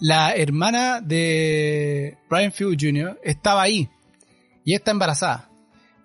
la 0.00 0.34
hermana 0.34 1.00
de 1.00 2.16
Brian 2.28 2.52
Fuel 2.52 2.76
Jr. 2.80 3.18
estaba 3.22 3.62
ahí, 3.62 3.88
y 4.64 4.74
está 4.74 4.90
embarazada. 4.90 5.48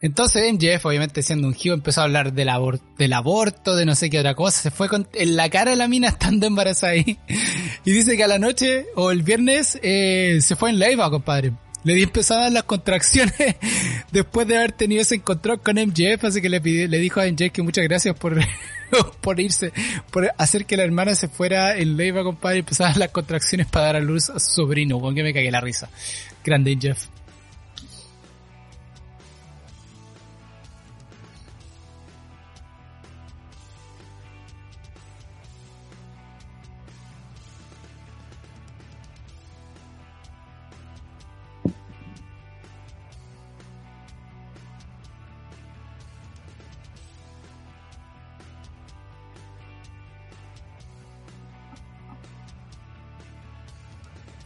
Entonces 0.02 0.52
MJF, 0.54 0.86
obviamente 0.86 1.22
siendo 1.22 1.48
un 1.48 1.54
giro, 1.54 1.76
empezó 1.76 2.02
a 2.02 2.04
hablar 2.04 2.34
del, 2.34 2.50
abor- 2.50 2.82
del 2.98 3.14
aborto, 3.14 3.76
de 3.76 3.86
no 3.86 3.96
sé 3.96 4.10
qué 4.10 4.20
otra 4.20 4.36
cosa. 4.36 4.62
Se 4.64 4.72
fue 4.72 4.90
con, 4.90 5.08
en 5.14 5.38
la 5.38 5.50
cara 5.50 5.72
de 5.72 5.78
la 5.78 5.88
mina 5.88 6.08
estando 6.10 6.46
embarazada 6.46 6.92
ahí. 6.94 7.18
Y 7.86 7.92
dice 7.92 8.18
que 8.18 8.24
a 8.24 8.28
la 8.28 8.38
noche 8.40 8.88
o 8.96 9.12
el 9.12 9.24
viernes 9.24 9.80
eh, 9.82 10.40
se 10.42 10.58
fue 10.58 10.72
en 10.72 10.80
Leiva, 10.80 11.10
compadre. 11.10 11.54
Le 11.86 11.94
di 11.94 12.04
empezó 12.04 12.50
las 12.50 12.64
contracciones 12.64 13.34
después 14.12 14.48
de 14.48 14.58
haber 14.58 14.72
tenido 14.74 15.02
ese 15.02 15.16
encontrón 15.16 15.60
con 15.60 15.76
MJF, 15.76 16.24
así 16.24 16.42
que 16.42 16.50
le, 16.50 16.60
le 16.60 16.98
dijo 17.00 17.20
a 17.22 17.26
MJF 17.26 17.52
que 17.52 17.62
muchas 17.62 17.86
gracias 17.86 18.16
por, 18.18 18.38
por 19.22 19.40
irse, 19.40 19.72
por 20.12 20.32
hacer 20.38 20.66
que 20.66 20.78
la 20.78 20.84
hermana 20.84 21.16
se 21.16 21.28
fuera 21.28 21.78
en 21.78 21.98
Leiva, 21.98 22.24
compadre, 22.24 22.60
y 22.60 22.76
dar 22.78 22.98
las 22.98 23.10
contracciones 23.10 23.68
para 23.68 23.88
dar 23.88 23.96
a 23.98 24.00
luz 24.00 24.30
a 24.30 24.40
su 24.40 24.64
sobrino, 24.64 25.00
con 25.00 25.16
que 25.16 25.24
me 25.24 25.34
cagué 25.34 25.52
la 25.52 25.62
risa. 25.62 25.90
Grande 26.44 26.76
MJF. 26.76 27.23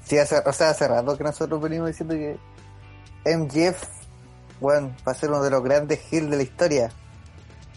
Sí, 0.08 0.18
hace, 0.18 0.38
o 0.46 0.54
sea, 0.54 0.70
hace 0.70 0.88
rato 0.88 1.18
que 1.18 1.24
nosotros 1.24 1.62
venimos 1.62 1.88
diciendo 1.88 2.16
que 2.16 2.38
MJF, 3.36 3.84
bueno, 4.62 4.96
va 5.06 5.12
a 5.12 5.16
ser 5.16 5.30
uno 5.30 5.44
de 5.44 5.50
los 5.50 5.62
grandes 5.64 6.00
hills 6.12 6.30
de 6.30 6.38
la 6.38 6.44
historia. 6.44 6.92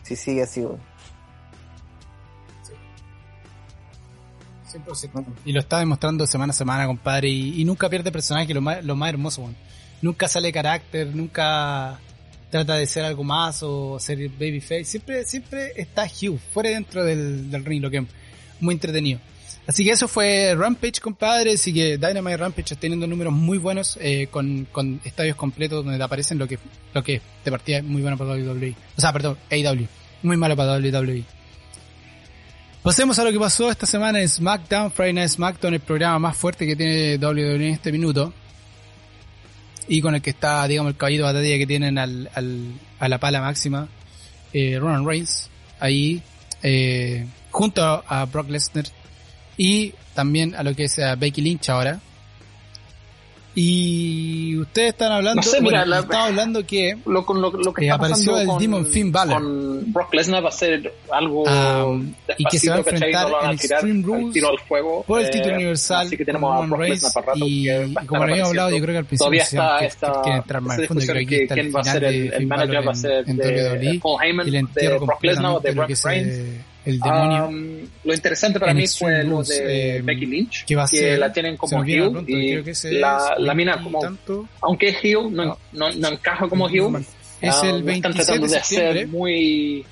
Si 0.05 0.15
sigue 0.15 0.43
así, 0.43 0.61
bueno. 0.61 0.81
Y 5.45 5.53
lo 5.53 5.61
está 5.61 5.79
demostrando 5.81 6.27
semana 6.27 6.53
a 6.53 6.55
semana, 6.55 6.87
compadre. 6.87 7.29
Y, 7.29 7.65
nunca 7.65 7.89
pierde 7.89 8.13
personaje, 8.13 8.55
lo 8.55 8.61
más, 8.61 8.85
lo 8.85 8.95
más 8.97 9.09
hermoso, 9.09 9.43
bueno. 9.43 9.57
Nunca 10.03 10.29
sale 10.29 10.53
carácter, 10.53 11.15
nunca 11.15 11.99
trata 12.51 12.75
de 12.77 12.87
ser 12.87 13.05
algo 13.05 13.25
más 13.25 13.63
o 13.63 13.99
ser 13.99 14.29
babyface. 14.29 14.85
Siempre, 14.85 15.25
siempre 15.25 15.73
está 15.77 16.05
Hugh, 16.05 16.39
fuera 16.53 16.71
dentro 16.71 17.05
del, 17.05 17.51
del 17.51 17.65
ring, 17.65 17.83
lo 17.83 17.91
que 17.91 17.99
es 17.99 18.05
muy 18.61 18.75
entretenido. 18.75 19.21
Así 19.67 19.85
que 19.85 19.93
eso 19.93 20.09
fue 20.09 20.55
Rampage, 20.57 21.01
compadre. 21.01 21.53
Así 21.53 21.73
que 21.73 21.97
Dynamite 21.97 22.37
Rampage 22.37 22.73
está 22.75 22.81
teniendo 22.81 23.07
números 23.07 23.33
muy 23.33 23.59
buenos 23.59 23.99
eh, 24.01 24.29
con, 24.31 24.67
estadios 25.05 25.37
completos 25.37 25.85
donde 25.85 26.03
aparecen 26.03 26.39
lo 26.39 26.49
que, 26.49 26.59
lo 26.93 27.03
que 27.03 27.21
de 27.45 27.51
partida 27.51 27.79
es 27.79 27.85
muy 27.85 28.03
bueno 28.03 28.17
para 28.19 28.31
WWE. 28.31 28.75
O 28.97 29.01
sea, 29.01 29.13
perdón, 29.13 29.39
AW. 29.51 29.87
Muy 30.23 30.37
malo 30.37 30.57
para 30.57 30.75
WWE. 30.75 31.25
Pasemos 32.83 33.19
a 33.19 33.25
lo 33.25 33.33
que 33.33 33.39
pasó 33.39 33.71
esta 33.71 33.87
semana 33.87 34.21
en 34.21 34.29
SmackDown, 34.29 34.91
Friday 34.91 35.13
Night 35.13 35.29
SmackDown, 35.29 35.75
el 35.75 35.81
programa 35.81 36.19
más 36.19 36.37
fuerte 36.37 36.67
que 36.67 36.75
tiene 36.77 37.17
WWE 37.19 37.57
en 37.57 37.63
este 37.63 37.93
minuto. 37.93 38.33
Y 39.87 40.01
con 40.01 40.15
el 40.15 40.23
que 40.23 40.31
está, 40.31 40.67
digamos, 40.67 40.93
el 40.93 40.97
caballito 40.97 41.27
de 41.27 41.33
batalla 41.33 41.59
que 41.59 41.67
tienen 41.67 41.99
al, 41.99 42.31
a 42.99 43.09
la 43.09 43.19
pala 43.19 43.41
máxima, 43.41 43.89
eh, 44.53 44.81
Reigns, 44.81 45.51
ahí, 45.79 46.23
eh, 46.63 47.27
junto 47.51 47.83
a 47.85 48.25
Brock 48.25 48.49
Lesnar 48.49 48.87
y 49.61 49.93
también 50.15 50.55
a 50.55 50.63
lo 50.63 50.75
que 50.75 50.85
es 50.85 50.97
Becky 51.19 51.43
Lynch 51.43 51.69
ahora. 51.69 52.01
Y 53.55 54.57
ustedes 54.57 54.91
están 54.91 55.13
hablando, 55.13 55.43
no 55.43 55.43
sé, 55.43 55.61
mira, 55.61 55.83
hablando 55.83 56.65
que 56.65 56.97
lo, 57.05 57.27
lo, 57.35 57.51
lo 57.51 57.75
que 57.75 57.91
apareció 57.91 58.39
el 58.39 58.49
Demon 58.59 58.87
Finn 58.87 59.13
Balor. 59.13 59.35
con 59.35 59.93
Brock 59.93 60.15
Lesnar 60.15 60.43
va 60.43 60.49
a 60.49 60.53
ser 60.53 60.95
algo 61.11 61.43
um, 61.43 62.15
y 62.39 62.45
que 62.45 62.59
se 62.59 62.71
va 62.71 62.77
a 62.77 62.79
enfrentar 62.79 63.29
en 63.43 63.51
Extreme 63.51 64.03
Rules 64.03 64.45
al 64.45 64.59
fuego, 64.61 65.03
por 65.03 65.21
el 65.21 65.31
título 65.31 65.55
eh, 65.55 65.57
universal 65.57 66.07
así 66.07 66.17
que 66.17 66.25
tenemos 66.25 66.57
a 66.57 66.67
Brock 66.67 66.81
Lesnar 66.81 67.13
para 67.13 67.27
rato 67.27 67.45
y, 67.45 67.69
y 67.69 67.95
como 68.07 68.23
habíamos 68.23 68.49
hablado 68.49 68.71
yo 68.71 68.77
creo 68.77 68.95
que 68.95 68.99
al 68.99 69.05
principio 69.05 69.43
todavía 69.45 69.89
está, 69.89 70.23
que, 70.23 70.31
entrar 70.31 70.63
más 70.63 70.79
en 70.79 70.87
fondo 70.87 71.05
creo 71.05 71.27
que 71.27 71.43
está 71.43 71.55
quién 71.55 71.73
va 71.75 71.81
a 71.81 71.85
ser 71.85 72.05
el, 72.05 72.33
el 72.33 72.47
manager 72.47 72.89
va 72.89 72.93
a 72.93 72.95
ser 72.95 73.25
de 73.27 74.01
Paul 74.01 74.23
Heyman 74.23 74.47
de 74.47 74.89
Brock 74.97 75.25
Lesnar 75.25 75.53
o 75.57 75.61
de 75.61 75.73
Brock 75.73 75.91
Reigns 76.05 76.70
el 76.85 76.99
demonio. 77.01 77.47
Um, 77.47 77.89
lo 78.05 78.15
interesante 78.15 78.59
para 78.59 78.75
mí 78.75 78.87
fue 78.87 79.23
lo 79.25 79.43
de 79.43 79.97
eh, 79.97 80.03
Becky 80.03 80.27
Lynch, 80.27 80.65
que, 80.65 80.77
va 80.77 80.85
a 80.85 80.87
ser, 80.87 81.19
la 81.19 81.33
tienen 81.33 81.57
como 81.57 81.85
heel 81.85 82.25
y 82.27 82.63
la, 82.99 83.35
la 83.39 83.55
mina 83.55 83.83
como, 83.83 84.01
tanto, 84.01 84.49
aunque 84.63 84.89
es 84.89 84.97
heel, 85.03 85.33
no, 85.33 85.59
no, 85.73 85.91
no 85.91 86.09
encaja 86.09 86.49
como 86.49 86.69
heel. 86.69 87.05
Es 87.41 87.63
el 87.63 87.83
27 87.83 87.95
están 87.95 88.13
tratando 88.13 88.47
de, 88.47 88.53
de 88.53 88.59
hacer 88.59 89.09
muy 89.09 89.87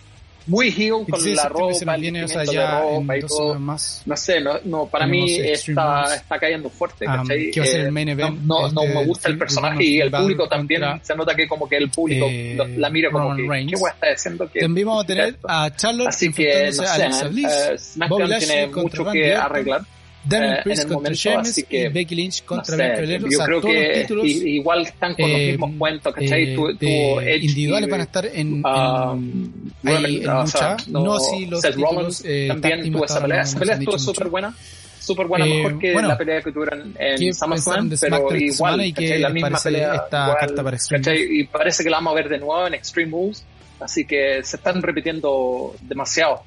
muy 0.48 0.68
heel 0.70 1.06
con 1.08 1.34
la 1.34 1.48
ropa, 1.48 1.94
el 1.94 2.00
viene, 2.00 2.24
o 2.24 2.28
sea, 2.28 2.44
ya 2.44 2.80
ropa 2.80 3.16
y 3.16 3.20
todo. 3.20 3.58
Más, 3.58 4.02
no 4.06 4.16
sé, 4.16 4.40
no, 4.40 4.54
no 4.64 4.86
para 4.86 5.06
mí 5.06 5.36
está, 5.36 6.14
está 6.14 6.38
cayendo 6.38 6.70
fuerte, 6.70 7.06
um, 7.06 7.16
¿cachai? 7.16 7.50
Que 7.50 7.60
va 7.60 7.66
a 7.66 7.68
ser 7.68 7.80
el 7.82 7.92
main 7.92 8.08
event, 8.08 8.40
no, 8.42 8.70
no, 8.70 8.82
me 8.86 9.04
gusta 9.04 9.28
el 9.28 9.38
personaje 9.38 9.84
y 9.84 10.00
el 10.00 10.10
público 10.10 10.48
también 10.48 10.82
se 11.02 11.14
nota 11.14 11.34
que 11.34 11.46
como 11.46 11.68
que 11.68 11.76
el 11.76 11.90
público 11.90 12.26
eh, 12.28 12.56
la 12.76 12.90
mira 12.90 13.10
como 13.10 13.34
que 13.36 13.46
Reigns. 13.48 13.72
qué 13.72 13.78
guay 13.78 13.92
está 13.92 14.10
diciendo 14.10 14.50
que 14.50 14.60
también 14.60 14.86
vamos 14.86 15.04
a 15.04 15.06
tener 15.06 15.36
a 15.46 15.70
Charlotte 15.74 16.08
así 16.08 16.32
que 16.32 16.66
no 16.66 16.72
sé, 16.72 16.86
a 16.86 16.94
Alexa 16.94 17.28
Bliss, 17.28 17.46
uh, 17.46 17.78
SmackDown 17.78 18.38
tiene 18.38 18.66
mucho 18.68 19.04
que 19.10 19.34
arreglar 19.34 19.82
Daniel 20.24 20.54
eh, 20.54 20.60
Priest 20.64 20.88
contra 20.88 21.12
Sheamus 21.14 21.58
y 21.58 21.88
Becky 21.88 22.14
Lynch 22.14 22.44
contra 22.44 22.76
no 22.76 23.06
sé, 23.06 23.18
Yo 23.18 23.26
o 23.26 23.30
sea, 23.30 23.46
creo 23.46 23.60
que 23.60 24.00
títulos, 24.00 24.26
igual 24.26 24.82
están 24.82 25.14
con 25.14 25.30
los 25.30 25.40
mismos 25.40 25.70
eh, 25.70 25.74
cuentos, 25.78 26.14
¿cachai? 26.14 26.52
Eh, 26.52 26.56
tu 26.56 27.20
Edge 27.20 27.44
individuales 27.44 27.90
van 27.90 28.00
a 28.00 28.04
estar 28.04 28.26
en, 28.26 28.34
en, 28.34 28.64
um, 28.64 29.52
ahí, 29.84 30.16
en 30.16 30.20
lucha, 30.20 30.42
o 30.42 30.46
sea, 30.46 30.76
no, 30.88 31.04
no 31.04 31.20
si 31.20 31.46
los 31.46 31.60
Seth 31.60 31.76
títulos, 31.76 32.22
eh, 32.24 32.48
también 32.48 32.92
tuvo 32.92 33.04
esa 33.04 33.20
pelea. 33.20 33.42
Esa 33.42 33.58
pelea 33.58 33.76
estuvo 33.76 33.98
súper 33.98 34.28
buena 34.28 34.54
súper 35.08 35.26
buena, 35.26 35.46
eh, 35.46 35.54
mejor 35.54 35.78
que 35.78 35.92
bueno, 35.92 36.08
la 36.08 36.18
pelea 36.18 36.42
que 36.42 36.52
tuvieron 36.52 36.94
en 36.98 37.34
SummerSlam, 37.34 37.90
pero 38.00 38.36
igual, 38.36 38.84
y 38.84 38.92
que 38.92 39.18
la 39.18 39.30
misma 39.30 39.58
pelea, 39.58 39.94
esta 39.94 40.24
igual, 40.24 40.36
carta 40.38 40.62
para 40.62 41.16
y 41.16 41.44
parece 41.44 41.82
que 41.82 41.90
la 41.90 41.96
vamos 41.96 42.12
a 42.12 42.16
ver 42.16 42.28
de 42.28 42.38
nuevo 42.38 42.66
en 42.66 42.74
Extreme 42.74 43.10
Rules, 43.12 43.44
así 43.80 44.04
que 44.04 44.42
se 44.42 44.56
están 44.56 44.82
repitiendo 44.82 45.74
demasiado. 45.80 46.42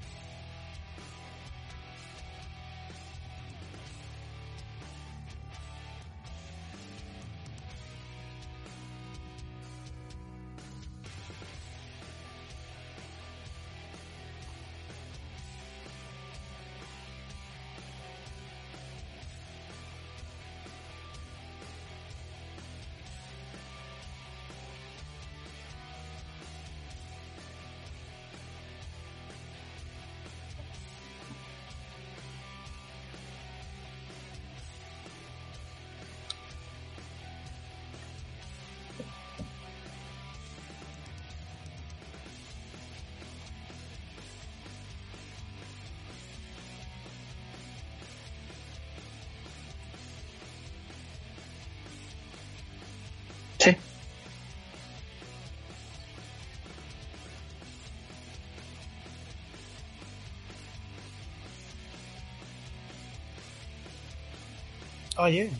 Oye. 65.22 65.52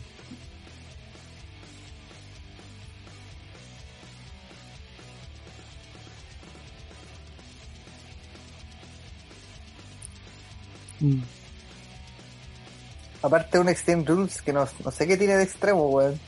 Mm. 10.98 11.22
Aparte 13.22 13.60
un 13.60 13.68
Extreme 13.68 14.04
Rules 14.04 14.42
que 14.42 14.52
no, 14.52 14.68
no 14.84 14.90
sé 14.90 15.06
qué 15.06 15.16
tiene 15.16 15.36
de 15.36 15.44
extremo, 15.44 15.88
weón. 15.90 16.18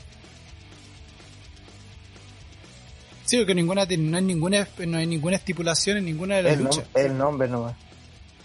Sí, 3.25 3.35
porque 3.37 3.53
ninguna, 3.53 3.85
no 3.85 4.17
hay 4.17 4.23
ninguna, 4.23 4.65
no 4.87 4.97
hay 4.97 5.07
ninguna 5.07 5.35
estipulación 5.35 5.97
en 5.97 6.05
ninguna 6.05 6.37
de 6.37 6.43
las 6.43 6.53
el 6.53 6.63
luchas. 6.63 6.85
el 6.93 7.17
nombre 7.17 7.49
nomás. 7.49 7.75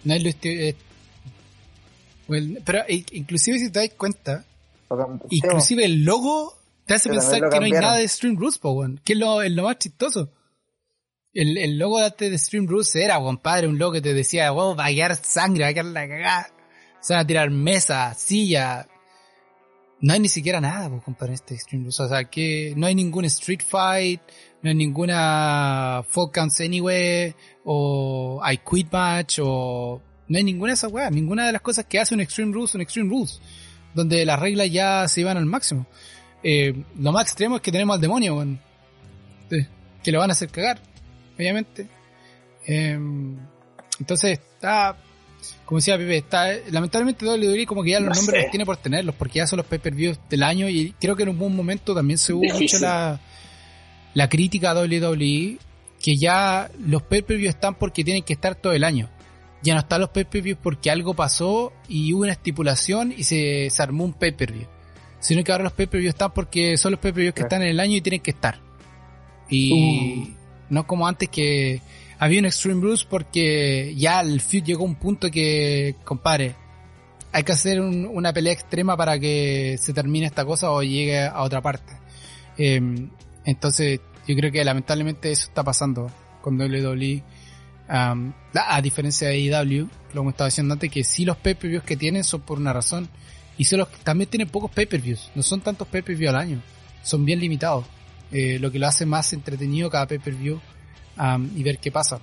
No 0.02 0.14
hay 0.14 0.36
eh, 0.42 0.74
pero 2.64 2.84
inclusive 2.88 3.58
si 3.58 3.70
te 3.70 3.80
das 3.80 3.90
cuenta, 3.96 4.44
Inclusive 5.30 5.84
el 5.84 6.04
logo 6.04 6.60
te 6.86 6.94
hace 6.94 7.08
pensar 7.08 7.48
que 7.48 7.60
no 7.60 7.66
hay 7.66 7.72
nada 7.72 7.96
de 7.96 8.08
Stream 8.08 8.36
Roots, 8.36 8.58
po, 8.58 8.84
Que 9.04 9.12
es 9.12 9.18
lo, 9.18 9.42
lo 9.48 9.62
más 9.62 9.78
chistoso. 9.78 10.32
El, 11.32 11.56
el 11.56 11.78
logo 11.78 12.00
de 12.00 12.38
Stream 12.38 12.66
Roots 12.66 12.96
era, 12.96 13.20
compadre, 13.20 13.68
un 13.68 13.78
logo 13.78 13.92
que 13.92 14.00
te 14.00 14.12
decía, 14.12 14.50
wow, 14.50 14.74
va 14.74 14.86
a 14.86 14.88
quedar 14.88 15.14
sangre, 15.14 15.62
va 15.62 15.68
a 15.68 15.72
quedar 15.72 15.86
la 15.86 16.08
cagada. 16.08 16.50
Se 17.00 17.14
van 17.14 17.22
a 17.22 17.26
tirar 17.26 17.50
mesa, 17.50 18.12
silla. 18.14 18.88
No 20.00 20.14
hay 20.14 20.18
ni 20.20 20.28
siquiera 20.28 20.60
nada, 20.60 20.88
pues, 20.88 21.04
compadre, 21.04 21.34
este 21.34 21.56
Stream 21.56 21.84
Roots. 21.84 22.00
O 22.00 22.08
sea, 22.08 22.24
que 22.24 22.74
no 22.76 22.86
hay 22.88 22.96
ningún 22.96 23.24
Street 23.26 23.62
Fight, 23.64 24.20
no 24.62 24.70
hay 24.70 24.74
ninguna 24.74 26.04
Folk 26.08 26.34
Counts 26.34 26.60
Anyway, 26.60 27.36
o 27.64 28.42
I 28.44 28.58
Quit 28.68 28.90
Match, 28.90 29.38
o 29.40 30.02
no 30.26 30.38
hay 30.38 30.42
ninguna 30.42 30.72
de 30.72 30.74
esas 30.74 30.90
weas, 30.90 31.12
ninguna 31.12 31.46
de 31.46 31.52
las 31.52 31.62
cosas 31.62 31.84
que 31.84 32.00
hace 32.00 32.14
un 32.14 32.20
Extreme 32.20 32.52
Rules, 32.52 32.74
un 32.74 32.80
Extreme 32.80 33.08
Rules 33.08 33.40
donde 33.94 34.24
las 34.24 34.38
reglas 34.38 34.70
ya 34.70 35.06
se 35.08 35.20
iban 35.20 35.36
al 35.36 35.46
máximo. 35.46 35.86
Eh, 36.42 36.84
lo 36.98 37.12
más 37.12 37.24
extremo 37.24 37.56
es 37.56 37.62
que 37.62 37.72
tenemos 37.72 37.94
al 37.94 38.00
demonio, 38.00 38.34
bueno, 38.34 38.58
que 40.02 40.12
lo 40.12 40.18
van 40.18 40.30
a 40.30 40.32
hacer 40.32 40.48
cagar, 40.48 40.80
obviamente. 41.36 41.86
Eh, 42.66 42.98
entonces 43.98 44.38
está, 44.38 44.96
como 45.64 45.78
decía 45.78 45.98
Pepe, 45.98 46.16
está, 46.16 46.48
lamentablemente 46.70 47.26
WWE 47.26 47.66
como 47.66 47.82
que 47.82 47.90
ya 47.90 48.00
los 48.00 48.16
nombres 48.16 48.44
los 48.44 48.50
tiene 48.50 48.64
por 48.64 48.76
tenerlos, 48.78 49.14
porque 49.14 49.38
ya 49.38 49.46
son 49.46 49.58
los 49.58 49.66
pay-per-views 49.66 50.18
del 50.28 50.42
año 50.42 50.68
y 50.68 50.94
creo 50.98 51.16
que 51.16 51.24
en 51.24 51.30
un 51.30 51.38
buen 51.38 51.54
momento 51.54 51.94
también 51.94 52.18
se 52.18 52.32
hubo 52.32 52.42
mucho 52.42 52.78
la, 52.78 53.20
la 54.14 54.28
crítica 54.28 54.70
a 54.70 54.74
WWE, 54.74 55.58
que 56.02 56.16
ya 56.16 56.70
los 56.78 57.02
pay-per-views 57.02 57.54
están 57.54 57.74
porque 57.74 58.04
tienen 58.04 58.22
que 58.22 58.32
estar 58.32 58.54
todo 58.54 58.72
el 58.72 58.84
año 58.84 59.10
ya 59.62 59.74
no 59.74 59.80
están 59.80 60.00
los 60.00 60.10
pay-per-views 60.10 60.58
porque 60.62 60.90
algo 60.90 61.14
pasó 61.14 61.72
y 61.88 62.12
hubo 62.12 62.22
una 62.22 62.32
estipulación 62.32 63.12
y 63.16 63.24
se, 63.24 63.68
armó 63.78 64.04
un 64.04 64.12
pay-per-view. 64.14 64.66
sino 65.20 65.44
que 65.44 65.52
ahora 65.52 65.64
los 65.64 65.72
pay-per-views 65.74 66.14
están 66.14 66.32
porque 66.32 66.76
son 66.78 66.92
los 66.92 67.00
pay-per-views 67.00 67.34
que 67.34 67.42
están 67.42 67.60
en 67.62 67.68
el 67.68 67.80
año 67.80 67.96
y 67.96 68.00
tienen 68.00 68.20
que 68.20 68.30
estar. 68.30 68.58
Y 69.50 70.22
Uh. 70.22 70.28
no 70.70 70.86
como 70.86 71.06
antes 71.06 71.28
que 71.28 71.82
había 72.18 72.38
un 72.40 72.46
Extreme 72.46 72.80
Rules 72.80 73.04
porque 73.04 73.94
ya 73.96 74.20
el 74.20 74.40
feud 74.40 74.62
llegó 74.64 74.84
a 74.84 74.86
un 74.86 74.94
punto 74.94 75.30
que, 75.30 75.94
compadre, 76.04 76.54
hay 77.32 77.42
que 77.42 77.52
hacer 77.52 77.80
un- 77.80 78.06
una 78.06 78.32
pelea 78.32 78.52
extrema 78.52 78.96
para 78.96 79.18
que 79.18 79.76
se 79.78 79.92
termine 79.92 80.26
esta 80.26 80.44
cosa 80.44 80.70
o 80.70 80.82
llegue 80.82 81.20
a 81.22 81.42
otra 81.42 81.60
parte. 81.60 81.92
Eh, 82.58 82.80
entonces, 83.44 84.00
yo 84.26 84.36
creo 84.36 84.50
que 84.52 84.64
lamentablemente 84.64 85.30
eso 85.32 85.48
está 85.48 85.62
pasando 85.64 86.10
con 86.42 86.56
WWE. 86.58 87.22
Um, 87.90 88.32
a, 88.54 88.80
diferencia 88.80 89.28
de 89.28 89.52
AEW, 89.52 89.88
lo 90.14 90.20
hemos 90.20 90.34
estado 90.34 90.48
diciendo 90.48 90.74
antes, 90.74 90.90
que 90.90 91.02
sí 91.02 91.24
los 91.24 91.36
pay-per-views 91.36 91.82
que 91.82 91.96
tienen 91.96 92.22
son 92.22 92.40
por 92.42 92.58
una 92.58 92.72
razón. 92.72 93.08
Y 93.58 93.64
que 93.64 93.86
también 94.04 94.30
tienen 94.30 94.48
pocos 94.48 94.70
pay-per-views. 94.70 95.32
No 95.34 95.42
son 95.42 95.60
tantos 95.60 95.86
pay-per-views 95.88 96.30
al 96.30 96.40
año. 96.40 96.62
Son 97.02 97.24
bien 97.24 97.40
limitados. 97.40 97.84
Eh, 98.32 98.58
lo 98.58 98.70
que 98.70 98.78
lo 98.78 98.86
hace 98.86 99.04
más 99.04 99.32
entretenido 99.32 99.90
cada 99.90 100.06
pay-per-view 100.06 100.60
y 101.54 101.62
ver 101.62 101.78
qué 101.78 101.90
pasa. 101.90 102.20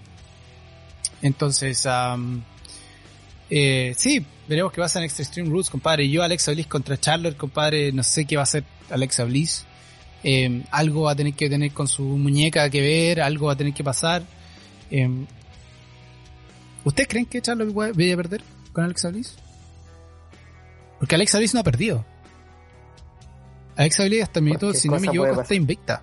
Entonces, 1.21 1.85
um, 1.85 2.41
sí, 3.49 4.25
veremos 4.47 4.71
qué 4.71 4.81
pasa 4.81 4.97
en 4.99 5.05
Extra 5.05 5.23
Extreme 5.23 5.49
Rules, 5.49 5.69
compadre. 5.69 6.09
Yo, 6.09 6.23
Alexa 6.23 6.51
Bliss 6.51 6.65
contra 6.67 6.99
Charlotte, 6.99 7.37
compadre, 7.37 7.91
no 7.91 8.01
sé 8.01 8.25
qué 8.25 8.35
va 8.35 8.41
a 8.41 8.43
hacer 8.43 8.63
Alexa 8.89 9.25
Bliss. 9.25 9.65
Eh, 10.23 10.63
algo 10.71 11.03
va 11.03 11.11
a 11.11 11.15
tener 11.15 11.33
que 11.33 11.49
tener 11.49 11.71
con 11.71 11.87
su 11.87 12.03
muñeca 12.03 12.69
que 12.69 12.81
ver, 12.81 13.21
algo 13.21 13.47
va 13.47 13.53
a 13.53 13.55
tener 13.55 13.73
que 13.73 13.83
pasar. 13.83 14.23
Eh, 14.89 15.07
¿Ustedes 16.87 17.07
creen 17.09 17.25
que 17.25 17.41
Charlotte 17.41 17.69
va- 17.77 17.91
vaya 17.93 18.13
a 18.13 18.17
perder 18.17 18.41
con 18.73 18.83
Alexa 18.83 19.09
Bliss? 19.09 19.37
Porque 20.99 21.15
Alexa 21.15 21.37
Bliss 21.37 21.53
no 21.53 21.59
ha 21.59 21.63
perdido. 21.63 22.05
Alexa 23.75 24.05
Bliss 24.05 24.23
hasta 24.23 24.39
el 24.39 24.45
minuto, 24.45 24.73
si 24.73 24.89
no 24.89 24.99
me 24.99 25.07
equivoco, 25.07 25.41
está 25.41 25.53
invicta. 25.53 26.01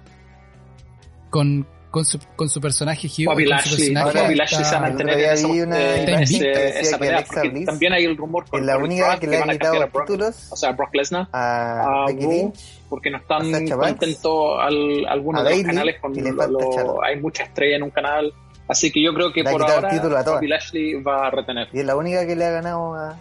Con, 1.30 1.66
con, 1.90 2.04
su, 2.04 2.20
con 2.36 2.48
su 2.48 2.60
personaje 2.60 3.08
Hugh. 3.08 3.26
Bobby 3.26 3.46
Lashley, 3.46 3.92
Bobby 3.94 4.34
Lashley 4.36 4.64
se 4.64 4.70
va 4.72 4.76
a 4.76 4.80
mantener 4.80 5.18
en 5.18 5.30
esa, 5.30 5.48
una 5.48 5.80
eh, 5.80 6.22
ese- 6.22 6.80
esa 6.80 6.92
que 6.92 6.98
pelea, 6.98 7.16
Alexa 7.16 7.34
porque 7.34 7.48
Bliss 7.48 7.66
también 7.66 7.92
hay 7.92 8.04
el 8.04 8.16
rumor 8.16 8.44
con 8.48 8.64
la 8.64 8.78
única 8.78 9.06
Brock 9.08 9.18
que 9.20 9.26
le 9.26 9.38
van 9.40 9.50
ha 9.50 9.52
a 9.52 9.58
cambiar 9.58 9.82
a 9.82 9.86
quitado 9.86 9.92
Brock, 9.92 10.06
títulos 10.06 10.52
o 10.52 10.56
sea, 10.56 10.72
Brock 10.72 10.94
Lesnar, 10.94 11.28
a 11.32 12.02
a 12.02 12.06
Becky 12.06 12.22
Raw, 12.22 12.30
Lynch. 12.32 12.60
porque 12.88 13.10
no 13.10 13.18
están 13.18 13.66
contentos 13.76 14.58
al, 14.60 15.06
algunos 15.08 15.42
de 15.44 15.50
los 15.50 15.62
canales 15.64 15.96
con 16.00 16.12
lo- 16.14 17.02
hay 17.02 17.20
mucha 17.20 17.42
estrella 17.42 17.76
en 17.76 17.82
un 17.82 17.90
canal, 17.90 18.32
así 18.68 18.90
que 18.90 19.02
yo 19.02 19.12
creo 19.14 19.32
que 19.32 19.42
por 19.44 19.62
ahora 19.62 19.88
título 19.90 20.16
a 20.16 20.24
todas. 20.24 20.38
Bobby 20.38 20.48
Lashley 20.48 20.94
va 21.02 21.26
a 21.26 21.30
retener. 21.30 21.68
Y 21.72 21.80
es 21.80 21.86
la 21.86 21.96
única 21.96 22.26
que 22.26 22.36
le 22.36 22.44
ha 22.46 22.50
ganado 22.50 22.94
a. 22.94 23.16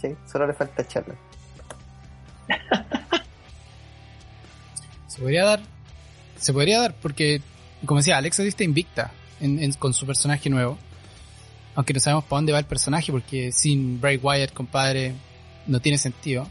Sí, 0.00 0.14
solo 0.30 0.46
le 0.46 0.52
falta 0.54 0.86
Charlotte. 0.86 1.18
Se 5.06 5.20
podría 5.20 5.44
dar. 5.44 5.60
Se 6.36 6.52
podría 6.52 6.80
dar 6.80 6.94
porque, 7.00 7.40
como 7.86 8.00
decía, 8.00 8.16
Alexa 8.16 8.42
está 8.42 8.64
invicta 8.64 9.12
en- 9.40 9.62
en- 9.62 9.72
con 9.74 9.92
su 9.94 10.06
personaje 10.06 10.50
nuevo. 10.50 10.78
Aunque 11.74 11.92
no 11.94 12.00
sabemos 12.00 12.24
para 12.24 12.38
dónde 12.38 12.52
va 12.52 12.58
el 12.58 12.64
personaje 12.64 13.12
porque 13.12 13.52
sin 13.52 14.00
Bray 14.00 14.16
Wyatt, 14.18 14.52
compadre, 14.52 15.14
no 15.66 15.80
tiene 15.80 15.98
sentido. 15.98 16.48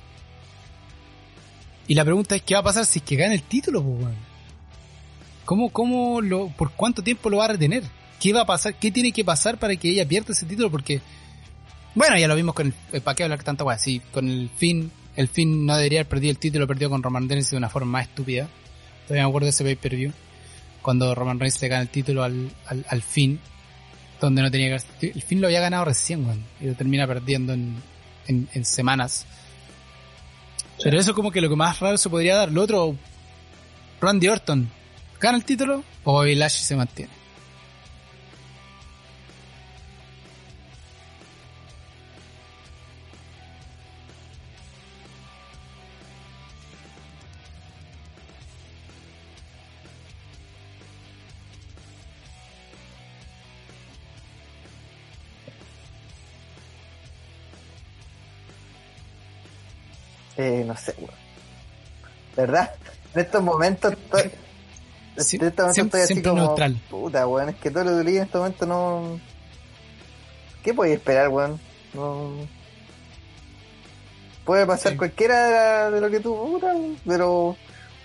Y 1.88 1.95
la 1.95 2.06
pregunta 2.06 2.35
es, 2.35 2.41
¿qué 2.43 2.53
va 2.53 2.61
a 2.61 2.64
pasar 2.64 2.85
si 2.85 2.99
es 2.99 3.06
que 3.06 3.15
gana 3.18 3.34
el 3.34 3.43
título, 3.43 3.84
pues, 3.84 3.99
weón? 4.03 4.30
¿Cómo, 5.45 5.69
cómo 5.69 6.22
lo, 6.22 6.49
por 6.49 6.72
cuánto 6.72 7.03
tiempo 7.03 7.30
lo 7.30 7.38
va 7.38 7.45
a 7.45 7.49
retener? 7.49 7.84
¿Qué 8.19 8.34
va 8.34 8.41
a 8.41 8.45
pasar? 8.45 8.76
¿Qué 8.76 8.91
tiene 8.91 9.11
que 9.11 9.26
pasar 9.26 9.57
para 9.57 9.76
que 9.76 9.89
ella 9.89 10.07
pierda 10.07 10.34
ese 10.34 10.45
título? 10.45 10.69
Porque, 10.69 11.01
bueno, 11.95 12.18
ya 12.18 12.27
lo 12.27 12.35
vimos 12.35 12.53
con 12.53 12.73
el, 12.91 13.01
¿para 13.01 13.15
qué 13.15 13.23
hablar 13.23 13.43
tanta 13.43 13.63
weá? 13.63 13.77
Sí, 13.77 14.01
con 14.11 14.30
el 14.30 14.49
fin, 14.55 14.91
el 15.15 15.27
fin 15.27 15.65
no 15.65 15.76
debería 15.76 16.01
haber 16.01 16.09
perdido 16.09 16.31
el 16.31 16.38
título, 16.38 16.68
perdió 16.68 16.89
con 16.89 17.01
Roman 17.03 17.27
Reigns 17.27 17.51
de 17.51 17.57
una 17.57 17.69
forma 17.69 17.91
más 17.99 18.07
estúpida. 18.07 18.47
Todavía 19.07 19.23
me 19.23 19.30
acuerdo 19.30 19.45
de 19.45 19.49
ese 19.49 19.63
pay-per-view. 19.63 20.13
Cuando 20.81 21.13
Roman 21.15 21.39
Reigns 21.39 21.61
le 21.61 21.68
gana 21.68 21.81
el 21.81 21.89
título 21.89 22.23
al, 22.23 22.51
al, 22.68 22.85
al 22.88 23.01
fin. 23.01 23.39
Donde 24.19 24.43
no 24.43 24.51
tenía 24.51 24.77
que 24.99 25.07
El 25.07 25.22
fin 25.23 25.41
lo 25.41 25.47
había 25.47 25.59
ganado 25.59 25.85
recién, 25.85 26.23
weón. 26.23 26.43
Y 26.59 26.65
lo 26.65 26.76
termina 26.76 27.07
perdiendo 27.07 27.53
en, 27.53 27.76
en, 28.27 28.47
en 28.53 28.65
semanas. 28.65 29.26
Pero 30.84 30.99
eso 30.99 31.15
como 31.15 31.31
que 31.31 31.41
lo 31.41 31.49
que 31.49 31.55
más 31.55 31.80
raro 31.80 31.97
se 31.97 32.09
podría 32.09 32.35
dar. 32.35 32.51
Lo 32.51 32.61
otro, 32.61 32.95
Randy 33.99 34.27
Orton, 34.27 34.69
¿gana 35.22 35.38
el 35.38 35.45
título? 35.45 35.84
O 36.03 36.14
Bobby 36.14 36.35
Lashley 36.35 36.64
se 36.65 36.76
mantiene. 36.76 37.22
Eh, 60.38 60.64
no 60.65 60.76
sé. 60.76 60.95
¿Verdad? 62.35 62.72
En 63.14 63.22
estos 63.22 63.43
momentos 63.43 63.93
estoy. 63.93 64.31
Sí, 65.23 65.38
siempre- 65.38 65.49
estoy 65.49 66.02
así 66.02 66.14
siempre 66.14 66.30
como. 66.31 66.43
neutral. 66.43 66.81
Puta, 66.89 67.27
weón. 67.27 67.49
Es 67.49 67.56
que 67.57 67.72
todo 67.72 67.84
lo 67.84 68.03
que 68.03 68.18
en 68.18 68.23
este 68.23 68.38
momento 68.38 68.65
no. 68.65 69.19
¿Qué 70.64 70.73
podía 70.73 70.93
esperar, 70.95 71.30
weón? 71.30 71.60
No. 71.93 72.31
Puede 74.45 74.65
pasar 74.65 74.93
Sí. 74.93 74.98
cualquiera 74.98 75.91
de 75.91 76.02
lo 76.02 76.10
que 76.10 76.19
tú, 76.19 76.35
puta, 76.35 76.68
weón, 76.68 76.98
pero. 77.06 77.56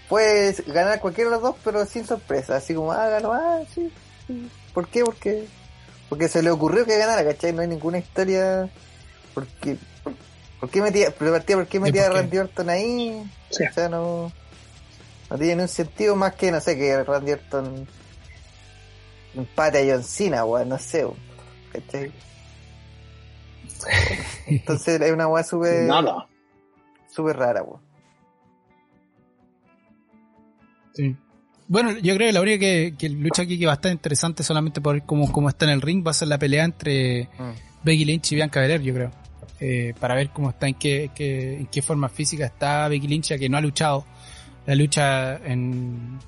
Puedes 0.08 0.64
ganar 0.66 1.00
cualquiera 1.00 1.30
de 1.30 1.34
los 1.36 1.42
dos, 1.42 1.56
pero 1.64 1.84
sin 1.84 2.06
sorpresa. 2.06 2.56
Así 2.56 2.74
como, 2.74 2.92
ah, 2.92 3.08
ganó, 3.08 3.32
ah, 3.32 3.58
sí. 3.74 3.90
sí. 4.28 4.48
¿Por 4.72 4.86
qué? 4.88 5.02
Porque. 5.04 5.46
Porque 6.08 6.28
se 6.28 6.42
le 6.44 6.50
ocurrió 6.52 6.84
que 6.84 6.96
ganara, 6.96 7.24
¿cachai? 7.24 7.52
No 7.52 7.62
hay 7.62 7.68
ninguna 7.68 7.98
historia. 7.98 8.68
Porque. 9.34 9.76
¿Por, 10.04 10.14
por 10.60 10.70
qué 10.70 10.80
metía, 10.80 11.10
por 11.10 11.44
qué 11.66 11.76
¿Y 11.78 11.80
metía 11.80 12.02
a 12.02 12.06
por 12.06 12.14
qué? 12.14 12.20
Randy 12.20 12.38
Orton 12.38 12.70
ahí? 12.70 13.30
Sí. 13.50 13.64
O 13.68 13.72
sea, 13.72 13.88
no. 13.88 14.30
No 15.30 15.38
tiene 15.38 15.62
un 15.62 15.68
sentido 15.68 16.14
más 16.16 16.34
que, 16.34 16.50
no 16.52 16.60
sé, 16.60 16.76
que 16.76 17.02
Randy 17.02 17.32
Orton 17.32 17.86
empate 19.34 19.78
a 19.90 19.94
John 19.94 20.04
Cena, 20.04 20.44
weón, 20.44 20.68
no 20.68 20.78
sé, 20.78 21.04
weón, 21.04 21.16
¿cachai? 21.72 22.12
Entonces 24.46 25.00
es 25.00 25.12
una 25.12 25.26
weá 25.28 25.42
súper 25.44 25.82
Nada. 25.84 26.26
súper 27.10 27.36
rara, 27.36 27.62
weón. 27.62 27.80
Sí. 30.94 31.16
Bueno, 31.68 31.90
yo 31.98 32.14
creo 32.14 32.28
que 32.28 32.32
la 32.32 32.40
única 32.40 32.60
que, 32.60 32.94
que 32.96 33.08
lucha 33.08 33.42
aquí 33.42 33.58
que 33.58 33.66
va 33.66 33.72
a 33.72 33.74
estar 33.74 33.90
interesante 33.92 34.42
solamente 34.44 34.80
por 34.80 34.94
ver 34.94 35.02
cómo, 35.04 35.30
cómo 35.32 35.48
está 35.48 35.64
en 35.64 35.72
el 35.72 35.82
ring 35.82 36.06
va 36.06 36.12
a 36.12 36.14
ser 36.14 36.28
la 36.28 36.38
pelea 36.38 36.64
entre 36.64 37.28
Becky 37.82 38.04
Lynch 38.04 38.32
y 38.32 38.36
Bianca 38.36 38.60
Belair, 38.60 38.80
yo 38.82 38.94
creo. 38.94 39.10
Eh, 39.58 39.92
para 39.98 40.14
ver 40.14 40.30
cómo 40.30 40.50
está, 40.50 40.68
en 40.68 40.74
qué, 40.74 41.10
qué- 41.14 41.56
en 41.58 41.66
qué 41.66 41.82
forma 41.82 42.08
física 42.08 42.46
está 42.46 42.86
Becky 42.88 43.08
Lynch, 43.08 43.28
ya 43.30 43.38
que 43.38 43.48
no 43.48 43.56
ha 43.56 43.60
luchado. 43.60 44.04
La 44.66 44.74
lucha 44.74 45.36
en, 45.36 46.18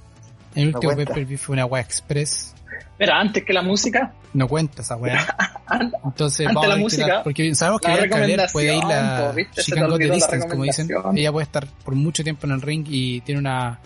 en 0.54 0.62
el 0.62 0.70
No 0.70 0.78
último 0.78 0.94
cuenta. 0.94 1.12
pay-per-view 1.12 1.38
fue 1.38 1.52
una 1.54 1.66
weá 1.66 1.82
express. 1.82 2.54
Mira, 2.98 3.20
antes 3.20 3.44
que 3.44 3.52
la 3.52 3.62
música, 3.62 4.12
No 4.32 4.48
cuenta 4.48 4.82
esa 4.82 4.96
weá. 4.96 5.26
Entonces 6.04 6.46
Antes 6.46 6.54
vamos 6.54 6.64
a 6.64 6.68
la 6.68 6.74
qué 6.74 6.80
música, 6.80 7.06
tal, 7.06 7.22
porque 7.24 7.54
sabemos 7.54 7.80
que 7.80 7.88
la 7.88 7.96
Bianca 7.96 8.18
Belair 8.18 8.48
puede 8.52 8.76
ir 8.76 8.84
la 8.84 9.32
¿viste? 9.34 9.62
Se 9.62 9.70
she 9.70 9.74
te 9.74 9.80
can 9.80 9.88
go 9.90 9.90
the 9.90 9.94
olvidó 9.94 10.08
la 10.10 10.14
distance, 10.16 10.48
como 10.48 10.64
dicen. 10.64 10.88
Ella 11.14 11.32
puede 11.32 11.44
estar 11.44 11.66
por 11.84 11.94
mucho 11.94 12.24
tiempo 12.24 12.46
en 12.46 12.52
el 12.52 12.62
ring 12.62 12.84
y 12.88 13.20
tiene 13.22 13.40
una 13.40 13.78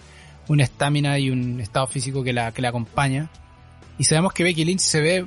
una 0.49 0.65
estamina 0.65 1.19
y 1.19 1.31
un 1.31 1.61
estado 1.61 1.87
físico 1.87 2.23
que 2.25 2.33
la 2.33 2.53
que 2.53 2.63
la 2.63 2.69
acompaña. 2.69 3.29
Y 3.99 4.05
sabemos 4.05 4.33
que 4.33 4.45
Becky 4.45 4.65
Lynch 4.65 4.81
se 4.81 5.01
ve 5.01 5.25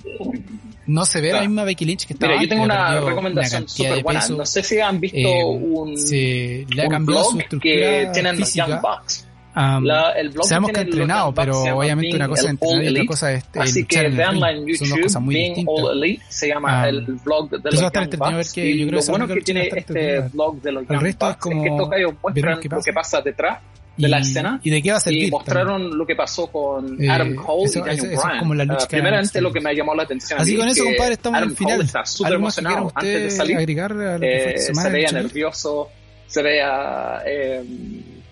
no 0.88 1.06
se 1.06 1.20
ve 1.22 1.28
la 1.28 1.34
Claro. 1.34 1.50
misma 1.50 1.64
Becky 1.64 1.86
Lynch 1.86 2.06
que 2.08 2.14
estaba 2.14 2.34
mira, 2.34 2.44
yo 2.44 2.50
tengo 2.50 2.64
antes, 2.64 2.78
una 2.78 3.10
recomendación 3.10 3.68
súper 3.70 3.96
de 3.96 4.04
buena. 4.04 4.28
No 4.30 4.46
sé 4.46 4.64
si 4.64 4.80
han 4.80 5.00
visto 5.00 5.18
Eh, 5.18 5.44
un, 5.44 5.98
se 5.98 6.66
le 6.70 6.84
ha 6.84 6.88
un 6.88 6.94
su 7.00 7.06
blog 7.06 7.42
estructura 7.42 7.60
que 7.62 8.10
tienen 8.14 8.40
los. 8.40 8.54
Young 8.54 8.82
Bucks. 8.82 9.28
Um, 9.58 9.86
La- 9.86 10.12
el 10.12 10.32
blog 10.32 10.46
sabemos 10.46 10.72
que 10.72 10.80
ha 10.82 10.84
entrenado, 10.84 11.34
pero 11.34 11.62
obviamente 11.78 12.14
una 12.14 12.28
cosa 12.28 12.44
es 12.44 12.50
entrenar 12.50 12.84
y 12.84 12.90
otra 12.90 13.06
cosa 13.06 13.32
es 13.32 13.44
eh, 13.46 13.60
Así 13.62 13.86
que 13.86 14.10
veanla 14.10 14.52
en 14.52 14.58
Son 14.58 14.66
dos 14.68 14.80
YouTube, 14.90 15.04
cosas 15.04 15.22
muy 15.22 15.36
distintas. 15.36 15.76
All 15.78 16.04
Elite, 16.04 16.24
se 16.28 16.48
llama 16.50 16.90
el 16.90 17.02
blog 17.06 17.50
de 17.50 17.58
los 17.72 17.82
va 17.82 17.86
a 17.86 17.88
estar 17.88 17.94
Young 17.94 18.04
entretenido 18.04 18.26
ver 18.38 18.46
Bucks. 18.46 18.54
que 18.54 18.62
yo 18.62 18.70
Y 18.70 18.88
creo 18.90 19.00
que 19.00 19.06
lo 19.06 19.12
bueno 19.14 19.28
que 19.34 19.42
tiene 19.42 19.70
este 19.74 20.20
blog 20.34 20.62
de 20.62 20.72
los 20.74 20.84
El 20.84 20.90
Young 20.90 21.02
resto 21.04 21.26
es 21.26 21.32
Bucks 21.32 21.38
es 21.38 21.42
como 21.52 21.64
que 21.64 21.70
estos 21.70 21.90
gallos 21.90 22.12
muestran 22.22 22.34
veremos 22.36 22.60
qué 22.64 22.70
lo 22.70 22.82
que 22.82 22.94
pasa 22.94 23.22
detrás 23.22 23.60
de 23.98 24.08
la 24.10 24.20
escena 24.20 24.60
¿Y 24.64 24.70
de 24.70 24.82
qué 24.82 24.92
va 24.92 24.98
a 24.98 25.00
servir? 25.00 25.24
y 25.28 25.32
mostraron 25.32 25.98
lo 25.98 26.06
que 26.06 26.16
pasó 26.16 26.48
con 26.48 27.02
Eh, 27.02 27.10
Adam 27.10 27.34
Cole 27.36 27.64
eso- 27.66 27.80
y 27.80 27.82
Daniel 27.82 27.98
eso- 27.98 28.06
eso 28.08 28.14
es 28.20 28.24
Bryan. 28.26 28.40
como 28.40 28.54
la 28.56 28.66
lucha 28.66 28.88
que 28.88 28.96
primeramente 28.98 29.42
lo 29.42 29.54
que 29.54 29.62
me 29.62 29.74
llamó 29.76 29.96
la 29.96 30.04
atención 30.04 30.40
Así 30.42 30.58
con 30.58 30.68
es 30.68 30.76
eso, 30.78 30.84
compadre, 30.86 31.14
estamos 31.14 31.38
Adam 31.38 31.50
el 31.50 31.56
final. 31.56 31.74
Cole 31.78 31.86
está 31.86 32.06
súper 32.06 32.34
¿Algo 32.34 32.44
más 32.46 32.56
que 32.56 32.62
quiera 32.62 32.78
emocionado 32.80 33.00
antes 33.10 33.24
de 33.24 33.32
salir. 33.38 33.58
agregar 33.58 33.92
a 33.94 33.96
lo 33.96 34.20
que 34.20 34.40
fue 34.44 34.54
Eh, 34.54 34.58
se 34.74 34.90
veía 34.90 35.12
nervioso, 35.12 35.90
se 36.28 36.42
veía 36.44 37.22
eh, 37.26 37.64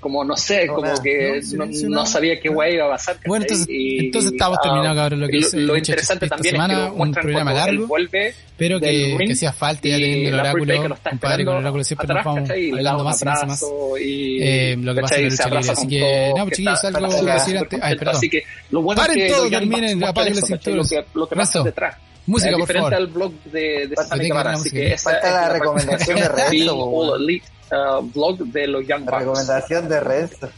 como 0.03 0.23
no 0.23 0.37
sé, 0.37 0.67
como 0.67 0.93
que 1.01 1.41
no, 1.87 2.05
sabía 2.05 2.39
qué 2.39 2.49
guay 2.49 2.75
iba 2.75 2.85
a 2.85 2.89
pasar. 2.89 3.17
Bueno, 3.25 3.45
entonces, 3.45 3.67
entonces 3.69 4.33
estamos 4.33 4.59
terminando, 4.61 4.95
cabrón, 4.95 5.21
lo 5.21 5.27
que 5.27 5.39
Lo, 5.39 5.59
lo 5.73 5.77
interesante 5.77 6.27
también 6.27 6.53
semana, 6.53 6.73
es 6.73 6.93
que 6.93 7.01
un 7.01 7.11
programa 7.11 7.53
largo, 7.53 7.87
vuelve 7.87 8.35
pero 8.57 8.79
que, 8.79 9.17
que 9.25 9.33
hacía 9.33 9.51
falta 9.51 9.87
ya 9.87 9.95
teniendo 9.95 10.29
el 10.29 10.39
oráculo, 10.39 10.99
compadre, 11.09 11.45
con 11.45 11.55
el 11.55 11.61
oráculo 11.61 11.83
siempre 11.83 12.05
atrás, 12.05 12.25
nos 12.25 12.35
vamos 12.35 12.49
hablando 12.49 13.03
más 13.03 13.21
y 13.21 13.25
más 13.25 13.43
y 13.43 13.45
más. 13.47 13.65
Y, 13.99 14.43
eh, 14.43 14.77
lo 14.77 14.93
que 14.93 15.01
pasa 15.01 15.15
en 15.15 15.23
la 15.23 15.29
lucha 15.29 15.49
libre. 15.49 15.71
Así 15.71 15.87
que, 15.87 16.33
no, 16.37 16.49
chiquillos, 16.49 16.83
algo 16.83 17.25
que 17.25 17.31
decir 17.31 17.57
antes. 17.57 17.79
Ay, 17.81 17.95
perdón. 17.95 18.15
Así 18.15 18.29
que 18.29 18.43
lo 18.69 18.81
bueno 18.81 19.01
Paren 19.01 19.19
es 19.19 19.25
que 19.25 19.33
todo, 19.33 19.49
terminen, 19.49 20.03
apaguen 20.03 20.35
las 20.35 20.45
cinturas. 20.45 20.93
Lo 21.13 21.27
que 21.27 21.35
pasa 21.35 21.63
detrás. 21.63 21.95
Música, 22.25 22.57
por 22.57 22.67
favor. 22.67 22.89
diferente 22.89 22.95
al 22.95 23.07
blog 23.07 23.33
de, 23.51 23.87
de 23.87 23.95
Santa 23.95 24.27
Cámara, 24.27 24.51
así 24.53 24.71
que 24.71 24.93
esa 24.93 25.11
Falta 25.11 25.31
la 25.31 25.49
recomendación 25.49 26.19
de 26.19 26.29
Renzo. 26.29 27.17
Uh, 27.75 28.01
blog 28.13 28.39
de 28.39 28.67
los 28.67 28.85
Young 28.85 29.05
La 29.05 29.11
Bucks. 29.11 29.19
recomendación 29.25 29.89
de 29.89 29.99
Renzo. 29.99 30.49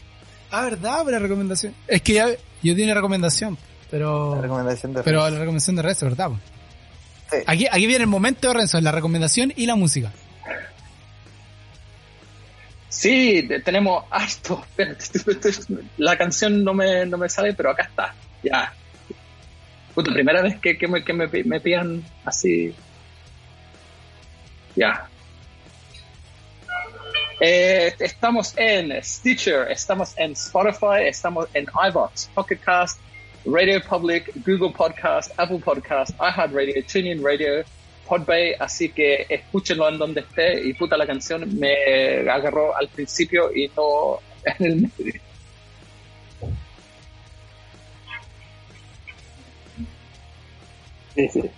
Ah, 0.50 0.64
verdad, 0.64 0.98
pero 1.04 1.12
la 1.12 1.18
recomendación. 1.20 1.74
Es 1.86 2.02
que 2.02 2.12
ya, 2.14 2.28
yo 2.62 2.74
tiene 2.74 2.92
recomendación, 2.94 3.56
pero. 3.90 4.34
La 4.36 4.42
recomendación 4.42 4.92
de 4.92 5.02
Pero 5.02 5.18
Renzo. 5.20 5.32
la 5.34 5.38
recomendación 5.40 5.76
de 5.76 5.82
Renzo, 5.82 6.06
¿verdad? 6.06 6.30
Sí. 7.30 7.36
Aquí, 7.46 7.66
aquí 7.70 7.86
viene 7.86 8.02
el 8.04 8.10
momento 8.10 8.48
de 8.48 8.54
Renzo, 8.54 8.80
la 8.80 8.92
recomendación 8.92 9.52
y 9.56 9.66
la 9.66 9.74
música. 9.76 10.12
Sí, 12.88 13.46
tenemos 13.64 14.04
harto. 14.10 14.64
La 15.98 16.16
canción 16.16 16.64
no 16.64 16.72
me, 16.72 17.04
no 17.04 17.18
me 17.18 17.28
sale, 17.28 17.52
pero 17.52 17.70
acá 17.70 17.82
está. 17.84 18.14
Ya. 18.42 18.72
Puta, 19.94 20.12
primera 20.12 20.40
vez 20.42 20.58
que, 20.60 20.78
que, 20.78 20.88
me, 20.88 21.04
que 21.04 21.12
me, 21.12 21.26
me 21.44 21.60
pidan 21.60 22.02
así. 22.24 22.74
Ya. 24.76 25.08
Eh, 27.38 27.92
estamos 27.98 28.54
en 28.56 28.92
Stitcher, 29.02 29.70
estamos 29.70 30.14
en 30.16 30.32
Spotify, 30.32 31.04
estamos 31.06 31.46
en 31.52 31.66
iVoox, 31.90 32.28
Pocket 32.34 32.56
Cast, 32.56 32.98
Radio 33.44 33.80
Public, 33.82 34.32
Google 34.46 34.70
Podcast, 34.70 35.30
Apple 35.38 35.58
Podcast, 35.58 36.12
iHeartRadio, 36.18 36.82
TuneIn 36.90 37.22
Radio, 37.22 37.62
Podbay, 38.08 38.54
así 38.58 38.88
que 38.88 39.26
escúchenlo 39.28 39.86
en 39.88 39.98
donde 39.98 40.20
esté 40.22 40.66
y 40.66 40.72
puta 40.72 40.96
la 40.96 41.06
canción 41.06 41.58
me 41.58 42.28
agarró 42.30 42.74
al 42.74 42.88
principio 42.88 43.52
y 43.54 43.70
no 43.76 44.20
en 44.44 44.66
el 44.66 44.90
medio. 44.96 45.20
Sí. 51.14 51.50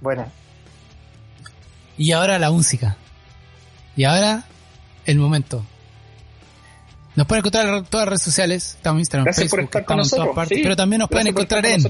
Buena. 0.00 0.28
Y 1.96 2.12
ahora 2.12 2.38
la 2.38 2.50
música. 2.50 2.96
Y 3.96 4.04
ahora 4.04 4.44
el 5.06 5.18
momento. 5.18 5.64
Nos 7.16 7.26
pueden 7.26 7.40
encontrar 7.40 7.66
en 7.66 7.84
todas 7.84 8.04
las 8.06 8.10
redes 8.10 8.22
sociales. 8.22 8.74
Estamos 8.76 8.98
en 8.98 9.00
Instagram, 9.00 9.24
Gracias 9.24 9.50
por 9.50 9.58
Facebook, 9.58 9.68
estar 9.70 9.84
con 9.84 10.00
estamos 10.00 10.06
en 10.06 10.10
todas 10.10 10.18
nosotros. 10.26 10.36
partes. 10.36 10.56
sí. 10.58 10.62
pero 10.62 10.76
también 10.76 10.98
nos 11.00 11.08
pueden 11.08 11.34
Gracias 11.34 11.42
encontrar 11.42 11.66
en 11.66 11.80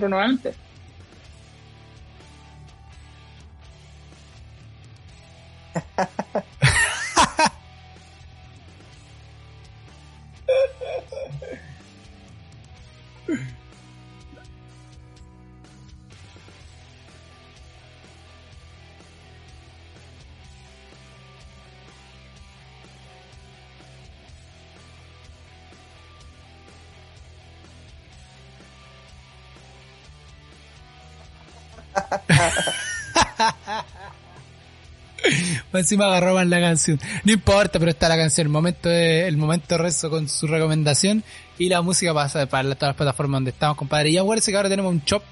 Encima 35.78 36.06
agarró 36.06 36.34
mal 36.34 36.50
la 36.50 36.60
canción. 36.60 37.00
No 37.24 37.32
importa, 37.32 37.78
pero 37.78 37.90
está 37.90 38.08
la 38.08 38.16
canción. 38.16 38.46
El 38.46 38.52
momento 38.52 38.88
de, 38.88 39.26
el 39.26 39.36
momento 39.36 39.78
rezo 39.78 40.10
con 40.10 40.28
su 40.28 40.46
recomendación. 40.46 41.24
Y 41.58 41.68
la 41.68 41.82
música 41.82 42.14
pasa 42.14 42.46
para 42.46 42.74
todas 42.74 42.90
las 42.90 42.96
plataformas 42.96 43.38
donde 43.38 43.50
estamos, 43.50 43.76
compadre. 43.76 44.10
Y 44.10 44.18
acuérdense 44.18 44.50
que 44.50 44.56
ahora 44.56 44.68
tenemos 44.68 44.92
un 44.92 45.02
shop. 45.04 45.22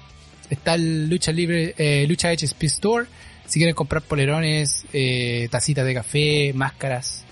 Está 0.49 0.75
el 0.75 1.09
Lucha 1.09 1.31
Libre, 1.31 1.73
eh, 1.77 2.05
Lucha 2.07 2.31
HSP 2.31 2.63
Store. 2.63 3.05
Si 3.45 3.59
quieren 3.59 3.75
comprar 3.75 4.01
polerones, 4.01 4.85
eh, 4.91 5.47
tacitas 5.49 5.85
de 5.85 5.93
café, 5.93 6.51
máscaras. 6.53 7.23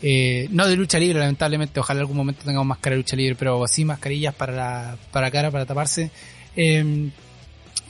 Eh, 0.00 0.48
no 0.50 0.66
de 0.66 0.76
lucha 0.76 0.98
libre, 0.98 1.18
lamentablemente. 1.18 1.80
Ojalá 1.80 1.98
en 1.98 2.02
algún 2.02 2.16
momento 2.16 2.42
tengamos 2.44 2.66
máscara 2.66 2.94
de 2.94 3.02
lucha 3.02 3.16
libre, 3.16 3.36
pero 3.38 3.66
sí 3.66 3.84
mascarillas 3.84 4.34
para 4.34 4.52
la, 4.52 4.96
para 5.10 5.30
cara, 5.30 5.50
para 5.50 5.66
taparse. 5.66 6.10
Eh, 6.56 7.10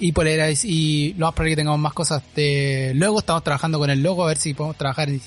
y 0.01 0.13
poleras 0.13 0.65
y 0.65 1.15
lo 1.19 1.27
más 1.27 1.35
probable 1.35 1.53
que 1.53 1.57
tengamos 1.57 1.81
más 1.81 1.93
cosas 1.93 2.23
de 2.35 2.93
luego 2.95 3.19
estamos 3.21 3.43
trabajando 3.45 3.79
con 3.79 3.91
el 3.91 4.03
logo 4.03 4.25
a 4.25 4.29
ver 4.29 4.39
si 4.39 4.55
podemos 4.55 4.77
trabajar 4.77 5.09
en 5.09 5.21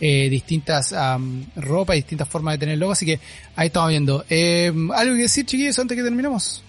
eh, 0.00 0.28
distintas 0.30 0.92
am, 0.92 1.44
ropas 1.56 1.96
y 1.96 2.00
distintas 2.00 2.28
formas 2.28 2.54
de 2.54 2.58
tener 2.58 2.74
el 2.74 2.80
logo 2.80 2.92
así 2.92 3.04
que 3.06 3.20
ahí 3.56 3.66
estamos 3.68 3.90
viendo. 3.90 4.24
Eh, 4.30 4.72
algo 4.94 5.14
que 5.16 5.22
decir 5.22 5.44
chiquillos 5.46 5.78
antes 5.78 5.96
que 5.96 6.02
terminemos 6.02 6.62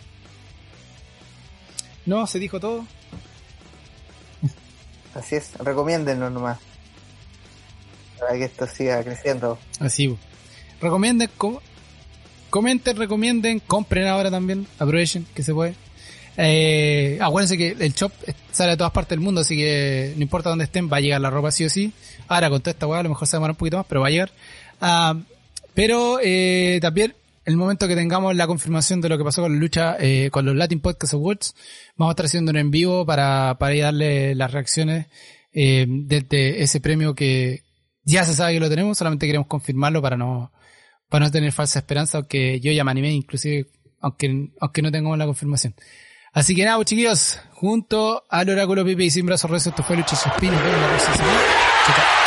no 2.06 2.26
se 2.28 2.40
dijo 2.40 2.60
todo. 2.60 2.86
Así 5.16 5.36
es, 5.36 5.52
recomiéndenlo 5.60 6.30
nomás. 6.30 6.58
Para 8.20 8.34
que 8.34 8.46
esto 8.46 8.68
siga 8.68 9.04
creciendo. 9.04 9.58
así 9.80 10.16
recomienden 10.80 11.30
co- 11.38 11.62
comenten 12.50 12.96
recomienden 12.98 13.60
compren 13.60 14.08
ahora 14.08 14.30
también 14.32 14.68
aprovechen 14.80 15.26
que 15.34 15.42
se 15.44 15.54
puede 15.54 15.76
Eh, 16.38 17.18
acuérdense 17.22 17.58
que 17.58 17.76
el 17.80 17.94
shop 17.94 18.12
sale 18.52 18.74
a 18.74 18.78
todas 18.78 18.94
partes 18.94 19.10
del 19.12 19.20
mundo, 19.20 19.42
así 19.42 19.56
que 19.56 20.14
no 20.16 20.22
importa 20.22 20.50
dónde 20.50 20.66
estén, 20.66 20.90
va 20.92 20.98
a 20.98 21.02
llegar 21.02 21.22
la 21.22 21.30
ropa 21.30 21.52
sí 21.52 21.66
o 21.66 21.70
sí. 21.70 21.94
Ahora 22.28 22.50
con 22.50 22.62
toda 22.62 22.72
esta 22.72 22.88
weá 22.88 23.00
a 23.00 23.04
lo 23.04 23.10
mejor 23.10 23.28
se 23.28 23.38
demora 23.38 23.52
un 23.52 23.58
poquito 23.58 23.78
más, 23.78 23.86
pero 23.88 24.02
va 24.02 24.08
a 24.08 24.12
llegar. 24.12 24.32
Ah, 24.80 25.20
pero 25.74 26.20
eh, 26.22 26.80
también 26.82 27.14
el 27.46 27.58
momento 27.58 27.88
que 27.88 27.96
tengamos 27.96 28.36
la 28.36 28.48
confirmación 28.48 29.02
de 29.02 29.10
lo 29.10 29.18
que 29.18 29.24
pasó 29.24 29.42
con 29.42 29.54
la 29.54 29.60
lucha, 29.60 29.98
eh, 30.00 30.30
con 30.32 30.46
los 30.46 30.56
Latin 30.56 30.80
Podcast 30.80 31.14
Awards, 31.14 31.56
vamos 31.96 32.12
a 32.12 32.14
estar 32.14 32.26
haciendo 32.28 32.52
un 32.52 32.58
en 32.58 32.72
vivo 32.72 33.06
para, 33.06 33.58
para 33.60 33.76
ir 33.76 33.84
darle 33.84 34.36
las 34.36 34.52
reacciones 34.52 35.08
eh, 35.54 35.86
desde 35.88 36.62
ese 36.62 36.80
premio 36.80 37.16
que 37.16 37.64
ya 38.04 38.24
se 38.24 38.34
sabe 38.34 38.54
que 38.54 38.60
lo 38.60 38.70
tenemos, 38.70 38.98
solamente 38.98 39.26
queremos 39.26 39.48
confirmarlo 39.48 40.02
para 40.02 40.18
no, 40.18 40.52
para 41.10 41.26
no 41.26 41.32
tener 41.32 41.52
falsa 41.52 41.80
esperanza, 41.80 42.20
aunque 42.20 42.60
yo 42.60 42.72
ya 42.72 42.84
me 42.84 42.92
animé, 42.92 43.12
inclusive, 43.12 43.68
aunque, 44.00 44.50
aunque 44.60 44.82
no 44.82 44.92
tengamos 44.92 45.18
la 45.18 45.26
confirmación. 45.26 45.76
Así 46.34 46.56
que 46.56 46.64
nada, 46.64 46.78
pues, 46.78 46.88
chiquillos, 46.88 47.40
junto 47.54 48.24
al 48.30 48.50
oráculo 48.50 48.86
Pipe 48.86 49.04
y 49.04 49.12
sin 49.12 49.26
brazos 49.26 49.52
rezos, 49.52 49.68
esto 49.68 49.84
fue 49.84 49.98
Lucha 49.98 50.16
Suspiro. 50.16 50.56
Chao, 50.56 51.96
chao. 51.96 52.21